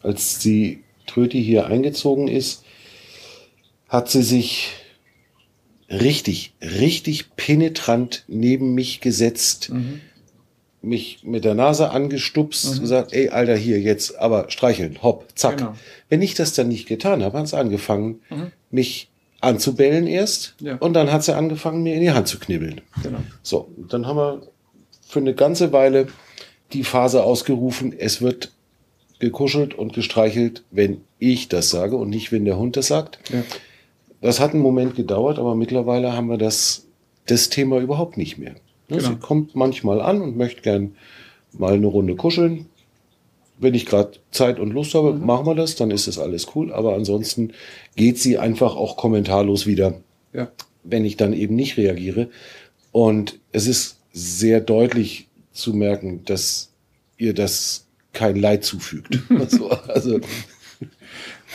Als 0.03 0.39
die 0.39 0.82
Tröti 1.07 1.43
hier 1.43 1.66
eingezogen 1.66 2.28
ist, 2.28 2.64
hat 3.89 4.11
sie 4.11 4.22
sich 4.22 4.70
richtig, 5.89 6.55
richtig 6.61 7.37
penetrant 7.37 8.24
neben 8.26 8.74
mich 8.74 9.01
gesetzt, 9.01 9.70
mhm. 9.70 10.01
mich 10.82 11.20
mit 11.22 11.45
der 11.45 11.55
Nase 11.55 11.91
angestupst, 11.91 12.76
mhm. 12.76 12.80
gesagt, 12.80 13.12
ey, 13.12 13.28
Alter, 13.28 13.57
hier 13.57 13.80
jetzt, 13.80 14.18
aber 14.18 14.51
streicheln, 14.51 15.03
hopp, 15.03 15.26
zack. 15.34 15.59
Genau. 15.59 15.74
Wenn 16.09 16.22
ich 16.22 16.34
das 16.34 16.55
dann 16.55 16.68
nicht 16.68 16.89
getan 16.89 17.22
habe, 17.22 17.39
hat 17.39 17.47
es 17.47 17.55
angefangen, 17.55 18.20
mhm. 18.30 18.53
mich 18.70 19.09
anzubellen 19.41 20.07
erst 20.07 20.55
ja. 20.61 20.76
und 20.76 20.95
dann 20.95 21.12
hat 21.12 21.24
sie 21.24 21.37
angefangen, 21.37 21.82
mir 21.82 21.95
in 21.95 22.01
die 22.01 22.11
Hand 22.11 22.28
zu 22.28 22.39
knibbeln. 22.39 22.80
Genau. 23.03 23.18
So, 23.43 23.68
dann 23.89 24.07
haben 24.07 24.16
wir 24.16 24.43
für 25.07 25.20
eine 25.20 25.34
ganze 25.34 25.72
Weile 25.72 26.09
die 26.72 26.84
Phase 26.84 27.22
ausgerufen, 27.22 27.95
es 27.97 28.20
wird 28.22 28.53
gekuschelt 29.18 29.74
und 29.74 29.93
gestreichelt, 29.93 30.64
wenn 30.70 31.01
ich 31.18 31.49
das 31.49 31.70
sage 31.70 31.97
und 31.97 32.11
nicht, 32.11 32.32
wenn 32.32 32.45
der 32.45 32.59
Hund 32.59 32.76
das 32.76 32.89
sagt. 32.89 33.18
Ja. 33.32 33.43
Das 34.20 34.41
hat 34.41 34.53
einen 34.53 34.62
Moment 34.62 34.97
gedauert, 34.97 35.39
aber 35.39 35.55
mittlerweile 35.55 36.12
haben 36.12 36.28
wir 36.28 36.39
das, 36.39 36.87
das 37.26 37.49
Thema 37.49 37.78
überhaupt 37.78 38.16
nicht 38.16 38.39
mehr. 38.39 38.57
Genau. 38.89 39.01
Sie 39.01 39.16
kommt 39.16 39.55
manchmal 39.55 40.01
an 40.01 40.20
und 40.20 40.37
möchte 40.37 40.62
gern 40.62 40.97
mal 41.53 41.74
eine 41.74 41.87
Runde 41.87 42.16
kuscheln 42.16 42.66
wenn 43.59 43.74
ich 43.74 43.86
gerade 43.86 44.12
Zeit 44.30 44.59
und 44.61 44.72
Lust 44.72 44.94
habe, 44.94 45.12
mhm. 45.12 45.24
machen 45.24 45.46
wir 45.46 45.54
das, 45.54 45.76
dann 45.76 45.90
ist 45.90 46.07
das 46.07 46.18
alles 46.18 46.48
cool. 46.54 46.72
Aber 46.72 46.94
ansonsten 46.94 47.52
geht 47.94 48.18
sie 48.18 48.38
einfach 48.38 48.76
auch 48.76 48.96
kommentarlos 48.96 49.66
wieder, 49.66 50.00
ja. 50.32 50.48
wenn 50.84 51.04
ich 51.04 51.16
dann 51.16 51.32
eben 51.32 51.57
nicht 51.57 51.76
reagiere. 51.76 52.28
Und 52.92 53.38
es 53.52 53.66
ist 53.66 53.98
sehr 54.12 54.61
deutlich 54.61 55.28
zu 55.52 55.72
merken, 55.72 56.22
dass 56.24 56.70
ihr 57.18 57.34
das 57.34 57.86
kein 58.12 58.36
Leid 58.36 58.64
zufügt. 58.64 59.18
also, 59.38 59.70
also 59.70 60.20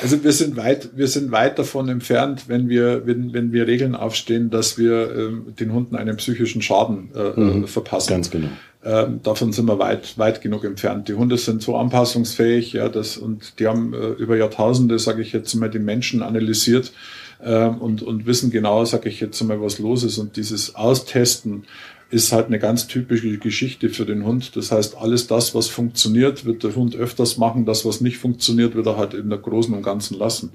also 0.01 0.23
wir 0.23 0.31
sind 0.31 0.55
weit, 0.55 0.89
wir 0.95 1.07
sind 1.07 1.31
weit 1.31 1.59
davon 1.59 1.89
entfernt, 1.89 2.45
wenn 2.47 2.69
wir, 2.69 3.05
wenn, 3.05 3.33
wenn 3.33 3.51
wir 3.51 3.67
Regeln 3.67 3.95
aufstehen, 3.95 4.49
dass 4.49 4.77
wir 4.77 5.15
ähm, 5.15 5.53
den 5.59 5.73
Hunden 5.73 5.95
einen 5.95 6.17
psychischen 6.17 6.61
Schaden 6.61 7.09
äh, 7.13 7.39
mhm, 7.39 7.67
verpassen. 7.67 8.09
Ganz 8.09 8.31
genau. 8.31 8.47
Ähm, 8.83 9.19
davon 9.21 9.53
sind 9.53 9.67
wir 9.67 9.77
weit, 9.77 10.17
weit 10.17 10.41
genug 10.41 10.63
entfernt. 10.63 11.07
Die 11.07 11.13
Hunde 11.13 11.37
sind 11.37 11.61
so 11.61 11.77
anpassungsfähig, 11.77 12.73
ja, 12.73 12.89
das, 12.89 13.17
und 13.17 13.59
die 13.59 13.67
haben 13.67 13.93
äh, 13.93 14.09
über 14.13 14.37
Jahrtausende, 14.37 14.97
sage 14.97 15.21
ich 15.21 15.33
jetzt 15.33 15.53
mal, 15.53 15.69
die 15.69 15.79
Menschen 15.79 16.23
analysiert 16.23 16.91
äh, 17.39 17.65
und, 17.65 18.01
und 18.01 18.25
wissen 18.25 18.49
genau, 18.49 18.83
sage 18.85 19.09
ich 19.09 19.19
jetzt 19.19 19.41
mal, 19.43 19.61
was 19.61 19.77
los 19.77 20.03
ist. 20.03 20.17
Und 20.17 20.35
dieses 20.35 20.75
Austesten 20.75 21.65
ist 22.09 22.31
halt 22.31 22.47
eine 22.47 22.57
ganz 22.57 22.87
typische 22.87 23.37
Geschichte 23.37 23.89
für 23.89 24.05
den 24.05 24.25
Hund. 24.25 24.55
Das 24.55 24.71
heißt, 24.71 24.97
alles 24.97 25.27
das, 25.27 25.53
was 25.53 25.67
funktioniert, 25.67 26.45
wird 26.45 26.63
der 26.63 26.75
Hund 26.75 26.95
öfters 26.95 27.37
machen. 27.37 27.65
Das, 27.65 27.85
was 27.85 28.01
nicht 28.01 28.17
funktioniert, 28.17 28.73
wird 28.75 28.87
er 28.87 28.97
halt 28.97 29.13
in 29.13 29.29
der 29.29 29.39
Großen 29.39 29.73
und 29.73 29.83
Ganzen 29.83 30.17
lassen. 30.17 30.51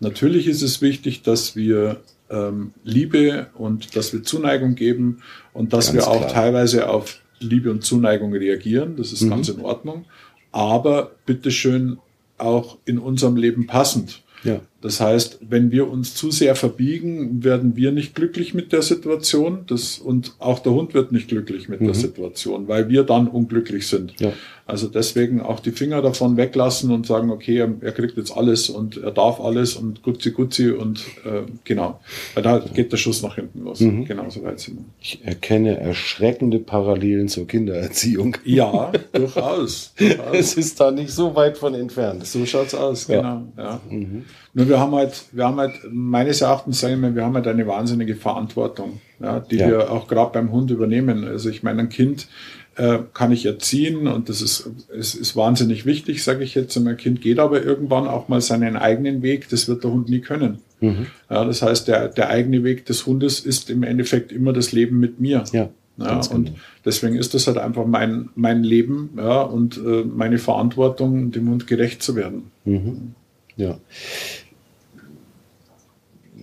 Natürlich 0.00 0.48
ist 0.48 0.62
es 0.62 0.82
wichtig, 0.82 1.22
dass 1.22 1.54
wir 1.54 2.00
ähm, 2.28 2.72
Liebe 2.82 3.46
und 3.54 3.94
dass 3.94 4.12
wir 4.12 4.22
Zuneigung 4.22 4.74
geben 4.74 5.22
und 5.52 5.72
dass 5.72 5.86
ganz 5.86 5.96
wir 5.96 6.08
auch 6.08 6.18
klar. 6.26 6.32
teilweise 6.32 6.88
auf 6.88 7.20
Liebe 7.42 7.70
und 7.70 7.84
Zuneigung 7.84 8.32
reagieren. 8.32 8.96
Das 8.96 9.12
ist 9.12 9.22
mhm. 9.22 9.30
ganz 9.30 9.48
in 9.48 9.60
Ordnung. 9.60 10.06
Aber 10.50 11.12
bitteschön 11.26 11.98
auch 12.38 12.78
in 12.84 12.98
unserem 12.98 13.36
Leben 13.36 13.66
passend. 13.66 14.22
Ja. 14.44 14.60
Das 14.82 15.00
heißt, 15.00 15.38
wenn 15.48 15.70
wir 15.70 15.88
uns 15.88 16.16
zu 16.16 16.32
sehr 16.32 16.56
verbiegen, 16.56 17.44
werden 17.44 17.76
wir 17.76 17.92
nicht 17.92 18.16
glücklich 18.16 18.52
mit 18.52 18.72
der 18.72 18.82
Situation. 18.82 19.60
Das, 19.68 19.98
und 19.98 20.34
auch 20.40 20.58
der 20.58 20.72
Hund 20.72 20.92
wird 20.92 21.12
nicht 21.12 21.28
glücklich 21.28 21.68
mit 21.68 21.80
mhm. 21.80 21.86
der 21.86 21.94
Situation, 21.94 22.66
weil 22.66 22.88
wir 22.88 23.04
dann 23.04 23.28
unglücklich 23.28 23.86
sind. 23.86 24.20
Ja. 24.20 24.32
Also 24.66 24.88
deswegen 24.88 25.40
auch 25.40 25.60
die 25.60 25.70
Finger 25.70 26.02
davon 26.02 26.36
weglassen 26.36 26.90
und 26.90 27.06
sagen, 27.06 27.30
okay, 27.30 27.58
er, 27.58 27.72
er 27.80 27.92
kriegt 27.92 28.16
jetzt 28.16 28.36
alles 28.36 28.70
und 28.70 28.96
er 28.96 29.10
darf 29.10 29.40
alles 29.40 29.76
und 29.76 30.02
gutzi 30.02 30.30
gutzi 30.30 30.70
und 30.70 31.00
äh, 31.24 31.42
genau. 31.64 32.00
Weil 32.34 32.42
da 32.42 32.58
geht 32.58 32.90
der 32.90 32.96
Schuss 32.96 33.22
nach 33.22 33.36
hinten 33.36 33.62
los. 33.62 33.80
Mhm. 33.80 34.04
Genau 34.04 34.30
so 34.30 34.42
weit 34.42 34.60
sind 34.60 34.78
wir. 34.78 34.84
Ich 35.00 35.20
erkenne 35.24 35.78
erschreckende 35.78 36.58
Parallelen 36.58 37.28
zur 37.28 37.46
Kindererziehung. 37.46 38.36
Ja, 38.44 38.92
durchaus, 39.12 39.92
durchaus. 39.96 40.26
Es 40.32 40.54
ist 40.54 40.80
da 40.80 40.90
nicht 40.90 41.10
so 41.10 41.34
weit 41.34 41.58
von 41.58 41.74
entfernt. 41.74 42.26
So 42.26 42.44
schaut's 42.46 42.74
aus, 42.74 43.08
ja. 43.08 43.16
genau. 43.16 43.42
Ja. 43.56 43.80
Mhm. 43.90 44.24
Nur 44.54 44.68
wir 44.68 44.78
haben 44.78 44.94
halt, 44.94 45.24
wir 45.32 45.44
haben 45.44 45.56
halt, 45.56 45.72
meines 45.90 46.42
Erachtens 46.42 46.80
sagen 46.80 47.00
wir, 47.00 47.14
wir 47.14 47.24
haben 47.24 47.34
halt 47.34 47.46
eine 47.46 47.66
wahnsinnige 47.66 48.14
Verantwortung, 48.16 49.00
ja, 49.18 49.40
die 49.40 49.56
ja. 49.56 49.68
wir 49.68 49.90
auch 49.90 50.08
gerade 50.08 50.32
beim 50.32 50.52
Hund 50.52 50.70
übernehmen. 50.70 51.24
Also 51.24 51.48
ich 51.48 51.62
meine, 51.62 51.80
ein 51.80 51.88
Kind 51.88 52.28
äh, 52.76 52.98
kann 53.14 53.32
ich 53.32 53.46
erziehen 53.46 54.06
und 54.06 54.28
das 54.28 54.42
ist, 54.42 54.70
ist, 54.94 55.14
ist 55.14 55.36
wahnsinnig 55.36 55.86
wichtig, 55.86 56.22
sage 56.22 56.44
ich 56.44 56.54
jetzt. 56.54 56.78
Mein 56.80 56.98
Kind 56.98 57.22
geht 57.22 57.38
aber 57.38 57.62
irgendwann 57.62 58.06
auch 58.06 58.28
mal 58.28 58.40
seinen 58.42 58.76
eigenen 58.76 59.22
Weg, 59.22 59.48
das 59.48 59.68
wird 59.68 59.84
der 59.84 59.92
Hund 59.92 60.10
nie 60.10 60.20
können. 60.20 60.58
Mhm. 60.80 61.06
Ja, 61.30 61.44
das 61.44 61.62
heißt, 61.62 61.88
der, 61.88 62.08
der 62.08 62.28
eigene 62.28 62.62
Weg 62.62 62.84
des 62.86 63.06
Hundes 63.06 63.40
ist 63.40 63.70
im 63.70 63.82
Endeffekt 63.82 64.32
immer 64.32 64.52
das 64.52 64.72
Leben 64.72 65.00
mit 65.00 65.20
mir. 65.20 65.44
Ja. 65.52 65.70
Ja, 65.98 66.20
und 66.30 66.46
genau. 66.46 66.58
deswegen 66.86 67.16
ist 67.16 67.34
das 67.34 67.46
halt 67.46 67.58
einfach 67.58 67.84
mein, 67.84 68.30
mein 68.34 68.64
Leben 68.64 69.10
ja, 69.18 69.42
und 69.42 69.76
äh, 69.76 70.04
meine 70.04 70.38
Verantwortung, 70.38 71.32
dem 71.32 71.50
Hund 71.50 71.66
gerecht 71.66 72.02
zu 72.02 72.16
werden. 72.16 72.50
Mhm. 72.64 73.14
Ja. 73.56 73.78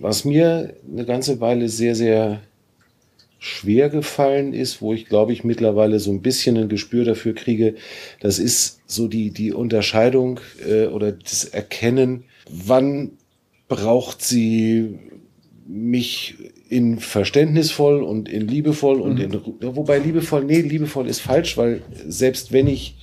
Was 0.00 0.24
mir 0.24 0.74
eine 0.90 1.04
ganze 1.04 1.40
Weile 1.40 1.68
sehr, 1.68 1.94
sehr 1.94 2.40
schwer 3.38 3.88
gefallen 3.88 4.52
ist, 4.52 4.82
wo 4.82 4.92
ich 4.92 5.06
glaube 5.06 5.32
ich 5.32 5.44
mittlerweile 5.44 5.98
so 5.98 6.10
ein 6.10 6.20
bisschen 6.20 6.58
ein 6.58 6.68
Gespür 6.68 7.04
dafür 7.04 7.34
kriege, 7.34 7.74
das 8.20 8.38
ist 8.38 8.80
so 8.86 9.08
die, 9.08 9.30
die 9.30 9.52
Unterscheidung 9.52 10.40
äh, 10.66 10.86
oder 10.86 11.12
das 11.12 11.44
Erkennen, 11.44 12.24
wann 12.50 13.12
braucht 13.68 14.22
sie 14.22 14.98
mich 15.66 16.36
in 16.68 16.98
verständnisvoll 16.98 18.02
und 18.02 18.28
in 18.28 18.46
liebevoll 18.46 19.00
und 19.00 19.14
mhm. 19.14 19.40
in, 19.60 19.76
wobei 19.76 19.98
liebevoll, 19.98 20.44
nee, 20.44 20.60
liebevoll 20.60 21.08
ist 21.08 21.20
falsch, 21.20 21.56
weil 21.56 21.82
selbst 22.06 22.52
wenn 22.52 22.66
ich 22.66 22.96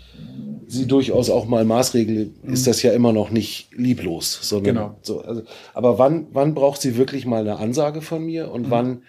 sie 0.67 0.85
durchaus 0.85 1.29
auch 1.29 1.45
mal 1.45 1.65
maßregel, 1.65 2.31
mhm. 2.43 2.53
ist 2.53 2.67
das 2.67 2.83
ja 2.83 2.91
immer 2.91 3.13
noch 3.13 3.31
nicht 3.31 3.69
lieblos, 3.75 4.37
sondern 4.41 4.75
genau. 4.75 4.97
so, 5.01 5.21
also, 5.21 5.43
aber 5.73 5.97
wann, 5.97 6.27
wann 6.31 6.53
braucht 6.53 6.81
sie 6.81 6.97
wirklich 6.97 7.25
mal 7.25 7.41
eine 7.41 7.57
Ansage 7.57 8.01
von 8.01 8.25
mir 8.25 8.51
und 8.51 8.67
mhm. 8.67 8.71
wann 8.71 9.01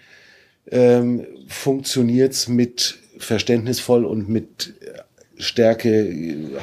ähm, 0.71 1.25
funktioniert's 1.47 2.47
mit 2.47 2.99
verständnisvoll 3.17 4.05
und 4.05 4.29
mit 4.29 4.73
Stärke 5.37 6.13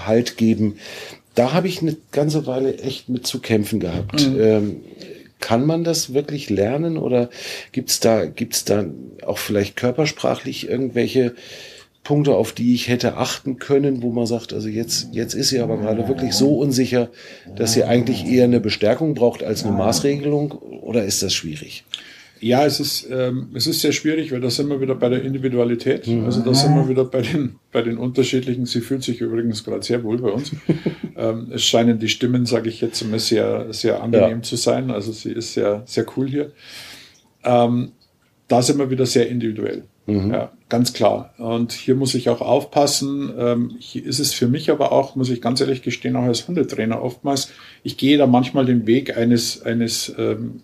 Halt 0.06 0.36
geben? 0.36 0.78
Da 1.34 1.52
habe 1.52 1.68
ich 1.68 1.82
eine 1.82 1.96
ganze 2.12 2.46
Weile 2.46 2.78
echt 2.78 3.10
mit 3.10 3.26
zu 3.26 3.40
kämpfen 3.40 3.80
gehabt. 3.80 4.26
Mhm. 4.26 4.40
Ähm, 4.40 4.80
kann 5.38 5.66
man 5.66 5.84
das 5.84 6.14
wirklich 6.14 6.48
lernen 6.48 6.96
oder 6.96 7.28
gibt's 7.72 8.00
da, 8.00 8.24
gibt's 8.24 8.64
da 8.64 8.86
auch 9.24 9.36
vielleicht 9.36 9.76
körpersprachlich 9.76 10.68
irgendwelche 10.68 11.34
Punkte, 12.06 12.36
auf 12.36 12.52
die 12.52 12.72
ich 12.72 12.86
hätte 12.86 13.16
achten 13.16 13.58
können, 13.58 14.00
wo 14.00 14.12
man 14.12 14.26
sagt, 14.26 14.52
also 14.52 14.68
jetzt, 14.68 15.08
jetzt 15.10 15.34
ist 15.34 15.48
sie 15.48 15.58
aber 15.58 15.76
gerade 15.76 16.06
wirklich 16.06 16.34
so 16.34 16.56
unsicher, 16.56 17.10
dass 17.56 17.72
sie 17.72 17.82
eigentlich 17.82 18.24
eher 18.24 18.44
eine 18.44 18.60
Bestärkung 18.60 19.14
braucht 19.14 19.42
als 19.42 19.64
eine 19.64 19.76
Maßregelung 19.76 20.52
oder 20.52 21.04
ist 21.04 21.24
das 21.24 21.34
schwierig? 21.34 21.84
Ja, 22.38 22.64
es 22.64 22.78
ist, 22.78 23.08
ähm, 23.10 23.48
es 23.54 23.66
ist 23.66 23.80
sehr 23.80 23.90
schwierig, 23.90 24.30
weil 24.30 24.40
da 24.40 24.50
sind 24.50 24.68
wir 24.68 24.80
wieder 24.80 24.94
bei 24.94 25.08
der 25.08 25.24
Individualität. 25.24 26.06
Mhm. 26.06 26.26
Also 26.26 26.42
da 26.42 26.54
sind 26.54 26.76
wir 26.76 26.88
wieder 26.88 27.04
bei 27.04 27.22
den, 27.22 27.56
bei 27.72 27.82
den 27.82 27.98
unterschiedlichen. 27.98 28.66
Sie 28.66 28.82
fühlt 28.82 29.02
sich 29.02 29.20
übrigens 29.20 29.64
gerade 29.64 29.82
sehr 29.82 30.04
wohl 30.04 30.18
bei 30.18 30.30
uns. 30.30 30.52
ähm, 31.16 31.48
es 31.50 31.64
scheinen 31.64 31.98
die 31.98 32.08
Stimmen, 32.08 32.46
sage 32.46 32.68
ich 32.68 32.80
jetzt 32.80 33.02
immer, 33.02 33.18
sehr, 33.18 33.72
sehr 33.72 34.00
angenehm 34.00 34.38
ja. 34.38 34.42
zu 34.42 34.54
sein. 34.54 34.92
Also 34.92 35.10
sie 35.10 35.32
ist 35.32 35.54
sehr, 35.54 35.82
sehr 35.86 36.06
cool 36.16 36.28
hier. 36.28 36.52
Ähm, 37.42 37.90
da 38.46 38.62
sind 38.62 38.78
wir 38.78 38.90
wieder 38.90 39.06
sehr 39.06 39.28
individuell. 39.28 39.82
Mhm. 40.06 40.30
Ja, 40.30 40.52
ganz 40.68 40.92
klar. 40.92 41.32
Und 41.38 41.72
hier 41.72 41.94
muss 41.94 42.14
ich 42.14 42.28
auch 42.28 42.40
aufpassen. 42.40 43.32
Ähm, 43.38 43.76
hier 43.78 44.04
ist 44.04 44.18
es 44.18 44.32
für 44.32 44.48
mich 44.48 44.70
aber 44.70 44.92
auch, 44.92 45.14
muss 45.14 45.30
ich 45.30 45.40
ganz 45.40 45.60
ehrlich 45.60 45.82
gestehen, 45.82 46.16
auch 46.16 46.24
als 46.24 46.48
Hundetrainer 46.48 47.02
oftmals, 47.02 47.52
ich 47.82 47.96
gehe 47.96 48.18
da 48.18 48.26
manchmal 48.26 48.66
den 48.66 48.86
Weg 48.86 49.16
eines, 49.16 49.62
eines 49.62 50.12
ähm, 50.18 50.60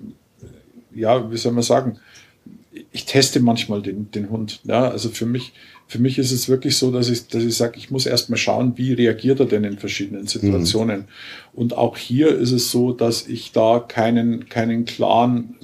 ja, 0.95 1.31
wie 1.31 1.37
soll 1.37 1.53
man 1.53 1.63
sagen, 1.63 1.99
ich 2.91 3.07
teste 3.07 3.41
manchmal 3.41 3.83
den, 3.83 4.11
den 4.11 4.31
Hund. 4.31 4.61
Ja, 4.65 4.89
also 4.89 5.09
für 5.09 5.27
mich, 5.27 5.53
für 5.87 5.99
mich 5.99 6.19
ist 6.19 6.33
es 6.33 6.49
wirklich 6.49 6.77
so, 6.77 6.91
dass 6.91 7.09
ich, 7.11 7.29
dass 7.29 7.43
ich 7.43 7.55
sage, 7.55 7.75
ich 7.77 7.91
muss 7.91 8.07
erstmal 8.07 8.39
schauen, 8.39 8.77
wie 8.77 8.93
reagiert 8.93 9.41
er 9.41 9.47
denn 9.47 9.65
in 9.65 9.79
verschiedenen 9.79 10.27
Situationen. 10.27 11.01
Mhm. 11.01 11.05
Und 11.53 11.77
auch 11.77 11.97
hier 11.97 12.37
ist 12.37 12.53
es 12.53 12.71
so, 12.71 12.93
dass 12.93 13.29
ich 13.29 13.53
da 13.53 13.79
keinen, 13.87 14.49
keinen 14.49 14.85
klaren 14.85 15.55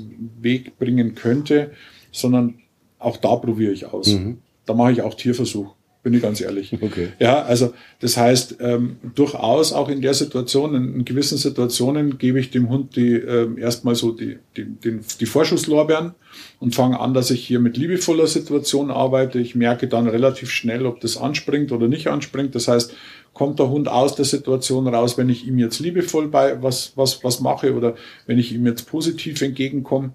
Weg 0.41 0.78
bringen 0.78 1.14
könnte, 1.14 1.70
sondern 2.12 2.55
auch 2.99 3.16
da 3.16 3.36
probiere 3.36 3.72
ich 3.72 3.86
aus. 3.86 4.09
Mhm. 4.09 4.38
Da 4.66 4.74
mache 4.74 4.92
ich 4.92 5.03
auch 5.03 5.14
Tierversuch 5.14 5.74
bin 6.03 6.14
ich 6.14 6.22
ganz 6.22 6.40
ehrlich. 6.40 6.72
Okay. 6.72 7.09
Ja, 7.18 7.42
also 7.42 7.74
das 8.01 8.16
heißt, 8.16 8.57
ähm, 8.61 8.96
durchaus 9.14 9.72
auch 9.72 9.88
in 9.88 10.01
der 10.01 10.14
Situation, 10.14 10.74
in, 10.74 10.94
in, 10.94 11.05
gewissen 11.05 11.38
Situationen 11.38 12.18
gebe 12.18 12.38
ich 12.38 12.51
dem 12.51 12.68
Hund 12.68 12.96
die 12.96 13.14
ähm, 13.14 13.59
erstmal 13.59 13.94
so 13.94 14.12
die, 14.12 14.38
die, 14.57 14.64
die, 14.64 15.01
die 15.20 15.26
Vorschusslorbeeren 15.26 16.14
und 16.61 16.74
fange 16.74 17.01
an, 17.01 17.14
dass 17.14 17.30
ich 17.30 17.44
hier 17.44 17.59
mit 17.59 17.76
liebevoller 17.76 18.26
Situation 18.26 18.90
arbeite. 18.90 19.38
Ich 19.38 19.55
merke 19.55 19.88
dann 19.88 20.09
relativ 20.09 20.51
schnell, 20.51 20.86
ob 20.86 21.01
das 21.01 21.16
anspringt 21.16 21.72
oder 21.72 21.88
nicht 21.88 22.07
anspringt. 22.07 22.55
Das 22.55 22.68
heißt, 22.68 22.94
kommt 23.34 23.59
der 23.59 23.68
Hund 23.68 23.88
aus 23.88 24.14
der 24.14 24.24
Situation 24.24 24.86
raus, 24.88 25.18
wenn 25.18 25.28
ich 25.28 25.46
ihm 25.46 25.59
jetzt 25.59 25.80
liebevoll 25.80 26.28
bei 26.28 26.62
was, 26.62 26.92
was, 26.96 27.22
was 27.24 27.40
mache 27.40 27.74
oder 27.74 27.96
wenn 28.26 28.38
ich 28.38 28.53
ihm 28.53 28.66
jetzt 28.66 28.88
positiv 28.88 29.42
entgegenkomme. 29.42 30.12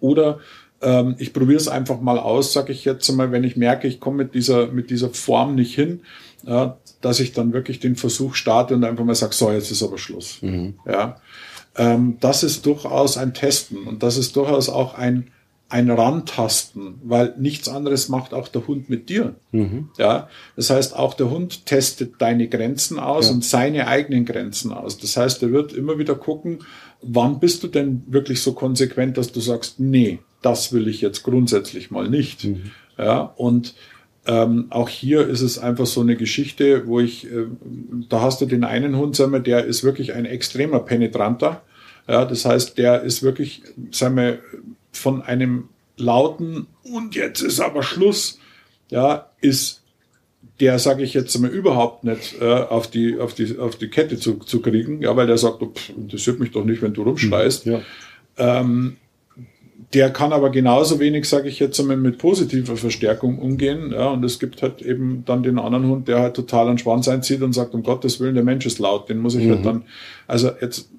Oder 0.00 0.38
ähm, 0.82 1.14
ich 1.18 1.32
probiere 1.32 1.58
es 1.58 1.68
einfach 1.68 2.00
mal 2.00 2.18
aus, 2.18 2.52
sage 2.52 2.72
ich 2.72 2.84
jetzt 2.84 3.08
einmal, 3.10 3.32
wenn 3.32 3.44
ich 3.44 3.56
merke, 3.56 3.88
ich 3.88 4.00
komme 4.00 4.24
mit 4.24 4.34
dieser, 4.34 4.68
mit 4.68 4.90
dieser 4.90 5.10
Form 5.10 5.54
nicht 5.54 5.74
hin, 5.74 6.00
ja, 6.46 6.78
dass 7.00 7.20
ich 7.20 7.32
dann 7.32 7.52
wirklich 7.52 7.80
den 7.80 7.96
Versuch 7.96 8.34
starte 8.34 8.74
und 8.74 8.84
einfach 8.84 9.04
mal 9.04 9.14
sage, 9.14 9.34
so, 9.34 9.50
jetzt 9.50 9.70
ist 9.70 9.82
aber 9.82 9.98
Schluss. 9.98 10.40
Mhm. 10.42 10.74
Ja, 10.86 11.20
ähm, 11.76 12.16
das 12.20 12.42
ist 12.42 12.66
durchaus 12.66 13.16
ein 13.16 13.34
Testen 13.34 13.86
und 13.86 14.02
das 14.02 14.16
ist 14.16 14.36
durchaus 14.36 14.68
auch 14.68 14.94
ein, 14.94 15.30
ein 15.68 15.88
Rantasten, 15.90 17.00
weil 17.04 17.34
nichts 17.38 17.68
anderes 17.68 18.08
macht 18.08 18.34
auch 18.34 18.48
der 18.48 18.66
Hund 18.66 18.90
mit 18.90 19.08
dir. 19.08 19.36
Mhm. 19.52 19.90
Ja, 19.98 20.28
das 20.56 20.70
heißt, 20.70 20.96
auch 20.96 21.14
der 21.14 21.30
Hund 21.30 21.66
testet 21.66 22.14
deine 22.18 22.48
Grenzen 22.48 22.98
aus 22.98 23.28
ja. 23.28 23.34
und 23.34 23.44
seine 23.44 23.86
eigenen 23.86 24.24
Grenzen 24.24 24.72
aus. 24.72 24.98
Das 24.98 25.16
heißt, 25.16 25.42
er 25.42 25.52
wird 25.52 25.72
immer 25.72 25.98
wieder 25.98 26.16
gucken, 26.16 26.60
wann 27.02 27.38
bist 27.38 27.62
du 27.62 27.68
denn 27.68 28.02
wirklich 28.08 28.42
so 28.42 28.52
konsequent, 28.52 29.16
dass 29.16 29.30
du 29.30 29.40
sagst, 29.40 29.78
nee, 29.78 30.18
das 30.42 30.72
will 30.72 30.88
ich 30.88 31.00
jetzt 31.00 31.22
grundsätzlich 31.22 31.90
mal 31.90 32.08
nicht. 32.08 32.44
Mhm. 32.44 32.70
Ja, 32.98 33.20
und 33.20 33.74
ähm, 34.26 34.66
auch 34.70 34.88
hier 34.88 35.26
ist 35.26 35.40
es 35.40 35.58
einfach 35.58 35.86
so 35.86 36.02
eine 36.02 36.16
Geschichte, 36.16 36.86
wo 36.86 37.00
ich, 37.00 37.26
äh, 37.26 37.46
da 38.08 38.20
hast 38.20 38.40
du 38.40 38.46
den 38.46 38.64
einen 38.64 38.96
Hund, 38.96 39.16
sagen 39.16 39.32
wir, 39.32 39.40
der 39.40 39.64
ist 39.64 39.82
wirklich 39.82 40.12
ein 40.12 40.26
extremer 40.26 40.80
Penetranter. 40.80 41.62
Ja, 42.06 42.24
das 42.24 42.44
heißt, 42.44 42.76
der 42.76 43.02
ist 43.02 43.22
wirklich, 43.22 43.62
sagen 43.90 44.16
wir, 44.16 44.38
von 44.92 45.22
einem 45.22 45.68
lauten 45.96 46.66
und 46.82 47.14
jetzt 47.14 47.40
ist 47.40 47.60
aber 47.60 47.82
Schluss, 47.82 48.38
ja, 48.90 49.30
ist 49.40 49.82
der, 50.58 50.78
sage 50.78 51.02
ich 51.02 51.14
jetzt 51.14 51.38
mal, 51.38 51.50
überhaupt 51.50 52.04
nicht 52.04 52.40
äh, 52.40 52.44
auf, 52.44 52.88
die, 52.88 53.18
auf, 53.18 53.34
die, 53.34 53.58
auf 53.58 53.76
die 53.76 53.88
Kette 53.88 54.18
zu, 54.18 54.34
zu 54.34 54.60
kriegen, 54.60 55.00
ja, 55.00 55.16
weil 55.16 55.26
der 55.26 55.38
sagt, 55.38 55.62
pff, 55.62 55.90
interessiert 55.90 56.40
mich 56.40 56.50
doch 56.50 56.64
nicht, 56.64 56.82
wenn 56.82 56.92
du 56.92 57.02
rumschreist. 57.02 57.66
Ja. 57.66 57.80
Ähm, 58.36 58.96
der 59.94 60.10
kann 60.10 60.32
aber 60.32 60.50
genauso 60.50 61.00
wenig, 61.00 61.28
sage 61.28 61.48
ich 61.48 61.58
jetzt 61.58 61.80
einmal, 61.80 61.96
mit 61.96 62.18
positiver 62.18 62.76
Verstärkung 62.76 63.38
umgehen. 63.38 63.92
Ja, 63.92 64.08
und 64.08 64.24
es 64.24 64.38
gibt 64.38 64.62
halt 64.62 64.82
eben 64.82 65.24
dann 65.26 65.42
den 65.42 65.58
anderen 65.58 65.88
Hund, 65.88 66.08
der 66.08 66.20
halt 66.20 66.34
total 66.34 66.68
an 66.68 66.78
Schwanz 66.78 67.08
einzieht 67.08 67.42
und 67.42 67.52
sagt, 67.52 67.74
um 67.74 67.82
Gottes 67.82 68.20
Willen, 68.20 68.34
der 68.34 68.44
Mensch 68.44 68.66
ist 68.66 68.78
laut. 68.78 69.08
Den 69.08 69.18
muss 69.18 69.34
ich 69.34 69.48
halt 69.48 69.60
mhm. 69.60 69.64
halt 69.64 69.66
dann, 69.66 69.84
also 70.26 70.50
jetzt, 70.60 70.90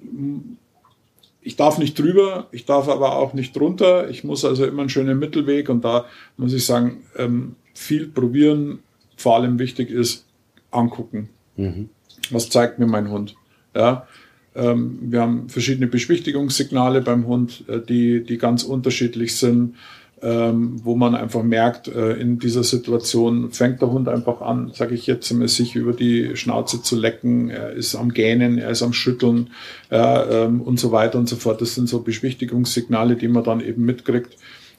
ich 1.40 1.56
darf 1.56 1.78
nicht 1.78 1.98
drüber, 1.98 2.48
ich 2.52 2.64
darf 2.64 2.88
aber 2.88 3.16
auch 3.16 3.34
nicht 3.34 3.56
drunter. 3.56 4.10
Ich 4.10 4.24
muss 4.24 4.44
also 4.44 4.64
immer 4.66 4.82
einen 4.82 4.90
schönen 4.90 5.18
Mittelweg 5.18 5.68
und 5.68 5.84
da 5.84 6.06
muss 6.36 6.52
ich 6.52 6.66
sagen, 6.66 7.04
ähm, 7.16 7.56
viel 7.74 8.08
probieren. 8.08 8.80
Vor 9.16 9.36
allem 9.36 9.58
wichtig 9.58 9.90
ist, 9.90 10.26
angucken. 10.70 11.28
Mhm. 11.56 11.88
Was 12.30 12.48
zeigt 12.50 12.78
mir 12.78 12.86
mein 12.86 13.10
Hund? 13.10 13.36
Ja, 13.74 14.06
ähm, 14.54 14.98
wir 15.02 15.20
haben 15.20 15.48
verschiedene 15.48 15.86
Beschwichtigungssignale 15.86 17.00
beim 17.00 17.26
Hund, 17.26 17.64
äh, 17.68 17.80
die, 17.80 18.24
die 18.24 18.38
ganz 18.38 18.62
unterschiedlich 18.64 19.36
sind, 19.36 19.76
ähm, 20.20 20.80
wo 20.84 20.94
man 20.94 21.14
einfach 21.14 21.42
merkt, 21.42 21.88
äh, 21.88 22.12
in 22.12 22.38
dieser 22.38 22.62
Situation 22.62 23.50
fängt 23.50 23.82
der 23.82 23.90
Hund 23.90 24.08
einfach 24.08 24.40
an, 24.40 24.70
sage 24.72 24.94
ich 24.94 25.06
jetzt, 25.06 25.28
sich 25.28 25.74
über 25.74 25.92
die 25.92 26.36
Schnauze 26.36 26.82
zu 26.82 26.96
lecken, 26.96 27.50
er 27.50 27.72
ist 27.72 27.94
am 27.94 28.12
Gähnen, 28.12 28.58
er 28.58 28.70
ist 28.70 28.82
am 28.82 28.92
Schütteln 28.92 29.50
ähm, 29.90 30.60
und 30.60 30.78
so 30.78 30.92
weiter 30.92 31.18
und 31.18 31.28
so 31.28 31.36
fort. 31.36 31.60
Das 31.60 31.74
sind 31.74 31.88
so 31.88 32.02
Beschwichtigungssignale, 32.02 33.16
die 33.16 33.28
man 33.28 33.42
dann 33.42 33.60
eben 33.60 33.84
mitkriegt 33.84 34.36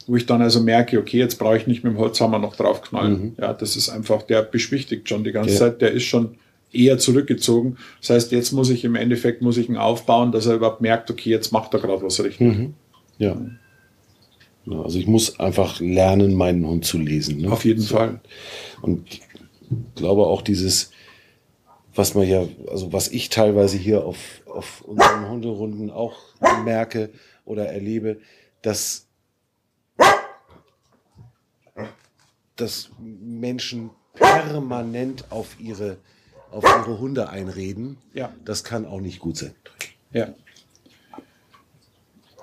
wo 0.08 0.16
ich 0.16 0.26
dann 0.26 0.42
also 0.42 0.62
merke, 0.62 1.00
okay, 1.00 1.18
jetzt 1.18 1.40
brauche 1.40 1.58
ich 1.58 1.68
nicht 1.68 1.84
mit 1.84 1.94
dem 1.94 1.98
Holzhammer 1.98 2.40
noch 2.40 2.56
draufknallen. 2.56 3.22
Mhm. 3.22 3.36
Ja, 3.40 3.54
das 3.54 3.76
ist 3.76 3.90
einfach, 3.90 4.24
der 4.24 4.42
beschwichtigt 4.42 5.08
schon 5.08 5.24
die 5.24 5.32
ganze 5.32 5.52
ja. 5.52 5.60
Zeit, 5.60 5.82
der 5.82 5.92
ist 5.92 6.04
schon 6.04 6.36
eher 6.74 6.98
zurückgezogen. 6.98 7.78
Das 8.02 8.10
heißt, 8.10 8.32
jetzt 8.32 8.52
muss 8.52 8.70
ich 8.70 8.84
im 8.84 8.96
Endeffekt 8.96 9.42
muss 9.42 9.58
ich 9.58 9.70
ihn 9.70 9.78
aufbauen, 9.78 10.32
dass 10.32 10.46
er 10.46 10.56
überhaupt 10.56 10.82
merkt, 10.82 11.10
okay, 11.12 11.30
jetzt 11.30 11.52
macht 11.52 11.74
er 11.74 11.80
gerade 11.80 12.04
was 12.04 12.24
richtig. 12.24 12.40
Mhm. 12.40 12.74
Ja. 13.18 13.38
Also 14.66 14.98
ich 14.98 15.08
muss 15.08 15.40
einfach 15.40 15.80
lernen, 15.80 16.34
meinen 16.36 16.66
Hund 16.66 16.86
zu 16.86 16.98
lesen. 16.98 17.42
Ne? 17.42 17.52
Auf 17.52 17.66
jeden 17.66 17.82
so. 17.82 17.98
Fall. 17.98 18.22
Und 18.82 19.10
ich 19.10 19.22
glaube 19.96 20.26
auch 20.28 20.42
dieses, 20.42 20.92
was 21.96 22.16
man 22.16 22.28
ja, 22.28 22.46
also 22.70 22.94
was 22.94 23.10
ich 23.10 23.30
teilweise 23.30 23.78
hier 23.78 24.06
auf, 24.06 24.42
auf 24.46 24.82
unseren 24.82 25.30
Hunderunden 25.30 25.90
auch 25.90 26.18
merke 26.64 27.10
oder 27.46 27.68
erlebe, 27.68 28.20
dass, 28.62 29.08
dass 32.56 32.90
Menschen 33.00 33.92
permanent 34.14 35.26
auf 35.32 35.58
ihre, 35.60 35.98
auf 36.54 36.64
ihre 36.64 37.00
Hunde 37.00 37.30
einreden. 37.30 37.98
Ja. 38.14 38.32
Das 38.46 38.64
kann 38.64 38.86
auch 38.86 39.02
nicht 39.02 39.20
gut 39.20 39.38
sein. 39.38 39.56
Ja. 40.12 40.30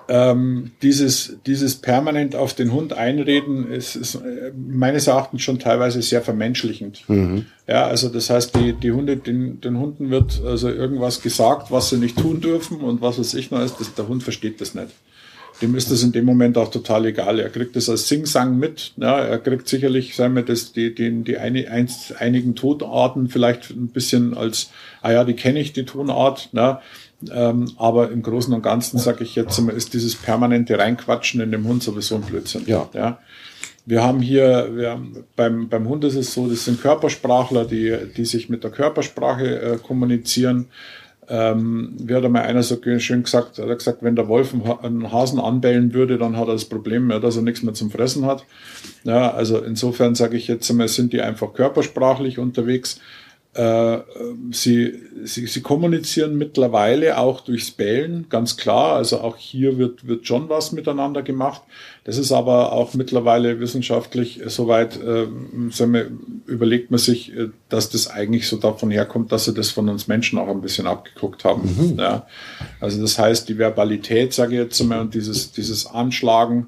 Ähm, 0.07 0.71
dieses, 0.81 1.37
dieses 1.45 1.75
permanent 1.75 2.35
auf 2.35 2.53
den 2.53 2.73
Hund 2.73 2.91
einreden 2.91 3.71
ist, 3.71 3.95
ist 3.95 4.15
äh, 4.15 4.51
meines 4.53 5.07
Erachtens 5.07 5.41
schon 5.41 5.57
teilweise 5.57 6.01
sehr 6.01 6.21
vermenschlichend. 6.21 7.05
Ja, 7.65 7.85
also 7.85 8.09
das 8.09 8.29
heißt, 8.29 8.55
die, 8.57 8.73
die 8.73 8.91
Hunde, 8.91 9.15
den, 9.15 9.61
den 9.61 9.79
Hunden 9.79 10.09
wird 10.09 10.41
also 10.43 10.69
irgendwas 10.69 11.21
gesagt, 11.21 11.71
was 11.71 11.89
sie 11.89 11.97
nicht 11.97 12.17
tun 12.17 12.41
dürfen 12.41 12.81
und 12.81 13.01
was 13.01 13.19
weiß 13.19 13.35
ich 13.35 13.51
noch 13.51 13.61
ist, 13.61 13.79
das, 13.79 13.93
der 13.93 14.09
Hund 14.09 14.23
versteht 14.23 14.59
das 14.59 14.75
nicht. 14.75 14.89
Dem 15.61 15.75
ist 15.75 15.91
das 15.91 16.03
in 16.03 16.11
dem 16.11 16.25
Moment 16.25 16.57
auch 16.57 16.71
total 16.71 17.05
egal. 17.05 17.39
Er 17.39 17.49
kriegt 17.49 17.75
das 17.75 17.89
als 17.89 18.07
Sing-Sang 18.07 18.57
mit. 18.57 18.93
Ja, 18.97 19.19
er 19.19 19.37
kriegt 19.37 19.67
sicherlich, 19.67 20.15
sagen 20.15 20.35
wir, 20.35 20.43
das, 20.43 20.73
die, 20.73 20.93
die, 20.93 21.23
die 21.23 21.37
eine, 21.37 21.69
eins, 21.69 22.11
einigen 22.11 22.55
Tonarten 22.55 23.29
vielleicht 23.29 23.69
ein 23.69 23.87
bisschen 23.87 24.35
als, 24.35 24.71
ah 25.01 25.11
ja, 25.11 25.23
die 25.23 25.35
kenne 25.35 25.59
ich, 25.59 25.73
die 25.73 25.85
Tonart. 25.85 26.49
Ja, 26.53 26.81
ähm, 27.31 27.71
aber 27.77 28.11
im 28.11 28.23
Großen 28.23 28.53
und 28.53 28.63
Ganzen, 28.63 28.97
sage 28.97 29.23
ich 29.23 29.35
jetzt 29.35 29.59
mal, 29.61 29.73
ist 29.73 29.93
dieses 29.93 30.15
permanente 30.15 30.77
Reinquatschen 30.79 31.41
in 31.41 31.51
dem 31.51 31.67
Hund 31.67 31.83
sowieso 31.83 32.15
ein 32.15 32.21
Blödsinn. 32.21 32.63
Ja. 32.65 32.89
ja. 32.93 33.19
Wir 33.85 34.03
haben 34.03 34.21
hier, 34.21 34.69
wir 34.73 34.91
haben, 34.91 35.23
beim, 35.35 35.67
beim 35.69 35.87
Hund 35.87 36.03
ist 36.03 36.15
es 36.15 36.33
so, 36.33 36.47
das 36.47 36.65
sind 36.65 36.81
Körpersprachler, 36.81 37.65
die, 37.65 37.95
die 38.15 38.25
sich 38.25 38.49
mit 38.49 38.63
der 38.63 38.71
Körpersprache 38.71 39.61
äh, 39.61 39.77
kommunizieren. 39.77 40.67
Ähm, 41.33 41.93
wie 41.97 42.13
hat 42.13 42.25
einmal 42.25 42.41
einer 42.41 42.61
so 42.61 42.77
schön 42.97 43.23
gesagt, 43.23 43.57
er 43.57 43.69
hat 43.69 43.77
gesagt, 43.77 44.03
wenn 44.03 44.17
der 44.17 44.27
Wolf 44.27 44.53
einen 44.83 45.13
Hasen 45.13 45.39
anbellen 45.39 45.93
würde, 45.93 46.17
dann 46.17 46.35
hat 46.35 46.49
er 46.49 46.53
das 46.53 46.65
Problem, 46.65 47.09
ja, 47.09 47.19
dass 47.19 47.37
er 47.37 47.41
nichts 47.41 47.63
mehr 47.63 47.73
zum 47.73 47.89
Fressen 47.89 48.25
hat. 48.25 48.45
Ja, 49.05 49.31
also 49.31 49.59
insofern 49.59 50.13
sage 50.13 50.35
ich 50.35 50.49
jetzt 50.49 50.69
einmal, 50.69 50.89
sind 50.89 51.13
die 51.13 51.21
einfach 51.21 51.53
körpersprachlich 51.53 52.37
unterwegs. 52.37 52.99
Äh, 53.53 53.97
sie, 54.51 54.93
sie, 55.25 55.45
sie 55.45 55.61
kommunizieren 55.61 56.37
mittlerweile 56.37 57.17
auch 57.17 57.41
durchs 57.41 57.71
Bellen, 57.71 58.27
ganz 58.29 58.55
klar. 58.55 58.95
Also 58.95 59.19
auch 59.19 59.35
hier 59.35 59.77
wird, 59.77 60.07
wird 60.07 60.25
schon 60.25 60.47
was 60.47 60.71
miteinander 60.71 61.21
gemacht. 61.21 61.61
Das 62.05 62.17
ist 62.17 62.31
aber 62.31 62.71
auch 62.71 62.93
mittlerweile 62.93 63.59
wissenschaftlich 63.59 64.39
soweit, 64.45 64.97
äh, 65.01 65.27
überlegt 66.45 66.91
man 66.91 66.97
sich, 66.97 67.35
äh, 67.35 67.49
dass 67.67 67.89
das 67.89 68.09
eigentlich 68.09 68.47
so 68.47 68.55
davon 68.55 68.89
herkommt, 68.89 69.33
dass 69.33 69.45
sie 69.45 69.53
das 69.53 69.69
von 69.69 69.89
uns 69.89 70.07
Menschen 70.07 70.39
auch 70.39 70.47
ein 70.47 70.61
bisschen 70.61 70.87
abgeguckt 70.87 71.43
haben. 71.43 71.63
Mhm. 71.63 71.99
Ja. 71.99 72.27
Also 72.79 73.01
das 73.01 73.19
heißt, 73.19 73.49
die 73.49 73.57
Verbalität, 73.57 74.31
sage 74.33 74.53
ich 74.53 74.61
jetzt 74.61 74.79
einmal, 74.79 75.01
und 75.01 75.13
dieses, 75.13 75.51
dieses 75.51 75.85
Anschlagen, 75.87 76.67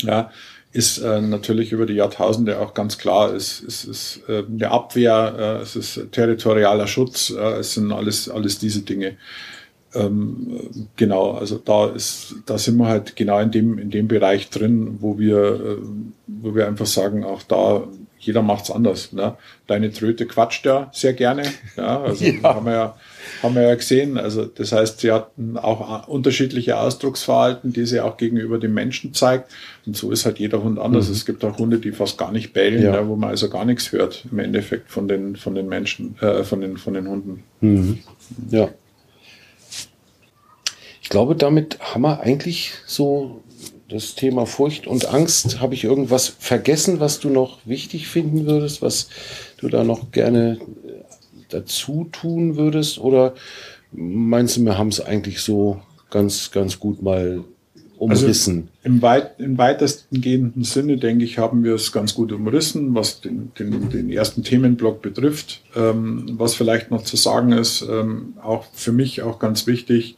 ja, 0.00 0.30
ist 0.72 0.98
äh, 0.98 1.20
natürlich 1.20 1.72
über 1.72 1.86
die 1.86 1.94
Jahrtausende 1.94 2.60
auch 2.60 2.74
ganz 2.74 2.98
klar. 2.98 3.32
Es, 3.32 3.62
es 3.62 3.84
ist 3.84 4.20
äh, 4.28 4.44
eine 4.46 4.70
Abwehr, 4.70 5.34
äh, 5.38 5.62
es 5.62 5.76
ist 5.76 6.12
territorialer 6.12 6.86
Schutz, 6.86 7.30
äh, 7.30 7.58
es 7.58 7.74
sind 7.74 7.90
alles, 7.90 8.28
alles 8.28 8.58
diese 8.58 8.82
Dinge. 8.82 9.16
Ähm, 9.94 10.86
genau, 10.96 11.32
also 11.32 11.56
da 11.56 11.86
ist, 11.86 12.34
da 12.44 12.58
sind 12.58 12.76
wir 12.76 12.86
halt 12.86 13.16
genau 13.16 13.40
in 13.40 13.50
dem, 13.50 13.78
in 13.78 13.90
dem 13.90 14.06
Bereich 14.06 14.50
drin, 14.50 14.98
wo 15.00 15.18
wir, 15.18 15.38
äh, 15.38 15.76
wo 16.26 16.54
wir 16.54 16.66
einfach 16.66 16.86
sagen, 16.86 17.24
auch 17.24 17.42
da, 17.42 17.84
jeder 18.18 18.42
macht's 18.42 18.70
anders. 18.70 19.12
Ne? 19.12 19.36
Deine 19.66 19.90
Tröte 19.90 20.26
quatscht 20.26 20.66
ja 20.66 20.90
sehr 20.92 21.14
gerne. 21.14 21.44
Ja, 21.76 22.02
also 22.02 22.24
ja. 22.26 22.42
haben 22.42 22.66
wir 22.66 22.72
ja 22.72 22.96
haben 23.42 23.54
wir 23.54 23.62
ja 23.62 23.74
gesehen. 23.74 24.18
Also 24.18 24.44
das 24.44 24.72
heißt, 24.72 25.00
sie 25.00 25.12
hatten 25.12 25.56
auch 25.56 26.08
unterschiedliche 26.08 26.78
Ausdrucksverhalten, 26.78 27.72
die 27.72 27.86
sie 27.86 28.00
auch 28.00 28.16
gegenüber 28.16 28.58
dem 28.58 28.74
Menschen 28.74 29.14
zeigt. 29.14 29.50
Und 29.86 29.96
so 29.96 30.10
ist 30.10 30.24
halt 30.24 30.38
jeder 30.38 30.62
Hund 30.62 30.78
anders. 30.78 31.08
Mhm. 31.08 31.14
Es 31.14 31.26
gibt 31.26 31.44
auch 31.44 31.58
Hunde, 31.58 31.78
die 31.78 31.92
fast 31.92 32.18
gar 32.18 32.32
nicht 32.32 32.52
bellen, 32.52 32.82
ja. 32.82 32.94
Ja, 32.94 33.08
wo 33.08 33.16
man 33.16 33.30
also 33.30 33.48
gar 33.48 33.64
nichts 33.64 33.92
hört 33.92 34.24
im 34.30 34.38
Endeffekt 34.38 34.90
von 34.90 35.08
den 35.08 35.36
von 35.36 35.54
den 35.54 35.68
Menschen, 35.68 36.16
äh, 36.20 36.44
von 36.44 36.60
den 36.60 36.76
von 36.76 36.94
den 36.94 37.08
Hunden. 37.08 37.42
Mhm. 37.60 37.98
Ja. 38.50 38.68
Ich 41.02 41.08
glaube, 41.08 41.34
damit 41.34 41.78
haben 41.80 42.02
wir 42.02 42.20
eigentlich 42.20 42.72
so 42.86 43.42
das 43.88 44.14
Thema 44.14 44.44
Furcht 44.44 44.86
und 44.86 45.06
Angst. 45.06 45.60
Habe 45.60 45.74
ich 45.74 45.84
irgendwas 45.84 46.28
vergessen, 46.28 47.00
was 47.00 47.20
du 47.20 47.30
noch 47.30 47.58
wichtig 47.64 48.08
finden 48.08 48.46
würdest, 48.46 48.82
was 48.82 49.08
du 49.58 49.68
da 49.68 49.84
noch 49.84 50.12
gerne 50.12 50.58
dazu 51.48 52.08
tun 52.12 52.56
würdest? 52.56 52.98
Oder 52.98 53.34
meinst 53.92 54.56
du, 54.56 54.62
wir 54.62 54.78
haben 54.78 54.88
es 54.88 55.00
eigentlich 55.00 55.40
so 55.40 55.80
ganz, 56.10 56.50
ganz 56.50 56.78
gut 56.78 57.02
mal 57.02 57.44
umrissen? 57.98 58.68
Also 58.82 58.94
im, 58.94 59.02
weit, 59.02 59.38
im 59.38 59.58
weitesten 59.58 60.20
gehenden 60.20 60.64
Sinne, 60.64 60.96
denke 60.96 61.24
ich, 61.24 61.38
haben 61.38 61.64
wir 61.64 61.74
es 61.74 61.92
ganz 61.92 62.14
gut 62.14 62.32
umrissen, 62.32 62.94
was 62.94 63.20
den, 63.20 63.52
den, 63.58 63.90
den 63.90 64.10
ersten 64.10 64.42
Themenblock 64.42 65.02
betrifft. 65.02 65.62
Ähm, 65.76 66.34
was 66.38 66.54
vielleicht 66.54 66.90
noch 66.90 67.02
zu 67.02 67.16
sagen 67.16 67.52
ist, 67.52 67.82
ähm, 67.82 68.34
auch 68.42 68.66
für 68.72 68.92
mich 68.92 69.22
auch 69.22 69.38
ganz 69.38 69.66
wichtig, 69.66 70.16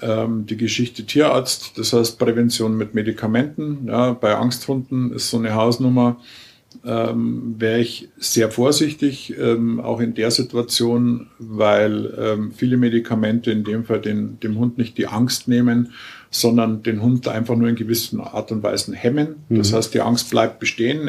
ähm, 0.00 0.46
die 0.46 0.56
Geschichte 0.56 1.04
Tierarzt, 1.04 1.72
das 1.76 1.92
heißt 1.92 2.18
Prävention 2.18 2.76
mit 2.76 2.94
Medikamenten. 2.94 3.86
Ja, 3.88 4.12
bei 4.12 4.34
Angsthunden 4.36 5.12
ist 5.12 5.30
so 5.30 5.38
eine 5.38 5.54
Hausnummer 5.54 6.16
ähm, 6.84 7.54
wäre 7.58 7.80
ich 7.80 8.08
sehr 8.16 8.50
vorsichtig, 8.50 9.34
ähm, 9.38 9.80
auch 9.80 10.00
in 10.00 10.14
der 10.14 10.30
Situation, 10.30 11.28
weil 11.38 12.14
ähm, 12.18 12.52
viele 12.52 12.76
Medikamente 12.76 13.50
in 13.50 13.64
dem 13.64 13.84
Fall 13.84 14.00
den, 14.00 14.38
dem 14.40 14.58
Hund 14.58 14.78
nicht 14.78 14.98
die 14.98 15.06
Angst 15.06 15.48
nehmen, 15.48 15.92
sondern 16.30 16.82
den 16.82 17.02
Hund 17.02 17.26
einfach 17.28 17.56
nur 17.56 17.68
in 17.68 17.76
gewissen 17.76 18.20
Art 18.20 18.52
und 18.52 18.62
Weise 18.62 18.94
hemmen. 18.94 19.36
Mhm. 19.48 19.58
Das 19.58 19.72
heißt, 19.72 19.94
die 19.94 20.00
Angst 20.00 20.30
bleibt 20.30 20.60
bestehen. 20.60 21.08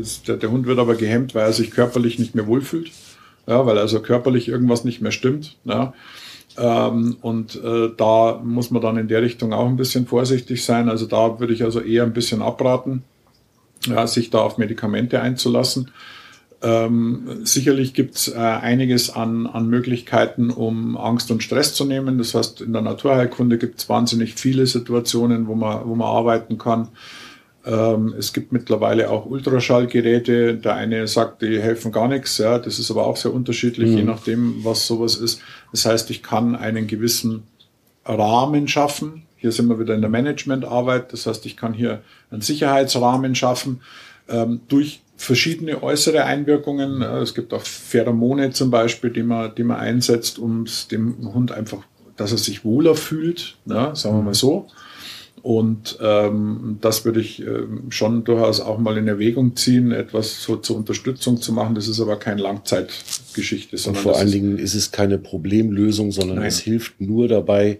Ist, 0.00 0.28
der, 0.28 0.36
der, 0.36 0.50
Hund 0.50 0.66
wird 0.66 0.78
aber 0.78 0.94
gehemmt, 0.94 1.34
weil 1.34 1.46
er 1.46 1.52
sich 1.52 1.70
körperlich 1.70 2.18
nicht 2.18 2.34
mehr 2.34 2.46
wohlfühlt, 2.46 2.90
ja, 3.46 3.66
weil 3.66 3.78
also 3.78 4.00
körperlich 4.00 4.48
irgendwas 4.48 4.84
nicht 4.84 5.00
mehr 5.00 5.12
stimmt. 5.12 5.56
Ja. 5.64 5.92
Ähm, 6.56 7.16
und 7.20 7.62
äh, 7.62 7.90
da 7.96 8.40
muss 8.44 8.70
man 8.70 8.82
dann 8.82 8.96
in 8.96 9.08
der 9.08 9.22
Richtung 9.22 9.52
auch 9.52 9.66
ein 9.66 9.76
bisschen 9.76 10.06
vorsichtig 10.06 10.64
sein. 10.64 10.88
Also 10.88 11.06
da 11.06 11.40
würde 11.40 11.52
ich 11.52 11.64
also 11.64 11.80
eher 11.80 12.04
ein 12.04 12.12
bisschen 12.12 12.42
abraten 12.42 13.02
ja, 13.86 14.06
sich 14.06 14.30
da 14.30 14.38
auf 14.38 14.58
Medikamente 14.58 15.20
einzulassen. 15.20 15.90
Ähm, 16.62 17.40
sicherlich 17.44 17.94
gibt 17.94 18.16
es 18.16 18.28
äh, 18.28 18.36
einiges 18.36 19.08
an, 19.10 19.46
an 19.46 19.68
Möglichkeiten, 19.68 20.50
um 20.50 20.96
Angst 20.98 21.30
und 21.30 21.42
Stress 21.42 21.74
zu 21.74 21.86
nehmen. 21.86 22.18
Das 22.18 22.34
heißt, 22.34 22.60
in 22.60 22.72
der 22.72 22.82
Naturheilkunde 22.82 23.56
gibt 23.56 23.80
es 23.80 23.88
wahnsinnig 23.88 24.34
viele 24.34 24.66
Situationen, 24.66 25.46
wo 25.46 25.54
man, 25.54 25.88
wo 25.88 25.94
man 25.94 26.08
arbeiten 26.08 26.58
kann. 26.58 26.88
Ähm, 27.64 28.14
es 28.18 28.34
gibt 28.34 28.52
mittlerweile 28.52 29.10
auch 29.10 29.24
Ultraschallgeräte. 29.24 30.54
Der 30.56 30.74
eine 30.74 31.06
sagt, 31.06 31.40
die 31.40 31.60
helfen 31.60 31.92
gar 31.92 32.08
nichts. 32.08 32.36
Ja, 32.36 32.58
das 32.58 32.78
ist 32.78 32.90
aber 32.90 33.06
auch 33.06 33.16
sehr 33.16 33.32
unterschiedlich, 33.32 33.90
mhm. 33.90 33.96
je 33.96 34.04
nachdem, 34.04 34.64
was 34.64 34.86
sowas 34.86 35.16
ist. 35.16 35.40
Das 35.72 35.86
heißt, 35.86 36.10
ich 36.10 36.22
kann 36.22 36.56
einen 36.56 36.86
gewissen 36.86 37.44
Rahmen 38.04 38.68
schaffen, 38.68 39.22
hier 39.40 39.52
sind 39.52 39.68
wir 39.68 39.78
wieder 39.80 39.94
in 39.94 40.02
der 40.02 40.10
Managementarbeit. 40.10 41.12
Das 41.12 41.26
heißt, 41.26 41.46
ich 41.46 41.56
kann 41.56 41.72
hier 41.72 42.02
einen 42.30 42.42
Sicherheitsrahmen 42.42 43.34
schaffen 43.34 43.80
ähm, 44.28 44.60
durch 44.68 45.00
verschiedene 45.16 45.82
äußere 45.82 46.24
Einwirkungen. 46.24 47.02
Äh, 47.02 47.18
es 47.18 47.34
gibt 47.34 47.54
auch 47.54 47.62
Pheromone 47.62 48.50
zum 48.50 48.70
Beispiel, 48.70 49.10
die 49.10 49.22
man, 49.22 49.54
die 49.54 49.64
man 49.64 49.78
einsetzt, 49.78 50.38
um 50.38 50.66
dem 50.90 51.32
Hund 51.32 51.52
einfach, 51.52 51.82
dass 52.16 52.32
er 52.32 52.38
sich 52.38 52.64
wohler 52.64 52.94
fühlt, 52.94 53.56
ne, 53.64 53.92
sagen 53.94 54.16
wir 54.16 54.22
mal 54.22 54.34
so. 54.34 54.66
Und 55.42 55.98
ähm, 56.02 56.76
das 56.82 57.06
würde 57.06 57.20
ich 57.20 57.40
ähm, 57.40 57.84
schon 57.90 58.24
durchaus 58.24 58.60
auch 58.60 58.78
mal 58.78 58.98
in 58.98 59.08
Erwägung 59.08 59.56
ziehen, 59.56 59.90
etwas 59.90 60.42
so 60.42 60.56
zur 60.56 60.76
Unterstützung 60.76 61.40
zu 61.40 61.54
machen. 61.54 61.74
Das 61.74 61.88
ist 61.88 61.98
aber 61.98 62.18
keine 62.18 62.42
Langzeitgeschichte. 62.42 63.78
Sondern 63.78 64.04
Und 64.04 64.10
vor 64.10 64.18
allen 64.18 64.30
Dingen 64.30 64.58
ist 64.58 64.74
es 64.74 64.90
keine 64.90 65.16
Problemlösung, 65.16 66.12
sondern 66.12 66.38
Nein. 66.38 66.46
es 66.46 66.60
hilft 66.60 67.00
nur 67.00 67.26
dabei, 67.26 67.78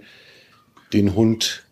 den 0.93 1.15
Hund 1.15 1.65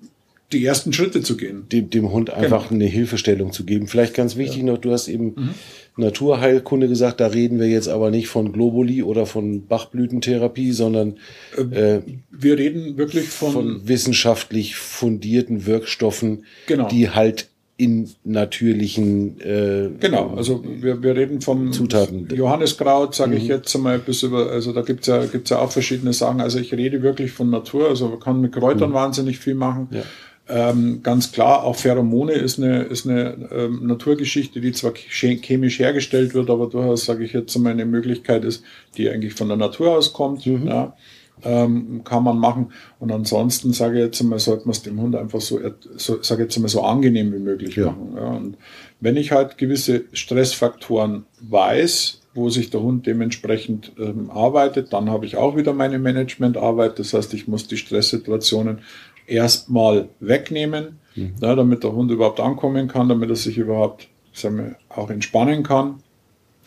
die 0.52 0.64
ersten 0.64 0.92
Schritte 0.92 1.22
zu 1.22 1.36
gehen. 1.36 1.68
Dem, 1.70 1.90
dem 1.90 2.10
Hund 2.10 2.30
einfach 2.30 2.68
genau. 2.68 2.80
eine 2.80 2.90
Hilfestellung 2.90 3.52
zu 3.52 3.64
geben. 3.64 3.86
Vielleicht 3.86 4.14
ganz 4.14 4.36
wichtig 4.36 4.58
ja. 4.58 4.64
noch, 4.64 4.78
du 4.78 4.92
hast 4.92 5.08
eben 5.08 5.34
mhm. 5.36 5.54
Naturheilkunde 5.96 6.88
gesagt, 6.88 7.20
da 7.20 7.26
reden 7.26 7.58
wir 7.58 7.68
jetzt 7.68 7.88
aber 7.88 8.10
nicht 8.10 8.28
von 8.28 8.52
Globuli 8.52 9.02
oder 9.02 9.26
von 9.26 9.66
Bachblütentherapie, 9.66 10.72
sondern 10.72 11.18
äh, 11.56 11.96
äh, 11.96 12.02
wir 12.30 12.56
reden 12.56 12.96
wirklich 12.96 13.28
von, 13.28 13.52
von 13.52 13.88
wissenschaftlich 13.88 14.76
fundierten 14.76 15.66
Wirkstoffen, 15.66 16.44
genau. 16.66 16.88
die 16.88 17.10
halt 17.10 17.48
in 17.78 18.10
natürlichen 18.24 19.40
äh, 19.40 19.88
genau 20.00 20.34
also 20.36 20.64
wir, 20.64 21.00
wir 21.00 21.14
reden 21.14 21.40
vom 21.40 21.72
Zutaten 21.72 22.28
Johanneskraut 22.28 23.14
sage 23.14 23.30
mhm. 23.30 23.36
ich 23.36 23.46
jetzt 23.46 23.78
mal 23.78 24.00
bis 24.00 24.24
über 24.24 24.50
also 24.50 24.72
da 24.72 24.82
gibt's 24.82 25.06
ja 25.06 25.24
gibt's 25.26 25.50
ja 25.50 25.60
auch 25.60 25.70
verschiedene 25.70 26.12
Sachen 26.12 26.40
also 26.40 26.58
ich 26.58 26.74
rede 26.74 27.02
wirklich 27.02 27.30
von 27.30 27.50
Natur 27.50 27.88
also 27.88 28.08
man 28.08 28.18
kann 28.18 28.40
mit 28.40 28.52
Kräutern 28.52 28.90
mhm. 28.90 28.94
wahnsinnig 28.94 29.38
viel 29.38 29.54
machen 29.54 29.90
ja. 29.92 30.02
ähm, 30.48 31.04
ganz 31.04 31.30
klar 31.30 31.62
auch 31.62 31.76
Pheromone 31.76 32.32
ist 32.32 32.58
eine 32.58 32.82
ist 32.82 33.06
eine 33.06 33.48
ähm, 33.52 33.86
Naturgeschichte 33.86 34.60
die 34.60 34.72
zwar 34.72 34.94
chemisch 34.94 35.78
hergestellt 35.78 36.34
wird 36.34 36.50
aber 36.50 36.66
durchaus 36.66 37.04
sage 37.04 37.22
ich 37.22 37.32
jetzt 37.32 37.56
mal 37.58 37.70
eine 37.70 37.86
Möglichkeit 37.86 38.44
ist 38.44 38.64
die 38.96 39.08
eigentlich 39.08 39.34
von 39.34 39.46
der 39.46 39.56
Natur 39.56 39.96
aus 39.96 40.12
kommt 40.12 40.44
mhm. 40.46 40.66
ja 40.66 40.96
ähm, 41.44 42.02
kann 42.04 42.24
man 42.24 42.38
machen. 42.38 42.72
Und 42.98 43.12
ansonsten 43.12 43.72
sage 43.72 43.98
ich 43.98 44.04
jetzt 44.04 44.20
einmal, 44.20 44.38
sollte 44.38 44.64
man 44.64 44.72
es 44.72 44.82
dem 44.82 45.00
Hund 45.00 45.16
einfach 45.16 45.40
so, 45.40 45.60
so 45.96 46.22
sage 46.22 46.44
jetzt 46.44 46.56
einmal 46.56 46.68
so 46.68 46.82
angenehm 46.82 47.32
wie 47.32 47.38
möglich 47.38 47.76
ja. 47.76 47.86
machen. 47.86 48.12
Ja. 48.16 48.28
Und 48.28 48.56
wenn 49.00 49.16
ich 49.16 49.32
halt 49.32 49.58
gewisse 49.58 50.04
Stressfaktoren 50.12 51.24
weiß, 51.40 52.20
wo 52.38 52.48
sich 52.48 52.70
der 52.70 52.80
Hund 52.80 53.06
dementsprechend 53.06 53.92
ähm, 53.98 54.30
arbeitet. 54.30 54.92
Dann 54.92 55.10
habe 55.10 55.26
ich 55.26 55.36
auch 55.36 55.56
wieder 55.56 55.72
meine 55.72 55.98
Managementarbeit. 55.98 56.98
Das 56.98 57.12
heißt, 57.12 57.34
ich 57.34 57.48
muss 57.48 57.66
die 57.66 57.76
Stresssituationen 57.76 58.78
erstmal 59.26 60.08
wegnehmen, 60.20 61.00
mhm. 61.16 61.34
ja, 61.42 61.54
damit 61.54 61.82
der 61.82 61.92
Hund 61.92 62.10
überhaupt 62.10 62.40
ankommen 62.40 62.88
kann, 62.88 63.08
damit 63.08 63.28
er 63.28 63.36
sich 63.36 63.58
überhaupt 63.58 64.08
wir, 64.40 64.76
auch 64.88 65.10
entspannen 65.10 65.64
kann. 65.64 66.02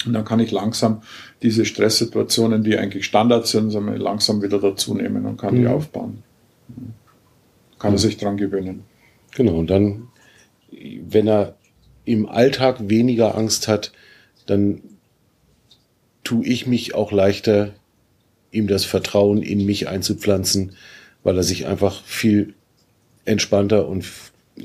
Und 0.06 0.14
dann 0.14 0.26
kann 0.26 0.40
ich 0.40 0.52
langsam 0.52 1.02
diese 1.41 1.65
Stresssituationen, 1.65 2.64
die 2.64 2.78
eigentlich 2.78 3.06
Standard 3.06 3.48
sind, 3.48 3.73
langsam 3.73 4.41
wieder 4.41 4.60
dazu 4.60 4.95
nehmen 4.95 5.26
und 5.26 5.38
kann 5.38 5.56
mhm. 5.56 5.61
die 5.61 5.68
aufbauen. 5.68 6.23
Kann 7.80 7.91
mhm. 7.91 7.95
er 7.95 7.99
sich 7.99 8.18
dran 8.18 8.38
gewöhnen. 8.38 8.84
Genau, 9.36 9.56
und 9.56 9.69
dann, 9.69 10.07
wenn 10.72 11.28
er 11.28 11.56
im 12.06 12.28
Alltag 12.28 12.90
weniger 12.90 13.38
Angst 13.38 13.68
hat, 13.68 13.91
dann 14.45 14.82
tue 16.23 16.45
ich 16.45 16.68
mich 16.68 16.94
auch 16.95 17.11
leichter, 17.11 17.73
ihm 18.52 18.68
das 18.68 18.86
Vertrauen 18.86 19.41
in 19.41 19.65
mich 19.65 19.88
einzupflanzen, 19.88 20.76
weil 21.23 21.38
er 21.38 21.44
sich 21.44 21.68
einfach 21.68 22.03
viel 22.03 22.53
entspannter 23.26 23.88
und 23.88 24.06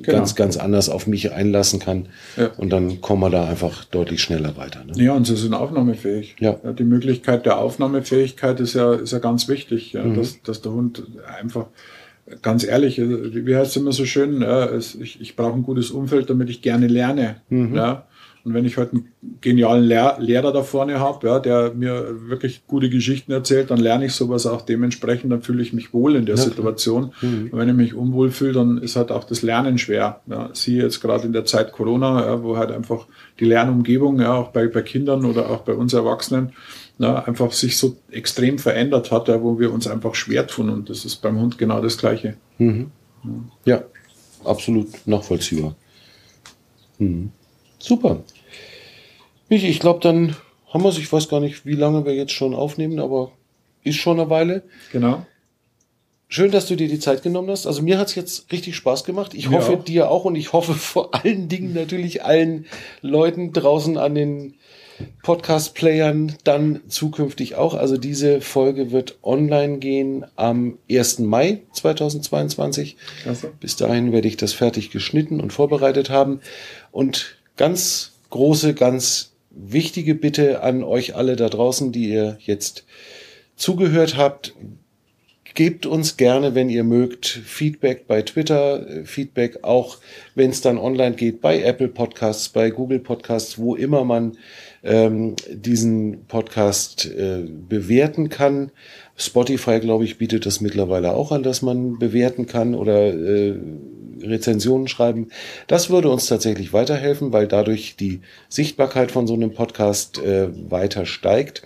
genau. 0.02 0.18
ganz, 0.18 0.34
ganz 0.34 0.56
anders 0.56 0.88
auf 0.88 1.06
mich 1.06 1.32
einlassen 1.32 1.80
kann. 1.80 2.08
Ja. 2.36 2.50
Und 2.56 2.70
dann 2.70 3.00
kommen 3.00 3.22
wir 3.22 3.30
da 3.30 3.46
einfach 3.46 3.84
deutlich 3.84 4.22
schneller 4.22 4.56
weiter. 4.56 4.84
Ne? 4.84 5.02
Ja, 5.02 5.12
und 5.14 5.26
sie 5.26 5.36
sind 5.36 5.54
aufnahmefähig. 5.54 6.36
Ja. 6.38 6.58
ja. 6.62 6.72
Die 6.72 6.84
Möglichkeit 6.84 7.46
der 7.46 7.58
Aufnahmefähigkeit 7.58 8.60
ist 8.60 8.74
ja, 8.74 8.94
ist 8.94 9.12
ja 9.12 9.18
ganz 9.18 9.48
wichtig, 9.48 9.92
ja, 9.92 10.04
mhm. 10.04 10.16
dass, 10.16 10.42
dass 10.42 10.62
der 10.62 10.72
Hund 10.72 11.02
einfach 11.38 11.66
ganz 12.42 12.64
ehrlich, 12.64 12.98
wie 12.98 13.56
heißt 13.56 13.70
es 13.70 13.76
immer 13.76 13.92
so 13.92 14.04
schön, 14.04 14.42
ja, 14.42 14.74
ich, 14.76 15.20
ich 15.20 15.36
brauche 15.36 15.54
ein 15.54 15.62
gutes 15.62 15.90
Umfeld, 15.90 16.28
damit 16.28 16.50
ich 16.50 16.62
gerne 16.62 16.88
lerne. 16.88 17.36
Mhm. 17.48 17.74
Ja. 17.74 18.06
Und 18.46 18.54
wenn 18.54 18.64
ich 18.64 18.76
heute 18.76 18.92
einen 18.92 19.08
genialen 19.40 19.82
Lehr 19.82 20.18
Lehrer 20.20 20.52
da 20.52 20.62
vorne 20.62 21.00
habe, 21.00 21.26
ja, 21.26 21.40
der 21.40 21.72
mir 21.74 22.28
wirklich 22.28 22.64
gute 22.68 22.88
Geschichten 22.88 23.32
erzählt, 23.32 23.72
dann 23.72 23.80
lerne 23.80 24.06
ich 24.06 24.12
sowas 24.12 24.46
auch 24.46 24.62
dementsprechend, 24.62 25.32
dann 25.32 25.42
fühle 25.42 25.64
ich 25.64 25.72
mich 25.72 25.92
wohl 25.92 26.14
in 26.14 26.26
der 26.26 26.36
ja, 26.36 26.42
Situation. 26.42 27.12
Mhm. 27.22 27.48
Und 27.50 27.58
wenn 27.58 27.68
ich 27.68 27.74
mich 27.74 27.94
unwohl 27.94 28.30
fühle, 28.30 28.52
dann 28.52 28.78
ist 28.78 28.94
halt 28.94 29.10
auch 29.10 29.24
das 29.24 29.42
Lernen 29.42 29.78
schwer. 29.78 30.20
Ja, 30.28 30.50
siehe 30.52 30.80
jetzt 30.80 31.00
gerade 31.00 31.26
in 31.26 31.32
der 31.32 31.44
Zeit 31.44 31.72
Corona, 31.72 32.24
ja, 32.24 32.42
wo 32.44 32.56
halt 32.56 32.70
einfach 32.70 33.08
die 33.40 33.46
Lernumgebung, 33.46 34.20
ja, 34.20 34.34
auch 34.34 34.52
bei, 34.52 34.68
bei 34.68 34.82
Kindern 34.82 35.24
oder 35.24 35.50
auch 35.50 35.62
bei 35.62 35.72
uns 35.72 35.92
Erwachsenen, 35.92 36.52
ja, 37.00 37.24
einfach 37.24 37.50
sich 37.50 37.76
so 37.76 37.96
extrem 38.12 38.60
verändert 38.60 39.10
hat, 39.10 39.26
ja, 39.26 39.42
wo 39.42 39.58
wir 39.58 39.72
uns 39.72 39.88
einfach 39.88 40.14
schwer 40.14 40.46
tun. 40.46 40.70
Und 40.70 40.88
das 40.88 41.04
ist 41.04 41.16
beim 41.16 41.40
Hund 41.40 41.58
genau 41.58 41.80
das 41.80 41.98
Gleiche. 41.98 42.36
Mhm. 42.58 42.92
Ja, 43.64 43.82
absolut 44.44 44.86
nachvollziehbar. 45.04 45.74
Mhm. 47.00 47.32
Super. 47.78 48.22
Michi, 49.48 49.68
ich 49.68 49.80
glaube, 49.80 50.00
dann 50.00 50.36
haben 50.72 50.82
wir 50.82 50.88
es, 50.88 50.98
ich 50.98 51.12
weiß 51.12 51.28
gar 51.28 51.40
nicht, 51.40 51.64
wie 51.64 51.74
lange 51.74 52.04
wir 52.04 52.14
jetzt 52.14 52.32
schon 52.32 52.54
aufnehmen, 52.54 52.98
aber 52.98 53.32
ist 53.82 53.96
schon 53.96 54.18
eine 54.18 54.30
Weile. 54.30 54.62
Genau. 54.92 55.24
Schön, 56.28 56.50
dass 56.50 56.66
du 56.66 56.74
dir 56.74 56.88
die 56.88 56.98
Zeit 56.98 57.22
genommen 57.22 57.50
hast. 57.50 57.68
Also 57.68 57.82
mir 57.82 57.98
hat 57.98 58.08
es 58.08 58.16
jetzt 58.16 58.50
richtig 58.50 58.74
Spaß 58.74 59.04
gemacht. 59.04 59.32
Ich 59.32 59.48
hoffe 59.50 59.74
auch. 59.74 59.84
dir 59.84 60.10
auch 60.10 60.24
und 60.24 60.34
ich 60.34 60.52
hoffe 60.52 60.74
vor 60.74 61.14
allen 61.14 61.48
Dingen 61.48 61.72
natürlich 61.72 62.24
allen 62.24 62.66
Leuten 63.00 63.52
draußen 63.52 63.96
an 63.96 64.16
den 64.16 64.54
Podcast-Playern 65.22 66.34
dann 66.42 66.80
zukünftig 66.88 67.54
auch. 67.54 67.74
Also 67.74 67.96
diese 67.96 68.40
Folge 68.40 68.90
wird 68.90 69.18
online 69.22 69.78
gehen 69.78 70.26
am 70.34 70.78
1. 70.90 71.20
Mai 71.20 71.62
2022. 71.72 72.96
Klasse. 73.22 73.52
Bis 73.60 73.76
dahin 73.76 74.10
werde 74.10 74.26
ich 74.26 74.36
das 74.36 74.52
fertig 74.52 74.90
geschnitten 74.90 75.40
und 75.40 75.52
vorbereitet 75.52 76.10
haben. 76.10 76.40
Und 76.90 77.36
ganz 77.56 78.12
große, 78.30 78.74
ganz 78.74 79.32
wichtige 79.56 80.14
Bitte 80.14 80.62
an 80.62 80.84
euch 80.84 81.16
alle 81.16 81.36
da 81.36 81.48
draußen, 81.48 81.92
die 81.92 82.10
ihr 82.10 82.38
jetzt 82.40 82.84
zugehört 83.56 84.16
habt. 84.16 84.54
Gebt 85.54 85.86
uns 85.86 86.18
gerne, 86.18 86.54
wenn 86.54 86.68
ihr 86.68 86.84
mögt, 86.84 87.26
Feedback 87.26 88.06
bei 88.06 88.20
Twitter, 88.20 88.86
Feedback 89.04 89.64
auch, 89.64 89.96
wenn 90.34 90.50
es 90.50 90.60
dann 90.60 90.76
online 90.76 91.16
geht, 91.16 91.40
bei 91.40 91.62
Apple 91.62 91.88
Podcasts, 91.88 92.50
bei 92.50 92.68
Google 92.68 92.98
Podcasts, 92.98 93.56
wo 93.56 93.74
immer 93.74 94.04
man 94.04 94.36
ähm, 94.84 95.34
diesen 95.48 96.26
Podcast 96.26 97.06
äh, 97.06 97.44
bewerten 97.68 98.28
kann. 98.28 98.70
Spotify, 99.16 99.80
glaube 99.80 100.04
ich, 100.04 100.18
bietet 100.18 100.46
das 100.46 100.60
mittlerweile 100.60 101.14
auch 101.14 101.32
an, 101.32 101.42
dass 101.42 101.62
man 101.62 101.98
bewerten 101.98 102.46
kann 102.46 102.74
oder 102.74 103.14
äh, 103.14 103.54
Rezensionen 104.20 104.88
schreiben. 104.88 105.28
Das 105.66 105.90
würde 105.90 106.10
uns 106.10 106.26
tatsächlich 106.26 106.72
weiterhelfen, 106.72 107.32
weil 107.32 107.46
dadurch 107.46 107.96
die 107.96 108.20
Sichtbarkeit 108.48 109.10
von 109.10 109.26
so 109.26 109.34
einem 109.34 109.52
Podcast 109.52 110.18
äh, 110.18 110.48
weiter 110.70 111.06
steigt. 111.06 111.62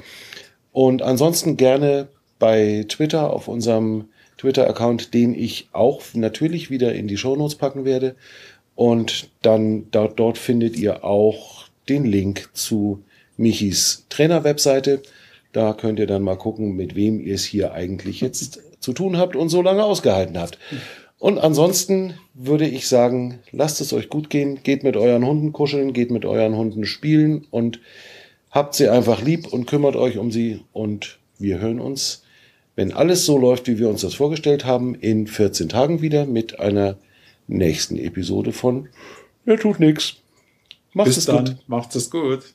Und 0.72 1.02
ansonsten 1.02 1.56
gerne 1.56 2.08
bei 2.38 2.84
Twitter 2.88 3.32
auf 3.32 3.48
unserem 3.48 4.06
Twitter-Account, 4.38 5.12
den 5.12 5.34
ich 5.34 5.68
auch 5.72 6.02
natürlich 6.14 6.70
wieder 6.70 6.94
in 6.94 7.08
die 7.08 7.16
Shownotes 7.16 7.56
packen 7.56 7.84
werde. 7.84 8.14
Und 8.74 9.28
dann 9.42 9.90
dort, 9.90 10.18
dort 10.18 10.38
findet 10.38 10.76
ihr 10.76 11.04
auch 11.04 11.66
den 11.88 12.04
Link 12.04 12.48
zu 12.54 13.02
Michis 13.36 14.06
Trainer-Webseite. 14.08 15.02
Da 15.52 15.72
könnt 15.72 15.98
ihr 15.98 16.06
dann 16.06 16.22
mal 16.22 16.36
gucken, 16.36 16.76
mit 16.76 16.94
wem 16.94 17.20
ihr 17.20 17.34
es 17.34 17.44
hier 17.44 17.72
eigentlich 17.72 18.20
jetzt 18.20 18.60
zu 18.80 18.92
tun 18.92 19.16
habt 19.16 19.36
und 19.36 19.48
so 19.48 19.62
lange 19.62 19.84
ausgehalten 19.84 20.38
habt. 20.38 20.58
Und 21.18 21.38
ansonsten 21.38 22.14
würde 22.32 22.66
ich 22.66 22.88
sagen, 22.88 23.40
lasst 23.52 23.80
es 23.82 23.92
euch 23.92 24.08
gut 24.08 24.30
gehen, 24.30 24.62
geht 24.62 24.84
mit 24.84 24.96
euren 24.96 25.26
Hunden 25.26 25.52
kuscheln, 25.52 25.92
geht 25.92 26.10
mit 26.10 26.24
euren 26.24 26.56
Hunden 26.56 26.86
spielen 26.86 27.46
und 27.50 27.80
habt 28.50 28.74
sie 28.74 28.88
einfach 28.88 29.20
lieb 29.22 29.46
und 29.52 29.66
kümmert 29.66 29.96
euch 29.96 30.16
um 30.16 30.30
sie 30.30 30.60
und 30.72 31.18
wir 31.38 31.60
hören 31.60 31.78
uns, 31.78 32.22
wenn 32.74 32.92
alles 32.92 33.26
so 33.26 33.36
läuft, 33.36 33.66
wie 33.66 33.78
wir 33.78 33.90
uns 33.90 34.00
das 34.00 34.14
vorgestellt 34.14 34.64
haben, 34.64 34.94
in 34.94 35.26
14 35.26 35.68
Tagen 35.68 36.00
wieder 36.00 36.24
mit 36.24 36.58
einer 36.58 36.96
nächsten 37.46 37.98
Episode 37.98 38.52
von 38.52 38.88
Wer 39.44 39.58
tut 39.58 39.80
nix. 39.80 40.16
Macht 40.92 41.08
es 41.08 41.26
gut. 41.26 41.56
Macht 41.66 41.94
es 41.96 42.10
gut. 42.10 42.54